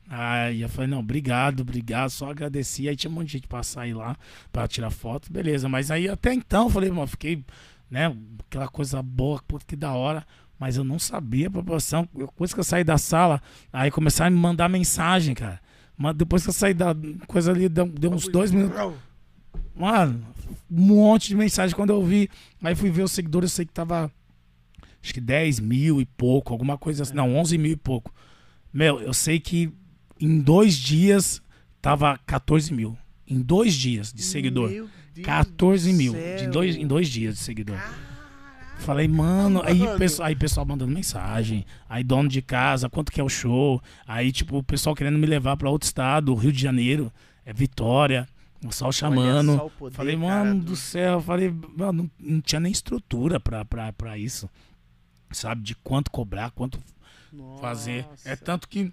Aí 0.07 0.61
eu 0.61 0.69
falei, 0.69 0.89
não, 0.89 0.99
obrigado, 0.99 1.61
obrigado, 1.61 2.09
só 2.09 2.29
agradeci. 2.29 2.87
Aí 2.87 2.95
tinha 2.95 3.09
um 3.09 3.13
monte 3.13 3.27
de 3.27 3.33
gente 3.33 3.47
pra 3.47 3.63
sair 3.63 3.93
lá 3.93 4.15
pra 4.51 4.67
tirar 4.67 4.91
foto, 4.91 5.31
beleza. 5.31 5.67
Mas 5.67 5.89
aí 5.89 6.07
até 6.07 6.33
então, 6.33 6.65
eu 6.65 6.69
falei, 6.69 6.91
mano, 6.91 7.07
fiquei, 7.07 7.43
né, 7.89 8.15
aquela 8.47 8.67
coisa 8.67 9.01
boa, 9.01 9.41
puta 9.47 9.65
que 9.65 9.75
da 9.75 9.93
hora. 9.93 10.25
Mas 10.57 10.77
eu 10.77 10.83
não 10.85 10.97
sabia 10.97 11.47
a 11.47 11.51
proporção. 11.51 12.07
Eu- 12.15 12.27
Depois 12.27 12.53
que 12.53 12.59
eu 12.59 12.63
saí 12.63 12.83
da 12.83 12.97
sala, 12.97 13.41
aí 13.73 13.91
começaram 13.91 14.27
a 14.27 14.31
me 14.31 14.37
mandar 14.41 14.69
mensagem, 14.69 15.35
cara. 15.35 15.59
Mas 15.97 16.15
depois 16.15 16.43
que 16.43 16.49
eu 16.49 16.53
saí 16.53 16.73
da 16.73 16.95
coisa 17.27 17.51
ali, 17.51 17.67
deu, 17.67 17.85
deu 17.87 18.11
uns 18.11 18.27
dois 18.27 18.51
minutos. 18.51 18.77
Mano, 19.75 20.25
um 20.71 20.81
monte 20.81 21.27
de 21.29 21.35
mensagem 21.35 21.75
quando 21.75 21.89
eu 21.91 22.03
vi. 22.05 22.29
Aí 22.63 22.73
fui 22.75 22.89
ver 22.89 23.03
os 23.03 23.11
seguidores, 23.11 23.51
eu 23.51 23.55
sei 23.55 23.65
que 23.65 23.73
tava. 23.73 24.09
Acho 25.03 25.13
que 25.13 25.21
10 25.21 25.59
mil 25.59 26.01
e 26.01 26.05
pouco, 26.05 26.53
alguma 26.53 26.77
coisa 26.77 27.03
assim. 27.03 27.13
Não, 27.13 27.35
11 27.35 27.57
mil 27.57 27.71
e 27.73 27.75
pouco. 27.75 28.13
Meu, 28.73 28.99
eu 29.01 29.13
sei 29.13 29.39
que 29.39 29.71
em 30.19 30.39
dois 30.39 30.75
dias 30.75 31.41
tava 31.81 32.17
14 32.25 32.73
mil. 32.73 32.97
Em 33.27 33.41
dois 33.41 33.73
dias 33.73 34.11
de 34.13 34.21
seguidor. 34.23 34.69
Meu 34.69 34.89
Deus 35.15 35.25
14 35.25 35.91
do 35.91 35.97
mil. 35.97 36.13
céu. 36.13 36.37
De 36.37 36.47
dois, 36.47 36.75
em 36.75 36.85
dois 36.87 37.07
dias 37.09 37.35
de 37.35 37.41
seguidor. 37.41 37.77
Falei, 38.79 39.07
mano, 39.07 39.61
aí 39.63 39.79
Mano. 39.79 39.97
pessoal, 39.97 40.27
aí 40.27 40.35
pessoal 40.35 40.65
mandando 40.65 40.91
mensagem, 40.93 41.65
aí 41.89 42.03
dono 42.03 42.27
de 42.27 42.41
casa, 42.41 42.89
quanto 42.89 43.09
que 43.11 43.21
é 43.21 43.23
o 43.23 43.29
show, 43.29 43.81
aí 44.05 44.31
tipo 44.33 44.57
o 44.57 44.63
pessoal 44.63 44.93
querendo 44.93 45.17
me 45.17 45.25
levar 45.25 45.55
pra 45.55 45.69
outro 45.69 45.85
estado, 45.85 46.35
Rio 46.35 46.51
de 46.51 46.61
Janeiro, 46.61 47.11
é 47.45 47.53
Vitória, 47.53 48.27
o 48.61 48.67
pessoal 48.67 48.91
chamando. 48.91 49.55
Só 49.55 49.65
o 49.67 49.69
poder, 49.71 49.95
falei, 49.95 50.17
cara, 50.17 50.27
mano 50.43 50.59
do- 50.59 50.65
do 50.71 50.75
céu, 50.75 51.21
falei, 51.21 51.49
mano, 51.77 52.03
não, 52.19 52.33
não 52.35 52.41
tinha 52.41 52.59
nem 52.59 52.71
estrutura 52.71 53.39
pra, 53.39 53.63
pra, 53.63 53.93
pra 53.93 54.17
isso, 54.17 54.49
sabe, 55.31 55.61
de 55.61 55.73
quanto 55.75 56.11
cobrar, 56.11 56.51
quanto 56.51 56.77
fazer. 57.61 58.05
É 58.25 58.31
Nossa. 58.31 58.37
tanto 58.43 58.67
que 58.67 58.91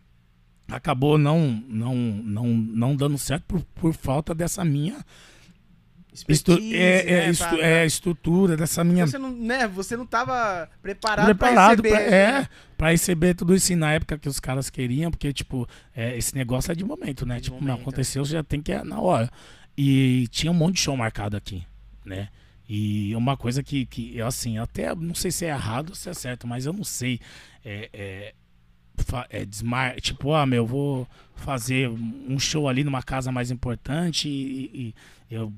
acabou 0.69 1.19
não 1.19 1.63
não 1.69 1.95
não 1.97 2.47
não 2.55 2.97
dando 2.97 3.19
certo 3.19 3.45
por, 3.47 3.61
por 3.75 3.93
falta 3.93 4.33
dessa 4.33 4.65
minha 4.65 5.05
expertise, 6.13 6.75
é, 6.77 7.01
é, 7.11 7.17
né, 7.27 7.31
estu- 7.31 7.49
pra- 7.49 7.59
é 7.59 7.81
a 7.83 7.87
estrutura 7.87 8.57
dessa 8.57 8.85
minha 8.85 9.07
Você 9.07 9.19
não, 9.19 9.31
né, 9.31 9.67
você 9.69 9.97
não 9.97 10.05
tava 10.07 10.69
preparado, 10.83 11.25
preparado 11.27 11.83
pra 11.83 11.91
pra, 11.91 11.99
receber. 11.99 12.15
é, 12.15 12.49
pra 12.77 12.91
receber 12.91 13.35
tudo 13.35 13.55
isso 13.55 13.75
na 13.77 13.93
época 13.93 14.19
que 14.19 14.29
os 14.29 14.39
caras 14.39 14.69
queriam, 14.69 15.11
porque, 15.11 15.33
tipo, 15.33 15.67
é, 15.97 16.17
esse 16.17 16.35
negócio 16.35 16.71
é 16.71 16.75
de 16.75 16.85
momento, 16.85 17.25
né? 17.25 17.37
De 17.37 17.43
tipo, 17.45 17.57
não 17.57 17.63
momento, 17.63 17.81
aconteceu, 17.83 18.25
já 18.25 18.43
tem 18.43 18.61
que 18.61 18.73
ir 18.73 18.85
na 18.85 19.01
hora. 19.01 19.31
E 19.77 20.27
tinha 20.31 20.51
um 20.51 20.55
monte 20.55 20.75
de 20.75 20.81
show 20.83 20.97
marcado 20.97 21.37
aqui, 21.37 21.65
né? 22.05 22.29
E 22.69 23.15
uma 23.17 23.37
coisa 23.37 23.63
que, 23.63 23.87
que 23.87 24.17
eu, 24.17 24.27
assim, 24.27 24.59
até 24.59 24.95
não 24.95 25.15
sei 25.15 25.31
se 25.31 25.45
é 25.45 25.49
errado 25.49 25.91
ou 25.91 25.95
se 25.95 26.09
é 26.09 26.15
certo, 26.15 26.47
mas 26.47 26.65
eu 26.67 26.73
não 26.73 26.85
sei. 26.85 27.21
É, 27.65 27.89
é, 27.93 28.35
é 29.31 29.45
desmar, 29.45 30.01
tipo, 30.01 30.33
ah, 30.35 30.47
meu, 30.47 30.59
eu 30.63 30.67
vou 30.67 31.09
fazer 31.35 31.89
um 31.89 32.39
show 32.39 32.69
ali 32.69 32.85
numa 32.85 33.03
casa 33.03 33.33
mais 33.33 33.51
importante 33.51 34.29
e, 34.29 34.71
e- 34.75 34.95
e 35.31 35.35
eu, 35.35 35.53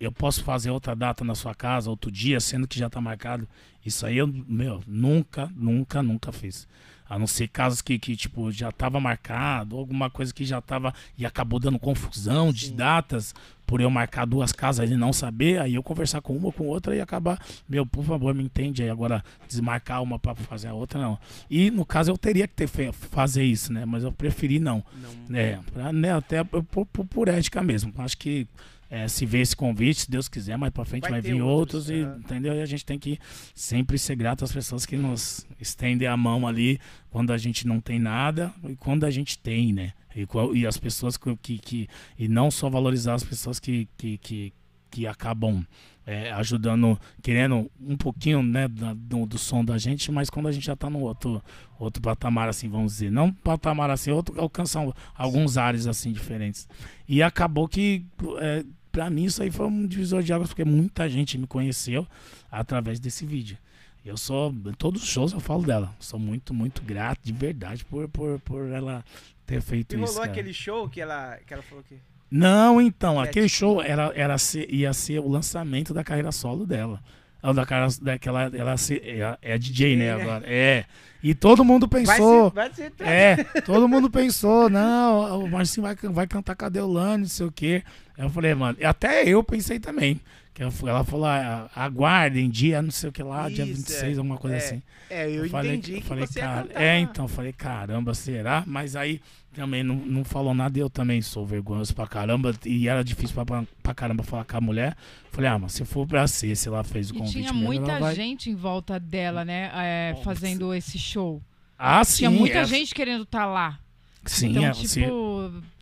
eu 0.00 0.10
posso 0.10 0.42
fazer 0.42 0.70
outra 0.70 0.96
data 0.96 1.22
na 1.24 1.34
sua 1.34 1.54
casa, 1.54 1.90
outro 1.90 2.10
dia, 2.10 2.40
sendo 2.40 2.66
que 2.66 2.78
já 2.78 2.88
tá 2.88 3.00
marcado. 3.00 3.46
Isso 3.84 4.04
aí 4.06 4.16
eu, 4.18 4.26
meu, 4.26 4.82
nunca, 4.86 5.50
nunca, 5.54 6.02
nunca 6.02 6.32
fiz. 6.32 6.66
A 7.08 7.18
não 7.18 7.26
ser 7.26 7.48
casos 7.48 7.82
que, 7.82 7.98
que 7.98 8.14
tipo, 8.14 8.52
já 8.52 8.70
tava 8.70 9.00
marcado, 9.00 9.76
alguma 9.76 10.08
coisa 10.08 10.32
que 10.32 10.44
já 10.44 10.60
tava 10.60 10.94
e 11.18 11.26
acabou 11.26 11.58
dando 11.58 11.76
confusão 11.78 12.52
de 12.52 12.66
Sim. 12.68 12.76
datas 12.76 13.34
por 13.66 13.80
eu 13.80 13.90
marcar 13.90 14.24
duas 14.26 14.52
casas 14.52 14.88
e 14.88 14.96
não 14.96 15.12
saber, 15.12 15.60
aí 15.60 15.74
eu 15.74 15.82
conversar 15.82 16.20
com 16.20 16.36
uma 16.36 16.46
ou 16.46 16.52
com 16.52 16.66
outra 16.68 16.94
e 16.94 17.00
acabar, 17.00 17.38
meu, 17.68 17.84
por 17.84 18.04
favor, 18.04 18.32
me 18.34 18.44
entende 18.44 18.82
aí 18.82 18.90
agora 18.90 19.24
desmarcar 19.48 20.02
uma 20.02 20.18
para 20.20 20.34
fazer 20.36 20.68
a 20.68 20.74
outra 20.74 21.00
não. 21.00 21.18
E 21.50 21.70
no 21.70 21.84
caso 21.84 22.10
eu 22.12 22.18
teria 22.18 22.46
que 22.46 22.54
ter 22.54 22.68
fe- 22.68 22.92
fazer 22.92 23.42
isso, 23.44 23.72
né? 23.72 23.84
Mas 23.84 24.04
eu 24.04 24.12
preferi 24.12 24.60
não. 24.60 24.84
Não. 25.28 25.36
É, 25.38 25.58
pra, 25.72 25.92
né, 25.92 26.12
até 26.12 26.44
por, 26.44 26.86
por- 26.86 27.04
por 27.06 27.28
ética 27.28 27.60
mesmo. 27.62 27.92
Acho 27.98 28.16
que 28.16 28.46
é, 28.90 29.06
se 29.06 29.24
vê 29.24 29.40
esse 29.40 29.54
convite, 29.54 30.00
se 30.00 30.10
Deus 30.10 30.28
quiser, 30.28 30.58
mais 30.58 30.72
pra 30.72 30.84
frente 30.84 31.02
Vai 31.02 31.12
vai, 31.12 31.20
vir 31.20 31.40
outros, 31.40 31.88
outros, 31.88 31.90
e, 31.90 32.02
é. 32.02 32.18
entendeu? 32.18 32.54
E 32.54 32.60
a 32.60 32.66
gente 32.66 32.84
tem 32.84 32.98
que 32.98 33.18
sempre 33.54 33.96
ser 33.96 34.16
grato 34.16 34.44
às 34.44 34.52
pessoas 34.52 34.84
que 34.84 34.96
nos 34.96 35.46
estendem 35.60 36.08
a 36.08 36.16
mão 36.16 36.46
ali 36.46 36.80
quando 37.08 37.32
a 37.32 37.38
gente 37.38 37.66
não 37.66 37.80
tem 37.80 38.00
nada 38.00 38.52
e 38.68 38.74
quando 38.74 39.04
a 39.04 39.10
gente 39.10 39.38
tem, 39.38 39.72
né? 39.72 39.92
E, 40.14 40.26
e 40.58 40.66
as 40.66 40.76
pessoas 40.76 41.16
que, 41.16 41.58
que, 41.58 41.88
E 42.18 42.26
não 42.26 42.50
só 42.50 42.68
valorizar 42.68 43.14
as 43.14 43.22
pessoas 43.22 43.60
que, 43.60 43.88
que, 43.96 44.18
que, 44.18 44.52
que 44.90 45.06
acabam 45.06 45.64
é, 46.04 46.32
ajudando, 46.32 46.98
querendo 47.22 47.70
um 47.80 47.96
pouquinho 47.96 48.42
né, 48.42 48.66
do, 48.66 49.24
do 49.26 49.38
som 49.38 49.64
da 49.64 49.78
gente, 49.78 50.10
mas 50.10 50.28
quando 50.28 50.48
a 50.48 50.52
gente 50.52 50.66
já 50.66 50.74
tá 50.74 50.90
no 50.90 50.98
outro, 50.98 51.40
outro 51.78 52.02
patamar, 52.02 52.48
assim, 52.48 52.68
vamos 52.68 52.94
dizer. 52.94 53.12
Não 53.12 53.32
patamar 53.32 53.90
assim, 53.90 54.10
outro, 54.10 54.40
alcançar 54.40 54.84
alguns 55.14 55.56
ares 55.56 55.86
assim 55.86 56.10
diferentes. 56.10 56.68
E 57.08 57.22
acabou 57.22 57.68
que, 57.68 58.04
é, 58.40 58.64
pra 58.90 59.08
mim, 59.10 59.24
isso 59.24 59.42
aí 59.42 59.50
foi 59.50 59.66
um 59.66 59.86
divisor 59.86 60.22
de 60.22 60.32
águas, 60.32 60.48
porque 60.48 60.64
muita 60.64 61.08
gente 61.08 61.36
me 61.38 61.46
conheceu 61.46 62.06
através 62.50 62.98
desse 63.00 63.24
vídeo. 63.26 63.56
Eu 64.04 64.16
sou, 64.16 64.50
em 64.50 64.72
todos 64.72 65.02
os 65.02 65.08
shows 65.08 65.32
eu 65.32 65.40
falo 65.40 65.62
dela. 65.62 65.94
Sou 65.98 66.18
muito, 66.18 66.54
muito 66.54 66.80
grato, 66.82 67.20
de 67.22 67.32
verdade, 67.32 67.84
por, 67.84 68.08
por, 68.08 68.38
por 68.40 68.68
ela 68.70 69.04
ter 69.46 69.60
feito 69.60 69.92
E 69.94 69.96
isso. 69.96 70.04
rolou 70.06 70.20
cara. 70.20 70.30
aquele 70.32 70.52
show 70.54 70.88
que 70.88 71.00
ela, 71.00 71.36
que 71.46 71.52
ela 71.52 71.62
falou 71.62 71.84
que. 71.86 71.96
Não, 72.30 72.80
então, 72.80 73.20
É, 73.20 73.24
aquele 73.28 73.46
tipo- 73.48 73.58
show 73.58 73.82
era, 73.82 74.12
era 74.14 74.38
ser- 74.38 74.72
ia 74.72 74.92
ser 74.94 75.18
o 75.18 75.28
lançamento 75.28 75.92
da 75.92 76.02
carreira 76.04 76.30
solo 76.32 76.64
dela. 76.64 77.02
Ou 77.42 77.54
da 77.54 77.64
cara 77.64 77.86
daquela, 78.02 78.50
ela 78.54 78.76
se- 78.76 79.00
é, 79.04 79.38
é 79.40 79.58
DJ, 79.58 79.96
né, 79.96 80.14
né? 80.16 80.22
agora. 80.22 80.44
É. 80.46 80.84
E 81.22 81.34
todo 81.34 81.64
mundo 81.64 81.86
Vai 81.90 82.04
pensou. 82.04 82.48
ser, 82.50 82.54
vai 82.54 82.72
ser 82.72 82.92
É, 83.00 83.36
todo 83.62 83.86
mundo 83.88 84.10
pensou, 84.10 84.70
não, 84.70 85.44
o 85.44 85.50
Marcinho 85.50 85.86
vai, 85.86 85.94
vai 85.94 86.26
cantar 86.26 86.54
Cadê 86.56 86.80
o 86.80 86.86
Lani, 86.86 87.22
não 87.24 87.28
sei 87.28 87.46
o 87.46 87.52
quê. 87.52 87.82
Eu 88.16 88.30
falei, 88.30 88.54
mano, 88.54 88.76
até 88.84 89.24
eu 89.28 89.42
pensei 89.42 89.78
também. 89.78 90.20
Que 90.52 90.62
ela, 90.62 90.72
ela 90.86 91.04
falou, 91.04 91.26
ah, 91.26 91.70
aguardem, 91.76 92.50
dia 92.50 92.82
não 92.82 92.90
sei 92.90 93.08
o 93.08 93.12
que 93.12 93.22
lá, 93.22 93.48
dia 93.48 93.64
Isso, 93.64 93.76
26, 93.76 94.02
é. 94.16 94.18
alguma 94.18 94.36
coisa 94.36 94.56
É. 94.56 94.58
assim. 94.58 94.82
É, 95.08 95.30
eu, 95.30 95.48
falei, 95.48 95.72
entendi 95.72 95.94
eu 95.94 96.00
que 96.02 96.06
falei, 96.06 96.26
você 96.26 96.40
cara. 96.40 96.68
É, 96.74 96.98
então, 96.98 97.24
eu 97.24 97.28
falei, 97.28 97.52
caramba, 97.52 98.14
será? 98.14 98.64
Mas 98.66 98.96
aí 98.96 99.20
também 99.54 99.82
não, 99.82 99.96
não 99.96 100.24
falou 100.24 100.54
nada 100.54 100.78
e 100.78 100.80
eu 100.80 100.88
também 100.90 101.20
sou 101.22 101.44
vergonhoso 101.44 101.94
pra 101.94 102.06
caramba. 102.06 102.54
E 102.64 102.88
era 102.88 103.02
difícil 103.04 103.34
pra, 103.34 103.44
pra, 103.44 103.64
pra 103.82 103.94
caramba 103.94 104.22
falar 104.22 104.44
com 104.44 104.56
a 104.56 104.60
mulher. 104.60 104.96
Falei, 105.32 105.50
ah, 105.50 105.58
mas 105.58 105.72
se 105.72 105.84
for 105.84 106.06
pra 106.06 106.26
ser, 106.26 106.54
se 106.56 106.68
ela 106.68 106.84
fez 106.84 107.10
o 107.10 107.14
E 107.14 107.18
convite 107.18 107.32
tinha 107.40 107.52
mesmo, 107.52 107.66
muita 107.66 107.98
vai... 107.98 108.14
gente 108.14 108.48
em 108.50 108.54
volta 108.54 108.98
dela, 109.00 109.44
né? 109.44 109.70
é, 109.74 110.16
fazendo 110.22 110.72
esse 110.74 110.98
show. 110.98 111.42
Ah, 111.78 112.04
sim. 112.04 112.18
tinha 112.18 112.30
muita 112.30 112.58
é- 112.58 112.64
gente 112.64 112.94
querendo 112.94 113.22
estar 113.24 113.46
lá. 113.46 113.78
Sim, 114.24 114.50
então, 114.50 114.64
é, 114.66 114.70
tipo, 114.72 114.86
sim. 114.86 115.00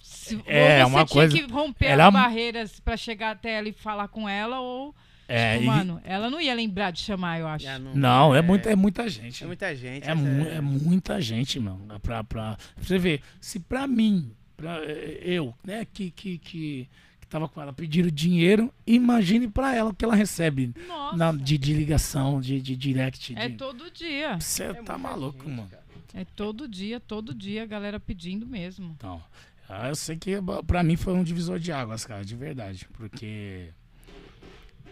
se, 0.00 0.40
É, 0.46 0.84
ou 0.84 0.90
você 0.90 0.94
uma 0.96 1.04
tinha 1.04 1.06
coisa- 1.06 1.36
que 1.36 1.52
romper 1.52 1.86
Ela- 1.86 2.06
as 2.06 2.12
barreiras 2.12 2.80
pra 2.80 2.96
chegar 2.96 3.32
até 3.32 3.58
ela 3.58 3.68
e 3.68 3.72
falar 3.72 4.06
com 4.08 4.28
ela, 4.28 4.60
ou, 4.60 4.94
É, 5.28 5.52
tipo, 5.58 5.64
e- 5.64 5.66
mano, 5.66 6.00
ela 6.04 6.30
não 6.30 6.40
ia 6.40 6.54
lembrar 6.54 6.90
de 6.90 7.00
chamar, 7.00 7.38
eu 7.38 7.46
acho. 7.46 7.64
Já 7.64 7.78
Não, 7.78 8.34
é, 8.34 8.40
muita, 8.40 8.70
é 8.70 8.74
muita 8.74 9.08
gente. 9.08 9.44
É 9.44 9.46
muita 9.46 9.76
gente. 9.76 10.08
É, 10.08 10.14
mu- 10.14 10.46
é 10.46 10.60
muita 10.60 11.20
gente, 11.20 11.60
mano. 11.60 11.86
Pra, 12.00 12.24
pra, 12.24 12.24
pra 12.24 12.56
você 12.80 12.98
ver, 12.98 13.20
se 13.40 13.60
pra 13.60 13.86
mim, 13.86 14.32
pra, 14.56 14.80
eh, 14.84 15.20
eu, 15.22 15.54
né, 15.62 15.84
que, 15.92 16.10
que, 16.10 16.38
que, 16.38 16.88
que 17.20 17.26
tava 17.28 17.46
com 17.46 17.60
ela 17.60 17.74
pedindo 17.74 18.10
dinheiro, 18.10 18.72
imagine 18.86 19.46
pra 19.48 19.74
ela 19.74 19.90
o 19.90 19.94
que 19.94 20.02
ela 20.02 20.14
recebe 20.14 20.72
na, 21.14 21.30
de, 21.32 21.58
de 21.58 21.74
ligação, 21.74 22.40
de, 22.40 22.58
de 22.58 22.74
direct. 22.74 23.34
é 23.36 23.48
de... 23.50 23.56
todo 23.56 23.90
dia. 23.90 24.40
Você 24.40 24.62
É 24.64 24.74
tá 24.82 24.96
maluco, 24.96 25.44
gente, 25.44 25.56
mano. 25.56 25.68
cara. 25.68 25.84
É 26.14 26.24
todo 26.24 26.66
dia, 26.66 26.98
todo 26.98 27.34
dia 27.34 27.64
a 27.64 27.66
galera 27.66 28.00
pedindo 28.00 28.46
mesmo. 28.46 28.94
Então, 28.96 29.22
ah, 29.68 29.88
eu 29.90 29.94
sei 29.94 30.16
que 30.16 30.32
pra 30.66 30.82
mim 30.82 30.96
foi 30.96 31.12
um 31.12 31.22
divisor 31.22 31.58
de 31.58 31.70
águas, 31.70 32.06
cara, 32.06 32.24
de 32.24 32.34
verdade. 32.34 32.88
Porque 32.94 33.68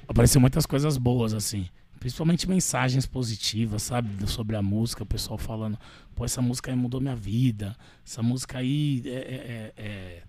apareceu 0.08 0.40
muitas 0.40 0.66
coisas 0.66 0.96
boas, 0.98 1.32
assim. 1.34 1.66
Principalmente 1.98 2.48
mensagens 2.48 3.06
positivas, 3.06 3.82
sabe? 3.82 4.28
Sobre 4.28 4.54
a 4.54 4.62
música, 4.62 5.02
o 5.02 5.06
pessoal 5.06 5.38
falando, 5.38 5.78
pô, 6.14 6.24
essa 6.24 6.42
música 6.42 6.70
aí 6.70 6.76
mudou 6.76 7.00
minha 7.00 7.16
vida. 7.16 7.76
Essa 8.06 8.22
música 8.22 8.58
aí 8.58 9.02
é- 9.06 9.10
é- 9.10 9.14
é- 9.14 9.72
é, 9.76 10.22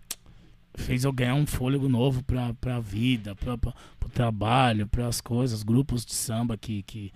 fez 0.76 1.04
eu 1.04 1.12
ganhar 1.12 1.36
um 1.36 1.46
fôlego 1.46 1.90
novo 1.90 2.24
pra, 2.24 2.54
pra 2.56 2.80
vida, 2.80 3.36
pra, 3.36 3.58
pra, 3.58 3.74
pro 4.00 4.10
trabalho, 4.10 4.88
pras 4.88 5.20
coisas, 5.20 5.62
grupos 5.64 6.06
de 6.06 6.14
samba 6.14 6.58
que 6.58 6.84
que 6.84 7.12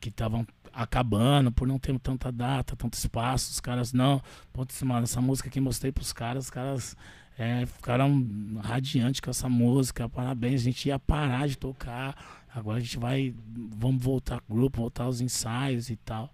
que 0.00 0.08
estavam 0.08 0.46
acabando 0.72 1.52
por 1.52 1.68
não 1.68 1.78
ter 1.78 1.98
tanta 1.98 2.32
data, 2.32 2.74
tanto 2.74 2.94
espaço, 2.94 3.50
os 3.50 3.60
caras 3.60 3.92
não, 3.92 4.22
putz, 4.50 4.82
mano, 4.82 5.02
essa 5.04 5.20
música 5.20 5.50
que 5.50 5.60
mostrei 5.60 5.92
pros 5.92 6.10
caras, 6.10 6.44
os 6.44 6.50
caras 6.50 6.96
é, 7.40 7.64
ficaram 7.64 8.22
radiantes 8.62 9.18
com 9.18 9.30
essa 9.30 9.48
música, 9.48 10.06
parabéns, 10.06 10.60
a 10.60 10.64
gente 10.64 10.86
ia 10.86 10.98
parar 10.98 11.48
de 11.48 11.56
tocar, 11.56 12.44
agora 12.54 12.76
a 12.76 12.80
gente 12.80 12.98
vai, 12.98 13.34
vamos 13.78 14.04
voltar 14.04 14.42
grupo, 14.46 14.82
voltar 14.82 15.04
aos 15.04 15.22
ensaios 15.22 15.88
e 15.88 15.96
tal. 15.96 16.30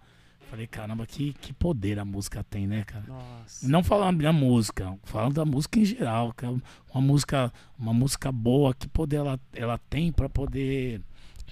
Falei, 0.50 0.66
caramba, 0.66 1.06
que, 1.06 1.32
que 1.34 1.52
poder 1.52 2.00
a 2.00 2.04
música 2.04 2.42
tem, 2.42 2.66
né, 2.66 2.82
cara? 2.84 3.04
Nossa. 3.06 3.68
Não 3.68 3.84
falando 3.84 4.20
da 4.20 4.32
música, 4.32 4.98
falando 5.04 5.34
da 5.34 5.44
música 5.44 5.78
em 5.78 5.84
geral, 5.84 6.32
que 6.32 6.44
é 6.44 6.48
uma 6.48 7.00
música, 7.00 7.52
uma 7.78 7.94
música 7.94 8.32
boa, 8.32 8.74
que 8.74 8.88
poder 8.88 9.18
ela, 9.18 9.40
ela 9.52 9.78
tem 9.88 10.10
para 10.10 10.28
poder 10.28 11.00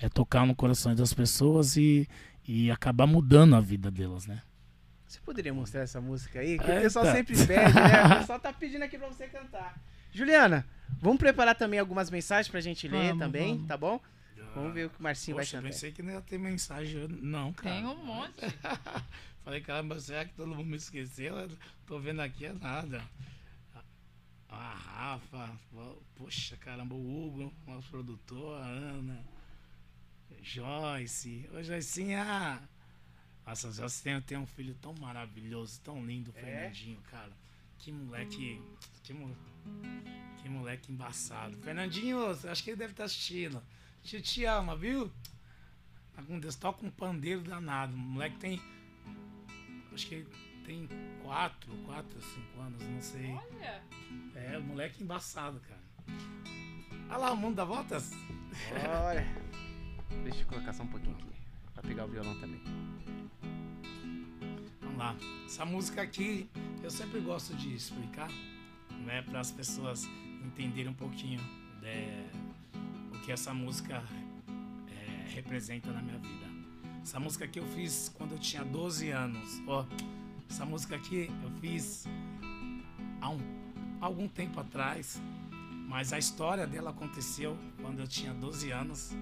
é, 0.00 0.08
tocar 0.08 0.44
no 0.44 0.56
coração 0.56 0.96
das 0.96 1.14
pessoas 1.14 1.76
e, 1.76 2.08
e 2.46 2.72
acabar 2.72 3.06
mudando 3.06 3.54
a 3.54 3.60
vida 3.60 3.88
delas, 3.88 4.26
né? 4.26 4.42
Você 5.14 5.20
poderia 5.20 5.54
mostrar 5.54 5.82
essa 5.82 6.00
música 6.00 6.40
aí? 6.40 6.58
Que 6.58 6.64
o 6.64 6.68
Eita. 6.70 6.80
pessoal 6.82 7.06
sempre 7.06 7.36
pede, 7.46 7.72
né? 7.72 8.04
O 8.16 8.18
pessoal 8.18 8.40
tá 8.40 8.52
pedindo 8.52 8.82
aqui 8.82 8.98
pra 8.98 9.06
você 9.06 9.28
cantar. 9.28 9.80
Juliana, 10.10 10.66
vamos 11.00 11.18
preparar 11.18 11.54
também 11.54 11.78
algumas 11.78 12.10
mensagens 12.10 12.48
pra 12.50 12.60
gente 12.60 12.88
ler 12.88 13.08
Vamos, 13.10 13.18
também, 13.20 13.52
vamos. 13.54 13.68
tá 13.68 13.76
bom? 13.76 14.00
Vamos 14.56 14.74
ver 14.74 14.86
o 14.86 14.90
que 14.90 14.98
o 14.98 15.02
Marcinho 15.02 15.36
Poxa, 15.36 15.52
vai 15.52 15.62
cantar. 15.62 15.72
pensei 15.72 15.92
que 15.92 16.02
não 16.02 16.12
ia 16.12 16.20
ter 16.20 16.36
mensagem. 16.38 17.00
eu- 17.00 17.08
Não, 17.08 17.52
cara. 17.52 17.76
Tem 17.76 17.86
um 17.86 18.04
monte. 18.04 18.34
Falei, 19.44 19.60
caramba, 19.60 20.00
será 20.00 20.24
que 20.24 20.34
todo 20.34 20.48
mundo 20.48 20.64
me 20.64 20.76
esqueceu? 20.76 21.36
Eu 21.38 21.50
Tô 21.86 21.98
vendo 22.00 22.20
aqui 22.20 22.46
é 22.46 22.52
nada. 22.52 23.00
A 24.48 24.74
Rafa, 24.74 25.50
poxa, 26.16 26.56
caramba, 26.56 26.94
o 26.94 27.26
Hugo, 27.26 27.52
nosso 27.66 27.88
produtor, 27.88 28.60
a 28.60 28.66
Ana, 28.66 29.20
Joyce. 30.42 31.48
Ô, 31.52 31.62
Joycinha! 31.62 32.60
Nossa, 33.46 33.70
Joyce 33.72 34.02
tem, 34.02 34.20
tem 34.22 34.38
um 34.38 34.46
filho 34.46 34.74
tão 34.80 34.94
maravilhoso, 35.00 35.80
tão 35.82 36.04
lindo, 36.04 36.30
o 36.30 36.38
É? 36.38 36.40
Fernandinho, 36.42 37.00
cara. 37.10 37.32
Que 37.78 37.92
moleque. 37.92 38.62
Que, 39.02 39.12
mo- 39.12 39.36
que 40.42 40.48
moleque 40.48 40.90
embaçado. 40.90 41.56
Fernandinho, 41.58 42.18
acho 42.50 42.64
que 42.64 42.70
ele 42.70 42.78
deve 42.78 42.92
estar 42.92 43.04
assistindo. 43.04 43.58
A 43.58 44.06
gente 44.06 44.22
te 44.22 44.44
ama, 44.44 44.74
viu? 44.74 45.10
Tá 46.14 46.22
com 46.22 46.38
Deus, 46.38 46.54
toca 46.56 46.86
um 46.86 46.90
pandeiro 46.90 47.42
danado. 47.42 47.94
O 47.94 47.98
moleque 47.98 48.36
tem. 48.38 48.62
Acho 49.92 50.06
que 50.06 50.14
ele 50.16 50.28
tem 50.64 50.88
4, 51.22 51.76
4, 51.84 52.22
5 52.22 52.60
anos, 52.60 52.82
não 52.82 53.00
sei. 53.02 53.30
Olha. 53.30 53.82
É, 54.34 54.58
o 54.58 54.62
moleque 54.62 55.02
embaçado, 55.02 55.60
cara. 55.60 55.80
Olha 57.08 57.16
lá, 57.18 57.32
o 57.32 57.36
mundo 57.36 57.56
dá 57.56 57.64
voltas. 57.64 58.10
Olha. 58.72 59.26
Deixa 60.24 60.40
eu 60.42 60.46
colocar 60.46 60.72
só 60.72 60.82
um 60.82 60.86
pouquinho 60.88 61.14
aqui. 61.16 61.33
Pegar 61.86 62.04
o 62.04 62.08
violão 62.08 62.34
também. 62.40 62.60
Vamos 64.80 64.98
lá. 64.98 65.16
Essa 65.44 65.64
música 65.64 66.02
aqui, 66.02 66.48
eu 66.82 66.90
sempre 66.90 67.20
gosto 67.20 67.54
de 67.54 67.74
explicar, 67.74 68.30
né, 69.04 69.22
para 69.22 69.40
as 69.40 69.50
pessoas 69.50 70.08
entenderem 70.44 70.90
um 70.90 70.94
pouquinho 70.94 71.40
né, 71.82 72.30
o 73.12 73.18
que 73.20 73.32
essa 73.32 73.52
música 73.52 74.02
é, 74.88 75.34
representa 75.34 75.92
na 75.92 76.00
minha 76.00 76.18
vida. 76.18 76.46
Essa 77.02 77.20
música 77.20 77.44
aqui 77.44 77.58
eu 77.58 77.66
fiz 77.68 78.10
quando 78.16 78.32
eu 78.32 78.38
tinha 78.38 78.64
12 78.64 79.10
anos. 79.10 79.62
Ó, 79.66 79.84
essa 80.48 80.64
música 80.64 80.96
aqui 80.96 81.30
eu 81.42 81.50
fiz 81.60 82.06
há 83.20 83.28
um, 83.28 83.38
algum 84.00 84.26
tempo 84.26 84.58
atrás, 84.58 85.20
mas 85.86 86.12
a 86.12 86.18
história 86.18 86.66
dela 86.66 86.90
aconteceu 86.90 87.58
quando 87.82 88.00
eu 88.00 88.08
tinha 88.08 88.32
12 88.32 88.70
anos. 88.70 89.12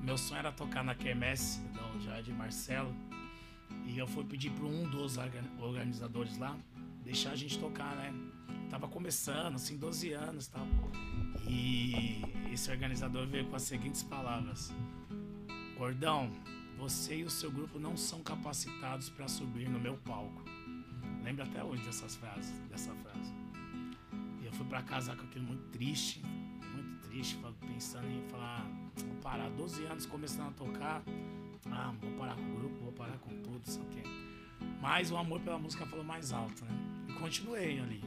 Meu 0.00 0.16
sonho 0.16 0.38
era 0.38 0.52
tocar 0.52 0.84
na 0.84 0.94
quermesse 0.94 1.60
do 1.96 2.04
Jardim 2.04 2.32
Marcelo. 2.32 2.94
E 3.84 3.98
eu 3.98 4.06
fui 4.06 4.24
pedir 4.24 4.50
para 4.50 4.64
um 4.64 4.88
dos 4.88 5.16
organizadores 5.58 6.38
lá 6.38 6.56
deixar 7.06 7.30
a 7.30 7.36
gente 7.36 7.58
tocar, 7.58 7.94
né? 7.94 8.12
Tava 8.68 8.88
começando, 8.88 9.54
assim, 9.54 9.76
12 9.76 10.12
anos 10.12 10.46
e 10.46 10.50
tal. 10.50 10.66
E 11.48 12.22
esse 12.52 12.68
organizador 12.70 13.26
veio 13.26 13.46
com 13.46 13.54
as 13.54 13.62
seguintes 13.62 14.02
palavras: 14.02 14.74
Gordão, 15.78 16.32
você 16.76 17.18
e 17.18 17.24
o 17.24 17.30
seu 17.30 17.50
grupo 17.50 17.78
não 17.78 17.96
são 17.96 18.22
capacitados 18.22 19.08
para 19.08 19.28
subir 19.28 19.68
no 19.68 19.78
meu 19.78 19.96
palco. 19.98 20.44
Lembro 21.22 21.44
até 21.44 21.62
hoje 21.62 21.82
dessas 21.84 22.16
frases, 22.16 22.52
dessa 22.68 22.92
frase. 22.96 23.32
E 24.42 24.46
eu 24.46 24.52
fui 24.52 24.66
para 24.66 24.82
casa 24.82 25.14
com 25.14 25.22
aquilo 25.22 25.44
muito 25.44 25.68
triste, 25.70 26.20
muito 26.74 27.08
triste, 27.08 27.38
pensando 27.66 28.06
em 28.08 28.28
falar, 28.28 28.66
parar 29.22 29.48
12 29.50 29.84
anos 29.84 30.06
começando 30.06 30.48
a 30.48 30.52
tocar. 30.52 31.04
Ah, 31.72 31.92
vou 32.00 32.10
parar 32.12 32.34
com 32.36 32.42
o 32.42 32.56
grupo, 32.56 32.84
vou 32.84 32.92
parar 32.92 33.18
com 33.18 33.30
tudo, 33.42 33.62
isso 33.66 33.80
aqui. 33.82 34.02
Mas 34.80 35.10
o 35.10 35.16
amor 35.16 35.40
pela 35.40 35.58
música 35.58 35.86
falou 35.86 36.04
mais 36.04 36.32
alto, 36.32 36.64
né? 36.64 36.70
E 37.08 37.12
continuei 37.14 37.80
ali. 37.80 38.02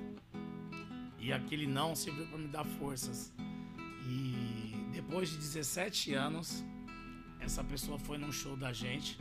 E 1.19 1.33
aquele 1.33 1.67
não 1.67 1.95
serviu 1.95 2.25
para 2.27 2.37
me 2.37 2.47
dar 2.47 2.63
forças. 2.63 3.33
E 4.07 4.89
depois 4.91 5.29
de 5.29 5.37
17 5.37 6.13
anos, 6.13 6.63
essa 7.39 7.63
pessoa 7.63 7.97
foi 7.99 8.17
num 8.17 8.31
show 8.31 8.55
da 8.55 8.71
gente, 8.73 9.17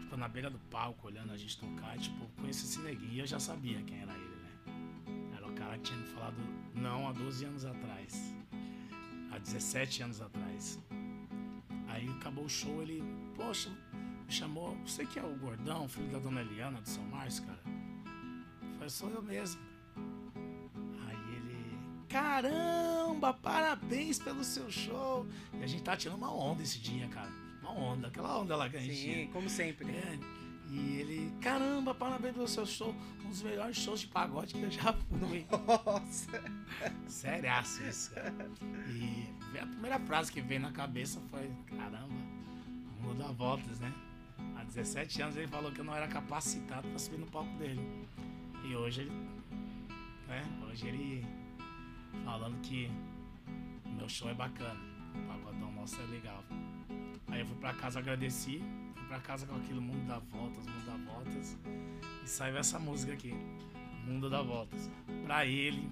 ficou 0.00 0.18
na 0.18 0.28
beira 0.28 0.50
do 0.50 0.58
palco 0.70 1.06
olhando 1.06 1.32
a 1.32 1.36
gente 1.36 1.58
tocar, 1.58 1.98
tipo, 1.98 2.26
conheci 2.40 2.64
esse 2.64 2.80
neguinho 2.80 3.12
e 3.12 3.18
eu 3.20 3.26
já 3.26 3.38
sabia 3.38 3.82
quem 3.82 4.00
era 4.00 4.12
ele, 4.12 4.36
né? 4.36 5.34
Era 5.36 5.46
o 5.46 5.52
cara 5.52 5.76
que 5.78 5.84
tinha 5.84 5.98
me 5.98 6.06
falado 6.06 6.36
não 6.74 7.08
há 7.08 7.12
12 7.12 7.44
anos 7.44 7.64
atrás, 7.64 8.34
há 9.30 9.38
17 9.38 10.02
anos 10.02 10.20
atrás. 10.20 10.78
Aí 11.88 12.08
acabou 12.08 12.44
o 12.44 12.48
show, 12.48 12.82
ele, 12.82 13.02
poxa, 13.36 13.70
me 14.26 14.32
chamou, 14.32 14.76
você 14.86 15.04
que 15.04 15.18
é 15.18 15.22
o 15.22 15.36
gordão, 15.36 15.88
filho 15.88 16.10
da 16.10 16.18
dona 16.18 16.40
Eliana 16.40 16.80
do 16.80 16.88
São 16.88 17.04
Márcio, 17.04 17.44
cara? 17.44 17.60
Falei, 18.74 18.88
sou 18.88 19.10
eu 19.10 19.22
mesmo. 19.22 19.60
Aí 21.06 21.34
ele, 21.36 21.78
caramba, 22.08 23.32
parabéns 23.34 24.18
pelo 24.18 24.42
seu 24.44 24.70
show. 24.70 25.26
E 25.54 25.62
a 25.62 25.66
gente 25.66 25.82
tá 25.82 25.96
tirando 25.96 26.18
uma 26.18 26.32
onda 26.32 26.62
esse 26.62 26.78
dia, 26.78 27.08
cara. 27.08 27.30
Uma 27.60 27.72
onda, 27.72 28.08
aquela 28.08 28.38
onda 28.38 28.56
lá 28.56 28.68
que 28.68 28.76
a 28.76 28.80
gente. 28.80 28.96
Sim, 28.96 29.30
como 29.32 29.48
sempre. 29.48 29.90
É, 29.90 30.18
e 30.70 30.96
ele, 30.96 31.32
caramba, 31.40 31.94
parabéns 31.94 32.34
pelo 32.34 32.48
seu 32.48 32.66
show. 32.66 32.94
Um 33.24 33.30
dos 33.30 33.42
melhores 33.42 33.76
shows 33.76 34.00
de 34.00 34.08
pagode 34.08 34.54
que 34.54 34.62
eu 34.62 34.70
já 34.70 34.92
fui. 34.92 35.46
Nossa! 35.66 36.42
Sério 37.06 37.50
isso, 37.88 38.10
cara. 38.12 38.50
E 38.90 39.58
a 39.58 39.66
primeira 39.66 39.98
frase 40.00 40.32
que 40.32 40.40
veio 40.40 40.60
na 40.60 40.72
cabeça 40.72 41.20
foi: 41.30 41.50
caramba, 41.76 42.14
muda 43.04 43.24
voltas, 43.32 43.78
né? 43.80 43.92
Há 44.56 44.64
17 44.64 45.22
anos 45.22 45.36
ele 45.36 45.46
falou 45.46 45.70
que 45.70 45.80
eu 45.80 45.84
não 45.84 45.94
era 45.94 46.08
capacitado 46.08 46.88
para 46.88 46.98
subir 46.98 47.18
no 47.18 47.26
palco 47.26 47.56
dele. 47.58 47.80
E 48.64 48.74
hoje 48.74 49.02
ele. 49.02 49.10
Né? 50.26 50.42
Hoje 50.66 50.88
ele 50.88 51.26
falando 52.24 52.60
que 52.62 52.90
meu 53.96 54.08
show 54.08 54.28
é 54.30 54.34
bacana. 54.34 54.80
O 55.14 55.26
pagodão 55.28 55.72
nosso 55.72 56.00
é 56.00 56.06
legal. 56.06 56.42
Aí 57.28 57.40
eu 57.40 57.46
fui 57.46 57.56
pra 57.56 57.74
casa, 57.74 57.98
agradeci. 57.98 58.62
Fui 58.94 59.06
pra 59.06 59.20
casa 59.20 59.46
com 59.46 59.54
aquilo 59.56 59.80
Mundo 59.80 60.06
dá 60.06 60.18
Voltas, 60.18 60.66
Mundo 60.66 60.86
dá 60.86 61.12
Voltas. 61.12 61.58
E 62.24 62.28
saiu 62.28 62.56
essa 62.56 62.78
música 62.78 63.12
aqui. 63.12 63.34
Mundo 64.06 64.30
dá 64.30 64.42
Voltas. 64.42 64.90
Pra 65.24 65.46
ele, 65.46 65.90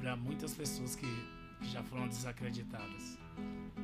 pra 0.00 0.16
muitas 0.16 0.54
pessoas 0.54 0.96
que 0.96 1.06
já 1.62 1.82
foram 1.84 2.08
desacreditadas. 2.08 3.23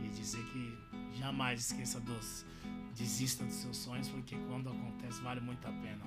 E 0.05 0.09
dizer 0.09 0.45
que 0.47 1.19
jamais 1.19 1.61
esqueça 1.61 2.01
dos. 2.01 2.47
Desista 2.97 3.45
dos 3.45 3.55
seus 3.55 3.77
sonhos, 3.77 4.09
porque 4.09 4.37
quando 4.49 4.69
acontece 4.69 5.23
vale 5.23 5.41
muito 5.41 5.67
a 5.67 5.73
pena. 5.73 6.05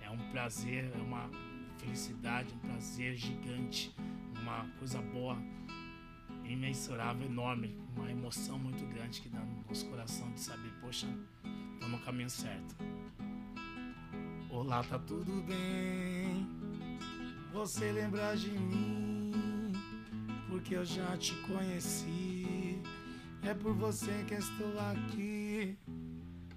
É 0.00 0.10
um 0.10 0.18
prazer, 0.30 0.92
é 0.94 1.02
uma 1.02 1.28
felicidade, 1.78 2.54
um 2.54 2.58
prazer 2.58 3.16
gigante, 3.16 3.92
uma 4.40 4.68
coisa 4.78 5.00
boa, 5.00 5.36
imensurável, 6.44 7.26
enorme, 7.26 7.76
uma 7.96 8.10
emoção 8.10 8.58
muito 8.58 8.84
grande 8.86 9.20
que 9.20 9.28
dá 9.28 9.40
no 9.40 9.64
nosso 9.66 9.86
coração 9.86 10.30
de 10.32 10.40
saber, 10.40 10.72
poxa, 10.80 11.08
tô 11.80 11.88
no 11.88 11.98
caminho 12.00 12.30
certo. 12.30 12.76
Olá, 14.48 14.84
tá 14.84 14.98
tudo 14.98 15.42
bem? 15.42 16.46
Você 17.52 17.90
lembra 17.90 18.36
de 18.36 18.50
mim? 18.50 19.72
Porque 20.48 20.76
eu 20.76 20.84
já 20.84 21.16
te 21.16 21.34
conheci. 21.36 22.31
É 23.44 23.52
por 23.54 23.74
você 23.74 24.24
que 24.28 24.34
estou 24.34 24.72
aqui. 24.78 25.76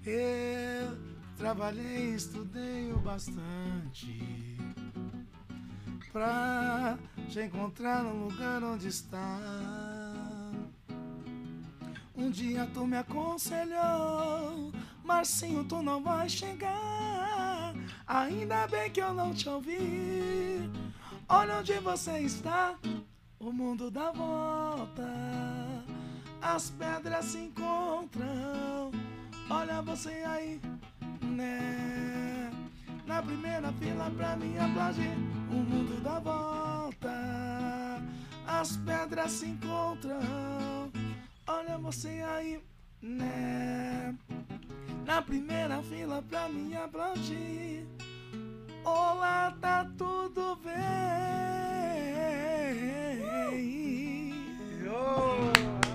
Eu 0.05 0.97
trabalhei 1.35 2.13
estudei 2.13 2.91
o 2.91 2.99
bastante 2.99 4.55
pra 6.13 6.97
te 7.27 7.41
encontrar 7.41 8.03
no 8.03 8.27
lugar 8.27 8.63
onde 8.63 8.87
está. 8.87 9.39
Um 12.15 12.29
dia 12.29 12.69
tu 12.73 12.85
me 12.85 12.97
aconselhou, 12.97 14.71
Marcinho, 15.03 15.65
tu 15.65 15.81
não 15.81 16.01
vai 16.03 16.29
chegar. 16.29 17.73
Ainda 18.07 18.67
bem 18.67 18.91
que 18.91 19.01
eu 19.01 19.13
não 19.13 19.33
te 19.33 19.49
ouvi. 19.49 20.69
Olha 21.27 21.57
onde 21.59 21.73
você 21.79 22.19
está, 22.19 22.75
o 23.39 23.51
mundo 23.51 23.89
dá 23.89 24.11
volta. 24.11 25.64
As 26.47 26.69
pedras 26.69 27.25
se 27.25 27.39
encontram. 27.39 28.91
Olha 29.49 29.81
você 29.81 30.11
aí, 30.27 30.61
né? 31.23 32.51
Na 33.07 33.19
primeira 33.23 33.73
fila 33.73 34.11
pra 34.15 34.35
me 34.35 34.55
aplaudir, 34.59 35.17
o 35.49 35.55
mundo 35.55 35.99
dá 36.03 36.19
volta. 36.19 37.09
As 38.45 38.77
pedras 38.77 39.31
se 39.31 39.47
encontram. 39.47 40.91
Olha 41.47 41.79
você 41.79 42.23
aí, 42.35 42.63
né? 43.01 44.15
Na 45.03 45.23
primeira 45.23 45.81
fila 45.81 46.21
pra 46.29 46.47
me 46.47 46.77
aplaudir. 46.77 47.87
Olá, 48.83 49.51
tá 49.59 49.89
tudo 49.97 50.57
bem? 50.57 50.75
Oh. 54.87 55.94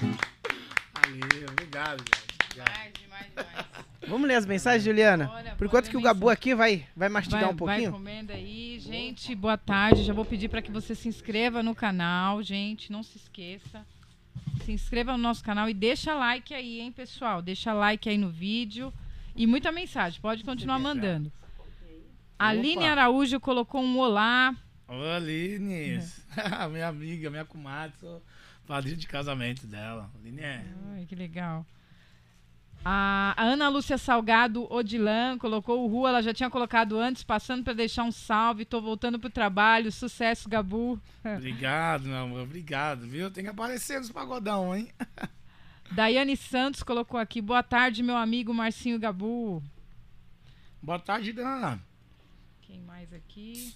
Valeu, 0.00 1.48
obrigado, 1.50 1.98
gente. 1.98 2.54
Demais, 2.54 2.92
demais, 3.00 3.26
demais. 3.30 3.66
Vamos 4.08 4.28
ler 4.28 4.36
as 4.36 4.46
mensagens, 4.46 4.84
Juliana? 4.84 5.26
Bora, 5.26 5.54
Por 5.56 5.66
enquanto 5.66 5.90
que 5.90 5.96
o 5.96 6.00
Gabu 6.00 6.28
aqui 6.28 6.54
vai, 6.54 6.86
vai 6.96 7.08
mastigar 7.08 7.42
vai, 7.42 7.52
um 7.52 7.56
pouquinho. 7.56 7.90
Vai 7.90 8.00
comendo 8.00 8.32
aí. 8.32 8.78
Gente, 8.78 9.34
boa 9.34 9.58
tarde. 9.58 10.04
Já 10.04 10.12
vou 10.12 10.24
pedir 10.24 10.48
para 10.48 10.62
que 10.62 10.70
você 10.70 10.94
se 10.94 11.08
inscreva 11.08 11.62
no 11.62 11.74
canal, 11.74 12.42
gente. 12.42 12.92
Não 12.92 13.02
se 13.02 13.18
esqueça. 13.18 13.84
Se 14.64 14.72
inscreva 14.72 15.12
no 15.12 15.18
nosso 15.18 15.42
canal 15.42 15.68
e 15.68 15.74
deixa 15.74 16.14
like 16.14 16.54
aí, 16.54 16.80
hein, 16.80 16.92
pessoal? 16.92 17.42
Deixa 17.42 17.72
like 17.72 18.08
aí 18.08 18.16
no 18.16 18.30
vídeo. 18.30 18.92
E 19.34 19.46
muita 19.46 19.72
mensagem. 19.72 20.20
Pode 20.20 20.44
continuar 20.44 20.78
mandando. 20.78 21.32
Aline 22.38 22.84
Araújo 22.84 23.40
colocou 23.40 23.82
um 23.82 23.98
olá. 23.98 24.54
Ô, 24.88 24.94
Aline, 25.16 25.98
minha 26.70 26.88
amiga, 26.88 27.28
minha 27.28 27.44
comadre, 27.44 27.96
sou 27.98 28.22
padrinho 28.66 28.96
de 28.96 29.06
casamento 29.06 29.66
dela. 29.66 30.10
Aline 30.20 30.42
é. 30.42 30.64
Ai, 30.92 31.06
que 31.06 31.14
legal. 31.14 31.64
A 32.84 33.34
Ana 33.36 33.68
Lúcia 33.68 33.98
Salgado 33.98 34.72
Odilan 34.72 35.38
colocou 35.38 35.82
o 35.82 35.88
Rua, 35.88 36.10
ela 36.10 36.22
já 36.22 36.32
tinha 36.32 36.48
colocado 36.48 36.96
antes, 36.96 37.24
passando 37.24 37.64
para 37.64 37.72
deixar 37.72 38.04
um 38.04 38.12
salve. 38.12 38.64
Tô 38.64 38.80
voltando 38.80 39.18
pro 39.18 39.28
trabalho. 39.28 39.90
Sucesso, 39.90 40.48
Gabu. 40.48 41.00
Obrigado, 41.24 42.04
meu 42.04 42.16
amor, 42.16 42.42
obrigado, 42.42 43.06
viu? 43.06 43.28
Tem 43.30 43.42
que 43.42 43.50
aparecer 43.50 43.98
nos 43.98 44.12
pagodão, 44.12 44.74
hein? 44.74 44.88
Daiane 45.90 46.36
Santos 46.36 46.82
colocou 46.82 47.18
aqui. 47.18 47.40
Boa 47.40 47.62
tarde, 47.62 48.02
meu 48.02 48.16
amigo 48.16 48.54
Marcinho 48.54 48.98
Gabu. 48.98 49.62
Boa 50.80 50.98
tarde, 50.98 51.32
Dana. 51.32 51.80
Quem 52.62 52.80
mais 52.82 53.12
aqui? 53.12 53.74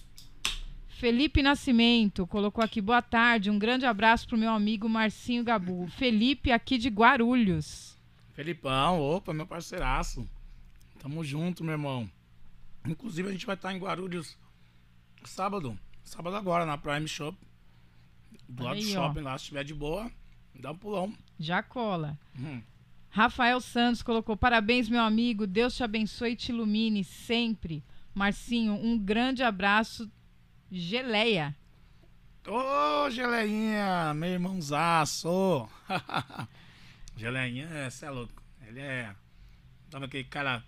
Felipe 1.01 1.41
Nascimento 1.41 2.27
colocou 2.27 2.63
aqui. 2.63 2.79
Boa 2.79 3.01
tarde, 3.01 3.49
um 3.49 3.57
grande 3.57 3.87
abraço 3.87 4.27
pro 4.27 4.37
meu 4.37 4.51
amigo 4.51 4.87
Marcinho 4.87 5.43
Gabu. 5.43 5.87
Felipe 5.87 6.51
aqui 6.51 6.77
de 6.77 6.89
Guarulhos. 6.89 7.97
Felipão, 8.35 9.01
opa, 9.01 9.33
meu 9.33 9.47
parceiraço. 9.47 10.29
Tamo 10.99 11.23
junto, 11.23 11.63
meu 11.63 11.71
irmão. 11.71 12.07
Inclusive, 12.87 13.29
a 13.29 13.31
gente 13.31 13.47
vai 13.47 13.55
estar 13.55 13.73
em 13.73 13.79
Guarulhos 13.79 14.37
sábado. 15.23 15.75
Sábado 16.03 16.35
agora, 16.35 16.67
na 16.67 16.77
Prime 16.77 17.07
Shop. 17.07 17.35
Do 18.47 18.63
lado 18.63 18.79
do 18.79 18.85
Aí, 18.85 18.95
ó. 18.95 19.07
shopping 19.07 19.21
lá, 19.21 19.35
se 19.39 19.45
tiver 19.45 19.63
de 19.63 19.73
boa, 19.73 20.07
dá 20.53 20.69
um 20.69 20.77
pulão. 20.77 21.11
Já 21.39 21.63
cola. 21.63 22.15
Hum. 22.39 22.61
Rafael 23.09 23.59
Santos 23.59 24.03
colocou: 24.03 24.37
Parabéns, 24.37 24.87
meu 24.87 25.01
amigo. 25.01 25.47
Deus 25.47 25.75
te 25.75 25.83
abençoe 25.83 26.33
e 26.33 26.35
te 26.35 26.51
ilumine 26.51 27.03
sempre. 27.03 27.83
Marcinho, 28.13 28.73
um 28.73 28.99
grande 28.99 29.41
abraço. 29.41 30.07
Geleia. 30.71 31.55
Ô, 32.47 33.09
Geleinha, 33.09 34.13
meu 34.15 34.29
irmãozaço. 34.29 35.67
Geleinha, 37.17 37.65
é, 37.65 37.89
cê 37.89 38.05
é 38.05 38.09
louco. 38.09 38.41
Ele 38.65 38.79
é. 38.79 39.13
Tava 39.89 40.05
aquele 40.05 40.23
cara 40.23 40.63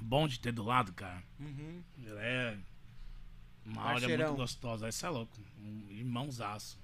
bom 0.00 0.26
de 0.26 0.40
ter 0.40 0.52
do 0.52 0.64
lado, 0.64 0.92
cara. 0.94 1.22
Uhum. 1.38 1.82
Ele 1.98 2.18
é. 2.18 2.56
Uma 3.66 3.82
hora 3.82 3.92
Parceirão. 4.00 4.26
muito 4.28 4.38
gostosa. 4.38 4.88
Esse 4.88 5.04
é 5.04 5.10
louco. 5.10 5.36
Um 5.58 5.86
irmãozaço. 5.90 6.78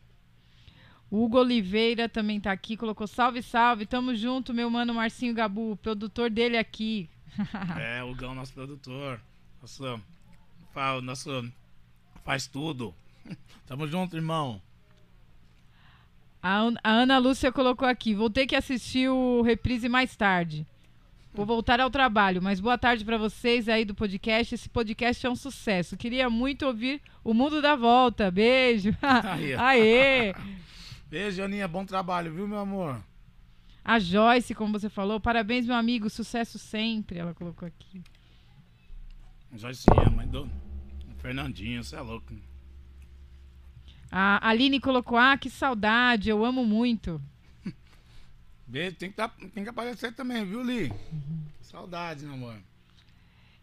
Hugo 1.10 1.39
Oliveira 1.39 2.09
também 2.09 2.40
tá 2.40 2.52
aqui, 2.52 2.77
colocou 2.77 3.06
salve, 3.06 3.40
salve, 3.40 3.86
tamo 3.86 4.14
junto, 4.14 4.52
meu 4.52 4.68
mano 4.68 4.93
Marcinho 4.93 5.32
Gabu, 5.32 5.77
produtor 5.77 6.28
dele 6.28 6.59
aqui. 6.59 7.09
é, 7.81 8.02
o 8.02 8.14
Gão, 8.14 8.35
nosso 8.35 8.52
produtor. 8.52 9.20
Nosso. 9.62 10.01
Nosso. 11.02 11.52
Faz 12.27 12.48
tudo. 12.48 12.93
Tamo 13.66 13.86
junto, 13.86 14.16
irmão. 14.16 14.61
A, 16.43 16.59
a 16.82 16.90
Ana 16.90 17.19
Lúcia 17.19 17.53
colocou 17.53 17.86
aqui, 17.86 18.15
vou 18.15 18.28
ter 18.28 18.48
que 18.48 18.57
assistir 18.57 19.09
o 19.09 19.43
reprise 19.43 19.89
mais 19.89 20.16
tarde. 20.16 20.66
Vou 21.32 21.47
voltar 21.47 21.81
ao 21.81 21.89
trabalho, 21.89 22.43
mas 22.43 22.59
boa 22.59 22.77
tarde 22.77 23.05
pra 23.05 23.16
vocês 23.16 23.69
aí 23.69 23.85
do 23.85 23.94
podcast. 23.94 24.57
Esse 24.57 24.69
podcast 24.69 25.24
é 25.24 25.31
um 25.31 25.36
sucesso. 25.36 25.97
Queria 25.97 26.28
muito 26.28 26.66
ouvir 26.66 27.01
o 27.23 27.32
Mundo 27.32 27.62
da 27.62 27.77
Volta. 27.77 28.28
Beijo. 28.28 28.90
Aê! 29.59 30.35
Beijo, 31.09 31.44
Aninha. 31.44 31.69
Bom 31.69 31.85
trabalho, 31.85 32.32
viu, 32.32 32.48
meu 32.48 32.59
amor? 32.59 33.01
A 33.85 34.01
Joyce, 34.01 34.53
como 34.53 34.77
você 34.77 34.89
falou, 34.89 35.20
parabéns, 35.20 35.65
meu 35.65 35.77
amigo, 35.77 36.11
sucesso 36.11 36.59
sempre. 36.59 37.19
Ela 37.20 37.35
colocou 37.35 37.69
aqui. 37.69 38.03
Joicinha, 39.55 40.11
mãe 40.11 40.27
do 40.27 40.51
Fernandinho, 41.27 41.82
você 41.82 41.97
é 41.97 42.01
louco. 42.01 42.32
A 44.12 44.48
Aline 44.48 44.78
colocou: 44.78 45.19
Ah, 45.19 45.36
que 45.36 45.51
saudade, 45.51 46.31
eu 46.31 46.44
amo 46.44 46.65
muito. 46.65 47.20
Beijo, 48.65 48.94
tem 48.94 49.11
que, 49.11 49.16
tá, 49.16 49.28
tem 49.28 49.65
que 49.65 49.69
aparecer 49.69 50.15
também, 50.15 50.44
viu, 50.44 50.62
Li? 50.62 50.93
Saudades, 51.61 52.23
meu 52.23 52.35
amor. 52.35 52.57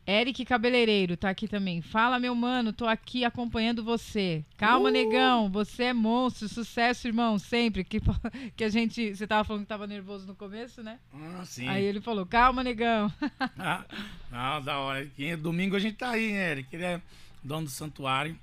Eric 0.06 0.44
Cabeleireiro 0.44 1.16
tá 1.16 1.30
aqui 1.30 1.48
também. 1.48 1.82
Fala, 1.82 2.20
meu 2.20 2.36
mano, 2.36 2.74
tô 2.74 2.86
aqui 2.86 3.24
acompanhando 3.24 3.82
você. 3.82 4.44
Calma, 4.58 4.90
Uh! 4.90 4.92
negão, 4.92 5.50
você 5.50 5.84
é 5.84 5.94
monstro, 5.94 6.50
sucesso, 6.50 7.08
irmão, 7.08 7.40
sempre. 7.40 7.86
Que, 7.86 8.02
que 8.58 8.66
a 8.66 8.70
gente. 8.70 9.16
Você 9.16 9.26
tava 9.26 9.46
falando 9.46 9.62
que 9.62 9.70
tava 9.70 9.88
nervoso 9.88 10.28
no 10.28 10.36
começo, 10.36 10.84
né? 10.84 11.00
Ah, 11.14 11.46
sim. 11.46 11.70
Aí 11.70 11.86
ele 11.86 12.02
falou: 12.02 12.26
Calma, 12.26 12.62
negão. 12.62 13.10
Ah, 13.58 13.86
não, 14.30 14.62
da 14.62 14.80
hora. 14.80 15.10
Domingo 15.40 15.78
a 15.78 15.80
gente 15.80 15.96
tá 15.96 16.10
aí, 16.10 16.34
né, 16.34 16.52
Eric? 16.52 16.76
Ele 16.76 16.84
é 16.84 17.02
dono 17.44 17.66
do 17.66 17.72
santuário. 17.72 18.40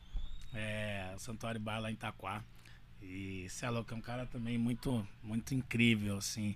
É, 0.52 1.12
o 1.16 1.18
Santuário 1.18 1.60
Bar 1.60 1.80
lá 1.80 1.90
em 1.90 1.94
Itaquá. 1.94 2.44
E 3.02 3.46
é 3.62 3.70
louco, 3.70 3.94
é 3.94 3.96
um 3.96 4.00
cara 4.00 4.26
também 4.26 4.58
muito, 4.58 5.06
muito 5.22 5.54
incrível, 5.54 6.18
assim. 6.18 6.54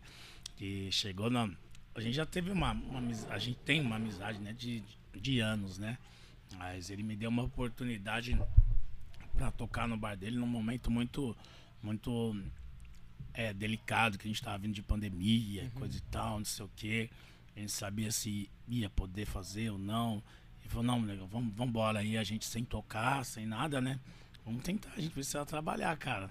Que 0.56 0.90
chegou 0.92 1.30
na. 1.30 1.48
A 1.94 2.00
gente 2.00 2.14
já 2.14 2.26
teve 2.26 2.50
uma, 2.50 2.72
uma 2.72 3.00
A 3.30 3.38
gente 3.38 3.58
tem 3.60 3.80
uma 3.80 3.96
amizade, 3.96 4.38
né? 4.40 4.52
De, 4.52 4.82
de 5.14 5.40
anos, 5.40 5.78
né? 5.78 5.98
Mas 6.56 6.90
ele 6.90 7.02
me 7.02 7.16
deu 7.16 7.30
uma 7.30 7.42
oportunidade 7.42 8.38
pra 9.36 9.50
tocar 9.50 9.88
no 9.88 9.96
bar 9.96 10.16
dele 10.16 10.36
num 10.36 10.46
momento 10.46 10.90
muito. 10.90 11.36
Muito 11.82 12.34
é, 13.34 13.52
delicado, 13.52 14.16
que 14.16 14.26
a 14.26 14.30
gente 14.30 14.40
tava 14.40 14.56
vindo 14.56 14.72
de 14.72 14.80
pandemia, 14.80 15.70
coisa 15.74 15.98
e 15.98 16.00
tal, 16.02 16.38
não 16.38 16.44
sei 16.44 16.64
o 16.64 16.70
quê. 16.74 17.10
A 17.54 17.60
gente 17.60 17.72
sabia 17.72 18.10
se 18.10 18.48
ia 18.68 18.88
poder 18.88 19.26
fazer 19.26 19.70
ou 19.70 19.78
não. 19.78 20.22
Falou, 20.74 20.88
não, 20.88 21.04
legal, 21.04 21.28
vamos, 21.28 21.54
vamos 21.54 21.70
embora 21.70 22.00
aí, 22.00 22.18
a 22.18 22.24
gente 22.24 22.44
sem 22.46 22.64
tocar, 22.64 23.24
sem 23.24 23.46
nada, 23.46 23.80
né? 23.80 24.00
Vamos 24.44 24.64
tentar, 24.64 24.90
a 24.96 25.00
gente 25.00 25.12
precisa 25.12 25.46
trabalhar, 25.46 25.96
cara. 25.96 26.28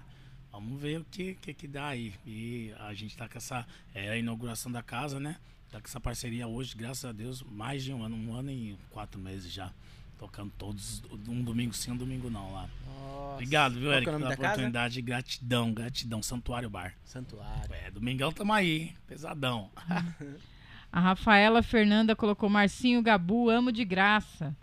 Vamos 0.52 0.78
ver 0.78 1.00
o 1.00 1.04
que, 1.04 1.34
que 1.36 1.54
que 1.54 1.66
dá 1.66 1.86
aí. 1.86 2.12
E 2.26 2.70
a 2.78 2.92
gente 2.92 3.16
tá 3.16 3.26
com 3.26 3.38
essa. 3.38 3.66
É 3.94 4.10
a 4.10 4.18
inauguração 4.18 4.70
da 4.70 4.82
casa, 4.82 5.18
né? 5.18 5.38
Tá 5.70 5.80
com 5.80 5.86
essa 5.86 5.98
parceria 5.98 6.46
hoje, 6.46 6.76
graças 6.76 7.06
a 7.06 7.12
Deus, 7.12 7.42
mais 7.42 7.82
de 7.82 7.94
um 7.94 8.02
ano, 8.02 8.14
um 8.16 8.34
ano 8.34 8.50
e 8.50 8.76
quatro 8.90 9.18
meses 9.18 9.50
já. 9.50 9.72
Tocando 10.18 10.52
todos, 10.58 11.02
um 11.26 11.42
domingo 11.42 11.72
sim, 11.72 11.92
um 11.92 11.96
domingo 11.96 12.28
não 12.28 12.52
lá. 12.52 12.68
Nossa. 12.86 13.32
Obrigado, 13.32 13.80
viu, 13.80 13.92
é 13.92 13.96
Eric, 13.96 14.10
nome 14.12 14.24
pela 14.24 14.30
da 14.30 14.36
casa? 14.36 14.48
oportunidade. 14.48 15.00
Gratidão, 15.00 15.72
gratidão. 15.72 16.22
Santuário 16.22 16.68
Bar. 16.68 16.94
Santuário. 17.02 17.74
É, 17.74 17.90
domingão 17.90 18.30
tamo 18.30 18.52
aí, 18.52 18.82
hein? 18.82 18.96
pesadão. 19.06 19.70
A 20.94 21.00
Rafaela 21.00 21.60
Fernanda 21.60 22.14
colocou: 22.14 22.48
Marcinho 22.48 23.02
Gabu, 23.02 23.50
amo 23.50 23.72
de 23.72 23.84
graça. 23.84 24.56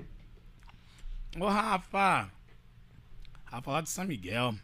Ô, 1.38 1.45
Rafa! 1.49 2.32
Rafa 3.44 3.72
lá 3.72 3.82
de 3.82 3.90
São 3.90 4.06
Miguel. 4.06 4.56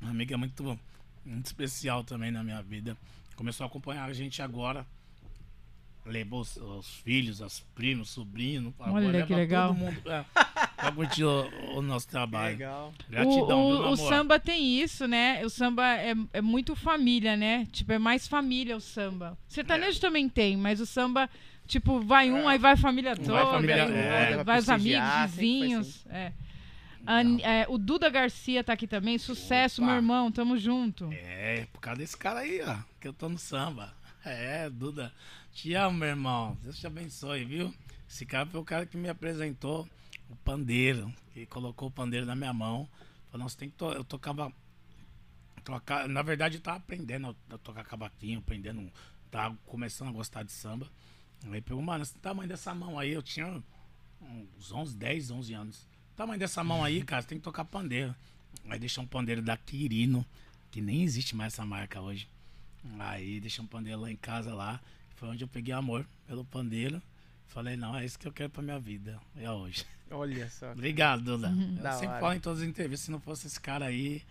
Uma 0.00 0.10
amiga 0.10 0.36
muito, 0.36 0.76
muito 1.24 1.46
especial 1.46 2.02
também 2.02 2.32
na 2.32 2.42
minha 2.42 2.60
vida. 2.60 2.96
Começou 3.36 3.62
a 3.62 3.68
acompanhar 3.68 4.10
a 4.10 4.12
gente 4.12 4.42
agora. 4.42 4.84
Levou 6.04 6.40
os, 6.40 6.56
os 6.56 6.86
filhos, 7.04 7.40
as 7.40 7.60
primos, 7.76 8.10
sobrinhos. 8.10 8.74
pagou, 8.76 8.94
Olha 8.96 9.24
que 9.24 9.32
legal. 9.34 9.68
Todo 9.68 9.78
mundo 9.78 10.00
é, 10.10 10.24
pra 10.76 10.90
curtir 10.92 11.22
o, 11.24 11.76
o 11.76 11.82
nosso 11.82 12.08
trabalho. 12.08 12.52
Legal. 12.56 12.92
Gratidão, 13.08 13.60
o, 13.62 13.68
o- 13.68 13.78
meu 13.82 13.90
o 13.90 13.96
samba 13.96 14.40
tem 14.40 14.80
isso, 14.82 15.06
né? 15.06 15.44
O 15.44 15.48
samba 15.50 15.86
é, 15.96 16.12
é 16.32 16.40
muito 16.40 16.74
família, 16.74 17.36
né? 17.36 17.68
Tipo, 17.70 17.92
é 17.92 17.98
mais 18.00 18.26
família 18.26 18.76
o 18.76 18.80
samba. 18.80 19.38
Sertanejo 19.46 20.00
também 20.00 20.28
tem, 20.28 20.56
mas 20.56 20.80
o 20.80 20.86
samba, 20.86 21.30
tipo, 21.68 22.00
vai 22.00 22.32
um, 22.32 22.48
aí 22.48 22.58
vai 22.58 22.72
a 22.72 22.76
família 22.76 23.14
toda, 23.14 23.32
Vai 23.34 23.42
a 23.42 23.46
família, 23.46 23.84
aí 23.84 23.92
é. 23.92 24.34
vai, 24.36 24.44
vai 24.44 24.58
os 24.58 24.68
amigos, 24.68 25.08
vizinhos. 25.30 26.04
É. 26.10 26.32
A- 27.06 27.22
é, 27.22 27.66
o 27.68 27.78
Duda 27.78 28.08
Garcia 28.10 28.64
tá 28.64 28.72
aqui 28.72 28.88
também. 28.88 29.18
Sucesso, 29.18 29.80
Opa. 29.80 29.86
meu 29.86 29.96
irmão. 29.96 30.32
Tamo 30.32 30.58
junto. 30.58 31.08
É, 31.12 31.66
por 31.72 31.80
causa 31.80 32.00
desse 32.00 32.16
cara 32.16 32.40
aí, 32.40 32.60
ó. 32.60 32.76
Que 33.00 33.06
eu 33.06 33.12
tô 33.12 33.28
no 33.28 33.38
samba. 33.38 33.92
É, 34.24 34.70
Duda. 34.70 35.12
Te 35.52 35.74
amo, 35.74 35.98
meu 35.98 36.08
irmão. 36.08 36.56
Deus 36.62 36.78
te 36.78 36.86
abençoe, 36.86 37.44
viu? 37.44 37.72
Esse 38.08 38.24
cara 38.24 38.46
foi 38.46 38.58
o 38.58 38.64
cara 38.64 38.86
que 38.86 38.96
me 38.96 39.08
apresentou 39.08 39.86
o 40.30 40.36
pandeiro. 40.36 41.12
Que 41.32 41.44
colocou 41.46 41.88
o 41.88 41.90
pandeiro 41.90 42.24
na 42.24 42.34
minha 42.34 42.52
mão. 42.52 42.88
Falou, 43.30 43.44
nossa, 43.44 43.58
tem 43.58 43.68
que 43.68 43.76
to 43.76 43.92
Eu 43.92 44.02
tocava. 44.02 44.52
Tocar... 45.62 46.08
Na 46.08 46.22
verdade, 46.22 46.56
eu 46.56 46.60
tava 46.60 46.78
aprendendo 46.78 47.36
a 47.50 47.58
tocar 47.58 47.84
cavaquinho, 47.84 48.38
aprendendo. 48.38 48.90
Tava 49.30 49.56
começando 49.66 50.08
a 50.08 50.12
gostar 50.12 50.42
de 50.42 50.52
samba. 50.52 50.90
Aí 51.50 51.60
pegou, 51.60 51.82
mano, 51.82 52.02
esse 52.02 52.14
tamanho 52.14 52.48
dessa 52.48 52.74
mão 52.74 52.98
aí, 52.98 53.12
eu 53.12 53.22
tinha 53.22 53.62
uns 54.58 54.72
11, 54.72 54.96
10, 54.96 55.30
11 55.30 55.54
anos. 55.54 55.82
O 56.12 56.16
tamanho 56.16 56.38
dessa 56.38 56.64
mão 56.64 56.82
aí, 56.82 57.02
cara, 57.02 57.22
você 57.22 57.28
tem 57.28 57.38
que 57.38 57.44
tocar 57.44 57.64
pandeiro. 57.64 58.14
Aí 58.68 58.78
deixou 58.78 59.04
um 59.04 59.06
pandeiro 59.06 59.42
da 59.42 59.56
Quirino, 59.56 60.24
que 60.70 60.80
nem 60.80 61.02
existe 61.02 61.36
mais 61.36 61.52
essa 61.52 61.64
marca 61.64 62.00
hoje. 62.00 62.28
Aí 62.98 63.40
deixei 63.40 63.62
um 63.62 63.66
pandeiro 63.66 64.00
lá 64.00 64.10
em 64.10 64.16
casa 64.16 64.54
lá. 64.54 64.80
Foi 65.16 65.28
onde 65.28 65.44
eu 65.44 65.48
peguei 65.48 65.72
amor 65.74 66.04
pelo 66.26 66.44
pandeiro. 66.44 67.00
Falei, 67.48 67.76
não, 67.76 67.96
é 67.96 68.04
isso 68.04 68.18
que 68.18 68.26
eu 68.26 68.32
quero 68.32 68.50
pra 68.50 68.62
minha 68.62 68.78
vida. 68.78 69.20
É 69.36 69.50
hoje. 69.50 69.84
Olha 70.10 70.48
só. 70.50 70.72
Obrigado, 70.72 71.22
Duda. 71.22 71.48
Eu 71.48 71.82
Da 71.82 71.92
sempre 71.92 72.08
hora. 72.08 72.20
falo 72.20 72.32
em 72.34 72.40
todas 72.40 72.62
as 72.62 72.68
entrevistas, 72.68 73.04
se 73.06 73.10
não 73.10 73.20
fosse 73.20 73.46
esse 73.46 73.60
cara 73.60 73.86
aí, 73.86 74.22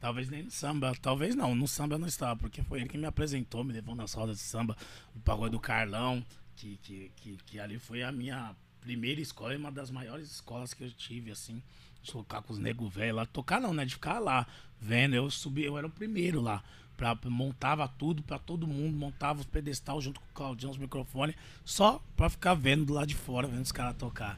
talvez 0.00 0.28
nem 0.28 0.44
no 0.44 0.50
samba. 0.50 0.92
Talvez 1.02 1.34
não, 1.34 1.54
no 1.54 1.66
samba 1.66 1.96
eu 1.96 1.98
não 1.98 2.06
estava, 2.06 2.36
porque 2.38 2.62
foi 2.62 2.80
ele 2.80 2.88
que 2.88 2.96
me 2.98 3.06
apresentou, 3.06 3.64
me 3.64 3.72
levou 3.72 3.94
nas 3.94 4.12
rodas 4.14 4.36
de 4.36 4.42
samba, 4.44 4.76
o 5.14 5.20
pagode 5.20 5.50
do 5.52 5.60
Carlão, 5.60 6.24
que, 6.56 6.78
que, 6.82 7.10
que, 7.16 7.36
que 7.46 7.58
ali 7.60 7.78
foi 7.78 8.02
a 8.02 8.12
minha 8.12 8.54
primeira 8.80 9.20
escola 9.20 9.52
e 9.54 9.56
uma 9.56 9.72
das 9.72 9.90
maiores 9.90 10.30
escolas 10.30 10.72
que 10.72 10.84
eu 10.84 10.90
tive, 10.92 11.32
assim, 11.32 11.60
de 12.02 12.12
tocar 12.12 12.42
com 12.42 12.52
os 12.52 12.58
negros 12.60 12.92
velhos 12.94 13.16
lá. 13.16 13.26
Tocar 13.26 13.60
não, 13.60 13.74
né? 13.74 13.84
De 13.84 13.94
ficar 13.94 14.20
lá, 14.20 14.46
vendo. 14.80 15.14
Eu 15.14 15.28
subi, 15.32 15.64
eu 15.64 15.76
era 15.76 15.86
o 15.86 15.90
primeiro 15.90 16.40
lá. 16.40 16.62
Pra, 16.98 17.16
montava 17.26 17.86
tudo 17.86 18.24
pra 18.24 18.40
todo 18.40 18.66
mundo, 18.66 18.96
montava 18.96 19.38
os 19.38 19.46
pedestal 19.46 20.00
junto 20.00 20.18
com 20.18 20.26
o 20.26 20.34
Claudião, 20.34 20.72
os 20.72 20.76
microfones, 20.76 21.36
só 21.64 22.02
pra 22.16 22.28
ficar 22.28 22.54
vendo 22.54 22.84
do 22.84 22.92
lado 22.92 23.06
de 23.06 23.14
fora, 23.14 23.46
vendo 23.46 23.62
os 23.62 23.70
caras 23.70 23.96
tocar. 23.96 24.36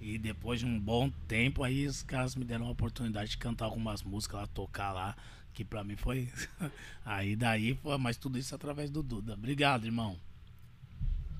E 0.00 0.18
depois 0.18 0.58
de 0.58 0.66
um 0.66 0.76
bom 0.76 1.08
tempo, 1.28 1.62
aí 1.62 1.86
os 1.86 2.02
caras 2.02 2.34
me 2.34 2.44
deram 2.44 2.66
a 2.66 2.70
oportunidade 2.70 3.30
de 3.30 3.38
cantar 3.38 3.66
algumas 3.66 4.02
músicas 4.02 4.40
lá, 4.40 4.46
tocar 4.48 4.92
lá, 4.92 5.16
que 5.54 5.64
pra 5.64 5.84
mim 5.84 5.94
foi. 5.94 6.28
aí 7.06 7.36
daí, 7.36 7.76
pô, 7.76 7.96
mas 7.96 8.16
tudo 8.16 8.36
isso 8.36 8.56
através 8.56 8.90
do 8.90 9.04
Duda. 9.04 9.34
Obrigado, 9.34 9.84
irmão. 9.84 10.16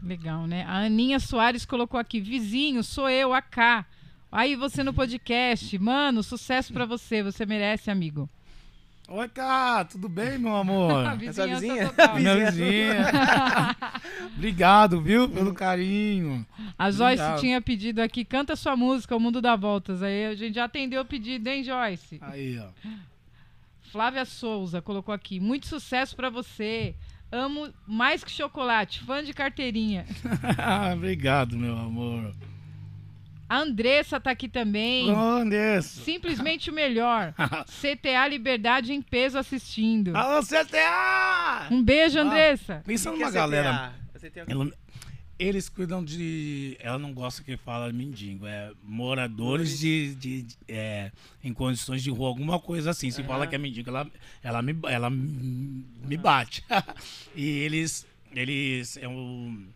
Legal, 0.00 0.46
né? 0.46 0.62
A 0.62 0.84
Aninha 0.84 1.18
Soares 1.18 1.66
colocou 1.66 1.98
aqui: 1.98 2.20
vizinho, 2.20 2.84
sou 2.84 3.10
eu, 3.10 3.34
AK. 3.34 3.84
Aí 4.30 4.54
você 4.54 4.84
no 4.84 4.94
podcast. 4.94 5.76
Mano, 5.80 6.22
sucesso 6.22 6.72
pra 6.72 6.86
você. 6.86 7.24
Você 7.24 7.44
merece, 7.44 7.90
amigo. 7.90 8.30
Oi, 9.12 9.28
cara, 9.28 9.84
tudo 9.86 10.08
bem, 10.08 10.38
meu 10.38 10.54
amor? 10.54 11.04
Essa 11.26 11.44
vizinha? 11.44 11.88
total. 11.88 12.14
Minha 12.20 12.36
vizinha. 12.36 13.06
Obrigado, 14.36 15.00
viu, 15.02 15.28
pelo 15.28 15.52
carinho. 15.52 16.46
A 16.78 16.92
Joyce 16.92 17.20
Obrigado. 17.20 17.40
tinha 17.40 17.60
pedido 17.60 18.00
aqui, 18.00 18.24
canta 18.24 18.54
sua 18.54 18.76
música, 18.76 19.16
O 19.16 19.18
Mundo 19.18 19.42
dá 19.42 19.56
Voltas. 19.56 20.00
Aí 20.00 20.26
a 20.26 20.34
gente 20.36 20.54
já 20.54 20.64
atendeu 20.66 21.02
o 21.02 21.04
pedido, 21.04 21.48
hein, 21.48 21.64
Joyce? 21.64 22.20
Aí, 22.20 22.56
ó. 22.60 22.68
Flávia 23.90 24.24
Souza 24.24 24.80
colocou 24.80 25.12
aqui. 25.12 25.40
Muito 25.40 25.66
sucesso 25.66 26.14
pra 26.14 26.30
você. 26.30 26.94
Amo 27.32 27.68
mais 27.88 28.22
que 28.22 28.30
chocolate. 28.30 29.00
Fã 29.00 29.24
de 29.24 29.32
carteirinha. 29.32 30.06
Obrigado, 30.94 31.56
meu 31.56 31.76
amor. 31.76 32.32
A 33.50 33.58
Andressa 33.58 34.20
tá 34.20 34.30
aqui 34.30 34.48
também. 34.48 35.08
Isso? 35.78 36.04
Simplesmente 36.04 36.70
o 36.70 36.72
melhor. 36.72 37.34
CTA 37.66 38.28
Liberdade 38.28 38.92
em 38.92 39.02
peso 39.02 39.36
assistindo. 39.36 40.16
Alô, 40.16 40.40
CTA! 40.40 41.66
Um 41.68 41.82
beijo, 41.82 42.16
Ah. 42.16 42.22
Andressa. 42.22 42.80
Pensa 42.86 43.10
O 43.10 43.14
que 43.14 43.18
numa 43.18 43.28
é 43.28 43.32
galera. 43.32 43.92
CTA? 44.16 44.44
Ela- 44.48 44.70
Eles 45.36 45.68
cuidam 45.68 46.04
de. 46.04 46.76
Ela 46.78 46.96
não 46.98 47.12
gosta 47.12 47.42
que 47.42 47.56
fala 47.56 47.92
mendigo, 47.92 48.46
é 48.46 48.70
moradores 48.84 49.80
de, 49.80 50.14
de- 50.14 50.42
de- 50.42 50.56
é, 50.68 51.10
em 51.42 51.52
condições 51.52 52.04
de 52.04 52.10
rua, 52.10 52.28
alguma 52.28 52.60
coisa 52.60 52.90
assim. 52.90 53.10
Se 53.10 53.20
Aham. 53.22 53.28
fala 53.28 53.46
que 53.48 53.54
é 53.56 53.58
mendigo, 53.58 53.90
ela, 53.90 54.06
ela, 54.44 54.62
me, 54.62 54.76
ela 54.84 55.10
me 55.10 56.16
bate. 56.16 56.62
e 57.34 57.48
eles. 57.48 58.06
Eles. 58.32 58.96
É, 58.98 59.08
um, 59.08 59.66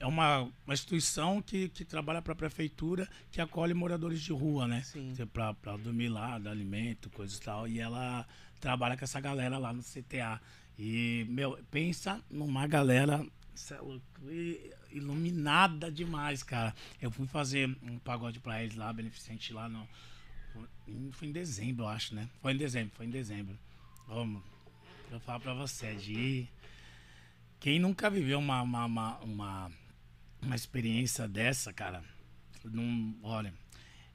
é 0.00 0.06
uma, 0.06 0.48
uma 0.64 0.74
instituição 0.74 1.40
que, 1.40 1.68
que 1.68 1.84
trabalha 1.84 2.20
para 2.20 2.32
a 2.32 2.36
prefeitura 2.36 3.08
que 3.30 3.40
acolhe 3.40 3.74
moradores 3.74 4.20
de 4.20 4.32
rua, 4.32 4.66
né? 4.66 4.82
Sim. 4.82 5.14
Pra 5.32 5.76
dormir 5.76 6.08
lá, 6.08 6.38
dar 6.38 6.50
alimento, 6.50 7.10
coisa 7.10 7.36
e 7.36 7.40
tal. 7.40 7.68
E 7.68 7.78
ela 7.78 8.26
trabalha 8.58 8.96
com 8.96 9.04
essa 9.04 9.20
galera 9.20 9.58
lá 9.58 9.72
no 9.72 9.82
CTA. 9.82 10.40
E, 10.78 11.26
meu, 11.28 11.58
pensa 11.70 12.20
numa 12.30 12.66
galera 12.66 13.24
é 14.26 14.70
iluminada 14.90 15.92
demais, 15.92 16.42
cara. 16.42 16.74
Eu 17.00 17.10
fui 17.10 17.26
fazer 17.26 17.68
um 17.82 17.98
pagode 17.98 18.40
pra 18.40 18.62
eles 18.62 18.74
lá, 18.74 18.90
beneficente 18.92 19.52
lá 19.52 19.68
no. 19.68 19.86
Foi 21.12 21.28
em 21.28 21.32
dezembro, 21.32 21.84
eu 21.84 21.88
acho, 21.88 22.14
né? 22.14 22.28
Foi 22.40 22.52
em 22.52 22.56
dezembro, 22.56 22.92
foi 22.96 23.06
em 23.06 23.10
dezembro. 23.10 23.56
Vamos, 24.08 24.42
eu 25.10 25.20
falo 25.20 25.40
pra 25.40 25.54
você, 25.54 25.94
de. 25.94 26.48
Quem 27.60 27.78
nunca 27.78 28.08
viveu 28.08 28.38
uma, 28.38 28.62
uma, 28.62 28.86
uma, 28.86 29.18
uma, 29.18 29.72
uma 30.42 30.56
experiência 30.56 31.28
dessa, 31.28 31.72
cara, 31.72 32.02
não. 32.64 33.14
Olha, 33.22 33.52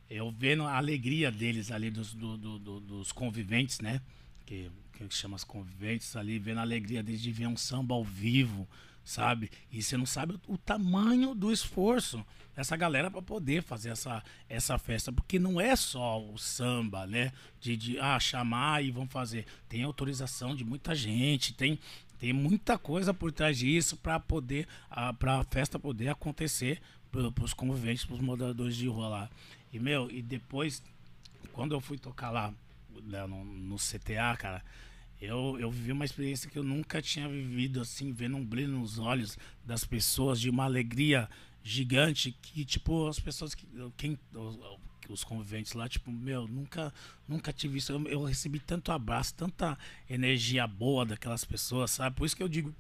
eu 0.09 0.31
vendo 0.31 0.63
a 0.63 0.77
alegria 0.77 1.31
deles 1.31 1.71
ali, 1.71 1.89
dos, 1.89 2.13
do- 2.13 2.37
do- 2.37 2.59
do- 2.59 2.79
dos 2.79 3.11
conviventes, 3.11 3.79
né? 3.79 4.01
Que, 4.45 4.71
que 4.93 5.09
chama 5.13 5.35
os 5.35 5.43
conviventes 5.43 6.15
ali, 6.15 6.37
vendo 6.39 6.59
a 6.59 6.61
alegria 6.61 7.01
deles 7.03 7.21
de 7.21 7.31
ver 7.31 7.47
um 7.47 7.57
samba 7.57 7.95
ao 7.95 8.03
vivo, 8.03 8.67
sabe? 9.03 9.49
E 9.71 9.81
você 9.81 9.97
não 9.97 10.05
sabe 10.05 10.33
o, 10.47 10.53
o 10.53 10.57
tamanho 10.57 11.33
do 11.33 11.51
esforço 11.51 12.23
dessa 12.55 12.77
galera 12.77 13.11
para 13.11 13.21
poder 13.21 13.61
fazer 13.63 13.89
essa, 13.89 14.23
essa 14.47 14.77
festa, 14.77 15.11
porque 15.11 15.37
não 15.37 15.59
é 15.59 15.75
só 15.75 16.23
o 16.23 16.37
samba, 16.37 17.05
né? 17.05 17.31
De, 17.59 17.75
de 17.75 17.99
ah, 17.99 18.19
chamar 18.19 18.83
e 18.83 18.91
vão 18.91 19.07
fazer. 19.07 19.45
Tem 19.67 19.83
autorização 19.83 20.55
de 20.55 20.63
muita 20.63 20.93
gente, 20.95 21.53
tem, 21.53 21.79
tem 22.19 22.33
muita 22.33 22.77
coisa 22.77 23.13
por 23.13 23.31
trás 23.31 23.57
disso 23.57 23.97
para 23.97 24.19
poder, 24.19 24.67
a 24.89 25.13
festa 25.49 25.77
poder 25.77 26.09
acontecer 26.09 26.81
para 27.11 27.43
os 27.43 27.53
conviventes, 27.53 28.05
para 28.05 28.15
os 28.15 28.21
moradores 28.21 28.75
de 28.75 28.87
rua 28.87 29.07
lá. 29.07 29.29
E 29.71 29.79
meu, 29.79 30.09
e 30.09 30.21
depois 30.21 30.81
quando 31.55 31.73
eu 31.73 31.79
fui 31.79 31.97
tocar 31.97 32.31
lá 32.31 32.53
né, 33.03 33.25
no, 33.25 33.45
no 33.45 33.77
CTA, 33.77 34.35
cara, 34.37 34.63
eu, 35.21 35.57
eu 35.57 35.71
vivi 35.71 35.93
uma 35.93 36.03
experiência 36.03 36.49
que 36.49 36.59
eu 36.59 36.63
nunca 36.63 37.01
tinha 37.01 37.29
vivido, 37.29 37.79
assim, 37.79 38.11
vendo 38.11 38.35
um 38.35 38.45
brilho 38.45 38.77
nos 38.77 38.99
olhos 38.99 39.37
das 39.63 39.85
pessoas, 39.85 40.39
de 40.39 40.49
uma 40.49 40.65
alegria 40.65 41.29
gigante, 41.63 42.35
que, 42.41 42.65
tipo, 42.65 43.07
as 43.07 43.19
pessoas 43.19 43.55
que. 43.55 43.65
Quem, 43.95 44.19
os, 45.09 45.23
conviventes 45.23 45.73
lá, 45.73 45.87
tipo, 45.87 46.11
meu, 46.11 46.47
nunca, 46.47 46.93
nunca 47.27 47.51
tive 47.53 47.77
isso. 47.77 47.91
Eu, 47.91 48.07
eu 48.07 48.23
recebi 48.23 48.59
tanto 48.59 48.91
abraço, 48.91 49.33
tanta 49.33 49.77
energia 50.09 50.65
boa 50.67 51.05
daquelas 51.05 51.43
pessoas, 51.43 51.91
sabe? 51.91 52.15
Por 52.15 52.25
isso 52.25 52.35
que 52.35 52.43
eu 52.43 52.49
digo 52.49 52.73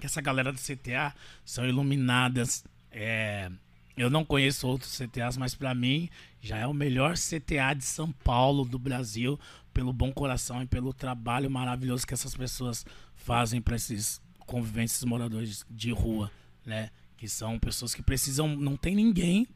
que 0.00 0.06
essa 0.06 0.20
galera 0.20 0.52
do 0.52 0.58
CTA 0.58 1.14
são 1.44 1.66
iluminadas. 1.66 2.64
É, 2.90 3.50
eu 3.96 4.10
não 4.10 4.24
conheço 4.24 4.68
outros 4.68 4.96
CTAs, 4.98 5.36
mas 5.36 5.54
para 5.54 5.74
mim 5.74 6.10
já 6.40 6.58
é 6.58 6.66
o 6.66 6.74
melhor 6.74 7.14
CTA 7.14 7.74
de 7.74 7.84
São 7.84 8.12
Paulo, 8.12 8.64
do 8.64 8.78
Brasil, 8.78 9.40
pelo 9.72 9.92
bom 9.92 10.12
coração 10.12 10.62
e 10.62 10.66
pelo 10.66 10.92
trabalho 10.92 11.50
maravilhoso 11.50 12.06
que 12.06 12.14
essas 12.14 12.34
pessoas 12.34 12.84
fazem 13.14 13.60
para 13.60 13.76
esses 13.76 14.20
conviventes, 14.40 14.94
esses 14.94 15.04
moradores 15.04 15.64
de 15.70 15.90
rua, 15.90 16.30
né? 16.64 16.90
Que 17.16 17.28
são 17.28 17.58
pessoas 17.58 17.94
que 17.94 18.02
precisam, 18.02 18.48
não 18.48 18.76
tem 18.76 18.94
ninguém. 18.94 19.46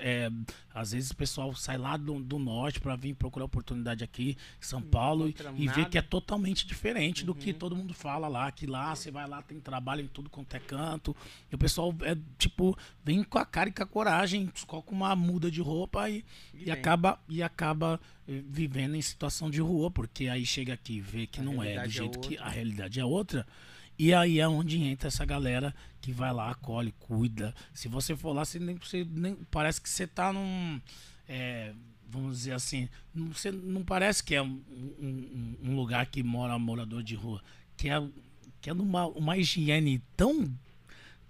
É, 0.00 0.30
às 0.74 0.92
vezes 0.92 1.10
o 1.10 1.16
pessoal 1.16 1.54
sai 1.54 1.78
lá 1.78 1.96
do, 1.96 2.20
do 2.20 2.38
norte 2.38 2.80
para 2.80 2.94
vir 2.96 3.14
procurar 3.14 3.44
oportunidade 3.46 4.02
aqui 4.04 4.30
em 4.60 4.64
São 4.64 4.80
Paulo 4.82 5.28
e, 5.28 5.34
e 5.56 5.68
vê 5.68 5.84
que 5.84 5.96
é 5.98 6.02
totalmente 6.02 6.66
diferente 6.66 7.24
do 7.24 7.34
que 7.34 7.50
Uhum. 7.52 7.58
todo 7.58 7.76
mundo 7.76 7.94
fala 7.94 8.28
lá, 8.28 8.50
que 8.52 8.66
lá 8.66 8.94
você 8.94 9.10
vai 9.10 9.26
lá, 9.28 9.40
tem 9.42 9.58
trabalho 9.60 10.02
em 10.02 10.06
tudo 10.08 10.28
quanto 10.30 10.54
é 10.54 10.58
canto. 10.60 11.14
E 11.50 11.54
o 11.54 11.58
pessoal 11.58 11.94
é 12.02 12.16
tipo, 12.38 12.76
vem 13.04 13.22
com 13.22 13.38
a 13.38 13.44
cara 13.46 13.68
e 13.68 13.72
com 13.72 13.82
a 13.82 13.86
coragem, 13.86 14.50
coloca 14.66 14.92
uma 14.92 15.14
muda 15.16 15.50
de 15.50 15.60
roupa 15.60 16.08
e, 16.10 16.24
e, 16.54 16.64
vem. 16.64 16.74
acaba 16.74 17.20
e 17.28 17.42
acaba 17.42 18.00
eh, 18.28 18.42
vivendo 18.48 18.94
em 18.96 19.02
situação 19.02 19.48
de 19.50 19.60
rua, 19.60 19.90
porque 19.90 20.28
aí 20.28 20.44
chega 20.44 20.74
aqui 20.74 20.94
e 20.94 21.00
vê 21.00 21.26
que 21.26 21.40
A 21.40 21.42
não 21.42 21.62
é 21.62 21.74
do 21.74 21.80
é 21.80 21.88
jeito 21.88 22.18
que 22.20 22.34
outra. 22.34 22.44
a 22.44 22.48
realidade 22.48 23.00
é 23.00 23.04
outra. 23.04 23.46
E 23.98 24.12
aí 24.12 24.38
é 24.40 24.46
onde 24.48 24.82
entra 24.82 25.08
essa 25.08 25.24
galera 25.24 25.74
que 26.00 26.12
vai 26.12 26.32
lá, 26.32 26.50
acolhe, 26.50 26.92
cuida. 27.00 27.54
Se 27.72 27.88
você 27.88 28.14
for 28.16 28.32
lá, 28.32 28.44
você 28.44 28.58
nem, 28.58 28.76
você 28.76 29.06
nem- 29.10 29.36
parece 29.50 29.80
que 29.80 29.88
você 29.88 30.06
tá 30.06 30.32
num. 30.32 30.80
é, 31.28 31.72
vamos 32.08 32.36
dizer 32.38 32.52
assim, 32.52 32.88
não, 33.14 33.32
você 33.32 33.50
não 33.50 33.82
parece 33.82 34.22
que 34.22 34.34
é 34.34 34.40
um, 34.42 34.62
um- 35.00 35.56
um 35.70 35.76
lugar 35.76 36.06
que 36.06 36.22
mora 36.22 36.58
morador 36.58 37.02
de 37.02 37.14
rua. 37.14 37.42
Que 37.76 37.88
é, 37.88 38.02
que 38.60 38.70
é 38.70 38.74
numa 38.74 39.06
uma 39.06 39.36
higiene 39.36 40.00
tão 40.16 40.48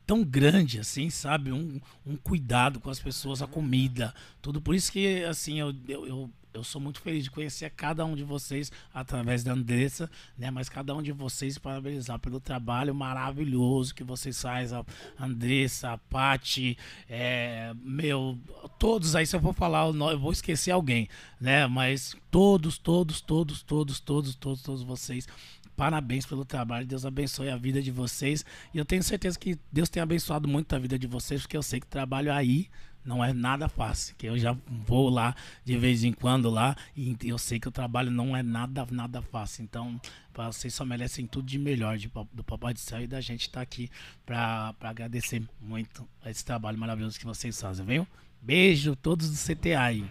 tão 0.07 0.23
grande 0.23 0.79
assim, 0.79 1.11
sabe? 1.11 1.51
Um, 1.51 1.81
um 2.07 2.17
cuidado 2.17 2.79
com 2.79 2.89
as 2.91 3.01
pessoas, 3.01 3.43
a 3.43 3.47
comida, 3.47 4.15
tudo. 4.41 4.61
Por 4.61 4.75
isso 4.75 4.93
que, 4.93 5.25
assim, 5.25 5.59
eu, 5.59 5.75
eu, 5.89 6.07
eu, 6.07 6.31
eu 6.57 6.65
sou 6.65 6.81
muito 6.81 7.01
feliz 7.01 7.25
de 7.25 7.31
conhecer 7.31 7.71
cada 7.71 8.05
um 8.05 8.17
de 8.17 8.25
vocês 8.25 8.73
através 8.93 9.45
da 9.45 9.53
Andressa, 9.53 10.11
né? 10.39 10.51
Mas 10.51 10.69
cada 10.69 10.95
um 10.95 11.03
de 11.03 11.13
vocês 11.13 11.59
parabenizar 11.59 12.19
pelo 12.19 12.41
trabalho 12.41 12.95
maravilhoso 12.95 13.95
que 13.95 14.03
vocês 14.03 14.41
fazem. 14.41 14.79
A 15.19 15.25
Andressa, 15.25 15.93
a 15.93 15.99
Paty, 15.99 16.79
é, 17.09 17.75
meu, 17.83 18.39
todos 18.79 19.15
aí, 19.15 19.27
se 19.27 19.37
eu 19.37 19.41
for 19.41 19.55
falar, 19.55 19.87
eu 19.87 20.19
vou 20.19 20.33
esquecer 20.33 20.71
alguém, 20.71 21.09
né? 21.39 21.67
Mas 21.67 22.17
todos, 22.31 22.79
todos, 22.79 23.21
todos, 23.21 23.63
todos, 23.63 24.01
todos, 24.01 24.35
todos, 24.35 24.63
todos 24.63 24.83
vocês. 24.83 25.29
Parabéns 25.77 26.25
pelo 26.25 26.43
trabalho, 26.43 26.87
Deus 26.87 27.05
abençoe 27.05 27.51
a 27.51 27.57
vida 27.57 27.83
de 27.83 27.91
vocês. 27.91 28.47
E 28.73 28.79
eu 28.79 28.85
tenho 28.85 29.03
certeza 29.03 29.39
que 29.39 29.59
Deus 29.71 29.91
tem 29.91 30.03
abençoado 30.03 30.49
muito 30.49 30.75
a 30.75 30.79
vida 30.79 30.99
de 30.99 31.07
vocês, 31.07 31.43
porque 31.43 31.57
eu 31.57 31.63
sei 31.63 31.81
que 31.81 31.87
trabalho 31.87 32.33
aí 32.33 32.71
não 33.07 33.25
é 33.25 33.33
nada 33.33 33.69
fácil. 33.69 34.15
Que 34.17 34.27
eu 34.27 34.39
já 34.39 34.57
vou 34.67 35.09
lá 35.09 35.35
de 35.65 35.77
vez 35.79 36.05
em 36.05 36.13
quando 36.13 36.51
lá 36.51 36.77
e 36.95 37.17
eu 37.25 37.39
sei 37.39 37.59
que 37.59 37.69
o 37.69 37.73
trabalho 37.73 38.11
não 38.11 38.37
é 38.37 38.43
nada, 38.43 38.87
nada 38.91 39.23
fácil. 39.23 39.63
Então, 39.63 40.01
vocês 40.35 40.75
só 40.75 40.85
merecem 40.85 41.27
tudo 41.27 41.47
de 41.47 41.59
melhor 41.59 41.97
de 41.97 42.11
do 42.33 42.45
Papai 42.45 42.75
do 42.75 42.81
Céu 42.81 43.01
e 43.01 43.07
da 43.07 43.21
gente 43.21 43.43
estar 43.43 43.61
aqui 43.61 43.91
para 44.25 44.75
agradecer 44.81 45.43
muito 45.61 46.07
esse 46.27 46.45
trabalho 46.45 46.77
maravilhoso 46.77 47.19
que 47.19 47.25
vocês 47.25 47.59
fazem, 47.61 47.87
viu? 47.87 48.07
Beijo 48.43 48.95
todos 48.95 49.31
do 49.31 49.37
CTA 49.37 49.81
aí. 49.81 50.05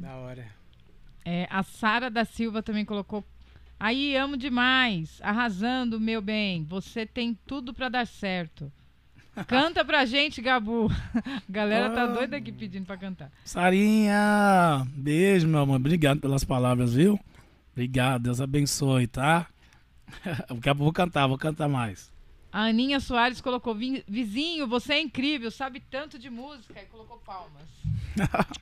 Da 0.00 0.14
hora. 0.16 0.46
É, 1.24 1.46
a 1.50 1.62
Sara 1.62 2.08
da 2.08 2.24
Silva 2.24 2.62
também 2.62 2.84
colocou. 2.84 3.24
Aí, 3.78 4.16
amo 4.16 4.36
demais. 4.36 5.20
Arrasando, 5.22 6.00
meu 6.00 6.22
bem. 6.22 6.64
Você 6.64 7.04
tem 7.04 7.36
tudo 7.46 7.74
pra 7.74 7.88
dar 7.88 8.06
certo. 8.06 8.72
Canta 9.46 9.84
pra 9.84 10.04
gente, 10.06 10.40
Gabu. 10.40 10.90
A 11.14 11.40
galera 11.48 11.90
tá 11.90 12.04
Ah. 12.04 12.06
doida 12.06 12.36
aqui 12.38 12.50
pedindo 12.52 12.86
pra 12.86 12.96
cantar. 12.96 13.30
Sarinha, 13.44 14.86
beijo, 14.94 15.46
meu 15.46 15.60
amor. 15.60 15.76
Obrigado 15.76 16.20
pelas 16.20 16.44
palavras, 16.44 16.94
viu? 16.94 17.18
Obrigado, 17.72 18.22
Deus 18.22 18.40
abençoe, 18.40 19.06
tá? 19.06 19.46
Daqui 20.48 20.68
a 20.68 20.74
pouco 20.74 20.84
vou 20.84 20.92
cantar, 20.92 21.26
vou 21.26 21.36
cantar 21.38 21.68
mais. 21.68 22.10
A 22.52 22.60
Aninha 22.62 22.98
Soares 23.00 23.40
colocou: 23.40 23.74
"Vi- 23.74 24.02
Vizinho, 24.08 24.66
você 24.66 24.94
é 24.94 25.00
incrível, 25.02 25.50
sabe 25.50 25.80
tanto 25.80 26.18
de 26.18 26.30
música. 26.30 26.80
E 26.80 26.86
colocou 26.86 27.18
palmas. 27.18 27.62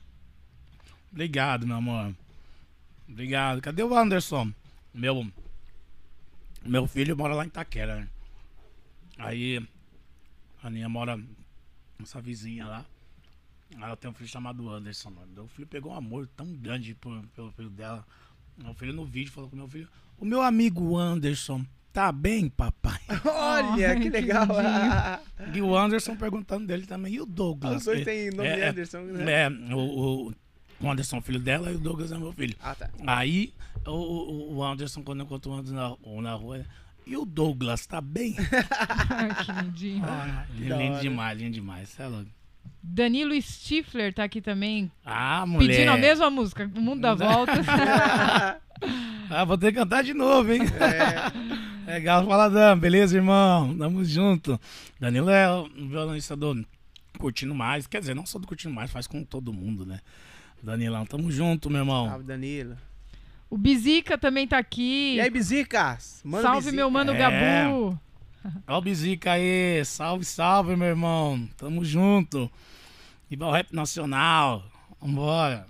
Obrigado, 1.11 1.65
meu 1.65 1.77
amor. 1.77 2.13
Obrigado. 3.07 3.61
Cadê 3.61 3.83
o 3.83 3.95
Anderson? 3.97 4.51
Meu, 4.93 5.25
meu 6.65 6.87
filho 6.87 7.15
mora 7.15 7.33
lá 7.35 7.45
em 7.45 7.49
Taquera. 7.49 7.95
né? 8.01 8.07
Aí 9.17 9.65
a 10.65 10.67
Aninha 10.67 10.89
mora 10.89 11.19
nessa 11.99 12.19
vizinha 12.19 12.65
lá. 12.65 12.85
Ela 13.79 13.95
tem 13.95 14.09
um 14.09 14.13
filho 14.13 14.29
chamado 14.29 14.69
Anderson, 14.69 15.09
mano. 15.11 15.27
Meu 15.33 15.47
filho 15.47 15.67
pegou 15.67 15.91
um 15.91 15.95
amor 15.95 16.27
tão 16.35 16.45
grande 16.55 16.95
por- 16.95 17.21
pelo 17.35 17.51
filho 17.51 17.69
dela. 17.69 18.05
Meu 18.57 18.73
filho 18.73 18.93
no 18.93 19.05
vídeo 19.05 19.31
falou 19.31 19.49
com 19.49 19.55
meu 19.55 19.67
filho: 19.67 19.87
O 20.17 20.25
meu 20.25 20.41
amigo 20.41 20.97
Anderson 20.97 21.65
tá 21.91 22.11
bem, 22.11 22.47
papai? 22.49 22.99
Olha, 23.25 23.89
Ai, 23.89 23.99
que 23.99 24.09
legal. 24.09 24.47
E 25.53 25.61
o 25.61 25.75
Anderson 25.77 26.15
perguntando 26.15 26.65
dele 26.67 26.85
também. 26.85 27.13
E 27.15 27.21
o 27.21 27.25
Douglas? 27.25 27.77
Os 27.77 27.85
dois 27.85 28.03
têm 28.05 28.29
nome 28.31 28.47
é- 28.47 28.59
é- 28.61 28.69
Anderson, 28.69 29.01
né? 29.01 29.31
É, 29.43 29.49
o, 29.73 29.77
o, 30.29 30.33
o 30.81 30.91
Anderson 30.91 31.17
é 31.17 31.19
o 31.19 31.21
filho 31.21 31.39
dela 31.39 31.71
e 31.71 31.75
o 31.75 31.79
Douglas 31.79 32.11
é 32.11 32.17
meu 32.17 32.33
filho. 32.33 32.55
Ah, 32.61 32.75
tá. 32.75 32.89
Aí 33.05 33.53
o, 33.85 33.91
o, 33.91 34.55
o 34.57 34.63
Anderson, 34.63 35.03
quando 35.03 35.19
eu 35.19 35.25
encontro 35.25 35.51
o 35.51 35.55
Anderson 35.55 35.97
na, 36.15 36.21
na 36.21 36.33
rua, 36.33 36.57
ele, 36.57 36.65
e 37.05 37.15
o 37.17 37.25
Douglas, 37.25 37.85
tá 37.85 37.99
bem? 38.01 38.35
Ai, 39.09 39.29
que 39.43 39.51
lindinho. 39.51 40.05
Ah, 40.05 40.45
lindo 40.57 40.99
demais, 40.99 41.37
lindo 41.39 41.51
demais. 41.53 41.89
Cê 41.89 42.03
é 42.03 42.07
louco. 42.07 42.29
Danilo 42.81 43.39
Stifler 43.41 44.13
tá 44.13 44.23
aqui 44.23 44.41
também, 44.41 44.91
Ah, 45.03 45.45
mulher. 45.45 45.67
pedindo 45.75 45.91
a 45.91 45.97
mesma 45.97 46.29
música, 46.29 46.69
O 46.75 46.81
Mundo 46.81 47.01
dá 47.01 47.13
Volta. 47.13 47.53
Ah, 49.29 49.43
vou 49.43 49.57
ter 49.57 49.71
que 49.71 49.79
cantar 49.79 50.03
de 50.03 50.13
novo, 50.13 50.51
hein? 50.53 50.61
Legal, 51.87 52.25
fala, 52.27 52.47
Dan. 52.49 52.77
Beleza, 52.77 53.15
irmão? 53.17 53.75
Tamo 53.75 54.03
junto. 54.05 54.59
Danilo 54.99 55.29
é 55.31 55.51
um 55.51 55.87
violonista 55.89 56.35
do 56.35 56.63
Curtindo 57.17 57.55
Mais. 57.55 57.87
Quer 57.87 58.01
dizer, 58.01 58.13
não 58.13 58.25
só 58.25 58.37
do 58.37 58.45
Curtindo 58.45 58.73
Mais, 58.75 58.91
faz 58.91 59.07
com 59.07 59.23
todo 59.23 59.51
mundo, 59.51 59.83
né? 59.85 59.99
Danilão, 60.61 61.05
tamo 61.05 61.31
junto, 61.31 61.69
meu 61.71 61.79
irmão. 61.79 62.07
Salve, 62.07 62.23
Danilo. 62.23 62.77
O 63.55 63.57
Bizica 63.57 64.17
também 64.17 64.45
tá 64.45 64.57
aqui. 64.57 65.15
E 65.15 65.21
aí, 65.21 65.29
Bizicas? 65.29 66.19
Mano 66.25 66.41
Salve, 66.43 66.57
Bizica. 66.57 66.75
meu 66.75 66.91
mano 66.91 67.13
É. 67.13 67.17
Gabu. 67.17 67.97
Ó 68.67 68.77
o 68.77 68.81
Bizica 68.81 69.31
aí. 69.31 69.81
Salve, 69.85 70.25
salve, 70.25 70.75
meu 70.75 70.89
irmão. 70.89 71.47
Tamo 71.55 71.85
junto. 71.85 72.51
Viva 73.29 73.45
o 73.47 73.51
rap 73.53 73.73
nacional. 73.73 74.61
Vambora. 75.01 75.67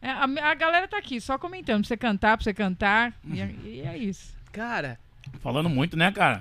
É, 0.00 0.08
a, 0.08 0.24
a 0.24 0.54
galera 0.54 0.88
tá 0.88 0.96
aqui, 0.96 1.20
só 1.20 1.36
comentando, 1.36 1.82
pra 1.82 1.88
você 1.88 1.96
cantar, 1.98 2.38
pra 2.38 2.44
você 2.44 2.54
cantar. 2.54 3.12
E, 3.26 3.40
é- 3.42 3.54
e 3.62 3.80
é 3.82 3.98
isso. 3.98 4.34
Cara, 4.50 4.98
Falando 5.40 5.68
muito, 5.68 5.98
né, 5.98 6.10
cara? 6.10 6.40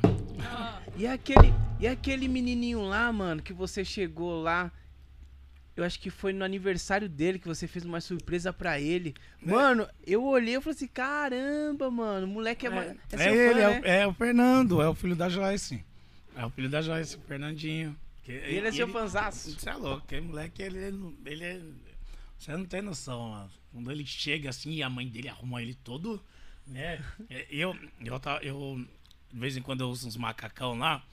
e 0.95 1.05
aquele, 1.05 1.53
e 1.81 1.85
aquele 1.87 2.29
menininho 2.29 2.81
lá, 2.81 3.11
mano, 3.11 3.41
que 3.41 3.51
você 3.51 3.83
chegou 3.83 4.41
lá... 4.41 4.71
Eu 5.79 5.85
acho 5.85 5.99
que 5.99 6.09
foi 6.09 6.33
no 6.33 6.43
aniversário 6.43 7.07
dele 7.09 7.39
que 7.39 7.47
você 7.47 7.67
fez 7.67 7.85
uma 7.85 8.01
surpresa 8.01 8.51
pra 8.51 8.79
ele. 8.79 9.13
Mano, 9.41 9.87
eu 10.05 10.23
olhei 10.23 10.55
e 10.55 10.61
falei 10.61 10.75
assim, 10.75 10.87
caramba, 10.87 11.89
mano, 11.89 12.25
o 12.25 12.29
moleque 12.29 12.67
é... 12.67 12.69
É, 12.69 12.95
é 13.13 13.23
é 13.27 13.33
ele, 13.35 13.53
fã, 13.53 13.59
é, 13.59 13.69
né? 13.69 13.79
o- 13.81 13.85
é 13.87 14.07
o 14.07 14.13
Fernando, 14.13 14.81
é 14.81 14.89
o 14.89 14.93
filho 14.95 15.15
da 15.15 15.29
Joyce. 15.29 15.83
É 16.35 16.45
o 16.45 16.49
filho 16.49 16.69
da 16.69 16.81
Joyce, 16.81 17.15
o 17.15 17.21
Fernandinho. 17.21 17.95
Que- 18.23 18.31
E 18.31 18.55
ele 18.57 18.67
é 18.67 18.71
seu 18.71 18.87
fanzaço. 18.87 19.51
Você 19.59 19.69
é 19.69 19.73
louco, 19.73 20.03
aquele 20.05 20.21
moleque, 20.21 20.61
ele, 20.61 20.77
ele, 20.77 21.15
ele 21.25 21.43
é. 21.43 21.61
Você 22.37 22.51
não 22.55 22.65
tem 22.65 22.81
noção, 22.81 23.29
mano. 23.31 23.51
Quando 23.73 23.91
ele 23.91 24.05
chega 24.05 24.49
assim 24.49 24.71
e 24.71 24.83
a 24.83 24.89
mãe 24.89 25.07
dele 25.07 25.29
arruma 25.29 25.61
ele 25.61 25.73
todo, 25.75 26.21
né? 26.67 27.03
É, 27.29 27.45
Eu, 27.49 27.75
eu, 28.03 28.19
ta- 28.19 28.39
eu 28.41 28.85
de 29.31 29.39
vez 29.39 29.55
em 29.57 29.61
quando 29.61 29.81
eu 29.81 29.89
uso 29.89 30.07
uns 30.07 30.17
macacão 30.17 30.77
lá. 30.77 31.03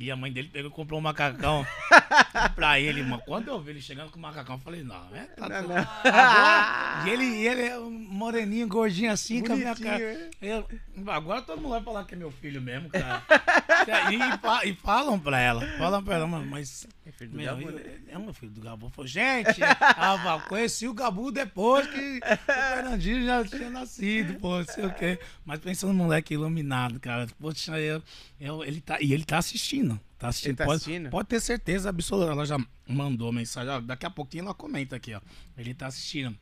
E 0.00 0.10
a 0.10 0.16
mãe 0.16 0.32
dele 0.32 0.48
pegou 0.48 0.70
e 0.70 0.74
comprou 0.74 0.98
um 0.98 1.02
macacão 1.02 1.64
pra 2.56 2.80
ele, 2.80 3.02
mano. 3.02 3.22
Quando 3.26 3.48
eu 3.48 3.60
vi 3.60 3.70
ele 3.72 3.82
chegando 3.82 4.10
com 4.10 4.18
o 4.18 4.22
macacão, 4.22 4.56
eu 4.56 4.60
falei, 4.60 4.82
não, 4.82 5.14
é. 5.14 5.24
Tá 5.36 5.46
Não, 5.48 5.62
tudo- 5.62 5.74
não. 5.74 5.80
Agora, 6.10 7.06
e 7.06 7.10
ele, 7.10 7.24
e 7.24 7.46
ele 7.46 7.62
é 7.62 7.78
um 7.78 7.90
moreninho, 7.90 8.66
gordinho 8.66 9.12
assim, 9.12 9.42
com 9.44 9.52
a 9.52 9.56
minha 9.56 9.76
cara. 9.76 9.98
né? 9.98 10.30
Eu- 10.40 10.66
agora 11.08 11.42
todo 11.42 11.60
mundo 11.60 11.70
vai 11.72 11.82
falar 11.82 12.04
que 12.04 12.14
é 12.14 12.18
meu 12.18 12.30
filho 12.30 12.60
mesmo, 12.62 12.88
cara. 12.88 13.22
e, 14.10 14.38
fa- 14.38 14.64
e 14.64 14.74
falam 14.74 15.18
pra 15.18 15.38
ela, 15.38 15.66
falam 15.78 16.02
pra 16.02 16.14
ela, 16.16 16.26
"Mano, 16.26 16.46
mas. 16.46 16.86
É 17.10 17.12
filho 17.12 17.30
do 17.32 17.36
Meu, 17.36 17.56
Gabu, 17.56 17.70
né? 17.72 17.98
é 18.08 18.18
meu 18.18 18.32
filho 18.32 18.52
do 18.52 18.60
Gabu. 18.60 18.88
Falei, 18.90 19.10
gente, 19.10 19.60
fala, 19.94 20.40
conheci 20.42 20.86
o 20.86 20.94
Gabu 20.94 21.32
depois 21.32 21.86
que 21.88 22.20
o 22.22 22.52
Fernandinho 22.52 23.24
já 23.26 23.44
tinha 23.44 23.68
nascido, 23.68 24.38
pô, 24.38 24.58
não 24.58 24.64
sei 24.64 24.86
o 24.86 24.94
quê. 24.94 25.18
Mas 25.44 25.58
pensando 25.58 25.92
no 25.92 25.98
moleque 26.04 26.34
iluminado, 26.34 27.00
cara. 27.00 27.26
Poxa, 27.40 27.78
eu, 27.80 28.02
eu- 28.40 28.64
ele 28.64 28.80
tá, 28.80 28.98
e 29.00 29.12
ele 29.12 29.24
tá 29.24 29.38
assistindo. 29.38 29.98
Tá 30.18 30.28
assistindo. 30.28 30.50
Ele 30.50 30.56
tá 30.58 30.64
pode, 30.66 30.76
assistindo? 30.76 31.10
pode 31.10 31.28
ter 31.28 31.40
certeza 31.40 31.88
absoluta. 31.88 32.30
Ela 32.30 32.46
já 32.46 32.58
mandou 32.86 33.32
mensagem. 33.32 33.70
ó, 33.72 33.80
Daqui 33.80 34.06
a 34.06 34.10
pouquinho 34.10 34.44
ela 34.44 34.54
comenta 34.54 34.94
aqui, 34.96 35.12
ó. 35.14 35.20
Ele 35.58 35.74
tá 35.74 35.86
assistindo. 35.88 36.36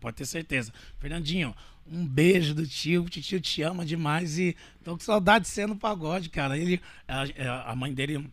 Pode 0.00 0.16
ter 0.16 0.26
certeza. 0.26 0.70
Fernandinho, 0.98 1.54
um 1.86 2.04
beijo 2.06 2.54
do 2.54 2.66
tio. 2.66 3.04
O 3.04 3.08
tio 3.08 3.40
te 3.40 3.62
ama 3.62 3.86
demais 3.86 4.38
e 4.38 4.54
tô 4.82 4.92
com 4.98 5.02
saudade 5.02 5.44
de 5.46 5.50
ser 5.50 5.66
no 5.66 5.76
pagode, 5.76 6.28
cara. 6.28 6.58
Ele, 6.58 6.78
a, 7.08 7.70
a 7.70 7.74
mãe 7.76 7.94
dele 7.94 8.28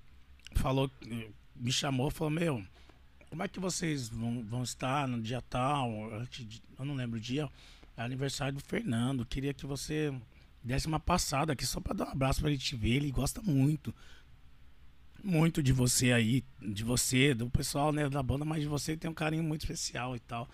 falou, 0.56 0.92
me 1.62 1.72
chamou, 1.72 2.10
falou: 2.10 2.32
Meu, 2.32 2.64
como 3.30 3.44
é 3.44 3.48
que 3.48 3.60
vocês 3.60 4.10
vão, 4.10 4.44
vão 4.44 4.64
estar 4.64 5.08
no 5.08 5.22
dia 5.22 5.42
tal? 5.42 5.90
Eu 6.78 6.86
não 6.86 6.96
lembro 6.96 7.18
o 7.18 7.22
dia. 7.22 7.48
É 7.96 8.02
aniversário 8.02 8.56
do 8.56 8.64
Fernando. 8.64 9.26
Queria 9.26 9.54
que 9.54 9.66
você 9.66 10.14
desse 10.64 10.88
uma 10.88 11.00
passada 11.00 11.54
aqui 11.54 11.66
só 11.66 11.80
pra 11.80 11.94
dar 11.94 12.08
um 12.08 12.12
abraço 12.12 12.42
pra 12.42 12.50
ele 12.50 12.58
te 12.58 12.76
ver. 12.76 12.96
Ele 12.96 13.12
gosta 13.12 13.42
muito. 13.42 13.94
Muito 15.24 15.62
de 15.62 15.72
você 15.72 16.12
aí, 16.12 16.44
de 16.60 16.84
você, 16.84 17.34
do 17.36 17.48
pessoal 17.48 17.94
né, 17.94 18.10
da 18.10 18.24
banda, 18.24 18.44
mas 18.44 18.62
de 18.62 18.68
você 18.68 18.98
tem 18.98 19.10
um 19.10 19.14
carinho 19.14 19.44
muito 19.44 19.62
especial 19.62 20.16
e 20.16 20.20
tal. 20.20 20.50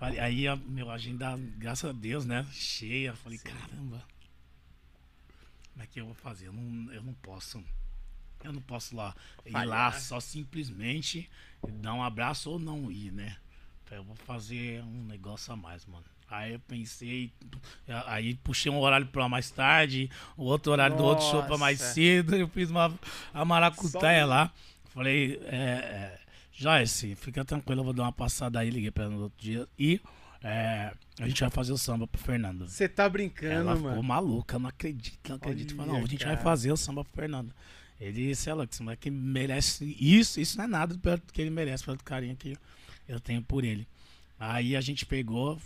Aí 0.00 0.48
a 0.48 0.56
meu 0.56 0.90
agenda, 0.90 1.36
graças 1.58 1.88
a 1.88 1.92
Deus, 1.92 2.24
né? 2.24 2.44
Cheia. 2.52 3.14
Falei, 3.14 3.38
caramba. 3.38 4.04
Como 5.72 5.84
é 5.84 5.86
que 5.86 6.00
eu 6.00 6.06
vou 6.06 6.14
fazer? 6.14 6.48
Eu 6.48 6.52
não, 6.52 6.92
eu 6.92 7.02
não 7.02 7.14
posso. 7.14 7.62
Eu 8.42 8.52
não 8.52 8.60
posso 8.62 8.96
lá 8.96 9.14
ir 9.44 9.52
lá 9.52 9.92
só 9.92 10.18
simplesmente 10.20 11.28
dar 11.80 11.94
um 11.94 12.02
abraço 12.02 12.50
ou 12.50 12.58
não 12.58 12.90
ir, 12.90 13.12
né? 13.12 13.36
Falei, 13.84 14.00
Eu 14.00 14.04
vou 14.04 14.16
fazer 14.16 14.82
um 14.82 15.04
negócio 15.04 15.52
a 15.52 15.56
mais, 15.56 15.84
mano. 15.86 16.04
Aí 16.30 16.52
eu 16.52 16.60
pensei, 16.60 17.32
aí 18.06 18.34
puxei 18.36 18.70
um 18.70 18.78
horário 18.78 19.06
pra 19.06 19.28
mais 19.28 19.50
tarde, 19.50 20.08
o 20.36 20.44
outro 20.44 20.70
horário 20.70 20.96
do 20.96 21.02
outro 21.02 21.24
show 21.26 21.42
pra 21.42 21.58
mais 21.58 21.80
Nossa. 21.80 21.92
cedo. 21.94 22.36
Eu 22.36 22.46
fiz 22.48 22.70
uma 22.70 22.92
a 23.34 23.44
maracutaia 23.44 24.24
lá. 24.24 24.52
Falei, 24.94 25.40
é, 25.44 25.56
é, 25.56 26.20
Joyce, 26.52 27.16
fica 27.16 27.44
tranquilo, 27.44 27.80
eu 27.80 27.84
vou 27.84 27.92
dar 27.92 28.04
uma 28.04 28.12
passada 28.12 28.60
aí. 28.60 28.70
Liguei 28.70 28.92
pra 28.92 29.04
ela 29.04 29.14
no 29.14 29.22
outro 29.24 29.40
dia. 29.40 29.66
E 29.76 30.00
é, 30.42 30.92
a 31.18 31.28
gente 31.28 31.40
vai 31.40 31.50
fazer 31.50 31.72
o 31.72 31.78
samba 31.78 32.06
pro 32.06 32.20
Fernando. 32.20 32.68
Você 32.68 32.88
tá 32.88 33.08
brincando, 33.08 33.52
Ela 33.52 33.74
ficou 33.74 33.90
mano. 33.90 34.02
maluca, 34.04 34.54
eu 34.54 34.60
não 34.60 34.68
acredito, 34.68 35.18
não 35.28 35.36
acredito. 35.36 35.74
Falei, 35.74 35.88
não, 35.88 35.94
Olha, 35.96 36.04
a 36.04 36.08
gente 36.08 36.24
cara. 36.24 36.36
vai 36.36 36.44
fazer 36.44 36.70
o 36.70 36.76
samba 36.76 37.04
pro 37.04 37.12
Fernando. 37.12 37.52
Ele, 38.00 38.32
lá, 38.54 38.66
que 38.66 38.74
esse 38.74 38.82
moleque 38.82 39.10
merece 39.10 39.96
isso, 40.00 40.40
isso 40.40 40.56
não 40.56 40.64
é 40.64 40.68
nada 40.68 40.96
perto 40.96 41.32
que 41.32 41.40
ele 41.40 41.50
merece, 41.50 41.84
pelo 41.84 41.98
carinho 41.98 42.34
que 42.34 42.56
eu 43.06 43.20
tenho 43.20 43.42
por 43.42 43.62
ele. 43.62 43.86
Aí 44.38 44.74
a 44.74 44.80
gente 44.80 45.04
pegou, 45.04 45.60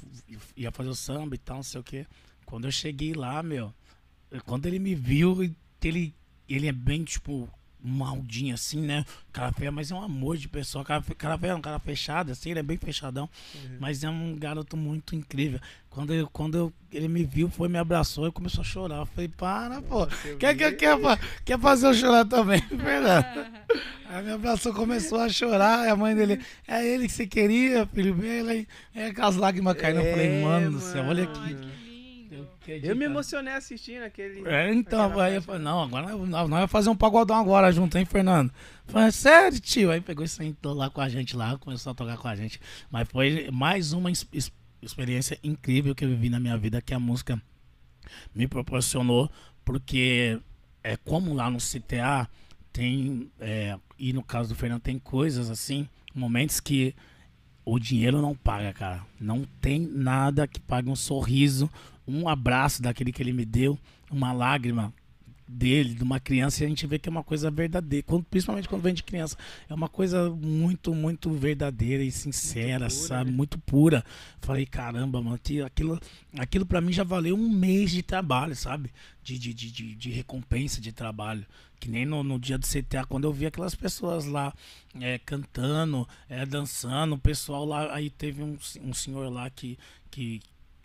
ia 0.57 0.73
fazer 0.73 0.89
o 0.89 0.97
samba 0.97 1.37
e 1.37 1.39
tal, 1.39 1.57
não 1.57 1.63
sei 1.63 1.81
o 1.81 1.85
que. 1.85 2.05
Quando 2.45 2.65
eu 2.65 2.73
cheguei 2.73 3.15
lá, 3.15 3.41
meu, 3.41 3.73
quando 4.45 4.67
ele 4.67 4.81
me 4.81 4.97
viu, 4.97 5.45
ele, 5.81 6.13
ele 6.49 6.67
é 6.67 6.73
bem, 6.73 7.05
tipo, 7.05 7.49
maldinho 7.85 8.55
assim, 8.55 8.81
né? 8.81 9.05
Cara 9.33 9.53
feio, 9.53 9.73
mas 9.73 9.91
é 9.91 9.95
um 9.95 10.03
amor 10.03 10.37
de 10.39 10.49
pessoa. 10.49 10.83
Cara, 10.85 11.03
cara 11.19 11.37
feio 11.39 11.51
é 11.51 11.55
um 11.55 11.61
cara 11.61 11.79
fechado, 11.79 12.33
assim, 12.33 12.51
ele 12.51 12.61
é 12.61 12.63
bem 12.63 12.79
fechadão. 12.79 13.29
Mas 13.79 14.03
é 14.03 14.09
um 14.09 14.35
garoto 14.37 14.77
muito 14.77 15.15
incrível. 15.15 15.61
Quando, 15.91 16.13
eu, 16.13 16.27
quando 16.29 16.57
eu- 16.57 16.73
ele 16.91 17.07
me 17.07 17.23
viu, 17.25 17.49
foi, 17.49 17.69
me 17.69 17.79
abraçou 17.79 18.27
e 18.27 18.33
começou 18.33 18.63
a 18.63 18.65
chorar. 18.65 18.97
Eu 18.97 19.07
falei, 19.07 19.29
para, 19.29 19.81
pô. 19.83 20.07
Quer, 20.39 20.57
quer, 20.57 20.73
quer, 20.73 20.99
quer 21.45 21.59
fazer 21.61 21.87
eu 21.87 21.95
chorar 21.95 22.25
também, 22.25 22.61
Fernando? 22.67 23.25
Aí 24.09 24.23
me 24.25 24.33
abraçou, 24.33 24.73
começou 24.73 25.19
a 25.21 25.29
chorar. 25.29 25.87
E 25.87 25.91
a 25.91 25.97
mãe 25.97 26.15
dele, 26.15 26.41
é 26.69 26.87
ele 26.87 27.07
que 27.07 27.13
você 27.13 27.27
queria, 27.27 27.87
filho. 27.87 28.23
Ele 28.25 28.51
aí. 28.51 28.67
É, 28.95 29.13
com 29.13 29.23
as 29.25 29.35
lágrimas 29.37 29.77
caindo. 29.77 30.01
Eu 30.01 30.11
falei, 30.13 30.27
É, 30.29 30.43
mano 30.43 30.71
do 30.73 30.81
céu, 30.81 31.05
olha 31.05 31.25
mano. 31.27 31.37
aqui. 31.45 31.57
Que 32.65 32.75
lindo. 32.75 32.87
Eu 32.87 32.97
me 32.97 33.05
emocionei 33.05 33.53
assistindo 33.53 34.03
aquele. 34.03 34.47
É, 34.49 34.73
então, 34.73 35.19
aí 35.21 35.35
eu 35.35 35.43
falei, 35.43 35.61
não, 35.63 35.83
agora 35.83 36.17
nós, 36.17 36.49
vamos 36.49 36.71
fazer 36.71 36.89
um 36.89 36.97
pagodão 36.97 37.37
agora 37.37 37.71
junto, 37.71 37.97
hein, 37.99 38.05
Fernando? 38.05 38.53
Falei, 38.87 39.11
sério, 39.13 39.61
tio? 39.61 39.91
Aí 39.91 40.01
pegou 40.01 40.25
e 40.25 40.29
sentou 40.29 40.73
lá 40.75 40.89
com 40.91 41.01
a 41.01 41.09
gente 41.09 41.37
lá, 41.37 41.59
começou 41.59 41.93
a 41.93 41.95
tocar 41.95 42.17
com 42.17 42.29
a 42.29 42.35
gente. 42.35 42.61
Mas 42.91 43.09
foi 43.09 43.51
mais 43.53 43.93
uma 43.93 44.11
ex- 44.11 44.27
ex- 44.33 44.53
experiência 44.83 45.39
incrível 45.45 45.95
que 45.95 46.05
eu 46.05 46.09
vivi 46.09 46.29
na 46.31 46.41
minha 46.41 46.57
vida, 46.57 46.81
que 46.81 46.95
a 46.95 46.99
música 46.99 47.41
me 48.35 48.47
proporcionou, 48.47 49.31
porque 49.65 50.39
é 50.83 50.97
como 50.97 51.35
lá 51.35 51.51
no 51.51 51.59
CTA 51.59 52.29
tem, 52.73 53.31
é, 53.41 53.79
e 53.99 54.13
no 54.13 54.23
caso 54.23 54.49
do 54.51 54.55
Fernando, 54.55 54.83
tem 54.83 54.99
coisas 54.99 55.49
assim, 55.51 55.89
momentos 56.15 56.61
que 56.61 56.95
o 57.65 57.79
dinheiro 57.79 58.21
não 58.21 58.35
paga, 58.35 58.73
cara. 58.73 59.07
Não 59.19 59.45
tem 59.61 59.81
nada 59.81 60.47
que 60.47 60.61
pague 60.61 60.91
um 60.91 60.97
sorriso, 60.97 61.71
um 62.07 62.29
abraço 62.29 62.83
daquele 62.83 63.13
que 63.13 63.23
ele 63.23 63.33
me 63.33 63.45
deu, 63.45 63.79
uma 64.11 64.33
lágrima 64.33 64.93
dele, 65.47 65.95
de 65.95 66.03
uma 66.03 66.19
criança, 66.19 66.63
e 66.63 66.67
a 66.67 66.69
gente 66.69 66.87
vê 66.87 66.99
que 66.99 67.09
é 67.09 67.13
uma 67.13 67.23
coisa 67.23 67.51
verdadeira, 67.51 68.05
quando- 68.07 68.25
principalmente 68.25 68.69
quando 68.69 68.83
vem 68.83 68.95
de 68.95 69.03
criança. 69.03 69.37
É 69.69 69.75
uma 69.75 69.89
coisa 69.89 70.31
muito, 70.31 70.95
muito 70.95 71.31
verdadeira 71.31 72.03
e 72.03 72.11
sincera, 72.11 72.87
pura, 72.87 72.91
sabe? 72.91 73.31
né? 73.31 73.37
Muito 73.37 73.59
pura. 73.59 74.05
Falei, 74.41 74.65
caramba, 74.65 75.21
mano, 75.21 75.39
aquilo, 75.67 76.01
aquilo 76.39 76.67
para 76.67 76.81
mim 76.81 76.93
já 76.93 77.05
valeu 77.05 77.37
um 77.37 77.49
mês 77.49 77.91
de 77.91 78.03
trabalho, 78.03 78.57
sabe? 78.57 78.91
De, 79.23 79.39
de, 79.39 79.53
de, 79.53 79.95
de, 79.95 80.11
recompensa 80.11 80.81
de 80.81 80.93
trabalho. 80.93 81.45
Que 81.79 81.91
nem 81.91 82.07
no, 82.07 82.23
no 82.23 82.39
dia 82.39 82.57
do 82.57 82.67
CTA, 82.67 83.05
quando 83.07 83.25
eu 83.25 83.33
vi 83.33 83.45
aquelas 83.45 83.75
pessoas 83.75 84.25
lá 84.25 84.53
é, 84.99 85.19
cantando, 85.19 86.09
é, 86.29 86.47
dançando, 86.47 87.17
o 87.17 87.19
pessoal 87.19 87.67
lá, 87.67 87.95
aí 87.95 88.09
teve 88.09 88.43
um, 88.43 88.57
um 88.83 88.95
senhor 88.95 89.31
lá 89.31 89.51
que, 89.51 89.79
que, 90.11 90.41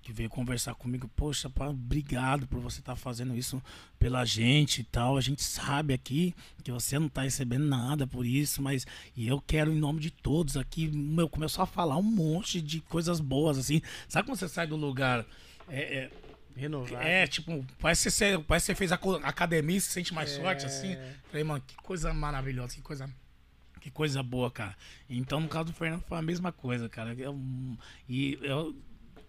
que 0.09 0.13
veio 0.13 0.29
conversar 0.29 0.73
comigo, 0.73 1.07
poxa, 1.15 1.49
pá, 1.51 1.67
obrigado 1.67 2.47
por 2.47 2.59
você 2.59 2.79
estar 2.79 2.95
fazendo 2.95 3.35
isso 3.35 3.61
pela 3.99 4.25
gente 4.25 4.81
e 4.81 4.83
tal. 4.83 5.15
A 5.17 5.21
gente 5.21 5.43
sabe 5.43 5.93
aqui 5.93 6.33
que 6.63 6.71
você 6.71 6.97
não 6.97 7.07
tá 7.07 7.21
recebendo 7.21 7.65
nada 7.65 8.07
por 8.07 8.25
isso, 8.25 8.59
mas 8.59 8.87
e 9.15 9.27
eu 9.27 9.39
quero 9.39 9.71
em 9.71 9.77
nome 9.79 9.99
de 9.99 10.09
todos 10.09 10.57
aqui, 10.57 10.87
meu, 10.87 11.29
começou 11.29 11.63
a 11.63 11.67
falar 11.67 11.95
um 11.97 12.01
monte 12.01 12.59
de 12.59 12.81
coisas 12.81 13.19
boas 13.19 13.57
assim. 13.59 13.81
Sabe 14.07 14.27
quando 14.27 14.39
você 14.39 14.49
sai 14.49 14.65
do 14.65 14.75
lugar 14.75 15.23
É, 15.67 15.79
é, 15.99 16.11
Renovar. 16.55 17.05
é, 17.05 17.27
tipo, 17.27 17.63
parece 17.79 18.05
que 18.05 18.11
você, 18.11 18.39
parece 18.39 18.65
que 18.65 18.71
você 18.71 18.75
fez 18.75 18.91
academia 18.91 19.77
e 19.77 19.81
se 19.81 19.89
sente 19.91 20.11
mais 20.11 20.31
É. 20.31 20.41
forte, 20.41 20.65
assim. 20.65 20.97
Falei, 21.29 21.43
mano, 21.43 21.63
que 21.67 21.75
coisa 21.75 22.11
maravilhosa, 22.15 22.73
que 22.73 22.81
coisa. 22.81 23.07
Que 23.79 23.91
coisa 23.91 24.23
boa, 24.23 24.49
cara. 24.49 24.75
Então, 25.07 25.39
no 25.39 25.47
caso 25.47 25.65
do 25.65 25.73
Fernando, 25.73 26.01
foi 26.01 26.17
a 26.17 26.21
mesma 26.21 26.51
coisa, 26.51 26.89
cara. 26.89 27.13
Eu- 27.13 27.39
e 28.09 28.37
eu, 28.41 28.75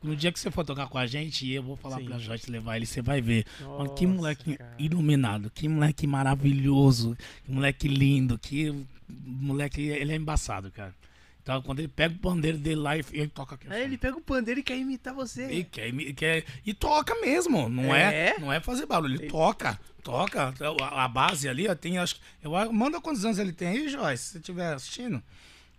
no 0.03 0.17
dia 0.17 0.33
que 0.33 0.41
você 0.41 0.51
for 0.51 0.65
tocar 0.65 0.89
com 0.89 0.97
a 0.99 1.07
gente, 1.07 1.49
eu 1.51 1.63
vou 1.63 1.77
falar 1.77 1.97
Sim. 1.99 2.05
pra 2.07 2.19
Joyce 2.19 2.51
levar 2.51 2.77
ele, 2.77 2.87
você 2.87 3.03
vai 3.03 3.21
ver. 3.21 3.45
Mano, 3.61 3.95
que 3.95 4.07
Nossa, 4.07 4.17
moleque 4.19 4.57
cara. 4.57 4.75
iluminado, 4.79 5.51
que 5.51 5.69
moleque 5.69 6.07
maravilhoso, 6.07 7.17
que 7.45 7.53
moleque 7.53 7.89
lindo, 7.89 8.39
que 8.39 8.75
moleque, 9.09 9.83
ele 9.83 10.13
é 10.13 10.17
embaçado, 10.17 10.71
cara. 10.71 10.95
Então, 11.43 11.61
quando 11.63 11.79
ele 11.81 11.89
pega 11.89 12.15
o 12.15 12.19
pandeiro 12.19 12.59
dele 12.59 12.77
lá 12.77 12.97
e 12.99 13.05
ele 13.13 13.29
toca 13.29 13.55
aqui. 13.55 13.67
Aí 13.73 13.83
ele 13.83 13.97
pega 13.97 14.17
o 14.17 14.21
pandeiro 14.21 14.61
e 14.61 14.63
quer 14.63 14.77
imitar 14.79 15.15
você. 15.15 15.51
E, 15.51 15.65
quer, 15.65 15.91
quer- 16.15 16.45
e 16.65 16.75
toca 16.75 17.15
mesmo, 17.21 17.69
não 17.69 17.95
é? 17.95 18.29
É? 18.31 18.39
Não 18.39 18.53
é 18.53 18.61
fazer 18.61 18.85
barulho, 18.87 19.15
ele 19.17 19.29
toca, 19.29 19.81
toca. 20.03 20.55
A, 20.83 21.05
a 21.05 21.09
base 21.09 21.49
ali, 21.49 21.67
ó, 21.67 21.75
tem, 21.75 21.97
acho 21.99 22.17
que- 22.17 22.21
eu 22.43 22.73
manda 22.73 23.01
quantos 23.01 23.25
anos 23.25 23.39
ele 23.39 23.53
tem 23.53 23.69
aí, 23.69 23.89
Joyce, 23.89 24.23
se 24.23 24.31
você 24.33 24.39
estiver 24.39 24.75
assistindo. 24.75 25.23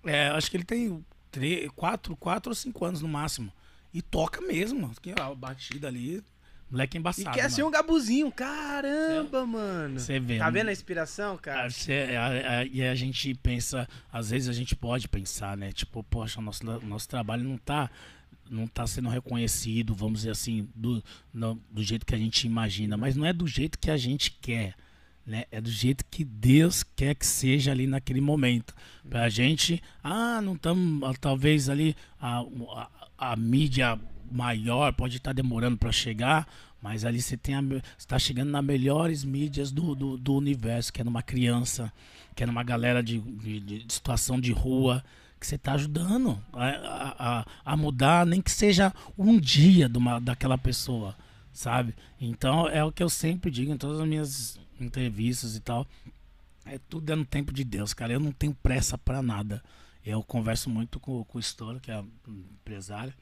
É, 0.03 0.30
acho 0.30 0.49
que 0.49 0.57
ele 0.57 0.64
tem 0.64 1.06
três, 1.31 1.69
quatro, 1.76 2.15
quatro 2.15 2.49
ou 2.49 2.56
cinco 2.56 2.84
anos 2.84 3.02
no 3.02 3.07
máximo. 3.07 3.53
E 3.93 4.01
toca 4.01 4.41
mesmo. 4.41 4.91
A 5.19 5.35
batida 5.35 5.88
ali, 5.88 6.23
moleque 6.69 6.97
E 6.97 6.99
embaçado. 6.99 7.35
quer 7.35 7.49
ser 7.51 7.61
mano. 7.61 7.68
um 7.68 7.72
gabuzinho. 7.72 8.31
Caramba, 8.31 9.45
mano. 9.45 9.99
Você 9.99 10.19
vê. 10.19 10.38
Tá 10.38 10.49
vendo 10.49 10.69
a 10.69 10.72
inspiração, 10.72 11.38
cara? 11.38 11.65
Ah, 11.65 11.69
cê- 11.69 12.15
a- 12.15 12.59
a- 12.59 12.65
E 12.65 12.81
a 12.84 12.95
gente 12.95 13.34
pensa, 13.35 13.88
às 14.11 14.30
vezes 14.30 14.47
a 14.47 14.53
gente 14.53 14.76
pode 14.76 15.07
pensar, 15.07 15.57
né? 15.57 15.72
Tipo, 15.72 16.03
poxa, 16.03 16.39
o 16.39 16.43
nosso, 16.43 16.63
nosso 16.63 17.07
trabalho 17.09 17.43
não 17.43 17.57
tá, 17.57 17.89
não 18.49 18.65
tá 18.68 18.85
sendo 18.88 19.09
reconhecido, 19.09 19.93
vamos 19.93 20.19
dizer 20.19 20.31
assim, 20.31 20.68
do, 20.76 21.03
do 21.69 21.84
jeito 21.84 22.05
que 22.05 22.15
a 22.15 22.18
gente 22.18 22.45
imagina. 22.47 22.95
Mas 22.97 23.15
não 23.15 23.26
é 23.26 23.34
do 23.34 23.47
jeito 23.47 23.77
que 23.77 23.91
a 23.91 23.97
gente 23.97 24.31
quer, 24.41 24.73
né? 25.26 25.45
É 25.51 25.59
do 25.61 25.69
jeito 25.69 26.03
que 26.09 26.23
Deus 26.23 26.84
quer 26.84 27.13
que 27.15 27.26
seja 27.26 27.72
ali 27.72 27.88
naquele 27.88 28.22
momento. 28.22 28.73
Pra 29.09 29.27
gente, 29.30 29.81
ah, 30.03 30.41
não 30.41 30.53
estamos, 30.55 31.18
talvez 31.19 31.69
ali 31.69 31.95
a, 32.19 32.39
a, 33.30 33.35
mídia 33.35 33.99
maior 34.31 34.91
pode 34.93 35.18
estar 35.18 35.34
demorando 35.34 35.77
para 35.77 35.91
chegar, 35.91 36.48
mas 36.81 37.06
ali 37.06 37.22
você 37.22 37.38
tem 37.38 37.53
a, 37.56 37.61
me- 37.61 37.81
você 37.98 38.07
tá 38.07 38.18
chegando 38.18 38.49
nas 38.49 38.64
melhores 38.64 39.23
mídias 39.23 39.72
do, 39.72 39.93
do, 39.93 40.18
do 40.18 40.34
universo, 40.35 40.91
que 40.91 41.02
é 41.02 41.03
numa 41.03 41.22
criança, 41.22 41.91
que 42.35 42.43
é 42.43 42.45
numa 42.45 42.64
galera 42.64 43.03
de, 43.03 43.19
de, 43.19 43.60
de 43.60 43.93
situação 43.93 44.39
de 44.39 44.52
rua, 44.52 45.03
que 45.39 45.45
você 45.48 45.57
tá 45.57 45.73
ajudando 45.73 46.38
a, 46.53 46.65
a, 47.30 47.45
a- 47.73 47.77
mudar, 47.77 48.26
nem 48.26 48.41
que 48.41 48.52
seja 48.52 48.93
um 49.18 49.39
dia 49.39 49.89
de 49.89 49.98
uma, 49.98 50.19
daquela 50.19 50.57
pessoa, 50.57 51.15
sabe? 51.52 51.93
Então 52.19 52.68
é 52.69 52.84
o 52.84 52.91
que 52.91 53.03
eu 53.03 53.10
sempre 53.10 53.49
digo 53.52 53.72
em 53.72 53.77
todas 53.77 53.99
as 53.99 54.07
minhas 54.07 54.60
entrevistas 54.80 55.56
e 55.56 55.60
tal. 55.60 55.85
É 56.65 56.80
tudo 56.89 57.11
é 57.11 57.15
no 57.15 57.26
tempo 57.26 57.52
de 57.52 57.64
Deus, 57.64 57.93
cara. 57.93 58.14
Eu 58.14 58.19
não 58.19 58.31
tenho 58.31 58.56
pressa 58.61 58.98
pra 58.98 59.22
nada. 59.22 59.64
Eu 60.06 60.23
converso 60.23 60.69
muito 60.69 60.99
com, 60.99 61.23
com 61.23 61.38
o 61.38 61.41
Estouro, 61.41 61.80
que 61.80 61.91
é 61.91 62.03
empresário. 62.28 63.14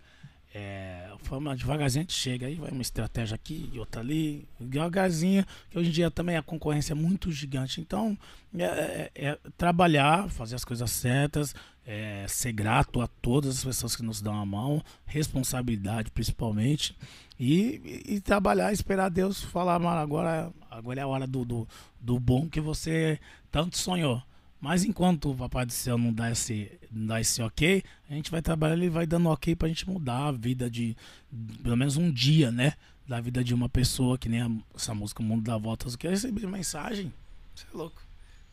É, 0.52 1.08
fama 1.20 1.56
devagarzinho 1.56 2.02
a 2.02 2.04
gente 2.06 2.14
chega 2.14 2.48
aí, 2.48 2.56
vai 2.56 2.72
uma 2.72 2.82
estratégia 2.82 3.36
aqui 3.36 3.70
e 3.72 3.78
outra 3.78 4.02
ali, 4.02 4.48
devagarzinho, 4.60 5.46
que 5.70 5.78
hoje 5.78 5.90
em 5.90 5.94
dia 5.94 6.10
também 6.10 6.38
a 6.38 6.42
concorrência 6.42 6.94
é 6.94 6.96
muito 6.96 7.32
gigante. 7.32 7.80
Então, 7.80 8.18
é, 8.58 8.64
é- 8.64 9.12
é 9.28 9.38
trabalhar, 9.58 10.28
fazer 10.30 10.56
as 10.56 10.66
coisas 10.66 10.90
certas, 10.90 11.54
é, 11.86 12.26
ser 12.28 12.52
grato 12.52 13.00
a 13.00 13.06
todas 13.08 13.58
as 13.58 13.64
pessoas 13.64 13.96
que 13.96 14.02
nos 14.02 14.22
dão 14.22 14.34
a 14.40 14.46
mão, 14.46 14.84
responsabilidade 15.06 16.10
principalmente, 16.10 16.98
e, 17.40 18.04
e- 18.08 18.16
e 18.16 18.20
trabalhar, 18.22 18.74
esperar 18.74 19.10
Deus 19.10 19.42
falar, 19.44 19.78
mano, 19.78 20.00
agora, 20.00 20.52
agora 20.72 21.00
é 21.00 21.04
a 21.04 21.08
hora 21.08 21.28
do, 21.28 21.46
do, 21.46 21.68
do 22.00 22.20
bom 22.20 22.50
que 22.50 22.60
você 22.60 23.20
tanto 23.52 23.78
sonhou. 23.78 24.22
Mas 24.62 24.84
enquanto 24.84 25.32
o 25.32 25.36
Papai 25.36 25.66
do 25.66 25.72
Céu 25.72 25.98
não 25.98 26.12
dá 26.12 26.30
esse, 26.32 26.70
não 26.92 27.08
dá 27.08 27.22
esse 27.22 27.42
ok, 27.42 27.82
a 28.10 28.14
gente 28.14 28.30
vai 28.30 28.42
trabalhar, 28.42 28.76
ele 28.76 28.90
vai 28.90 29.08
dando 29.08 29.30
ok 29.30 29.56
pra 29.56 29.68
gente 29.70 29.90
mudar 29.90 30.28
a 30.28 30.32
vida 30.32 30.70
de, 30.70 30.98
pelo 31.64 31.78
menos 31.78 31.96
um 31.96 32.12
dia, 32.12 32.52
né? 32.52 32.74
Da 33.08 33.22
vida 33.22 33.42
de 33.44 33.54
uma 33.54 33.70
pessoa, 33.70 34.18
que 34.18 34.28
nem 34.28 34.42
a- 34.42 34.52
essa 34.76 34.94
música 34.94 35.24
Mundo 35.24 35.44
dá 35.44 35.58
Voltas. 35.58 35.96
Eu 36.04 36.10
receber 36.12 36.46
mensagem. 36.48 37.14
Você 37.56 37.66
é 37.74 37.78
louco. 37.78 38.02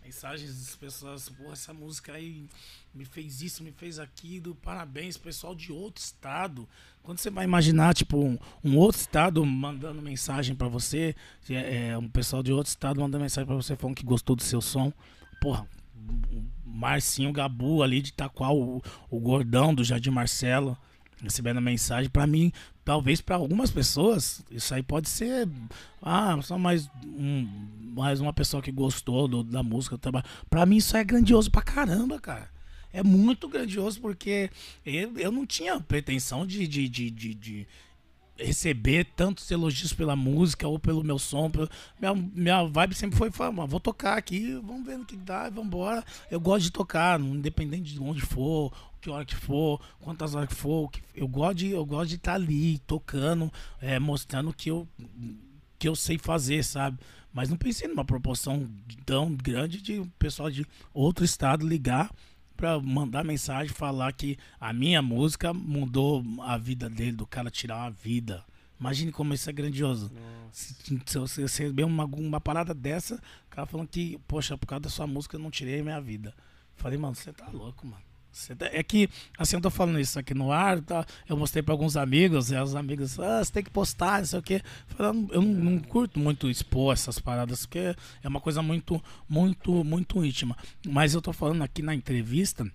Mensagens 0.04 0.54
das 0.56 0.76
pessoas, 0.76 1.28
pô, 1.28 1.52
essa 1.52 1.74
música 1.74 2.12
aí 2.12 2.46
me 2.94 3.04
fez 3.04 3.42
isso, 3.42 3.64
me 3.64 3.72
fez 3.72 3.98
aquilo, 3.98 4.54
parabéns, 4.54 5.16
pessoal 5.16 5.52
de 5.52 5.72
outro 5.72 6.00
estado. 6.00 6.68
Quando 7.02 7.18
você 7.18 7.28
vai 7.28 7.44
imaginar, 7.44 7.92
tipo, 7.92 8.16
um, 8.16 8.38
um 8.62 8.76
outro 8.78 9.00
estado 9.00 9.44
mandando 9.44 10.00
mensagem 10.00 10.54
pra 10.54 10.68
você, 10.68 11.16
é, 11.50 11.88
é, 11.88 11.98
um 11.98 12.08
pessoal 12.08 12.40
de 12.40 12.52
outro 12.52 12.70
estado 12.70 13.00
mandando 13.00 13.22
mensagem 13.24 13.46
pra 13.46 13.56
você 13.56 13.74
falando 13.74 13.96
que 13.96 14.04
gostou 14.04 14.36
do 14.36 14.44
seu 14.44 14.60
som, 14.60 14.92
porra, 15.40 15.66
Marcinho 16.64 17.32
Gabu 17.32 17.82
ali 17.82 18.00
de 18.02 18.10
Itaqual, 18.10 18.56
o, 18.58 18.82
o 19.10 19.18
gordão 19.20 19.74
do 19.74 19.82
Jardim 19.84 20.10
Marcelo, 20.10 20.76
recebendo 21.22 21.56
a 21.58 21.60
mensagem, 21.62 22.10
pra 22.10 22.26
mim, 22.26 22.52
talvez 22.84 23.20
pra 23.20 23.36
algumas 23.36 23.70
pessoas, 23.70 24.44
isso 24.50 24.74
aí 24.74 24.82
pode 24.82 25.08
ser, 25.08 25.48
ah, 26.02 26.38
só 26.42 26.58
mais, 26.58 26.90
um, 27.04 27.48
mais 27.94 28.20
uma 28.20 28.32
pessoa 28.32 28.62
que 28.62 28.70
gostou 28.70 29.26
do- 29.26 29.42
da 29.42 29.62
música. 29.62 29.98
Pra 30.50 30.66
mim 30.66 30.76
isso 30.76 30.96
é 30.96 31.02
grandioso 31.02 31.50
pra 31.50 31.62
caramba, 31.62 32.20
cara. 32.20 32.50
É 32.92 33.02
muito 33.02 33.48
grandioso 33.48 34.00
porque 34.00 34.50
eu, 34.84 35.18
eu 35.18 35.30
não 35.32 35.44
tinha 35.46 35.80
pretensão 35.80 36.46
de, 36.46 36.66
de, 36.66 36.88
de, 36.88 37.10
de, 37.10 37.34
de 37.34 37.66
receber 38.38 39.04
tantos 39.16 39.50
elogios 39.50 39.92
pela 39.92 40.14
música 40.14 40.68
ou 40.68 40.78
pelo 40.78 41.02
meu 41.02 41.18
som. 41.18 41.50
pelo- 41.50 41.68
minha, 42.00 42.14
minha 42.14 42.64
vibe 42.64 42.94
sempre 42.94 43.16
foi 43.16 43.30
"Mano, 43.52 43.66
vou 43.66 43.80
tocar 43.80 44.16
aqui, 44.18 44.52
vamos 44.64 44.84
ver 44.86 44.98
no 44.98 45.04
que 45.04 45.16
dá, 45.16 45.44
vamos 45.48 45.66
embora. 45.66 46.04
Eu 46.30 46.38
gosto 46.40 46.64
de 46.64 46.70
tocar, 46.72 47.18
independente 47.20 47.92
de 47.94 48.00
onde 48.00 48.20
for, 48.20 48.72
que 49.00 49.08
hora 49.10 49.24
que 49.24 49.34
for, 49.34 49.80
quantas 50.00 50.34
horas 50.34 50.48
que 50.48 50.54
for. 50.54 50.90
Eu 51.14 51.26
gosto 51.28 51.58
de 51.58 51.70
eu 51.70 51.84
gosto 51.84 52.08
de 52.10 52.16
estar 52.16 52.34
ali 52.34 52.78
tocando, 52.80 53.52
é, 53.80 53.98
mostrando 53.98 54.52
que 54.52 54.70
eu 54.70 54.86
que 55.78 55.88
eu 55.88 55.94
sei 55.96 56.16
fazer, 56.18 56.62
sabe? 56.64 56.98
Mas 57.32 57.50
não 57.50 57.56
pensei 57.56 57.86
numa 57.86 58.04
proporção 58.04 58.66
tão 59.04 59.30
grande 59.34 59.82
de 59.82 60.02
pessoal 60.18 60.50
de 60.50 60.66
outro 60.94 61.22
estado 61.24 61.66
ligar 61.68 62.10
pra 62.56 62.80
mandar 62.80 63.24
mensagem 63.24 63.72
falar 63.72 64.12
que 64.12 64.38
a 64.60 64.72
minha 64.72 65.02
música 65.02 65.52
mudou 65.52 66.24
a 66.42 66.56
vida 66.56 66.88
dele, 66.88 67.12
do 67.12 67.26
cara 67.26 67.50
tirar 67.50 67.76
uma 67.76 67.90
vida. 67.90 68.44
Imagine 68.78 69.12
como 69.12 69.32
isso 69.34 69.48
é 69.48 69.52
grandioso. 69.52 70.10
Se, 70.52 70.74
se 71.04 71.18
você 71.18 71.42
receber 71.42 71.84
uma, 71.84 72.04
uma 72.04 72.40
parada 72.40 72.74
dessa, 72.74 73.16
o 73.46 73.50
cara 73.50 73.66
falando 73.66 73.88
que, 73.88 74.18
poxa, 74.26 74.56
por 74.56 74.66
causa 74.66 74.82
da 74.82 74.90
sua 74.90 75.06
música 75.06 75.36
eu 75.36 75.40
não 75.40 75.50
tirei 75.50 75.80
a 75.80 75.84
minha 75.84 76.00
vida. 76.00 76.34
Falei, 76.74 76.98
mano, 76.98 77.14
você 77.14 77.32
tá 77.32 77.48
louco, 77.48 77.86
mano. 77.86 78.05
Tá- 78.58 78.68
É 78.72 78.82
que, 78.82 79.08
assim, 79.38 79.56
eu 79.56 79.62
tô 79.62 79.70
falando 79.70 79.98
isso 79.98 80.18
aqui 80.18 80.34
no 80.34 80.52
ar, 80.52 80.80
tá? 80.82 81.06
eu 81.28 81.36
mostrei 81.36 81.62
pra 81.62 81.72
alguns 81.72 81.96
amigos, 81.96 82.50
e 82.50 82.56
os 82.56 82.74
amigos, 82.74 83.18
ah, 83.18 83.42
você 83.42 83.50
tem 83.52 83.62
que 83.62 83.70
postar, 83.70 84.18
não 84.18 84.26
sei 84.26 84.38
o 84.38 84.42
quê. 84.42 84.62
Falando, 84.88 85.32
eu 85.32 85.40
não, 85.40 85.54
não 85.72 85.78
curto 85.78 86.18
muito 86.18 86.50
expor 86.50 86.92
essas 86.92 87.18
paradas, 87.18 87.64
porque 87.64 87.94
é 88.22 88.28
uma 88.28 88.40
coisa 88.40 88.60
muito, 88.62 89.02
muito, 89.28 89.82
muito 89.82 90.24
íntima. 90.24 90.56
Mas 90.86 91.14
eu 91.14 91.22
tô 91.22 91.32
falando 91.32 91.62
aqui 91.62 91.80
na 91.82 91.94
entrevista 91.94 92.70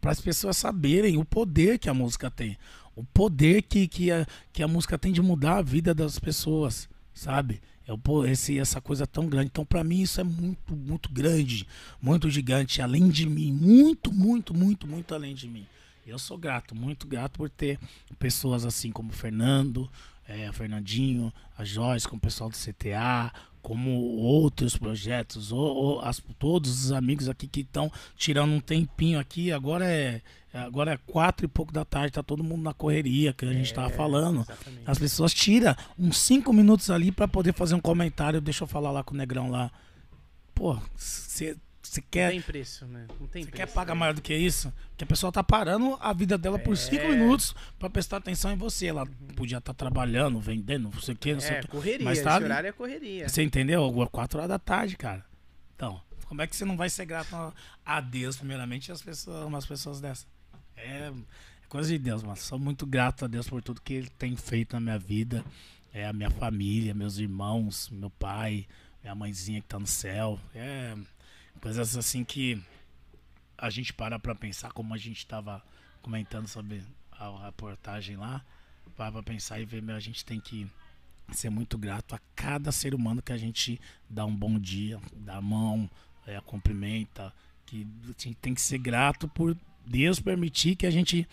para 0.00 0.10
as 0.12 0.20
pessoas 0.20 0.56
saberem 0.56 1.16
o 1.16 1.24
poder 1.24 1.78
que 1.78 1.88
a 1.88 1.94
música 1.94 2.30
tem. 2.30 2.56
O 2.94 3.02
poder 3.04 3.62
que, 3.62 3.88
que, 3.88 4.10
a, 4.10 4.26
que 4.52 4.62
a 4.62 4.68
música 4.68 4.98
tem 4.98 5.12
de 5.12 5.22
mudar 5.22 5.58
a 5.58 5.62
vida 5.62 5.94
das 5.94 6.18
pessoas, 6.18 6.88
sabe? 7.14 7.60
É 7.86 7.92
o, 7.92 7.98
po- 7.98 8.24
esse, 8.24 8.58
essa 8.58 8.80
coisa 8.80 9.06
tão 9.06 9.26
grande. 9.28 9.46
Então, 9.46 9.64
para 9.64 9.82
mim, 9.82 10.00
isso 10.02 10.20
é 10.20 10.24
muito, 10.24 10.74
muito 10.74 11.10
grande, 11.10 11.66
muito 12.00 12.30
gigante, 12.30 12.80
além 12.80 13.08
de 13.08 13.28
mim. 13.28 13.52
Muito, 13.52 14.12
muito, 14.12 14.54
muito, 14.54 14.86
muito 14.86 15.14
além 15.14 15.34
de 15.34 15.48
mim. 15.48 15.66
Eu 16.06 16.18
sou 16.18 16.36
grato, 16.36 16.74
muito 16.74 17.06
grato 17.06 17.38
por 17.38 17.48
ter 17.50 17.78
pessoas 18.18 18.64
assim 18.64 18.90
como 18.90 19.10
o 19.10 19.14
Fernando, 19.14 19.88
é, 20.26 20.50
Fernandinho, 20.52 21.32
a 21.56 21.64
Joyce, 21.64 22.08
como 22.08 22.18
o 22.18 22.22
pessoal 22.22 22.50
do 22.50 22.56
CTA, 22.56 23.32
como 23.62 23.90
outros 24.16 24.76
projetos, 24.76 25.52
ou, 25.52 25.60
ou 25.60 26.00
as- 26.00 26.20
todos 26.38 26.84
os 26.86 26.92
amigos 26.92 27.28
aqui 27.28 27.46
que 27.46 27.60
estão 27.60 27.90
tirando 28.16 28.50
um 28.52 28.60
tempinho 28.60 29.18
aqui. 29.20 29.52
Agora 29.52 29.84
é, 29.86 30.20
agora 30.52 30.94
é 30.94 30.98
quatro 31.06 31.46
e 31.46 31.48
pouco 31.48 31.72
da 31.72 31.84
tarde, 31.84 32.12
tá 32.14 32.22
todo 32.22 32.42
mundo 32.42 32.62
na 32.62 32.74
correria 32.74 33.32
que 33.32 33.44
a 33.44 33.52
gente 33.52 33.72
tava 33.72 33.88
falando. 33.90 34.40
Exatamente. 34.40 34.82
As 34.84 34.98
pessoas 34.98 35.32
tiram 35.32 35.74
uns 35.98 36.18
cinco 36.18 36.52
minutos 36.52 36.90
ali 36.90 37.12
pra 37.12 37.28
poder 37.28 37.54
fazer 37.54 37.74
um 37.76 37.80
comentário. 37.80 38.40
Deixa 38.40 38.64
eu 38.64 38.68
falar 38.68 38.90
lá 38.90 39.04
com 39.04 39.14
o 39.14 39.16
Negrão 39.16 39.48
lá. 39.50 39.70
Pô, 40.54 40.76
você 40.96 41.56
Não 41.96 42.04
quer 42.10 42.30
tem 42.30 42.40
preço, 42.40 42.86
né? 42.86 43.06
Não 43.20 43.26
tem 43.26 43.42
você 43.44 43.50
preço. 43.50 43.66
quer 43.66 43.72
pagar 43.74 43.94
maior 43.94 44.14
do 44.14 44.22
que 44.22 44.32
isso? 44.34 44.72
Que 44.96 45.02
a 45.04 45.06
pessoa 45.06 45.32
tá 45.32 45.42
parando 45.42 45.96
a 46.00 46.12
vida 46.12 46.38
dela 46.38 46.58
por 46.58 46.76
cinco 46.76 47.02
É. 47.02 47.08
minutos 47.10 47.54
pra 47.78 47.90
prestar 47.90 48.18
atenção 48.18 48.52
em 48.52 48.56
você. 48.56 48.86
Ela 48.86 49.04
podia 49.34 49.58
estar 49.58 49.74
trabalhando, 49.74 50.38
vendendo, 50.40 50.90
não 50.94 51.00
sei 51.00 51.14
o 51.14 51.16
que, 51.18 51.32
não 51.34 51.40
sei 51.40 51.56
É, 51.56 51.58
o 51.58 51.62
que. 51.62 51.68
correria. 51.68 52.04
Mas 52.04 52.18
Esse 52.18 52.24
tá 52.24 52.36
ali. 52.36 52.44
horário 52.44 52.68
é 52.68 52.72
correria. 52.72 53.28
Você 53.28 53.42
entendeu? 53.42 53.84
Agora, 53.84 54.08
quatro 54.08 54.38
horas 54.38 54.48
da 54.48 54.58
tarde, 54.58 54.96
cara. 54.96 55.24
Então, 55.74 56.00
como 56.26 56.40
é 56.40 56.46
que 56.46 56.54
você 56.54 56.64
não 56.64 56.76
vai 56.76 56.88
ser 56.88 57.04
grato 57.04 57.34
a- 57.84 58.00
Deus, 58.00 58.36
primeiramente, 58.36 58.88
e 58.88 58.92
as 58.92 59.02
pessoas, 59.02 59.44
umas 59.44 59.66
pessoas 59.66 60.00
dessas? 60.00 60.26
É, 60.76 61.12
coisa 61.68 61.88
de 61.88 61.98
Deus, 61.98 62.22
mano. 62.22 62.36
Sou 62.36 62.58
muito 62.60 62.86
grato 62.86 63.24
a 63.24 63.28
Deus 63.28 63.48
por 63.48 63.60
tudo 63.60 63.80
que 63.80 63.92
Ele 63.94 64.08
tem 64.18 64.36
feito 64.36 64.74
na 64.74 64.80
minha 64.80 64.98
vida. 64.98 65.44
É 65.92 66.06
a 66.06 66.12
minha 66.12 66.30
família, 66.30 66.94
meus 66.94 67.18
irmãos, 67.18 67.90
meu 67.90 68.08
pai, 68.08 68.66
minha 69.02 69.14
mãezinha 69.16 69.60
que 69.60 69.66
tá 69.66 69.78
no 69.80 69.86
céu. 69.86 70.38
É 70.54 70.94
coisas 71.62 71.96
assim 71.96 72.24
que 72.24 72.60
a 73.56 73.70
gente 73.70 73.92
para 73.92 74.18
pra 74.18 74.34
pensar, 74.34 74.72
como 74.72 74.92
a 74.92 74.98
gente 74.98 75.24
tava 75.24 75.62
comentando 76.02 76.48
sobre 76.48 76.82
a 77.12 77.46
reportagem 77.46 78.16
lá. 78.16 78.44
Para 78.96 79.22
pensar 79.22 79.60
e 79.60 79.64
ver, 79.64 79.80
meu, 79.80 79.94
a 79.94 80.00
gente 80.00 80.24
tem 80.24 80.40
que 80.40 80.68
ser 81.32 81.48
muito 81.50 81.78
grato 81.78 82.16
a 82.16 82.20
cada 82.34 82.72
ser 82.72 82.94
humano 82.94 83.22
que 83.22 83.32
a 83.32 83.38
gente 83.38 83.80
dá 84.10 84.26
um 84.26 84.34
bom 84.34 84.58
dia, 84.58 85.00
dá 85.14 85.36
a 85.36 85.40
mão, 85.40 85.88
é, 86.26 86.38
cumprimenta. 86.40 87.32
Que 87.64 87.86
tem 88.40 88.52
que 88.52 88.60
ser 88.60 88.78
grato 88.78 89.28
por 89.28 89.56
Deus 89.86 90.18
permitir 90.18 90.74
que 90.74 90.84
a 90.84 90.90
gente 90.90 91.26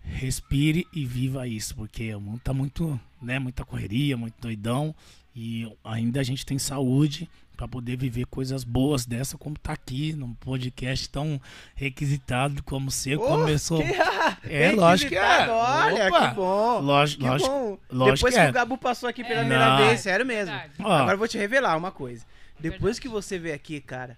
respire 0.00 0.86
e 0.92 1.04
viva 1.04 1.46
isso, 1.46 1.74
porque 1.74 2.14
o 2.14 2.20
mundo 2.20 2.40
tá 2.40 2.54
muito, 2.54 2.98
né, 3.20 3.40
muita 3.40 3.64
correria, 3.64 4.16
muito 4.16 4.40
doidão 4.40 4.94
e 5.34 5.70
ainda 5.84 6.20
a 6.20 6.22
gente 6.22 6.46
tem 6.46 6.58
saúde 6.58 7.28
para 7.58 7.66
poder 7.66 7.96
viver 7.96 8.24
coisas 8.26 8.62
boas 8.62 9.04
dessa 9.04 9.36
como 9.36 9.58
tá 9.58 9.72
aqui 9.72 10.12
num 10.12 10.32
podcast 10.32 11.10
tão 11.10 11.40
requisitado 11.74 12.62
como 12.62 12.88
você 12.88 13.16
oh, 13.16 13.20
começou. 13.20 13.82
Que... 13.82 13.98
É, 14.48 14.70
lógico 14.70 15.10
que 15.10 15.16
é. 15.16 15.48
Olha, 15.48 16.08
Opa. 16.08 16.28
que 16.28 16.34
bom. 16.36 16.80
Lógico, 16.80 17.22
que 17.22 17.28
lógico, 17.28 17.50
bom. 17.50 17.78
lógico 17.90 18.16
Depois 18.16 18.34
que, 18.34 18.40
que 18.40 18.46
é. 18.46 18.50
o 18.50 18.52
Gabu 18.52 18.78
passou 18.78 19.08
aqui 19.08 19.24
pela 19.24 19.40
primeira 19.40 19.76
vez, 19.76 20.00
sério 20.00 20.24
mesmo. 20.24 20.54
Ó. 20.78 20.92
Agora 20.92 21.14
eu 21.14 21.18
vou 21.18 21.26
te 21.26 21.36
revelar 21.36 21.76
uma 21.76 21.90
coisa. 21.90 22.24
Depois 22.58 22.96
Verdade. 22.96 23.00
que 23.00 23.08
você 23.08 23.38
veio 23.38 23.54
aqui, 23.54 23.80
cara, 23.80 24.16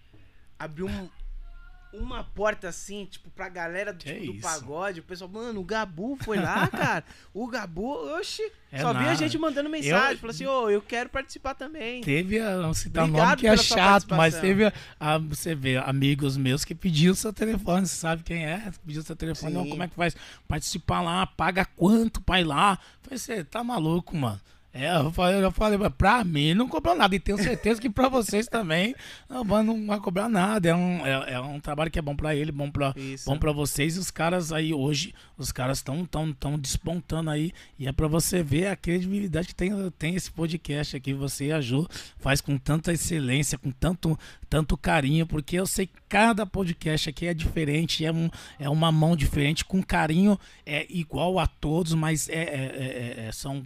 abriu 0.58 0.86
um, 0.86 1.08
uma 1.92 2.22
porta 2.24 2.68
assim, 2.68 3.04
tipo, 3.06 3.28
pra 3.30 3.48
galera 3.48 3.92
do, 3.92 3.98
tipo, 3.98 4.32
do 4.32 4.40
pagode. 4.40 5.00
O 5.00 5.02
pessoal, 5.02 5.28
mano, 5.30 5.60
o 5.60 5.64
Gabu 5.64 6.16
foi 6.22 6.38
lá, 6.38 6.66
cara. 6.68 7.04
O 7.34 7.46
Gabu, 7.46 7.84
oxi. 8.18 8.42
É 8.72 8.80
só 8.80 8.92
vi 8.92 9.04
a 9.04 9.14
gente 9.14 9.36
mandando 9.36 9.68
mensagem. 9.68 10.12
Eu- 10.12 10.18
Falou 10.18 10.30
assim, 10.30 10.46
ô, 10.46 10.70
eu 10.70 10.80
quero 10.80 11.08
participar 11.08 11.54
também. 11.54 12.00
Teve 12.02 12.38
a, 12.38 12.56
não 12.58 12.72
citar 12.72 13.04
Obrigado 13.04 13.26
nome 13.28 13.40
que 13.40 13.46
é 13.48 13.56
chato, 13.56 14.06
mas 14.16 14.34
teve 14.40 14.64
a, 14.66 14.72
a- 15.00 15.18
você 15.18 15.54
vê 15.54 15.76
amigos 15.78 16.36
meus 16.36 16.64
que 16.64 16.74
pediu 16.74 17.14
seu 17.14 17.32
telefone, 17.32 17.86
você 17.86 17.96
sabe 17.96 18.22
quem 18.22 18.46
é? 18.46 18.70
Pediu 18.86 19.02
seu 19.02 19.16
telefone, 19.16 19.52
não, 19.54 19.68
como 19.68 19.82
é 19.82 19.88
que 19.88 19.94
faz? 19.96 20.14
Participar 20.46 21.00
lá, 21.02 21.26
paga 21.26 21.64
quanto 21.64 22.20
pra 22.20 22.40
ir 22.40 22.44
lá? 22.44 22.78
Falei, 23.02 23.18
você 23.18 23.42
tá 23.42 23.64
maluco, 23.64 24.16
mano. 24.16 24.40
É, 24.72 24.94
eu 24.96 25.10
falei, 25.10 25.42
eu 25.44 25.50
falei, 25.50 25.76
mas 25.76 25.92
pra 25.92 26.22
mim 26.22 26.54
não 26.54 26.68
cobrou 26.68 26.94
nada. 26.94 27.12
E 27.14 27.18
tenho 27.18 27.36
certeza 27.42 27.80
que 27.80 27.90
pra 27.90 28.08
vocês 28.08 28.46
também 28.46 28.94
não, 29.28 29.42
vai- 29.44 29.64
não 29.64 29.84
vai 29.84 29.98
cobrar 29.98 30.28
nada. 30.28 30.68
É 30.68 30.74
um, 30.74 31.04
é, 31.04 31.32
é 31.32 31.40
um 31.40 31.58
trabalho 31.58 31.90
que 31.90 31.98
é 31.98 32.02
bom 32.02 32.14
pra 32.14 32.36
ele, 32.36 32.52
bom 32.52 32.70
pra, 32.70 32.94
Isso. 32.96 33.24
bom 33.28 33.36
pra 33.36 33.50
vocês. 33.50 33.96
E 33.96 33.98
os 33.98 34.12
caras 34.12 34.52
aí 34.52 34.72
hoje, 34.72 35.12
os 35.36 35.50
caras 35.50 35.78
estão 35.78 36.04
tão, 36.06 36.32
tão 36.32 36.56
despontando 36.56 37.30
aí. 37.30 37.50
E 37.80 37.88
é 37.88 37.92
pra 37.92 38.06
você 38.06 38.44
ver 38.44 38.68
a 38.68 38.76
credibilidade 38.76 39.48
que 39.48 39.54
tem, 39.56 39.72
tem 39.98 40.14
esse 40.14 40.30
podcast 40.30 40.96
aqui. 40.96 41.12
Você 41.14 41.46
e 41.46 41.52
a 41.52 41.60
Ju 41.60 41.88
faz 42.18 42.40
com 42.40 42.56
tanta 42.56 42.92
excelência, 42.92 43.58
com 43.58 43.72
tanto, 43.72 44.16
tanto 44.48 44.76
carinho, 44.76 45.26
porque 45.26 45.56
eu 45.56 45.66
sei 45.66 45.86
que 45.88 45.94
cada 46.08 46.46
podcast 46.46 47.10
aqui 47.10 47.26
é 47.26 47.34
diferente, 47.34 48.04
é, 48.04 48.12
um, 48.12 48.30
é 48.56 48.68
uma 48.68 48.92
mão 48.92 49.16
diferente, 49.16 49.64
com 49.64 49.82
carinho 49.82 50.38
é 50.64 50.86
igual 50.88 51.40
a 51.40 51.46
todos, 51.48 51.92
mas 51.92 52.28
é, 52.28 52.34
é- 52.34 52.44
é- 52.44 53.26
é- 53.26 53.32
são. 53.32 53.64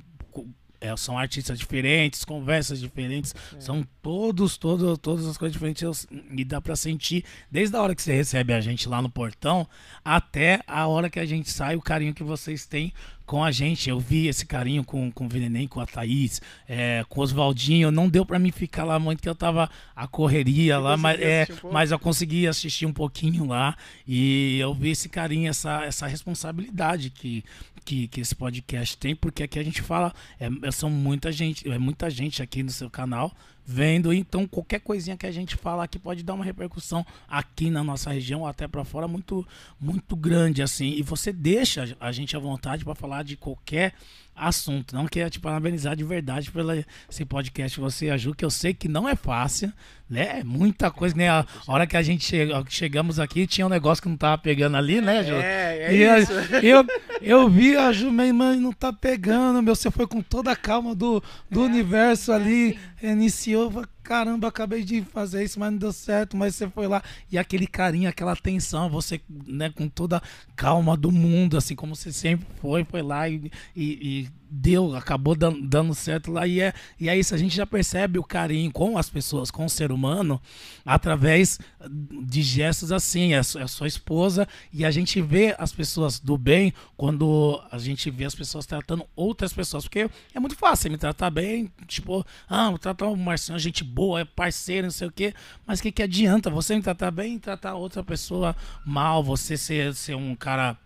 É, 0.85 0.95
são 0.99 1.19
artistas 1.19 1.59
diferentes, 1.59 2.25
conversas 2.25 2.79
diferentes, 2.79 3.35
são 3.59 3.87
todos, 4.03 4.59
todos, 4.59 4.99
todas 4.99 5.27
as 5.27 5.39
coisas 5.39 5.55
diferentes 5.55 6.07
e 6.31 6.45
dá 6.45 6.61
pra 6.61 6.77
sentir 6.77 7.25
desde 7.51 7.75
a 7.75 7.81
hora 7.81 7.95
que 7.95 8.03
você 8.03 8.15
recebe 8.15 8.53
a 8.53 8.61
gente 8.61 8.87
lá 8.87 9.01
no 9.01 9.09
portão 9.09 9.67
até 10.05 10.61
a 10.67 10.87
hora 10.87 11.09
que 11.09 11.19
a 11.19 11.25
gente 11.25 11.51
sai, 11.51 11.75
o 11.75 11.81
carinho 11.81 12.13
que 12.13 12.23
vocês 12.23 12.67
têm 12.67 12.93
com 13.27 13.43
a 13.43 13.51
gente. 13.51 13.89
Eu 13.89 13.99
vi 13.99 14.27
esse 14.27 14.45
carinho 14.45 14.85
com, 14.85 15.11
com 15.11 15.27
o 15.27 15.29
Veneném, 15.29 15.67
com 15.67 15.81
a 15.81 15.87
Thaís, 15.87 16.41
é, 16.69 17.05
com 17.09 17.21
o 17.21 17.23
Oswaldinho. 17.23 17.91
Não 17.91 18.09
deu 18.09 18.25
pra 18.25 18.39
mim 18.39 18.51
ficar 18.51 18.85
lá 18.85 18.99
muito, 18.99 19.23
que 19.23 19.29
eu 19.29 19.35
tava 19.35 19.71
a 19.95 20.07
correria 20.07 20.77
Você 20.77 20.83
lá, 20.83 20.97
mas, 20.97 21.21
é, 21.21 21.47
um 21.65 21.73
mas 21.73 21.91
eu 21.91 21.99
consegui 21.99 22.47
assistir 22.47 22.87
um 22.87 22.93
pouquinho 22.93 23.47
lá 23.47 23.77
e 24.07 24.59
eu 24.59 24.75
vi 24.75 24.91
esse 24.91 25.09
carinho, 25.09 25.49
essa, 25.49 25.85
essa 25.85 26.07
responsabilidade 26.07 27.11
que, 27.11 27.45
que, 27.85 28.09
que 28.09 28.21
esse 28.21 28.35
podcast 28.35 28.97
tem, 28.97 29.15
porque 29.15 29.43
aqui 29.43 29.59
a 29.59 29.63
gente 29.63 29.83
fala, 29.83 30.13
é, 30.41 30.49
é- 30.63 30.71
são 30.71 30.89
muita 30.91 31.31
gente, 31.31 31.69
é 31.71 31.79
muita 31.79 32.09
gente 32.11 32.43
aqui 32.43 32.63
no 32.63 32.71
seu 32.71 32.89
canal 32.91 33.33
vendo, 33.67 34.13
então 34.13 34.47
qualquer 34.47 34.81
coisinha 34.81 35.17
que 35.17 35.27
a 35.27 35.33
gente 35.33 35.57
fala 35.57 35.85
aqui 35.85 35.99
pode 35.99 36.23
dar 36.23 36.35
uma 36.35 36.45
repercussão 36.45 37.05
aqui 37.27 37.71
na 37.71 37.83
nossa 37.83 38.13
região 38.13 38.41
ou 38.41 38.47
até 38.47 38.69
pra 38.69 38.85
fora 38.85 39.09
muito 39.09 39.47
muito 39.81 40.15
grande 40.15 40.63
assim, 40.63 40.91
e 40.91 41.03
você 41.03 41.33
deixa 41.33 41.97
a 41.99 42.13
gente 42.13 42.37
à 42.37 42.39
vontade 42.39 42.85
pra 42.85 42.95
falar 42.95 43.23
de 43.23 43.37
qualquer 43.37 43.95
assunto, 44.37 44.95
não 44.95 45.07
quer 45.07 45.31
te 45.31 45.39
parabenizar 45.41 45.95
de 45.97 46.05
verdade 46.05 46.51
pelo 46.51 46.73
esse 47.09 47.25
podcast 47.25 47.79
você 47.79 48.11
ajuda, 48.11 48.37
que 48.37 48.45
eu 48.45 48.51
sei 48.51 48.75
que 48.75 48.89
não 48.89 49.09
é 49.09 49.15
fácil, 49.15 49.73
né? 50.11 50.41
É 50.41 50.45
muita 50.45 50.91
coisa, 50.91 51.17
né? 51.17 51.29
A 51.29 51.47
hora 51.67 51.87
que 51.87 51.97
a 51.97 52.03
gente 52.03 52.25
chega, 52.25 52.63
chegamos 52.69 53.19
aqui, 53.21 53.47
tinha 53.47 53.67
um 53.67 53.71
negócio 53.71 54.03
que 54.03 54.09
não 54.09 54.17
tava 54.17 54.37
pegando 54.39 54.77
ali, 54.77 55.01
né, 55.01 55.23
Ju? 55.23 55.35
É, 55.35 55.79
é 55.79 55.95
E 55.97 56.09
a- 56.09 56.19
isso. 56.19 56.33
eu, 56.63 56.85
eu 57.23 57.49
vi 57.49 57.77
a 57.77 57.93
Ju, 57.93 58.11
minha 58.11 58.27
irmã 58.27 58.55
não 58.57 58.73
tá 58.73 58.93
pegando, 58.93 59.63
meu. 59.63 59.75
Você 59.75 59.91
foi 59.91 60.07
com 60.07 60.21
toda 60.21 60.51
a 60.53 60.57
calma 60.57 60.95
do, 60.95 61.23
do 61.51 61.63
universo 61.63 62.33
ali, 62.33 62.79
iniciou. 63.03 63.85
Caramba, 64.05 64.49
acabei 64.49 64.85
de 64.85 65.01
fazer 65.03 65.43
isso, 65.43 65.59
mas 65.59 65.73
não 65.73 65.79
deu 65.79 65.93
certo. 65.93 66.37
Mas 66.37 66.55
você 66.55 66.69
foi 66.69 66.87
lá 66.87 67.03
e 67.33 67.39
aquele 67.39 67.67
carinho, 67.67 68.09
aquela 68.09 68.33
atenção, 68.33 68.91
você, 68.91 69.21
né, 69.47 69.71
com 69.71 69.89
toda 69.89 70.23
calma 70.55 70.95
do 70.97 71.11
mundo, 71.11 71.57
assim 71.57 71.75
como 71.75 71.97
você 71.97 72.13
sempre 72.13 72.47
foi, 72.61 72.85
foi 72.85 73.01
lá 73.03 73.27
e, 73.29 73.51
e- 73.75 74.29
e 74.29 74.29
deu, 74.55 74.95
acabou 74.95 75.35
dan- 75.35 75.61
dando 75.61 75.95
certo 75.95 76.31
lá. 76.31 76.47
E 76.47 76.61
é, 76.61 76.73
e 76.99 77.09
é 77.09 77.19
isso, 77.19 77.35
a 77.35 77.39
gente 77.39 77.57
já 77.57 77.67
percebe 77.67 78.19
o 78.19 78.25
carinho 78.25 78.71
com 78.71 78.97
as 78.97 79.11
pessoas, 79.11 79.51
com 79.51 79.65
o 79.65 79.71
ser 79.71 79.91
humano, 79.91 80.41
através 80.85 81.59
de 81.89 82.43
gestos 82.43 82.93
assim. 82.93 83.35
É 83.35 83.39
é 83.39 83.67
sua 83.67 83.87
esposa 83.87 84.49
e 84.73 84.85
a 84.85 84.91
gente 84.91 85.21
vê 85.21 85.55
as 85.59 85.73
pessoas 85.73 86.19
do 86.19 86.37
bem 86.39 86.73
quando 86.97 87.61
a 87.71 87.79
gente 87.79 88.11
vê 88.11 88.25
as 88.25 88.35
pessoas 88.35 88.67
tratando 88.67 89.05
outras 89.15 89.53
pessoas. 89.53 89.85
Porque 89.85 90.09
é 90.35 90.41
muito 90.41 90.57
fácil 90.57 90.91
me 90.91 90.99
tratar 90.99 91.31
bem, 91.31 91.71
tipo, 91.87 92.25
ah, 92.49 92.71
vou 92.71 92.79
tratar 92.79 93.07
o 93.07 93.17
Marcinho, 93.17 93.59
gente 93.59 93.85
boa, 93.85 94.21
é 94.21 94.25
parceiro, 94.25 94.87
não 94.87 94.93
sei 94.93 95.09
o 95.09 95.13
quê. 95.13 95.35
Mas 95.67 95.81
o 95.81 95.83
que, 95.83 95.93
que 95.93 96.03
adianta 96.03 96.49
você 96.51 96.75
me 96.77 96.83
tratar 96.83 97.11
bem 97.11 97.35
e 97.35 97.39
tratar 97.39 97.75
outra 97.75 98.03
pessoa 98.03 98.57
mal, 98.85 99.23
você 99.23 99.57
ser, 99.57 99.95
ser 99.95 100.15
um 100.15 100.35
cara 100.35 100.77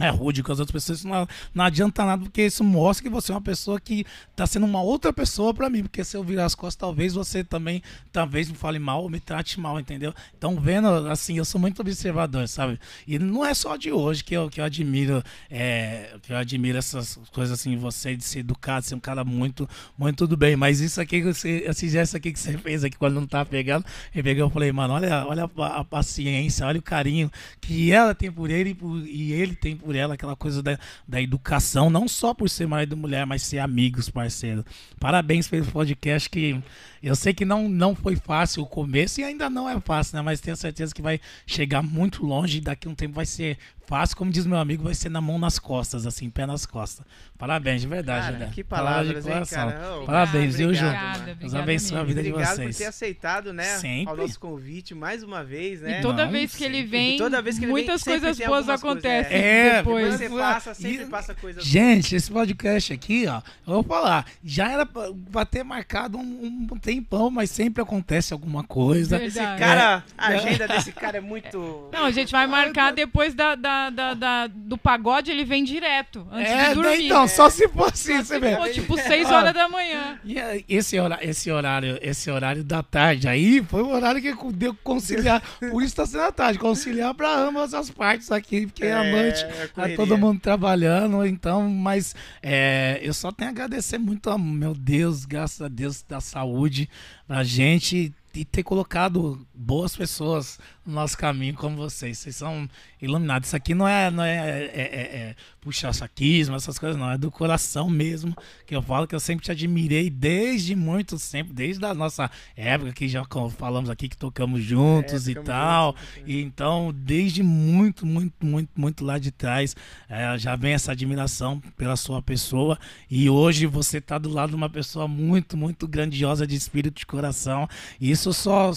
é 0.00 0.08
rude 0.10 0.42
com 0.42 0.52
as 0.52 0.58
outras 0.60 0.72
pessoas, 0.72 0.98
isso 1.00 1.08
não, 1.08 1.26
não 1.54 1.64
adianta 1.64 2.04
nada, 2.04 2.22
porque 2.22 2.44
isso 2.46 2.64
mostra 2.64 3.02
que 3.04 3.10
você 3.10 3.32
é 3.32 3.34
uma 3.34 3.40
pessoa 3.40 3.80
que 3.80 4.04
tá 4.34 4.46
sendo 4.46 4.66
uma 4.66 4.82
outra 4.82 5.12
pessoa 5.12 5.52
pra 5.54 5.68
mim, 5.70 5.82
porque 5.82 6.02
se 6.04 6.16
eu 6.16 6.24
virar 6.24 6.46
as 6.46 6.54
costas, 6.54 6.76
talvez 6.76 7.14
você 7.14 7.44
também, 7.44 7.82
talvez 8.12 8.48
me 8.48 8.54
fale 8.56 8.78
mal 8.78 9.02
ou 9.02 9.10
me 9.10 9.20
trate 9.20 9.58
mal, 9.60 9.78
entendeu? 9.78 10.14
Então, 10.36 10.58
vendo, 10.58 10.86
assim, 11.10 11.36
eu 11.38 11.44
sou 11.44 11.60
muito 11.60 11.80
observador, 11.80 12.48
sabe? 12.48 12.78
E 13.06 13.18
não 13.18 13.44
é 13.44 13.52
só 13.54 13.76
de 13.76 13.92
hoje 13.92 14.24
que 14.24 14.34
eu, 14.34 14.48
que 14.48 14.60
eu 14.60 14.64
admiro, 14.64 15.22
é, 15.50 16.16
que 16.22 16.32
eu 16.32 16.36
admiro 16.36 16.78
essas 16.78 17.18
coisas 17.32 17.58
assim, 17.58 17.76
você 17.76 18.16
de 18.16 18.24
ser 18.24 18.40
educado, 18.40 18.84
ser 18.86 18.94
um 18.94 19.00
cara 19.00 19.24
muito, 19.24 19.68
muito 19.98 20.26
do 20.26 20.36
bem, 20.36 20.56
mas 20.56 20.80
isso 20.80 21.00
aqui, 21.00 21.22
você, 21.22 21.64
esse 21.66 21.88
gesto 21.88 22.16
aqui 22.16 22.32
que 22.32 22.38
você 22.38 22.56
fez 22.58 22.84
aqui, 22.84 22.96
quando 22.96 23.14
não 23.14 23.26
tá 23.26 23.44
pegando, 23.44 23.84
eu 24.14 24.22
peguei, 24.22 24.42
eu 24.42 24.50
falei, 24.50 24.72
mano, 24.72 24.94
olha, 24.94 25.26
olha 25.26 25.50
a, 25.58 25.66
a 25.80 25.84
paciência, 25.84 26.66
olha 26.66 26.78
o 26.78 26.82
carinho 26.82 27.30
que 27.60 27.92
ela 27.92 28.14
tem 28.14 28.30
por 28.30 28.50
ele 28.50 28.70
e, 28.70 28.74
por- 28.74 29.06
e 29.06 29.32
ele 29.32 29.54
tem 29.54 29.76
por 29.76 29.89
ela, 29.94 30.14
aquela 30.14 30.36
coisa 30.36 30.62
da, 30.62 30.78
da 31.06 31.20
educação, 31.20 31.90
não 31.90 32.08
só 32.08 32.32
por 32.34 32.48
ser 32.48 32.66
marido 32.66 32.94
e 32.94 32.98
mulher, 32.98 33.26
mas 33.26 33.42
ser 33.42 33.58
amigos, 33.58 34.08
parceiro. 34.08 34.64
Parabéns 34.98 35.48
pelo 35.48 35.66
podcast 35.66 36.28
que 36.28 36.60
eu 37.02 37.14
sei 37.16 37.32
que 37.32 37.44
não, 37.44 37.68
não 37.68 37.94
foi 37.94 38.16
fácil 38.16 38.62
o 38.62 38.66
começo 38.66 39.20
e 39.20 39.24
ainda 39.24 39.48
não 39.48 39.68
é 39.68 39.78
fácil, 39.80 40.16
né? 40.16 40.22
Mas 40.22 40.40
tenho 40.40 40.56
certeza 40.56 40.94
que 40.94 41.00
vai 41.02 41.20
chegar 41.46 41.82
muito 41.82 42.24
longe 42.24 42.58
e 42.58 42.60
daqui 42.60 42.86
a 42.88 42.90
um 42.90 42.94
tempo 42.94 43.14
vai 43.14 43.26
ser 43.26 43.56
fácil, 43.86 44.16
como 44.16 44.30
diz 44.30 44.46
meu 44.46 44.56
amigo, 44.58 44.84
vai 44.84 44.94
ser 44.94 45.08
na 45.08 45.20
mão 45.20 45.36
nas 45.36 45.58
costas, 45.58 46.06
assim, 46.06 46.30
pé 46.30 46.46
nas 46.46 46.64
costas. 46.64 47.04
Parabéns, 47.36 47.80
de 47.80 47.88
verdade, 47.88 48.26
Cara, 48.26 48.38
né? 48.38 48.50
que 48.54 48.62
palavras, 48.62 49.26
hein, 49.26 49.32
coração. 49.32 49.68
cara? 49.70 49.96
Ô, 49.96 50.04
Parabéns, 50.04 50.54
viu, 50.56 50.68
obrigado, 50.68 51.20
mano. 51.20 51.34
Deus 51.34 51.54
abençoe 51.54 51.98
a 51.98 52.02
vida 52.04 52.22
de 52.22 52.30
Obrigado 52.30 52.54
vocês. 52.56 52.76
por 52.76 52.82
ter 52.82 52.88
aceitado, 52.88 53.52
né? 53.52 53.64
Sempre. 53.78 54.10
Ao 54.10 54.16
nosso 54.16 54.38
convite 54.38 54.94
mais 54.94 55.24
uma 55.24 55.42
vez, 55.42 55.80
né? 55.80 55.98
E 55.98 56.02
toda 56.02 56.24
Não, 56.24 56.30
vez 56.30 56.54
que 56.54 56.62
ele 56.62 56.74
sempre. 56.82 56.90
vem, 56.90 57.14
E 57.16 57.18
toda 57.18 57.42
vez 57.42 57.58
que 57.58 57.64
ele 57.64 57.72
vem, 57.72 57.82
muitas 57.84 58.04
coisas 58.04 58.38
boas 58.38 58.68
acontecem 58.68 59.36
é. 59.36 59.76
depois. 59.78 60.18
Depois 60.18 60.30
você 60.30 60.38
passa, 60.38 60.70
E- 60.70 60.74
sempre 60.76 61.06
passa 61.06 61.34
coisas 61.34 61.64
Gente, 61.64 62.14
esse 62.14 62.30
podcast 62.30 62.92
aqui, 62.92 63.26
ó, 63.26 63.38
eu 63.66 63.72
vou 63.74 63.82
falar, 63.82 64.24
já 64.44 64.70
era 64.70 64.86
pra, 64.86 65.10
pra 65.32 65.44
ter 65.44 65.64
marcado 65.64 66.16
um, 66.16 66.44
um 66.44 66.66
tempão, 66.94 67.30
mas 67.30 67.50
sempre 67.50 67.82
acontece 67.82 68.32
alguma 68.32 68.64
coisa. 68.64 69.18
Verdade. 69.18 69.58
Cara, 69.58 70.04
a 70.18 70.26
agenda 70.28 70.66
desse 70.68 70.92
cara 70.92 71.18
é 71.18 71.20
muito. 71.20 71.88
Não, 71.92 72.04
a 72.04 72.10
gente 72.10 72.32
vai 72.32 72.46
marcar 72.46 72.92
depois 72.92 73.34
da, 73.34 73.54
da, 73.54 73.90
da, 73.90 74.14
da- 74.14 74.46
do 74.48 74.76
pagode, 74.76 75.30
ele 75.30 75.44
vem 75.44 75.62
direto, 75.64 76.26
antes 76.32 76.50
É, 76.50 76.68
de 76.68 76.74
dormir. 76.74 77.06
então, 77.06 77.28
só 77.28 77.48
se 77.48 77.68
fosse 77.68 78.14
isso, 78.14 78.24
Se 78.34 78.56
for, 78.56 78.68
tipo, 78.70 78.96
6 78.96 79.30
Ah. 79.30 79.36
horas 79.36 79.54
da 79.54 79.68
manhã. 79.68 80.18
E 80.24 80.38
aí, 80.40 80.64
esse 80.68 80.98
horário, 80.98 81.28
esse 81.30 81.50
horário, 81.50 81.98
esse 82.02 82.30
horário 82.30 82.64
da 82.64 82.82
tarde 82.82 83.28
aí 83.28 83.62
foi 83.62 83.82
o 83.82 83.88
horário 83.90 84.20
que 84.20 84.32
deu 84.52 84.74
conciliar. 84.82 85.40
Por 85.70 85.82
isso 85.82 85.94
tá 85.96 86.06
sendo 86.06 86.24
a 86.24 86.32
tarde, 86.32 86.58
conciliar 86.58 87.14
para 87.14 87.32
ambas 87.36 87.72
as 87.74 87.90
partes 87.90 88.30
aqui, 88.32 88.66
porque 88.66 88.84
É, 88.84 89.10
noite 89.12 89.44
é 89.44 89.48
tá 89.48 89.68
correria. 89.74 89.96
todo 89.96 90.18
mundo 90.18 90.40
trabalhando, 90.40 91.24
então, 91.24 91.68
mas 91.68 92.14
é, 92.42 92.98
eu 93.02 93.12
só 93.14 93.30
tenho 93.30 93.50
a 93.50 93.52
agradecer 93.52 93.98
muito, 93.98 94.28
a, 94.30 94.38
meu 94.38 94.74
Deus, 94.74 95.24
graças 95.24 95.60
a 95.60 95.68
Deus 95.68 96.02
da 96.08 96.20
saúde, 96.20 96.79
pra 97.26 97.42
gente 97.42 98.12
e 98.34 98.44
ter 98.44 98.62
colocado 98.62 99.44
boas 99.54 99.96
pessoas 99.96 100.58
no 100.86 100.94
nosso 100.94 101.16
caminho 101.16 101.54
como 101.54 101.76
vocês. 101.76 102.18
Vocês 102.18 102.36
são 102.36 102.68
iluminados. 103.00 103.48
Isso 103.48 103.56
aqui 103.56 103.74
não 103.74 103.86
é, 103.86 104.10
não 104.10 104.24
é, 104.24 104.36
é, 104.36 104.64
é- 104.74 105.16
é 105.30 105.36
puxar 105.60 105.92
saquismo, 105.92 106.56
essas 106.56 106.78
coisas, 106.78 106.98
não. 106.98 107.10
É 107.10 107.18
do 107.18 107.30
coração 107.30 107.88
mesmo. 107.90 108.34
Que 108.66 108.74
eu 108.74 108.82
falo 108.82 109.06
que 109.06 109.14
eu 109.14 109.20
sempre 109.20 109.44
te 109.44 109.50
admirei 109.52 110.08
desde 110.08 110.74
muito 110.74 111.18
sempre, 111.18 111.52
desde 111.52 111.84
a 111.84 111.92
nossa 111.94 112.30
época 112.56 112.92
que 112.92 113.06
já 113.08 113.22
falamos 113.58 113.90
aqui 113.90 114.08
que 114.08 114.16
tocamos 114.16 114.62
juntos 114.64 115.28
É, 115.28 115.32
e 115.32 115.34
tal. 115.34 115.94
juntos. 115.96 116.22
E 116.26 116.40
então, 116.40 116.92
desde 116.96 117.42
muito, 117.42 118.06
muito, 118.06 118.34
muito, 118.44 118.70
muito 118.74 119.04
lá 119.04 119.18
de 119.18 119.30
trás, 119.30 119.76
é, 120.08 120.36
já 120.38 120.56
vem 120.56 120.72
essa 120.72 120.92
admiração 120.92 121.60
pela 121.76 121.96
sua 121.96 122.22
pessoa. 122.22 122.78
E 123.10 123.28
hoje 123.28 123.66
você 123.66 124.00
tá 124.00 124.16
do 124.18 124.30
lado 124.30 124.50
de 124.50 124.56
uma 124.56 124.70
pessoa 124.70 125.06
muito, 125.06 125.56
muito 125.56 125.86
grandiosa 125.86 126.46
de 126.46 126.56
espírito 126.56 126.98
de 127.00 127.06
coração. 127.06 127.68
E 128.00 128.10
isso 128.10 128.32
só. 128.32 128.72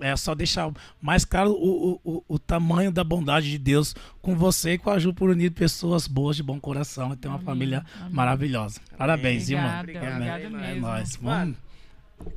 É 0.00 0.16
só 0.16 0.34
deixar 0.34 0.70
mais 1.00 1.24
claro 1.24 1.50
o, 1.52 2.00
o, 2.04 2.12
o, 2.12 2.24
o 2.28 2.38
tamanho 2.38 2.90
da 2.92 3.02
bondade 3.02 3.50
de 3.50 3.58
Deus 3.58 3.94
com 4.22 4.34
você 4.36 4.72
e 4.72 4.78
com 4.78 4.90
a 4.90 4.98
Ju 4.98 5.12
por 5.12 5.30
unir 5.30 5.50
pessoas 5.50 6.06
boas 6.06 6.36
de 6.36 6.42
bom 6.42 6.60
coração 6.60 7.12
e 7.12 7.16
ter 7.16 7.28
uma 7.28 7.34
Amém, 7.36 7.46
família 7.46 7.84
amém. 8.00 8.12
maravilhosa. 8.12 8.80
Parabéns, 8.96 9.48
viu, 9.48 9.58
mano? 9.58 9.80
Obrigado. 9.80 10.06
É 10.22 10.48
mesmo. 10.48 10.80
nóis. 10.80 11.16
Vamos. 11.16 11.56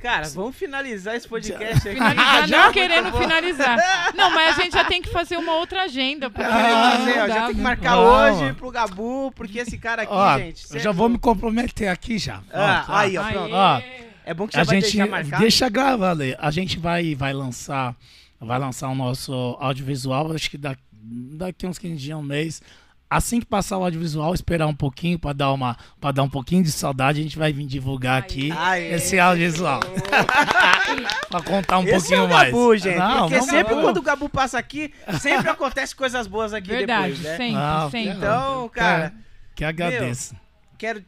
Cara, 0.00 0.28
vamos 0.28 0.54
finalizar 0.54 1.16
esse 1.16 1.26
podcast 1.26 1.88
aqui. 1.88 1.96
Finalizar, 1.98 2.46
Já? 2.48 2.64
não 2.66 2.72
querendo 2.72 3.12
finalizar. 3.18 3.78
Não, 4.14 4.30
mas 4.30 4.56
a 4.56 4.62
gente 4.62 4.72
já 4.74 4.84
tem 4.84 5.02
que 5.02 5.10
fazer 5.10 5.36
uma 5.36 5.54
outra 5.56 5.82
agenda. 5.82 6.30
Porque 6.30 6.48
Ah, 6.48 6.96
dizer, 6.98 7.18
ó, 7.20 7.26
já 7.28 7.40
tem 7.46 7.50
que 7.50 7.56
né? 7.56 7.62
marcar 7.64 7.96
Vamos. 7.96 8.40
hoje 8.42 8.52
pro 8.54 8.70
Gabu, 8.70 9.32
porque 9.34 9.58
esse 9.58 9.76
cara 9.76 10.02
aqui, 10.02 10.12
Ó, 10.14 10.38
gente. 10.38 10.62
eu 10.70 10.76
já 10.76 10.82
certo? 10.84 10.96
vou 10.96 11.08
me 11.08 11.18
comprometer 11.18 11.88
aqui 11.88 12.16
já. 12.16 12.40
Ah, 12.52 12.84
Ó, 12.88 12.92
aí, 12.94 13.18
ó, 13.18 13.22
Aê. 13.24 13.32
pronto. 13.32 13.54
Ó, 13.54 13.82
É 14.24 14.32
bom 14.34 14.46
que 14.46 14.54
já 14.54 14.60
a 14.60 14.64
vai 14.64 14.80
gente 14.80 14.96
deixar 14.96 15.10
marcado. 15.10 15.42
deixa 15.42 15.68
gravado 15.68 16.22
aí. 16.22 16.36
A 16.38 16.50
gente 16.50 16.78
vai, 16.78 17.14
vai 17.14 17.32
lançar 17.32 17.94
vai 18.40 18.58
lançar 18.58 18.88
o 18.88 18.94
nosso 18.94 19.32
audiovisual, 19.60 20.32
acho 20.32 20.50
que 20.50 20.58
da- 20.58 20.76
daqui 20.92 21.64
uns 21.66 21.78
15 21.78 21.96
dias, 21.96 22.18
um 22.18 22.22
mês. 22.22 22.60
Assim 23.08 23.38
que 23.40 23.46
passar 23.46 23.76
o 23.78 23.84
audiovisual, 23.84 24.32
esperar 24.34 24.66
um 24.66 24.74
pouquinho 24.74 25.18
para 25.18 25.32
dar 25.34 25.52
uma 25.52 25.76
para 26.00 26.12
dar 26.12 26.22
um 26.22 26.28
pouquinho 26.30 26.62
de 26.64 26.72
saudade, 26.72 27.20
a 27.20 27.22
gente 27.22 27.38
vai 27.38 27.52
vir 27.52 27.66
divulgar 27.66 28.18
aqui 28.18 28.50
Aê. 28.50 28.94
esse 28.94 29.18
audiovisual. 29.20 29.80
para 31.28 31.42
contar 31.42 31.78
um 31.78 31.82
Esse 31.82 31.90
é 31.92 31.98
pouquinho 31.98 32.24
o 32.24 32.28
mais. 32.28 32.50
Gabu, 32.52 32.76
gente. 32.76 32.96
Não, 32.98 33.18
porque 33.20 33.34
vamos- 33.34 33.50
sempre 33.50 33.68
vamos- 33.74 33.84
quando 33.84 33.96
o 33.98 34.02
Gabu 34.02 34.28
passa 34.28 34.58
aqui, 34.58 34.92
sempre 35.20 35.50
acontece 35.50 35.94
coisas 35.94 36.26
boas 36.26 36.52
aqui 36.52 36.68
Verdade, 36.68 37.12
depois, 37.14 37.20
né? 37.20 37.36
sempre, 37.36 37.56
Ah, 37.56 37.88
sempre. 37.90 38.16
Então, 38.16 38.68
cara, 38.70 39.14
que 39.54 39.64
agradeço. 39.64 40.34
quero, 40.78 41.04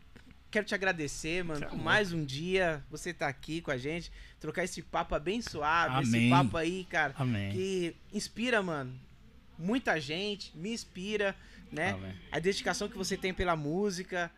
quero 0.54 0.66
te 0.66 0.74
agradecer, 0.74 1.42
mano, 1.42 1.66
por 1.66 1.76
mais 1.76 2.12
um 2.12 2.24
dia 2.24 2.80
você 2.88 3.12
tá 3.12 3.26
aqui 3.26 3.60
com 3.60 3.72
a 3.72 3.76
gente, 3.76 4.12
trocar 4.38 4.62
esse 4.62 4.80
papo 4.82 5.12
abençoado, 5.16 6.00
esse 6.00 6.14
Amém. 6.16 6.30
papo 6.30 6.56
aí, 6.56 6.84
cara, 6.84 7.12
Amém. 7.18 7.50
que 7.50 7.96
inspira, 8.12 8.62
mano, 8.62 8.96
muita 9.58 10.00
gente, 10.00 10.56
me 10.56 10.72
inspira, 10.72 11.34
né? 11.72 11.90
Amém. 11.90 12.14
A 12.30 12.38
dedicação 12.38 12.88
que 12.88 12.96
você 12.96 13.16
tem 13.16 13.34
pela 13.34 13.56
música. 13.56 14.30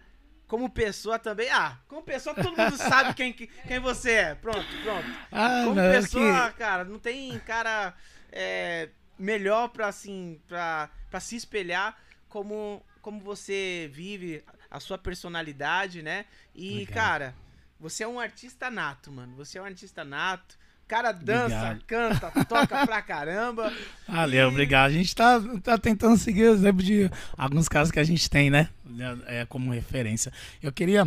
Como 0.48 0.70
pessoa 0.70 1.18
também. 1.18 1.50
Ah, 1.50 1.76
como 1.88 2.02
pessoa 2.02 2.32
todo 2.34 2.56
mundo 2.56 2.76
sabe 2.78 3.12
quem, 3.14 3.32
quem 3.32 3.78
você 3.80 4.12
é. 4.12 4.34
Pronto, 4.36 4.64
pronto. 4.82 5.06
Ah, 5.32 5.62
Como 5.64 5.74
não, 5.74 5.82
é 5.82 6.00
pessoa, 6.00 6.50
que- 6.52 6.58
cara, 6.58 6.84
não 6.84 6.98
tem 7.00 7.36
cara 7.40 7.94
é, 8.32 8.88
melhor 9.18 9.68
pra, 9.68 9.88
assim, 9.88 10.40
pra, 10.46 10.88
pra 11.10 11.18
se 11.20 11.34
espelhar 11.36 11.98
como, 12.28 12.80
como 13.02 13.20
você 13.20 13.90
vive, 13.92 14.44
a 14.76 14.80
sua 14.80 14.98
personalidade, 14.98 16.02
né? 16.02 16.24
E, 16.54 16.70
Obrigado. 16.82 16.94
cara, 16.94 17.34
você 17.80 18.04
é 18.04 18.08
um 18.08 18.20
artista 18.20 18.70
nato, 18.70 19.10
mano. 19.10 19.34
Você 19.36 19.58
é 19.58 19.62
um 19.62 19.64
artista 19.64 20.04
nato. 20.04 20.56
O 20.84 20.88
cara 20.88 21.10
dança, 21.10 21.56
Obrigado. 21.72 21.82
canta, 21.84 22.44
toca 22.44 22.86
pra 22.86 23.02
caramba. 23.02 23.72
Valeu, 24.06 24.48
obrigado. 24.48 24.90
A 24.90 24.92
gente 24.92 25.14
tá, 25.16 25.40
tá 25.62 25.76
tentando 25.76 26.16
seguir 26.16 26.44
o 26.44 26.54
exemplo 26.54 26.80
de 26.82 27.10
alguns 27.36 27.68
casos 27.68 27.90
que 27.90 27.98
a 27.98 28.04
gente 28.04 28.30
tem, 28.30 28.50
né? 28.50 28.68
É, 29.26 29.44
como 29.46 29.72
referência. 29.72 30.32
Eu 30.62 30.72
queria. 30.72 31.04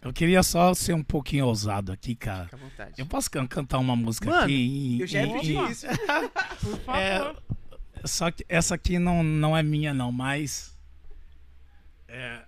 Eu 0.00 0.12
queria 0.12 0.42
só 0.44 0.72
ser 0.74 0.94
um 0.94 1.02
pouquinho 1.02 1.44
ousado 1.46 1.90
aqui, 1.92 2.14
cara. 2.14 2.44
Fica 2.44 2.56
à 2.56 2.60
vontade. 2.60 2.92
Eu 2.96 3.04
posso 3.06 3.28
can- 3.30 3.46
cantar 3.48 3.78
uma 3.78 3.96
música 3.96 4.30
Mano, 4.30 4.44
aqui 4.44 4.52
e, 4.54 5.00
Eu 5.02 5.06
já 5.08 5.22
e- 5.24 5.32
pedir 5.32 5.58
e- 5.58 5.70
isso. 5.70 5.86
Por 6.60 6.78
favor. 6.80 6.96
É, 6.96 8.06
só 8.06 8.30
que 8.30 8.46
essa 8.48 8.74
aqui 8.76 8.98
não, 8.98 9.22
não 9.24 9.54
é 9.56 9.62
minha, 9.62 9.92
não, 9.92 10.10
mas. 10.12 10.74
É. 12.06 12.40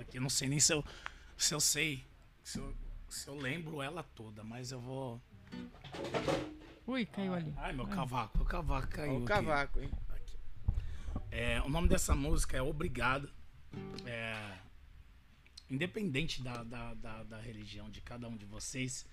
Bota 0.00 0.02
aqui, 0.02 0.16
eu 0.16 0.22
não 0.22 0.30
sei 0.30 0.48
nem 0.48 0.58
se 0.58 0.72
eu, 0.72 0.84
se 1.36 1.54
eu 1.54 1.60
sei. 1.60 2.04
Se 2.42 2.58
eu, 2.58 2.74
se 3.08 3.28
eu 3.28 3.34
lembro 3.34 3.82
ela 3.82 4.02
toda, 4.02 4.42
mas 4.42 4.72
eu 4.72 4.80
vou. 4.80 5.20
Ui, 6.86 7.04
caiu 7.06 7.34
ali. 7.34 7.52
Ai, 7.58 7.72
meu 7.72 7.86
cavaco, 7.86 8.42
o 8.42 8.44
cavaco 8.44 8.88
caiu. 8.88 9.12
O 9.12 9.16
aqui. 9.18 9.26
cavaco, 9.26 9.80
hein? 9.80 9.90
Aqui. 10.08 10.36
É, 11.30 11.60
o 11.62 11.68
nome 11.68 11.88
dessa 11.88 12.14
música 12.14 12.56
é 12.56 12.62
Obrigado. 12.62 13.30
É, 14.06 14.56
independente 15.68 16.42
da, 16.42 16.64
da, 16.64 16.94
da, 16.94 17.22
da 17.22 17.40
religião 17.40 17.90
de 17.90 18.00
cada 18.00 18.26
um 18.26 18.36
de 18.36 18.46
vocês, 18.46 19.06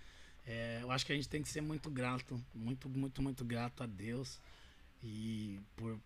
é, 0.45 0.79
eu 0.81 0.89
acho 0.89 1.05
que 1.05 1.11
a 1.11 1.15
gente 1.15 1.29
tem 1.29 1.43
que 1.43 1.49
ser 1.49 1.61
muito 1.61 1.91
grato, 1.91 2.41
muito, 2.55 2.89
muito, 2.89 3.21
muito 3.21 3.45
grato 3.45 3.83
a 3.83 3.85
Deus 3.85 4.39
e 5.03 5.59
por, 5.75 5.99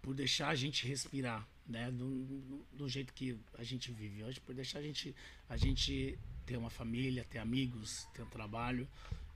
por 0.00 0.14
deixar 0.14 0.48
a 0.48 0.54
gente 0.54 0.88
respirar, 0.88 1.46
né? 1.66 1.90
Do, 1.90 2.24
do, 2.24 2.66
do 2.72 2.88
jeito 2.88 3.12
que 3.12 3.38
a 3.58 3.64
gente 3.64 3.90
vive 3.92 4.24
hoje, 4.24 4.40
por 4.40 4.54
deixar 4.54 4.78
a 4.78 4.82
gente, 4.82 5.14
a 5.48 5.56
gente 5.56 6.18
ter 6.44 6.56
uma 6.56 6.70
família, 6.70 7.26
ter 7.28 7.38
amigos, 7.38 8.06
ter 8.14 8.22
um 8.22 8.28
trabalho. 8.28 8.88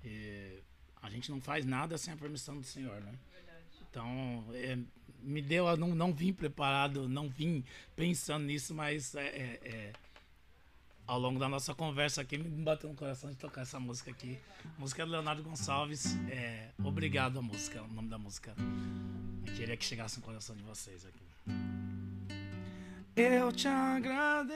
É, 0.04 0.58
a 1.02 1.10
gente 1.10 1.30
não 1.30 1.40
faz 1.40 1.64
nada 1.64 1.96
sem 1.98 2.12
a 2.12 2.16
permissão 2.16 2.58
do 2.58 2.66
Senhor, 2.66 3.00
né? 3.00 3.14
Então, 3.88 4.44
é, 4.52 4.78
me 5.22 5.40
deu, 5.40 5.66
eu 5.66 5.76
não, 5.76 5.94
não 5.94 6.12
vim 6.12 6.32
preparado, 6.32 7.08
não 7.08 7.28
vim 7.28 7.64
pensando 7.94 8.44
nisso, 8.44 8.74
mas 8.74 9.14
é, 9.14 9.26
é, 9.26 9.60
é, 9.64 9.92
ao 11.06 11.18
longo 11.18 11.38
da 11.38 11.48
nossa 11.48 11.74
conversa 11.74 12.20
aqui, 12.20 12.36
me 12.36 12.62
bateu 12.62 12.90
no 12.90 12.96
coração 12.96 13.30
de 13.30 13.36
tocar 13.36 13.62
essa 13.62 13.80
música 13.80 14.10
aqui. 14.10 14.38
Música 14.78 15.06
do 15.06 15.12
Leonardo 15.12 15.42
Gonçalves, 15.42 16.16
é, 16.28 16.70
Obrigado 16.82 17.38
a 17.38 17.42
música, 17.42 17.82
o 17.82 17.88
nome 17.88 18.08
da 18.08 18.18
música. 18.18 18.54
Eu 19.46 19.54
queria 19.54 19.76
que 19.76 19.84
chegasse 19.84 20.18
no 20.18 20.22
coração 20.22 20.54
de 20.54 20.62
vocês 20.62 21.06
aqui. 21.06 21.95
Eu 23.16 23.50
te 23.50 23.66
agradeço, 23.66 24.52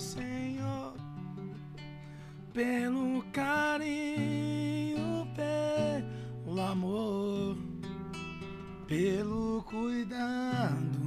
Senhor, 0.00 0.94
pelo 2.54 3.22
carinho, 3.30 5.28
pelo 5.36 6.60
amor, 6.62 7.58
pelo 8.88 9.62
cuidado 9.64 11.02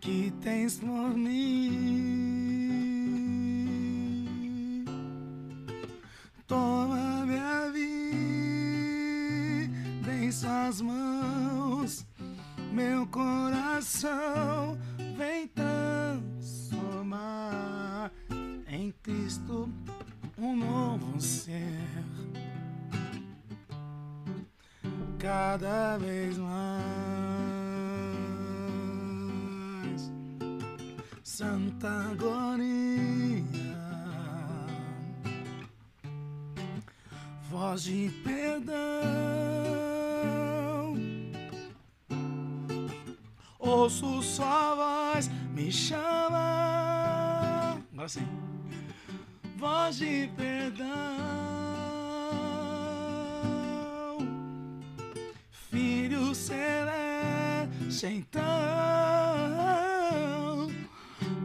que 0.00 0.32
tens 0.40 0.78
por 0.78 1.12
mim. 1.16 2.38
Toma 6.46 7.17
em 10.28 10.32
suas 10.32 10.80
mãos, 10.82 12.06
meu 12.70 13.06
coração 13.06 14.76
vem 15.16 15.48
transformar 15.48 16.92
em 18.68 18.92
Cristo 19.02 19.72
um 20.36 20.54
novo 20.54 21.18
ser. 21.18 22.04
Cada 25.18 25.96
vez 25.96 26.36
mais, 26.36 26.82
Santa 31.24 32.14
Gloria, 32.18 33.78
voz 37.48 37.82
de 37.84 38.10
perdão. 38.22 39.57
ouço 43.68 44.22
sua 44.22 44.74
voz 44.74 45.30
me 45.54 45.70
chama. 45.70 46.38
Agora 47.92 48.08
sim. 48.08 48.26
Voz 49.56 49.96
de 49.96 50.30
perdão, 50.36 50.86
Filho 55.50 56.34
celeste, 56.34 58.06
então 58.06 58.38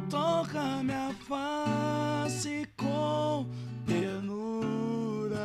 toca 0.10 0.84
minha 0.84 1.14
face 1.28 2.70
com 2.78 3.48
ternura. 3.88 5.40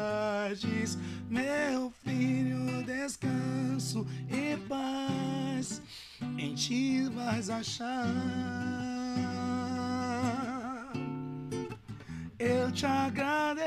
Diz, 0.55 0.99
meu 1.31 1.91
filho, 2.05 2.85
descanso 2.85 4.07
e 4.29 4.57
paz 4.69 5.81
em 6.39 6.55
ti 6.55 7.09
vais 7.09 7.51
achar. 7.51 8.07
Eu 12.39 12.71
te 12.71 12.87
agradeço, 12.87 13.63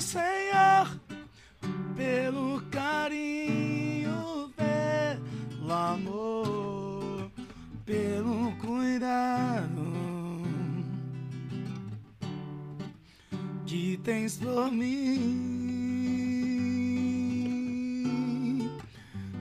Senhor, 0.00 1.00
pelo 1.96 2.60
carinho, 2.70 4.52
pelo 4.56 5.72
amor, 5.72 7.30
pelo 7.84 8.52
cuidado 8.58 9.86
que 13.66 13.98
tens 14.04 14.36
por 14.36 14.70
mim. 14.70 15.75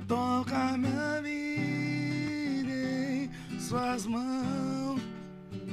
Toca 0.08 0.78
minha 0.78 1.20
vida 1.22 2.72
em 3.52 3.60
suas 3.60 4.06
mãos, 4.06 5.02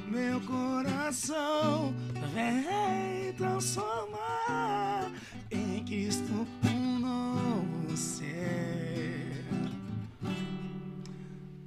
meu 0.09 0.41
coração 0.41 1.95
vem 2.33 3.33
transformar 3.35 5.11
em 5.51 5.85
Cristo 5.85 6.47
um 6.65 6.99
novo 6.99 7.95
ser. 7.95 9.45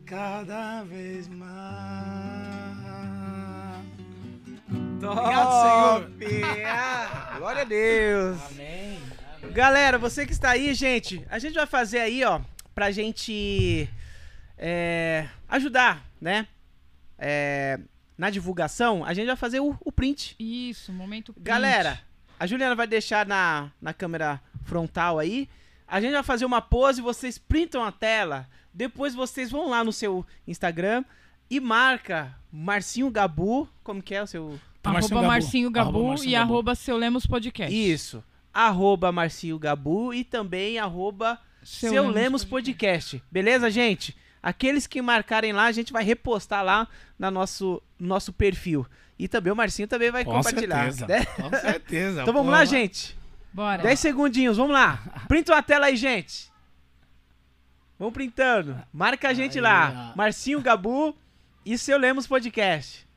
Cada 0.06 0.84
vez 0.86 1.28
mais. 1.28 1.46
Obrigado, 5.04 6.10
Senhor. 6.12 6.66
Ah, 6.66 7.36
glória 7.38 7.62
a 7.62 7.66
Deus. 7.66 8.38
Amém. 8.52 9.00
Galera, 9.52 9.98
você 10.00 10.26
que 10.26 10.32
está 10.32 10.52
aí, 10.52 10.74
gente, 10.74 11.24
a 11.30 11.38
gente 11.38 11.54
vai 11.54 11.68
fazer 11.68 12.00
aí, 12.00 12.24
ó, 12.24 12.42
pra 12.76 12.92
gente 12.92 13.90
é, 14.58 15.28
ajudar, 15.48 16.06
né? 16.20 16.48
É, 17.18 17.80
na 18.18 18.30
divulgação, 18.30 19.04
a 19.06 19.14
gente 19.14 19.28
vai 19.28 19.36
fazer 19.38 19.62
o, 19.62 19.76
o 19.84 19.92
print. 19.92 20.36
Isso, 20.38 20.92
momento 20.92 21.34
print. 21.34 21.46
Galera, 21.46 22.02
a 22.38 22.46
Juliana 22.46 22.76
vai 22.76 22.86
deixar 22.86 23.26
na, 23.26 23.72
na 23.82 23.94
câmera 23.94 24.42
frontal 24.64 25.18
aí. 25.18 25.50
A 25.88 26.02
gente 26.02 26.14
vai 26.14 26.24
fazer 26.24 26.46
uma 26.46 26.62
pose, 26.62 27.02
vocês 27.02 27.38
printam 27.38 27.84
a 27.84 27.92
tela. 27.92 28.48
Depois 28.74 29.16
vocês 29.16 29.50
vão 29.50 29.70
lá 29.70 29.84
no 29.84 29.94
seu 29.94 30.26
Instagram 30.46 31.06
e 31.50 31.60
marca 31.60 32.36
Marcinho 32.52 33.10
Gabu. 33.10 33.70
Como 33.84 34.02
que 34.02 34.14
é 34.14 34.24
o 34.24 34.28
seu. 34.28 34.60
Arroba 34.84 35.22
Marcinho 35.24 35.72
Gabu, 35.72 35.90
Arroba 35.90 36.10
Marcinho 36.10 36.30
e 36.30 36.34
Gabu. 36.34 36.54
arroba 36.54 36.76
Seu 36.76 36.98
Lemos 36.98 37.26
Podcast. 37.26 37.76
Isso. 37.76 38.24
Arroba 38.54 39.12
Marcinho 39.12 39.58
Gabu 39.58 40.14
e 40.14 40.24
também 40.24 40.78
arroba 40.78 41.40
Seu, 41.66 41.90
Seu 41.92 42.02
Lemos, 42.04 42.16
Lemos 42.16 42.46
Podcast. 42.46 43.22
Beleza, 43.32 43.70
gente? 43.72 44.16
Aqueles 44.42 44.86
que 44.86 45.02
marcarem 45.02 45.52
lá, 45.52 45.66
a 45.66 45.72
gente 45.72 45.92
vai 45.92 46.04
repostar 46.04 46.64
lá 46.64 46.88
no 47.18 47.32
nosso, 47.32 47.82
nosso 48.00 48.32
perfil. 48.32 48.86
E 49.18 49.28
também 49.28 49.52
o 49.52 49.56
Marcinho 49.56 49.88
também 49.88 50.12
vai 50.12 50.24
Com 50.24 50.32
compartilhar. 50.34 50.92
certeza. 50.94 51.08
né? 51.08 51.26
Com 51.26 51.50
certeza. 51.50 52.22
Então 52.24 52.34
vamos 52.34 52.48
Pô, 52.50 52.52
lá, 52.52 52.64
gente. 52.66 53.18
Bora. 53.52 53.82
10 53.82 54.00
segundinhos, 54.00 54.58
vamos 54.58 54.74
lá. 54.74 55.24
Printa 55.28 55.56
a 55.58 55.64
tela 55.64 55.88
aí, 55.88 55.96
gente. 55.98 56.52
Vamos 57.98 58.14
printando. 58.14 58.78
Marca 58.94 59.30
a 59.30 59.34
gente 59.34 59.58
Aí, 59.58 59.62
lá. 59.64 60.12
ó. 60.14 60.18
Marcinho 60.18 60.62
Gabu 60.62 61.16
e 61.66 61.78
seu 61.78 61.98
Lemos 61.98 62.28
Podcast. 62.28 63.08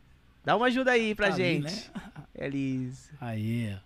Dá 0.45 0.57
uma 0.57 0.67
ajuda 0.67 0.93
aí 0.93 1.15
pra 1.15 1.29
Tá 1.29 1.35
ali, 1.35 1.43
gente. 1.45 1.63
né? 1.65 2.03
É 2.35 2.49
liso. 2.49 3.11
Aí. 3.21 3.77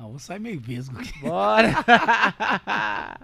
Ah, 0.00 0.04
vou 0.04 0.18
sair 0.18 0.38
meio 0.40 0.58
vesgo 0.58 0.98
aqui. 0.98 1.18
Bora. 1.18 1.74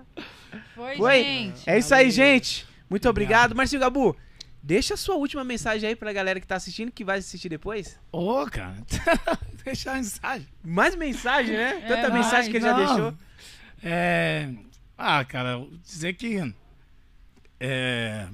Foi, 0.75 0.97
Foi. 0.99 1.25
gente. 1.25 1.71
É 1.71 1.79
isso 1.79 1.95
aí, 1.95 2.11
gente. 2.11 2.67
Muito 2.91 3.09
obrigado. 3.09 3.53
Obrigado. 3.53 3.57
Marcinho 3.57 3.81
Gabu, 3.81 4.15
deixa 4.63 4.93
a 4.93 4.97
sua 4.99 5.15
última 5.15 5.43
mensagem 5.43 5.89
aí 5.89 5.97
pra 5.97 6.13
galera 6.13 6.39
que 6.39 6.47
tá 6.47 6.57
assistindo, 6.57 6.93
que 6.93 7.03
vai 7.03 7.17
assistir 7.21 7.49
depois. 7.49 7.99
Ô, 8.13 8.45
cara. 8.45 8.77
Deixa 9.65 9.91
a 9.91 9.95
mensagem. 9.95 10.47
Mais 10.63 10.95
mensagem, 10.95 11.57
né? 11.57 11.79
É, 11.83 11.89
Tanta 11.89 12.11
vai, 12.11 12.19
mensagem 12.21 12.51
que 12.51 12.59
ele 12.59 12.67
já 12.67 12.77
não. 12.77 12.87
deixou. 12.87 13.19
É. 13.83 14.53
Ah, 14.99 15.25
cara, 15.25 15.67
dizer 15.83 16.13
que. 16.13 16.55
É. 17.59 18.29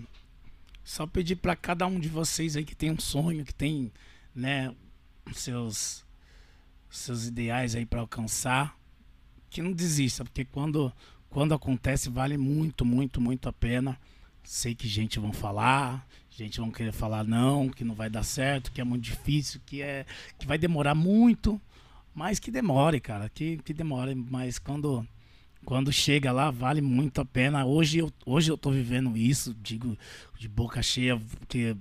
Só 0.83 1.07
pedir 1.07 1.37
pra 1.37 1.55
cada 1.55 1.87
um 1.87 2.01
de 2.01 2.09
vocês 2.09 2.57
aí 2.57 2.65
que 2.65 2.75
tem 2.75 2.91
um 2.91 2.99
sonho, 2.99 3.45
que 3.45 3.55
tem, 3.55 3.93
né, 4.35 4.75
seus 5.33 6.02
seus 6.93 7.27
ideais 7.27 7.75
aí 7.75 7.87
pra 7.87 8.01
alcançar, 8.01 8.77
que 9.51 9.63
não 9.63 9.73
desista, 9.73 10.25
porque 10.25 10.45
quando 10.45 10.93
quando 11.31 11.55
acontece 11.55 12.11
vale 12.11 12.37
muito, 12.37 12.85
muito, 12.85 13.19
muito 13.19 13.49
a 13.49 13.53
pena. 13.53 13.99
Sei 14.45 14.75
que 14.75 14.87
gente 14.87 15.19
vão 15.19 15.33
falar, 15.33 16.07
gente 16.31 16.61
vão 16.61 16.71
querer 16.71 16.93
falar 16.93 17.25
não, 17.25 17.69
que 17.69 17.85
não 17.85 17.95
vai 17.95 18.11
dar 18.11 18.23
certo, 18.23 18.71
que 18.73 18.81
é 18.81 18.85
muito 18.85 19.05
difícil, 19.05 19.61
que 19.65 19.83
é 19.83 20.05
que 20.39 20.47
vai 20.47 20.59
demorar 20.59 20.95
muito, 20.95 21.61
mas 22.15 22.39
que 22.39 22.51
demore, 22.51 23.01
cara, 23.01 23.29
que 23.29 23.59
que 23.59 23.73
demore, 23.73 24.15
mas 24.15 24.59
quando 24.59 25.07
quando 25.65 25.93
chega 25.93 26.33
lá, 26.33 26.51
vale 26.51 26.81
muito 26.81 27.21
a 27.21 27.25
pena. 27.25 27.65
Hoje 27.65 27.99
eu, 27.99 28.13
hoje 28.27 28.51
eu 28.51 28.59
tô 28.59 28.71
vivendo 28.71 29.17
isso, 29.17 29.55
digo 29.63 29.97
de 30.39 30.49
boca 30.49 30.83
cheia, 30.83 31.17
porque 31.39 31.77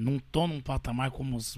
não 0.00 0.18
tô 0.18 0.46
num 0.46 0.60
patamar 0.60 1.10
como 1.10 1.36
os, 1.36 1.56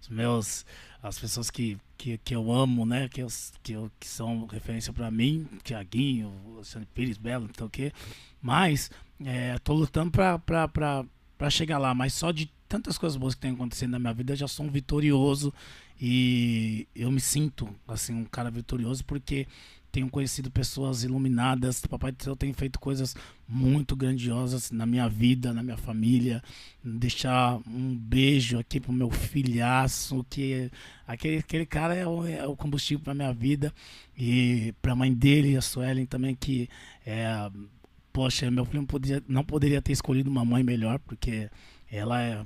os 0.00 0.08
meus, 0.08 0.66
as 1.02 1.18
pessoas 1.18 1.50
que, 1.50 1.78
que, 1.96 2.18
que 2.18 2.34
eu 2.34 2.50
amo, 2.50 2.84
né? 2.86 3.08
Que, 3.08 3.22
eu, 3.22 3.28
que, 3.62 3.72
eu, 3.72 3.90
que 4.00 4.08
são 4.08 4.46
referência 4.46 4.92
pra 4.92 5.10
mim, 5.10 5.46
Tiaguinho, 5.62 6.32
Luciano 6.56 6.86
Pires, 6.94 7.18
Belo, 7.18 7.46
não 7.46 7.54
sei 7.54 7.66
o 7.66 7.70
quê. 7.70 7.92
Mas 8.40 8.90
é, 9.24 9.58
tô 9.58 9.72
lutando 9.72 10.10
pra 10.10 11.50
chegar 11.50 11.78
lá. 11.78 11.94
Mas 11.94 12.14
só 12.14 12.32
de 12.32 12.50
tantas 12.68 12.96
coisas 12.96 13.16
boas 13.16 13.34
que 13.34 13.40
tem 13.40 13.52
acontecendo 13.52 13.92
na 13.92 13.98
minha 13.98 14.14
vida, 14.14 14.32
eu 14.32 14.36
já 14.36 14.48
sou 14.48 14.66
um 14.66 14.70
vitorioso. 14.70 15.52
E 16.00 16.88
eu 16.96 17.12
me 17.12 17.20
sinto, 17.20 17.68
assim, 17.86 18.12
um 18.14 18.24
cara 18.24 18.50
vitorioso 18.50 19.04
porque 19.04 19.46
tenho 19.92 20.08
conhecido 20.08 20.50
pessoas 20.50 21.04
iluminadas. 21.04 21.84
O 21.84 21.88
Papai 21.88 22.10
do 22.10 22.24
Céu 22.24 22.34
tem 22.34 22.52
feito 22.54 22.80
coisas 22.80 23.14
muito 23.46 23.94
grandiosas 23.94 24.70
na 24.70 24.86
minha 24.86 25.06
vida, 25.06 25.52
na 25.52 25.62
minha 25.62 25.76
família. 25.76 26.42
Deixar 26.82 27.60
um 27.68 27.94
beijo 27.94 28.58
aqui 28.58 28.80
pro 28.80 28.90
meu 28.90 29.10
filhaço, 29.10 30.24
que 30.30 30.70
aquele, 31.06 31.38
aquele 31.38 31.66
cara 31.66 31.94
é 31.94 32.06
o, 32.06 32.26
é 32.26 32.46
o 32.48 32.56
combustível 32.56 33.04
para 33.04 33.14
minha 33.14 33.32
vida. 33.34 33.72
E 34.16 34.74
pra 34.80 34.96
mãe 34.96 35.12
dele, 35.12 35.56
a 35.56 35.60
Suelen 35.60 36.06
também, 36.06 36.34
que 36.34 36.68
é. 37.06 37.50
Poxa, 38.12 38.50
meu 38.50 38.64
filho 38.66 38.80
não, 38.80 38.86
podia, 38.86 39.22
não 39.26 39.44
poderia 39.44 39.80
ter 39.80 39.92
escolhido 39.92 40.30
uma 40.30 40.44
mãe 40.44 40.62
melhor, 40.62 40.98
porque 40.98 41.48
ela 41.90 42.22
é, 42.22 42.32
é 42.32 42.44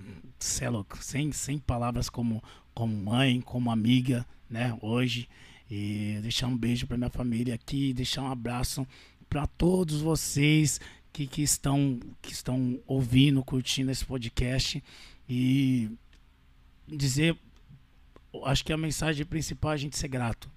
sem, 1.01 1.33
sem 1.33 1.59
palavras 1.59 2.09
como, 2.09 2.43
como 2.73 2.95
mãe, 2.97 3.41
como 3.41 3.71
amiga, 3.71 4.25
né, 4.49 4.77
hoje. 4.81 5.29
E 5.71 6.19
deixar 6.23 6.47
um 6.47 6.57
beijo 6.57 6.87
para 6.87 6.97
minha 6.97 7.11
família 7.11 7.55
aqui, 7.55 7.93
deixar 7.93 8.23
um 8.23 8.31
abraço 8.31 8.87
para 9.29 9.47
todos 9.47 10.01
vocês 10.01 10.81
que, 11.13 11.27
que, 11.27 11.43
estão, 11.43 11.99
que 12.23 12.33
estão 12.33 12.79
ouvindo, 12.87 13.43
curtindo 13.43 13.91
esse 13.91 14.05
podcast. 14.05 14.83
E 15.29 15.91
dizer, 16.87 17.37
acho 18.45 18.65
que 18.65 18.73
a 18.73 18.77
mensagem 18.77 19.27
principal 19.27 19.73
é 19.73 19.75
a 19.75 19.79
gente 19.79 19.97
ser 19.97 20.09
grato. 20.09 20.51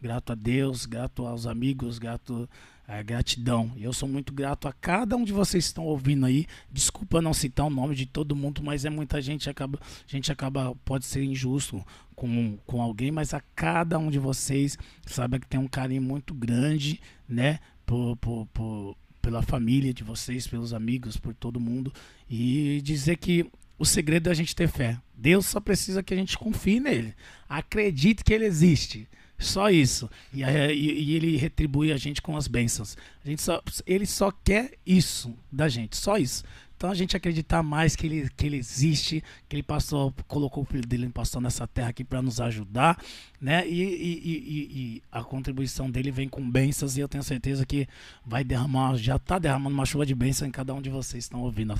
Grato 0.00 0.32
a 0.32 0.34
Deus, 0.34 0.86
grato 0.86 1.26
aos 1.26 1.46
amigos, 1.46 1.98
grato 1.98 2.48
a 2.86 3.02
gratidão. 3.02 3.72
E 3.76 3.84
eu 3.84 3.92
sou 3.92 4.08
muito 4.08 4.32
grato 4.32 4.68
a 4.68 4.72
cada 4.72 5.16
um 5.16 5.24
de 5.24 5.32
vocês 5.32 5.64
que 5.64 5.68
estão 5.68 5.84
ouvindo 5.84 6.26
aí. 6.26 6.46
Desculpa 6.70 7.22
não 7.22 7.32
citar 7.32 7.66
o 7.66 7.70
nome 7.70 7.94
de 7.94 8.06
todo 8.06 8.36
mundo, 8.36 8.62
mas 8.62 8.84
é 8.84 8.90
muita 8.90 9.20
gente 9.22 9.48
acaba, 9.48 9.80
gente 10.06 10.30
acaba 10.30 10.74
pode 10.84 11.06
ser 11.06 11.24
injusto 11.24 11.84
com, 12.14 12.56
com 12.66 12.80
alguém, 12.82 13.10
mas 13.10 13.34
a 13.34 13.40
cada 13.54 13.98
um 13.98 14.10
de 14.10 14.18
vocês 14.18 14.78
sabe 15.06 15.38
que 15.38 15.46
tem 15.46 15.60
um 15.60 15.68
carinho 15.68 16.02
muito 16.02 16.32
grande, 16.34 17.00
né, 17.28 17.58
por, 17.84 18.16
por, 18.16 18.46
por, 18.46 18.96
pela 19.20 19.42
família 19.42 19.92
de 19.92 20.02
vocês, 20.04 20.46
pelos 20.46 20.72
amigos, 20.72 21.16
por 21.16 21.34
todo 21.34 21.60
mundo 21.60 21.92
e 22.28 22.80
dizer 22.82 23.16
que 23.16 23.46
o 23.78 23.84
segredo 23.84 24.28
é 24.28 24.32
a 24.32 24.34
gente 24.34 24.54
ter 24.54 24.68
fé. 24.68 24.98
Deus 25.14 25.46
só 25.46 25.60
precisa 25.60 26.02
que 26.02 26.14
a 26.14 26.16
gente 26.16 26.38
confie 26.38 26.78
nele. 26.80 27.14
Acredite 27.48 28.22
que 28.24 28.32
ele 28.32 28.44
existe. 28.44 29.08
Só 29.36 29.68
isso. 29.68 30.08
E, 30.32 30.44
é, 30.44 30.72
e- 30.72 31.02
e 31.02 31.16
ele 31.16 31.36
retribui 31.36 31.92
a 31.92 31.96
gente 31.96 32.22
com 32.22 32.36
as 32.36 32.46
bênçãos. 32.46 32.96
A 33.24 33.28
gente 33.28 33.42
só, 33.42 33.60
ele 33.84 34.06
só 34.06 34.30
quer 34.30 34.74
isso 34.86 35.34
da 35.50 35.68
gente, 35.68 35.96
só 35.96 36.16
isso. 36.16 36.44
Então 36.84 36.92
a 36.92 36.94
gente 36.94 37.16
acreditar 37.16 37.62
mais 37.62 37.96
que 37.96 38.06
ele, 38.06 38.28
que 38.36 38.44
ele 38.44 38.58
existe, 38.58 39.24
que 39.48 39.56
ele 39.56 39.62
passou, 39.62 40.12
colocou 40.28 40.64
o 40.64 40.66
filho 40.66 40.86
dele, 40.86 41.08
passou 41.08 41.40
nessa 41.40 41.66
terra 41.66 41.88
aqui 41.88 42.04
para 42.04 42.20
nos 42.20 42.42
ajudar, 42.42 43.02
né? 43.40 43.66
E, 43.66 43.80
e, 43.80 44.20
e, 44.22 44.96
e, 44.98 45.02
a 45.10 45.24
contribuição 45.24 45.90
dele 45.90 46.10
vem 46.10 46.28
com 46.28 46.46
bênçãos 46.46 46.98
e 46.98 47.00
eu 47.00 47.08
tenho 47.08 47.24
certeza 47.24 47.64
que 47.64 47.88
vai 48.22 48.44
derramar, 48.44 48.96
já 48.96 49.16
está 49.16 49.38
derramando 49.38 49.74
uma 49.74 49.86
chuva 49.86 50.04
de 50.04 50.14
bênção 50.14 50.46
em 50.46 50.50
cada 50.50 50.74
um 50.74 50.82
de 50.82 50.90
vocês 50.90 51.24
que 51.24 51.28
estão 51.28 51.40
ouvindo 51.40 51.74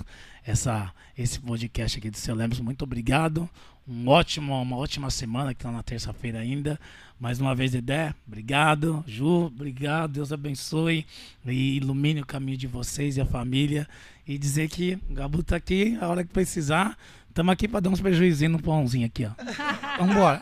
essa, 0.46 0.92
esse 1.16 1.40
podcast 1.40 1.98
aqui 1.98 2.10
do 2.10 2.16
Seu 2.16 2.34
Lemos. 2.34 2.60
Muito 2.60 2.82
obrigado. 2.82 3.48
Um 3.86 4.08
ótimo, 4.08 4.60
uma 4.60 4.76
ótima 4.76 5.10
semana 5.10 5.52
que 5.52 5.60
está 5.60 5.70
na 5.70 5.82
terça-feira 5.82 6.38
ainda. 6.38 6.78
Mais 7.20 7.40
uma 7.40 7.54
vez, 7.54 7.72
Dedé, 7.72 8.14
obrigado. 8.26 9.04
Ju, 9.06 9.46
obrigado. 9.46 10.12
Deus 10.12 10.32
abençoe 10.32 11.06
e 11.46 11.76
ilumine 11.76 12.20
o 12.20 12.26
caminho 12.26 12.56
de 12.56 12.66
vocês 12.66 13.16
e 13.16 13.20
a 13.20 13.26
família. 13.26 13.86
E 14.26 14.38
dizer 14.38 14.68
que 14.68 14.98
o 15.08 15.14
Gabu 15.14 15.42
tá 15.42 15.56
aqui 15.56 15.96
a 16.00 16.08
hora 16.08 16.24
que 16.24 16.30
precisar. 16.30 16.96
Estamos 17.28 17.52
aqui 17.52 17.66
para 17.66 17.80
dar 17.80 17.90
uns 17.90 18.00
prejuízos 18.00 18.48
no 18.48 18.62
pãozinho 18.62 19.06
aqui, 19.06 19.26
ó. 19.26 19.32
Vambora. 19.98 20.40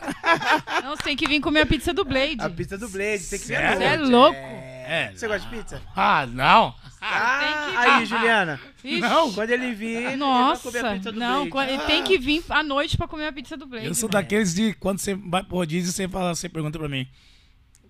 Não, 0.83 0.95
você 0.95 1.03
tem 1.03 1.15
que 1.15 1.27
vir 1.27 1.41
comer 1.41 1.61
a 1.61 1.65
pizza 1.65 1.93
do 1.93 2.05
Blade. 2.05 2.37
A 2.39 2.49
pizza 2.49 2.77
do 2.77 2.87
Blade, 2.87 3.23
tem 3.29 3.39
que 3.39 3.45
ser. 3.45 3.57
Você 3.57 3.83
é 3.83 3.97
louco. 3.97 4.37
É. 4.37 4.72
Você 5.15 5.27
gosta 5.27 5.49
de 5.49 5.55
pizza? 5.55 5.81
Ah, 5.95 6.25
não. 6.25 6.75
Ah, 7.01 7.97
aí, 7.97 8.05
Juliana. 8.05 8.59
Ixi. 8.83 8.99
Não. 9.01 9.33
Quando 9.33 9.49
ele 9.49 9.73
vir, 9.73 10.03
ele 10.03 10.15
Nossa, 10.15 10.71
vai 10.71 10.81
comer 10.81 10.87
a 10.89 10.93
pizza 10.95 11.11
do 11.11 11.19
não, 11.19 11.49
Blade. 11.49 11.71
ele 11.73 11.83
tem 11.83 12.03
que 12.03 12.17
vir 12.17 12.43
à 12.49 12.63
noite 12.63 12.95
pra 12.97 13.07
comer 13.07 13.27
a 13.27 13.33
pizza 13.33 13.57
do 13.57 13.65
Blade. 13.65 13.87
Eu 13.87 13.93
sou 13.93 14.07
daqueles 14.07 14.53
de 14.53 14.73
quando 14.75 14.99
você 14.99 15.13
vai 15.13 15.43
pro 15.43 15.57
rodízio, 15.57 15.91
você 15.91 16.07
fala, 16.07 16.33
você 16.33 16.47
pergunta 16.47 16.79
pra 16.79 16.87
mim, 16.87 17.07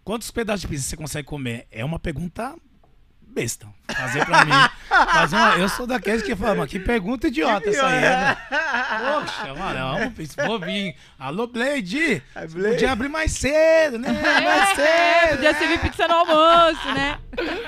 quantos 0.04 0.32
pedaços 0.32 0.62
de 0.62 0.68
pizza 0.68 0.84
você 0.90 0.98
consegue 0.98 1.28
comer? 1.28 1.68
É 1.72 1.86
uma 1.86 2.00
pergunta 2.00 2.56
besta. 3.34 3.68
Fazer 3.94 4.26
pra 4.26 4.46
mim. 4.46 4.52
Fazer 4.88 5.36
uma- 5.36 5.56
eu 5.58 5.68
sou 5.70 5.86
daqueles 5.88 6.22
que 6.24 6.36
falam, 6.36 6.58
mas 6.58 6.70
que 6.70 6.80
pergunta 6.80 7.28
idiota 7.28 7.70
essa 7.70 7.86
aí. 7.88 8.02
né? 8.02 8.38
Poxa, 8.50 9.54
mano. 9.56 10.14
Vou 10.48 10.60
vir. 10.60 10.96
Alô, 11.20 11.48
Blade! 11.48 12.22
Você 12.34 12.48
Blade. 12.48 12.70
Podia 12.76 12.92
abrir 12.92 13.10
mais 13.10 13.32
cedo, 13.34 13.98
né? 14.00 14.10
Mais 14.44 14.70
É, 14.80 15.28
cedo. 15.28 15.36
podia 15.38 15.54
servir 15.56 15.80
pizza 15.82 16.08
no 16.08 16.14
almoço, 16.16 16.94
né? 16.94 17.20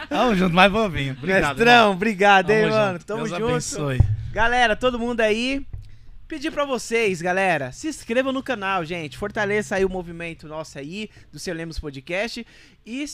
Tamo 0.10 0.36
junto, 0.36 0.72
vou 0.72 0.90
vir. 0.90 1.12
Obrigado. 1.18 1.58
Mestrão, 1.58 1.92
obrigado, 1.92 2.50
hein, 2.52 2.62
Tamo 2.64 2.74
mano. 2.74 2.92
junto. 2.94 3.06
Tamo 3.06 3.20
Deus 3.24 3.30
junto. 3.32 3.50
abençoe. 3.52 4.00
Galera, 4.32 4.76
todo 4.76 5.00
mundo 5.00 5.22
aí. 5.22 5.66
Pedir 6.28 6.50
pra 6.50 6.66
vocês, 6.66 7.22
galera, 7.22 7.72
se 7.72 7.88
inscrevam 7.88 8.32
no 8.32 8.42
canal, 8.42 8.84
gente. 8.84 9.16
Fortaleça 9.16 9.76
aí 9.76 9.86
o 9.86 9.90
movimento 9.90 10.48
nosso 10.48 10.80
aí, 10.80 11.08
do 11.32 11.38
Seu 11.38 11.54
Lemos 11.54 11.78
Podcast. 11.78 12.44
E 12.84 13.06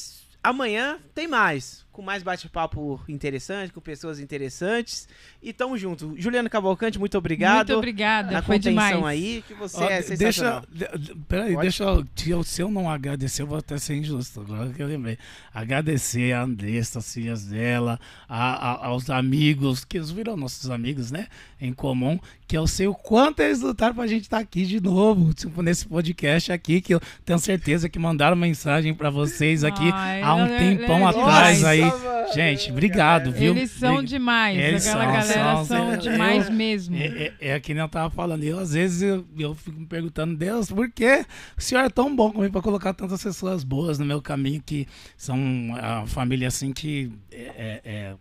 amanhã 0.42 0.98
tem 1.14 1.28
mais. 1.28 1.86
Com 1.92 2.02
mais 2.02 2.24
bate-papo 2.24 3.02
interessante, 3.10 3.74
com 3.74 3.82
pessoas 3.82 4.18
interessantes. 4.20 5.10
E 5.44 5.52
tamo 5.52 5.78
junto. 5.78 6.14
Juliano 6.18 6.50
Cavalcante, 6.50 6.98
muito 6.98 7.18
obrigado. 7.18 7.68
Muito 7.68 7.78
obrigada, 7.78 8.32
Na 8.32 8.42
foi 8.42 8.58
demais. 8.58 9.04
aí, 9.04 9.44
que 9.46 9.54
você 9.54 9.78
Ó, 9.78 9.84
é 9.90 10.02
deixa, 10.02 10.08
sensacional. 10.16 10.64
de- 10.72 10.98
de- 10.98 11.16
peraí, 11.28 11.50
Pode. 11.54 11.62
deixa 11.64 11.84
eu, 12.28 12.44
se 12.44 12.62
eu- 12.62 12.72
não 12.72 12.90
agradecer, 12.90 13.42
eu 13.42 13.48
vou 13.48 13.58
até 13.58 13.78
ser 13.78 13.96
injusto, 13.96 14.40
agora 14.40 14.70
que 14.72 14.82
eu 14.82 14.88
lembrei. 14.88 15.18
Agradecer 15.54 16.32
a 16.34 16.44
Andressa, 16.44 17.00
as 17.00 17.14
filhas 17.14 17.46
dela, 17.46 18.00
a- 18.28 18.72
a- 18.72 18.86
aos 18.88 19.10
amigos, 19.10 19.84
que 19.84 19.98
eles 19.98 20.10
viram 20.12 20.38
nossos 20.38 20.70
amigos, 20.70 21.12
né, 21.12 21.28
em 21.60 21.74
comum, 21.74 22.18
que 22.48 22.58
eu 22.58 22.66
sei 22.68 22.88
o 22.88 22.96
quanto 22.96 23.42
eles 23.42 23.60
lutaram 23.62 23.94
pra 23.96 24.08
gente 24.08 24.24
estar 24.24 24.38
aqui 24.40 24.66
de 24.66 24.80
novo, 24.82 25.34
tipo, 25.34 25.62
nesse 25.62 25.86
podcast 25.88 26.52
aqui, 26.54 26.80
que 26.82 26.94
eu 26.94 27.02
tenho 27.26 27.38
certeza 27.40 27.90
que 27.90 28.00
mandaram 28.00 28.36
mensagem 28.36 28.94
pra 28.94 29.10
vocês 29.10 29.64
aqui 29.64 29.90
Ai, 29.94 30.22
há 30.22 30.36
um 30.36 30.48
tempão 30.48 31.00
eu- 31.00 31.08
atrás 31.08 31.58
Nossa, 31.62 31.70
aí. 31.84 32.34
Gente, 32.34 32.72
obrigado, 32.72 33.32
viu? 33.32 33.56
Eles 33.56 33.72
são 33.72 34.02
demais. 34.04 34.58
Eles 34.58 34.88
Aquela 34.88 35.04
são, 35.04 35.14
galera 35.36 35.56
são, 35.56 35.66
são, 35.66 35.98
demais 35.98 36.48
eu- 36.48 36.54
mesmo. 36.54 36.96
É, 36.96 37.34
é, 37.42 37.50
é 37.52 37.60
que 37.60 37.74
nem 37.74 37.82
eu 37.84 37.90
tava 37.90 38.10
falando. 38.10 38.44
Eu, 38.44 38.60
às 38.60 38.74
vezes 38.74 39.02
eu, 39.02 39.26
eu 39.38 39.54
fico 39.56 39.80
me 39.80 39.86
perguntando, 39.86 40.36
Deus, 40.36 40.72
por 40.72 40.90
que 40.90 41.26
o 41.58 41.62
senhor 41.62 41.84
é 41.84 41.90
tão 41.90 42.16
bom 42.16 42.32
comigo 42.32 42.52
pra 42.54 42.62
colocar 42.62 42.94
tantas 42.94 43.24
pessoas 43.24 43.64
boas 43.64 44.00
no 44.00 44.06
meu 44.06 44.22
caminho 44.22 44.62
que 44.66 44.88
são 45.18 45.38
a 45.80 46.06
família 46.08 46.48
assim 46.48 46.72
que 46.72 47.12
é, 47.32 47.38
é- 47.58 47.82
é, 47.84 48.14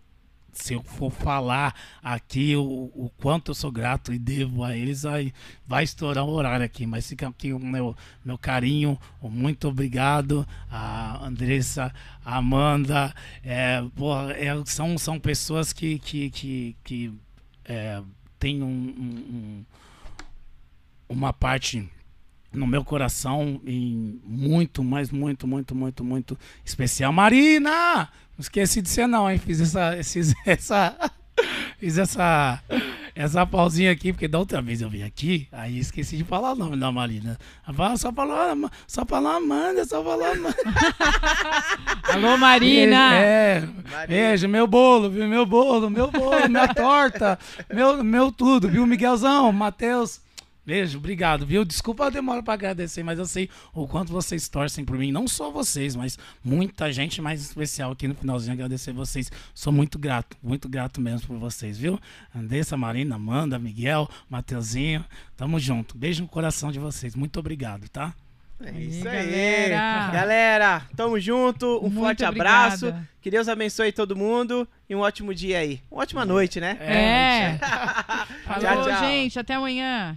se 0.51 0.73
eu 0.73 0.83
for 0.83 1.11
falar 1.11 1.73
aqui 2.03 2.55
o, 2.55 2.63
o 2.93 3.09
quanto 3.17 3.51
eu 3.51 3.55
sou 3.55 3.71
grato 3.71 4.13
e 4.13 4.19
devo 4.19 4.63
a 4.63 4.75
eles, 4.75 5.05
aí 5.05 5.33
vai 5.65 5.83
estourar 5.83 6.25
o 6.25 6.29
horário 6.31 6.65
aqui. 6.65 6.85
Mas 6.85 7.07
fica 7.07 7.27
aqui 7.27 7.53
o 7.53 7.59
meu, 7.59 7.95
meu 8.23 8.37
carinho, 8.37 8.99
o 9.21 9.29
muito 9.29 9.67
obrigado 9.67 10.47
a 10.69 11.25
Andressa, 11.25 11.93
a 12.25 12.37
Amanda. 12.37 13.13
É, 13.43 13.81
é, 14.37 14.65
são, 14.65 14.97
são 14.97 15.19
pessoas 15.19 15.71
que, 15.73 15.99
que, 15.99 16.29
que, 16.29 16.75
que 16.83 17.13
é, 17.65 18.01
têm 18.39 18.61
um- 18.61 18.67
um- 18.67 19.65
uma 21.09 21.33
parte 21.33 21.89
no 22.53 22.67
meu 22.67 22.83
coração 22.83 23.61
e 23.65 24.19
muito, 24.25 24.83
mas 24.83 25.09
muito, 25.11 25.47
muito, 25.47 25.73
muito, 25.73 26.03
muito 26.03 26.37
especial. 26.65 27.13
Marina! 27.13 28.09
Não 28.37 28.41
esqueci 28.41 28.81
de 28.81 28.89
ser 28.89 29.07
não, 29.07 29.29
hein? 29.29 29.37
Fiz 29.37 29.61
essa, 29.61 29.95
esses, 29.99 30.33
essa, 30.45 31.11
fiz 31.77 31.97
essa, 31.97 32.61
essa 33.15 33.45
pausinha 33.45 33.91
aqui, 33.91 34.11
porque 34.11 34.27
da 34.27 34.39
outra 34.39 34.61
vez 34.61 34.81
eu 34.81 34.89
vim 34.89 35.03
aqui, 35.03 35.47
aí 35.51 35.79
esqueci 35.79 36.17
de 36.17 36.23
falar 36.23 36.51
o 36.51 36.55
nome 36.55 36.75
da 36.75 36.91
Marina. 36.91 37.37
Fala, 37.73 37.95
Só 37.97 38.11
falou, 38.11 38.69
só 38.85 39.05
falou 39.05 39.31
Amanda, 39.31 39.85
só 39.85 40.03
falou 40.03 40.25
Amanda. 40.25 40.57
Alô, 42.11 42.37
Marina! 42.37 43.13
É, 43.15 43.61
Marina. 43.61 44.07
beijo, 44.07 44.47
meu 44.49 44.67
bolo, 44.67 45.09
viu? 45.09 45.27
Meu 45.27 45.45
bolo, 45.45 45.89
meu 45.89 46.11
bolo, 46.11 46.49
minha 46.49 46.67
torta, 46.73 47.39
meu, 47.73 48.03
meu 48.03 48.31
tudo, 48.31 48.67
viu? 48.67 48.85
Miguelzão, 48.85 49.51
Matheus. 49.53 50.19
Beijo, 50.65 50.99
obrigado, 50.99 51.43
viu? 51.45 51.65
Desculpa 51.65 52.05
a 52.05 52.09
demora 52.11 52.43
pra 52.43 52.53
agradecer, 52.53 53.01
mas 53.03 53.17
eu 53.17 53.25
sei 53.25 53.49
o 53.73 53.87
quanto 53.87 54.11
vocês 54.11 54.47
torcem 54.47 54.85
por 54.85 54.95
mim. 54.97 55.11
Não 55.11 55.27
só 55.27 55.49
vocês, 55.49 55.95
mas 55.95 56.19
muita 56.43 56.91
gente 56.93 57.19
mais 57.19 57.41
especial 57.41 57.91
aqui 57.91 58.07
no 58.07 58.13
finalzinho. 58.13 58.53
Agradecer 58.53 58.93
vocês. 58.93 59.31
Sou 59.55 59.73
muito 59.73 59.97
grato, 59.97 60.37
muito 60.41 60.69
grato 60.69 61.01
mesmo 61.01 61.25
por 61.27 61.37
vocês, 61.37 61.77
viu? 61.79 61.99
Andressa, 62.35 62.77
Marina, 62.77 63.15
Amanda, 63.15 63.57
Miguel, 63.57 64.07
Mateuzinho. 64.29 65.03
Tamo 65.35 65.59
junto. 65.59 65.97
Beijo 65.97 66.21
no 66.21 66.27
coração 66.29 66.71
de 66.71 66.77
vocês. 66.77 67.15
Muito 67.15 67.39
obrigado, 67.39 67.89
tá? 67.89 68.13
É 68.63 68.79
isso 68.79 69.09
Aí, 69.09 69.17
aí. 69.17 69.69
galera. 69.69 70.11
Galera, 70.11 70.81
tamo 70.95 71.19
junto. 71.19 71.79
Um 71.79 71.89
Muito 71.89 71.95
forte 72.01 72.23
obrigada. 72.23 72.65
abraço. 72.75 72.95
Que 73.19 73.31
Deus 73.31 73.47
abençoe 73.49 73.91
todo 73.91 74.15
mundo. 74.15 74.67
E 74.87 74.95
um 74.95 74.99
ótimo 74.99 75.33
dia 75.33 75.57
aí. 75.57 75.81
Uma 75.89 76.03
ótima 76.03 76.23
noite, 76.23 76.59
né? 76.61 76.77
É. 76.79 77.57
Tchau, 77.57 78.61
Falou, 78.61 78.85
tchau. 78.87 78.99
gente. 78.99 79.39
Até 79.39 79.55
amanhã. 79.55 80.15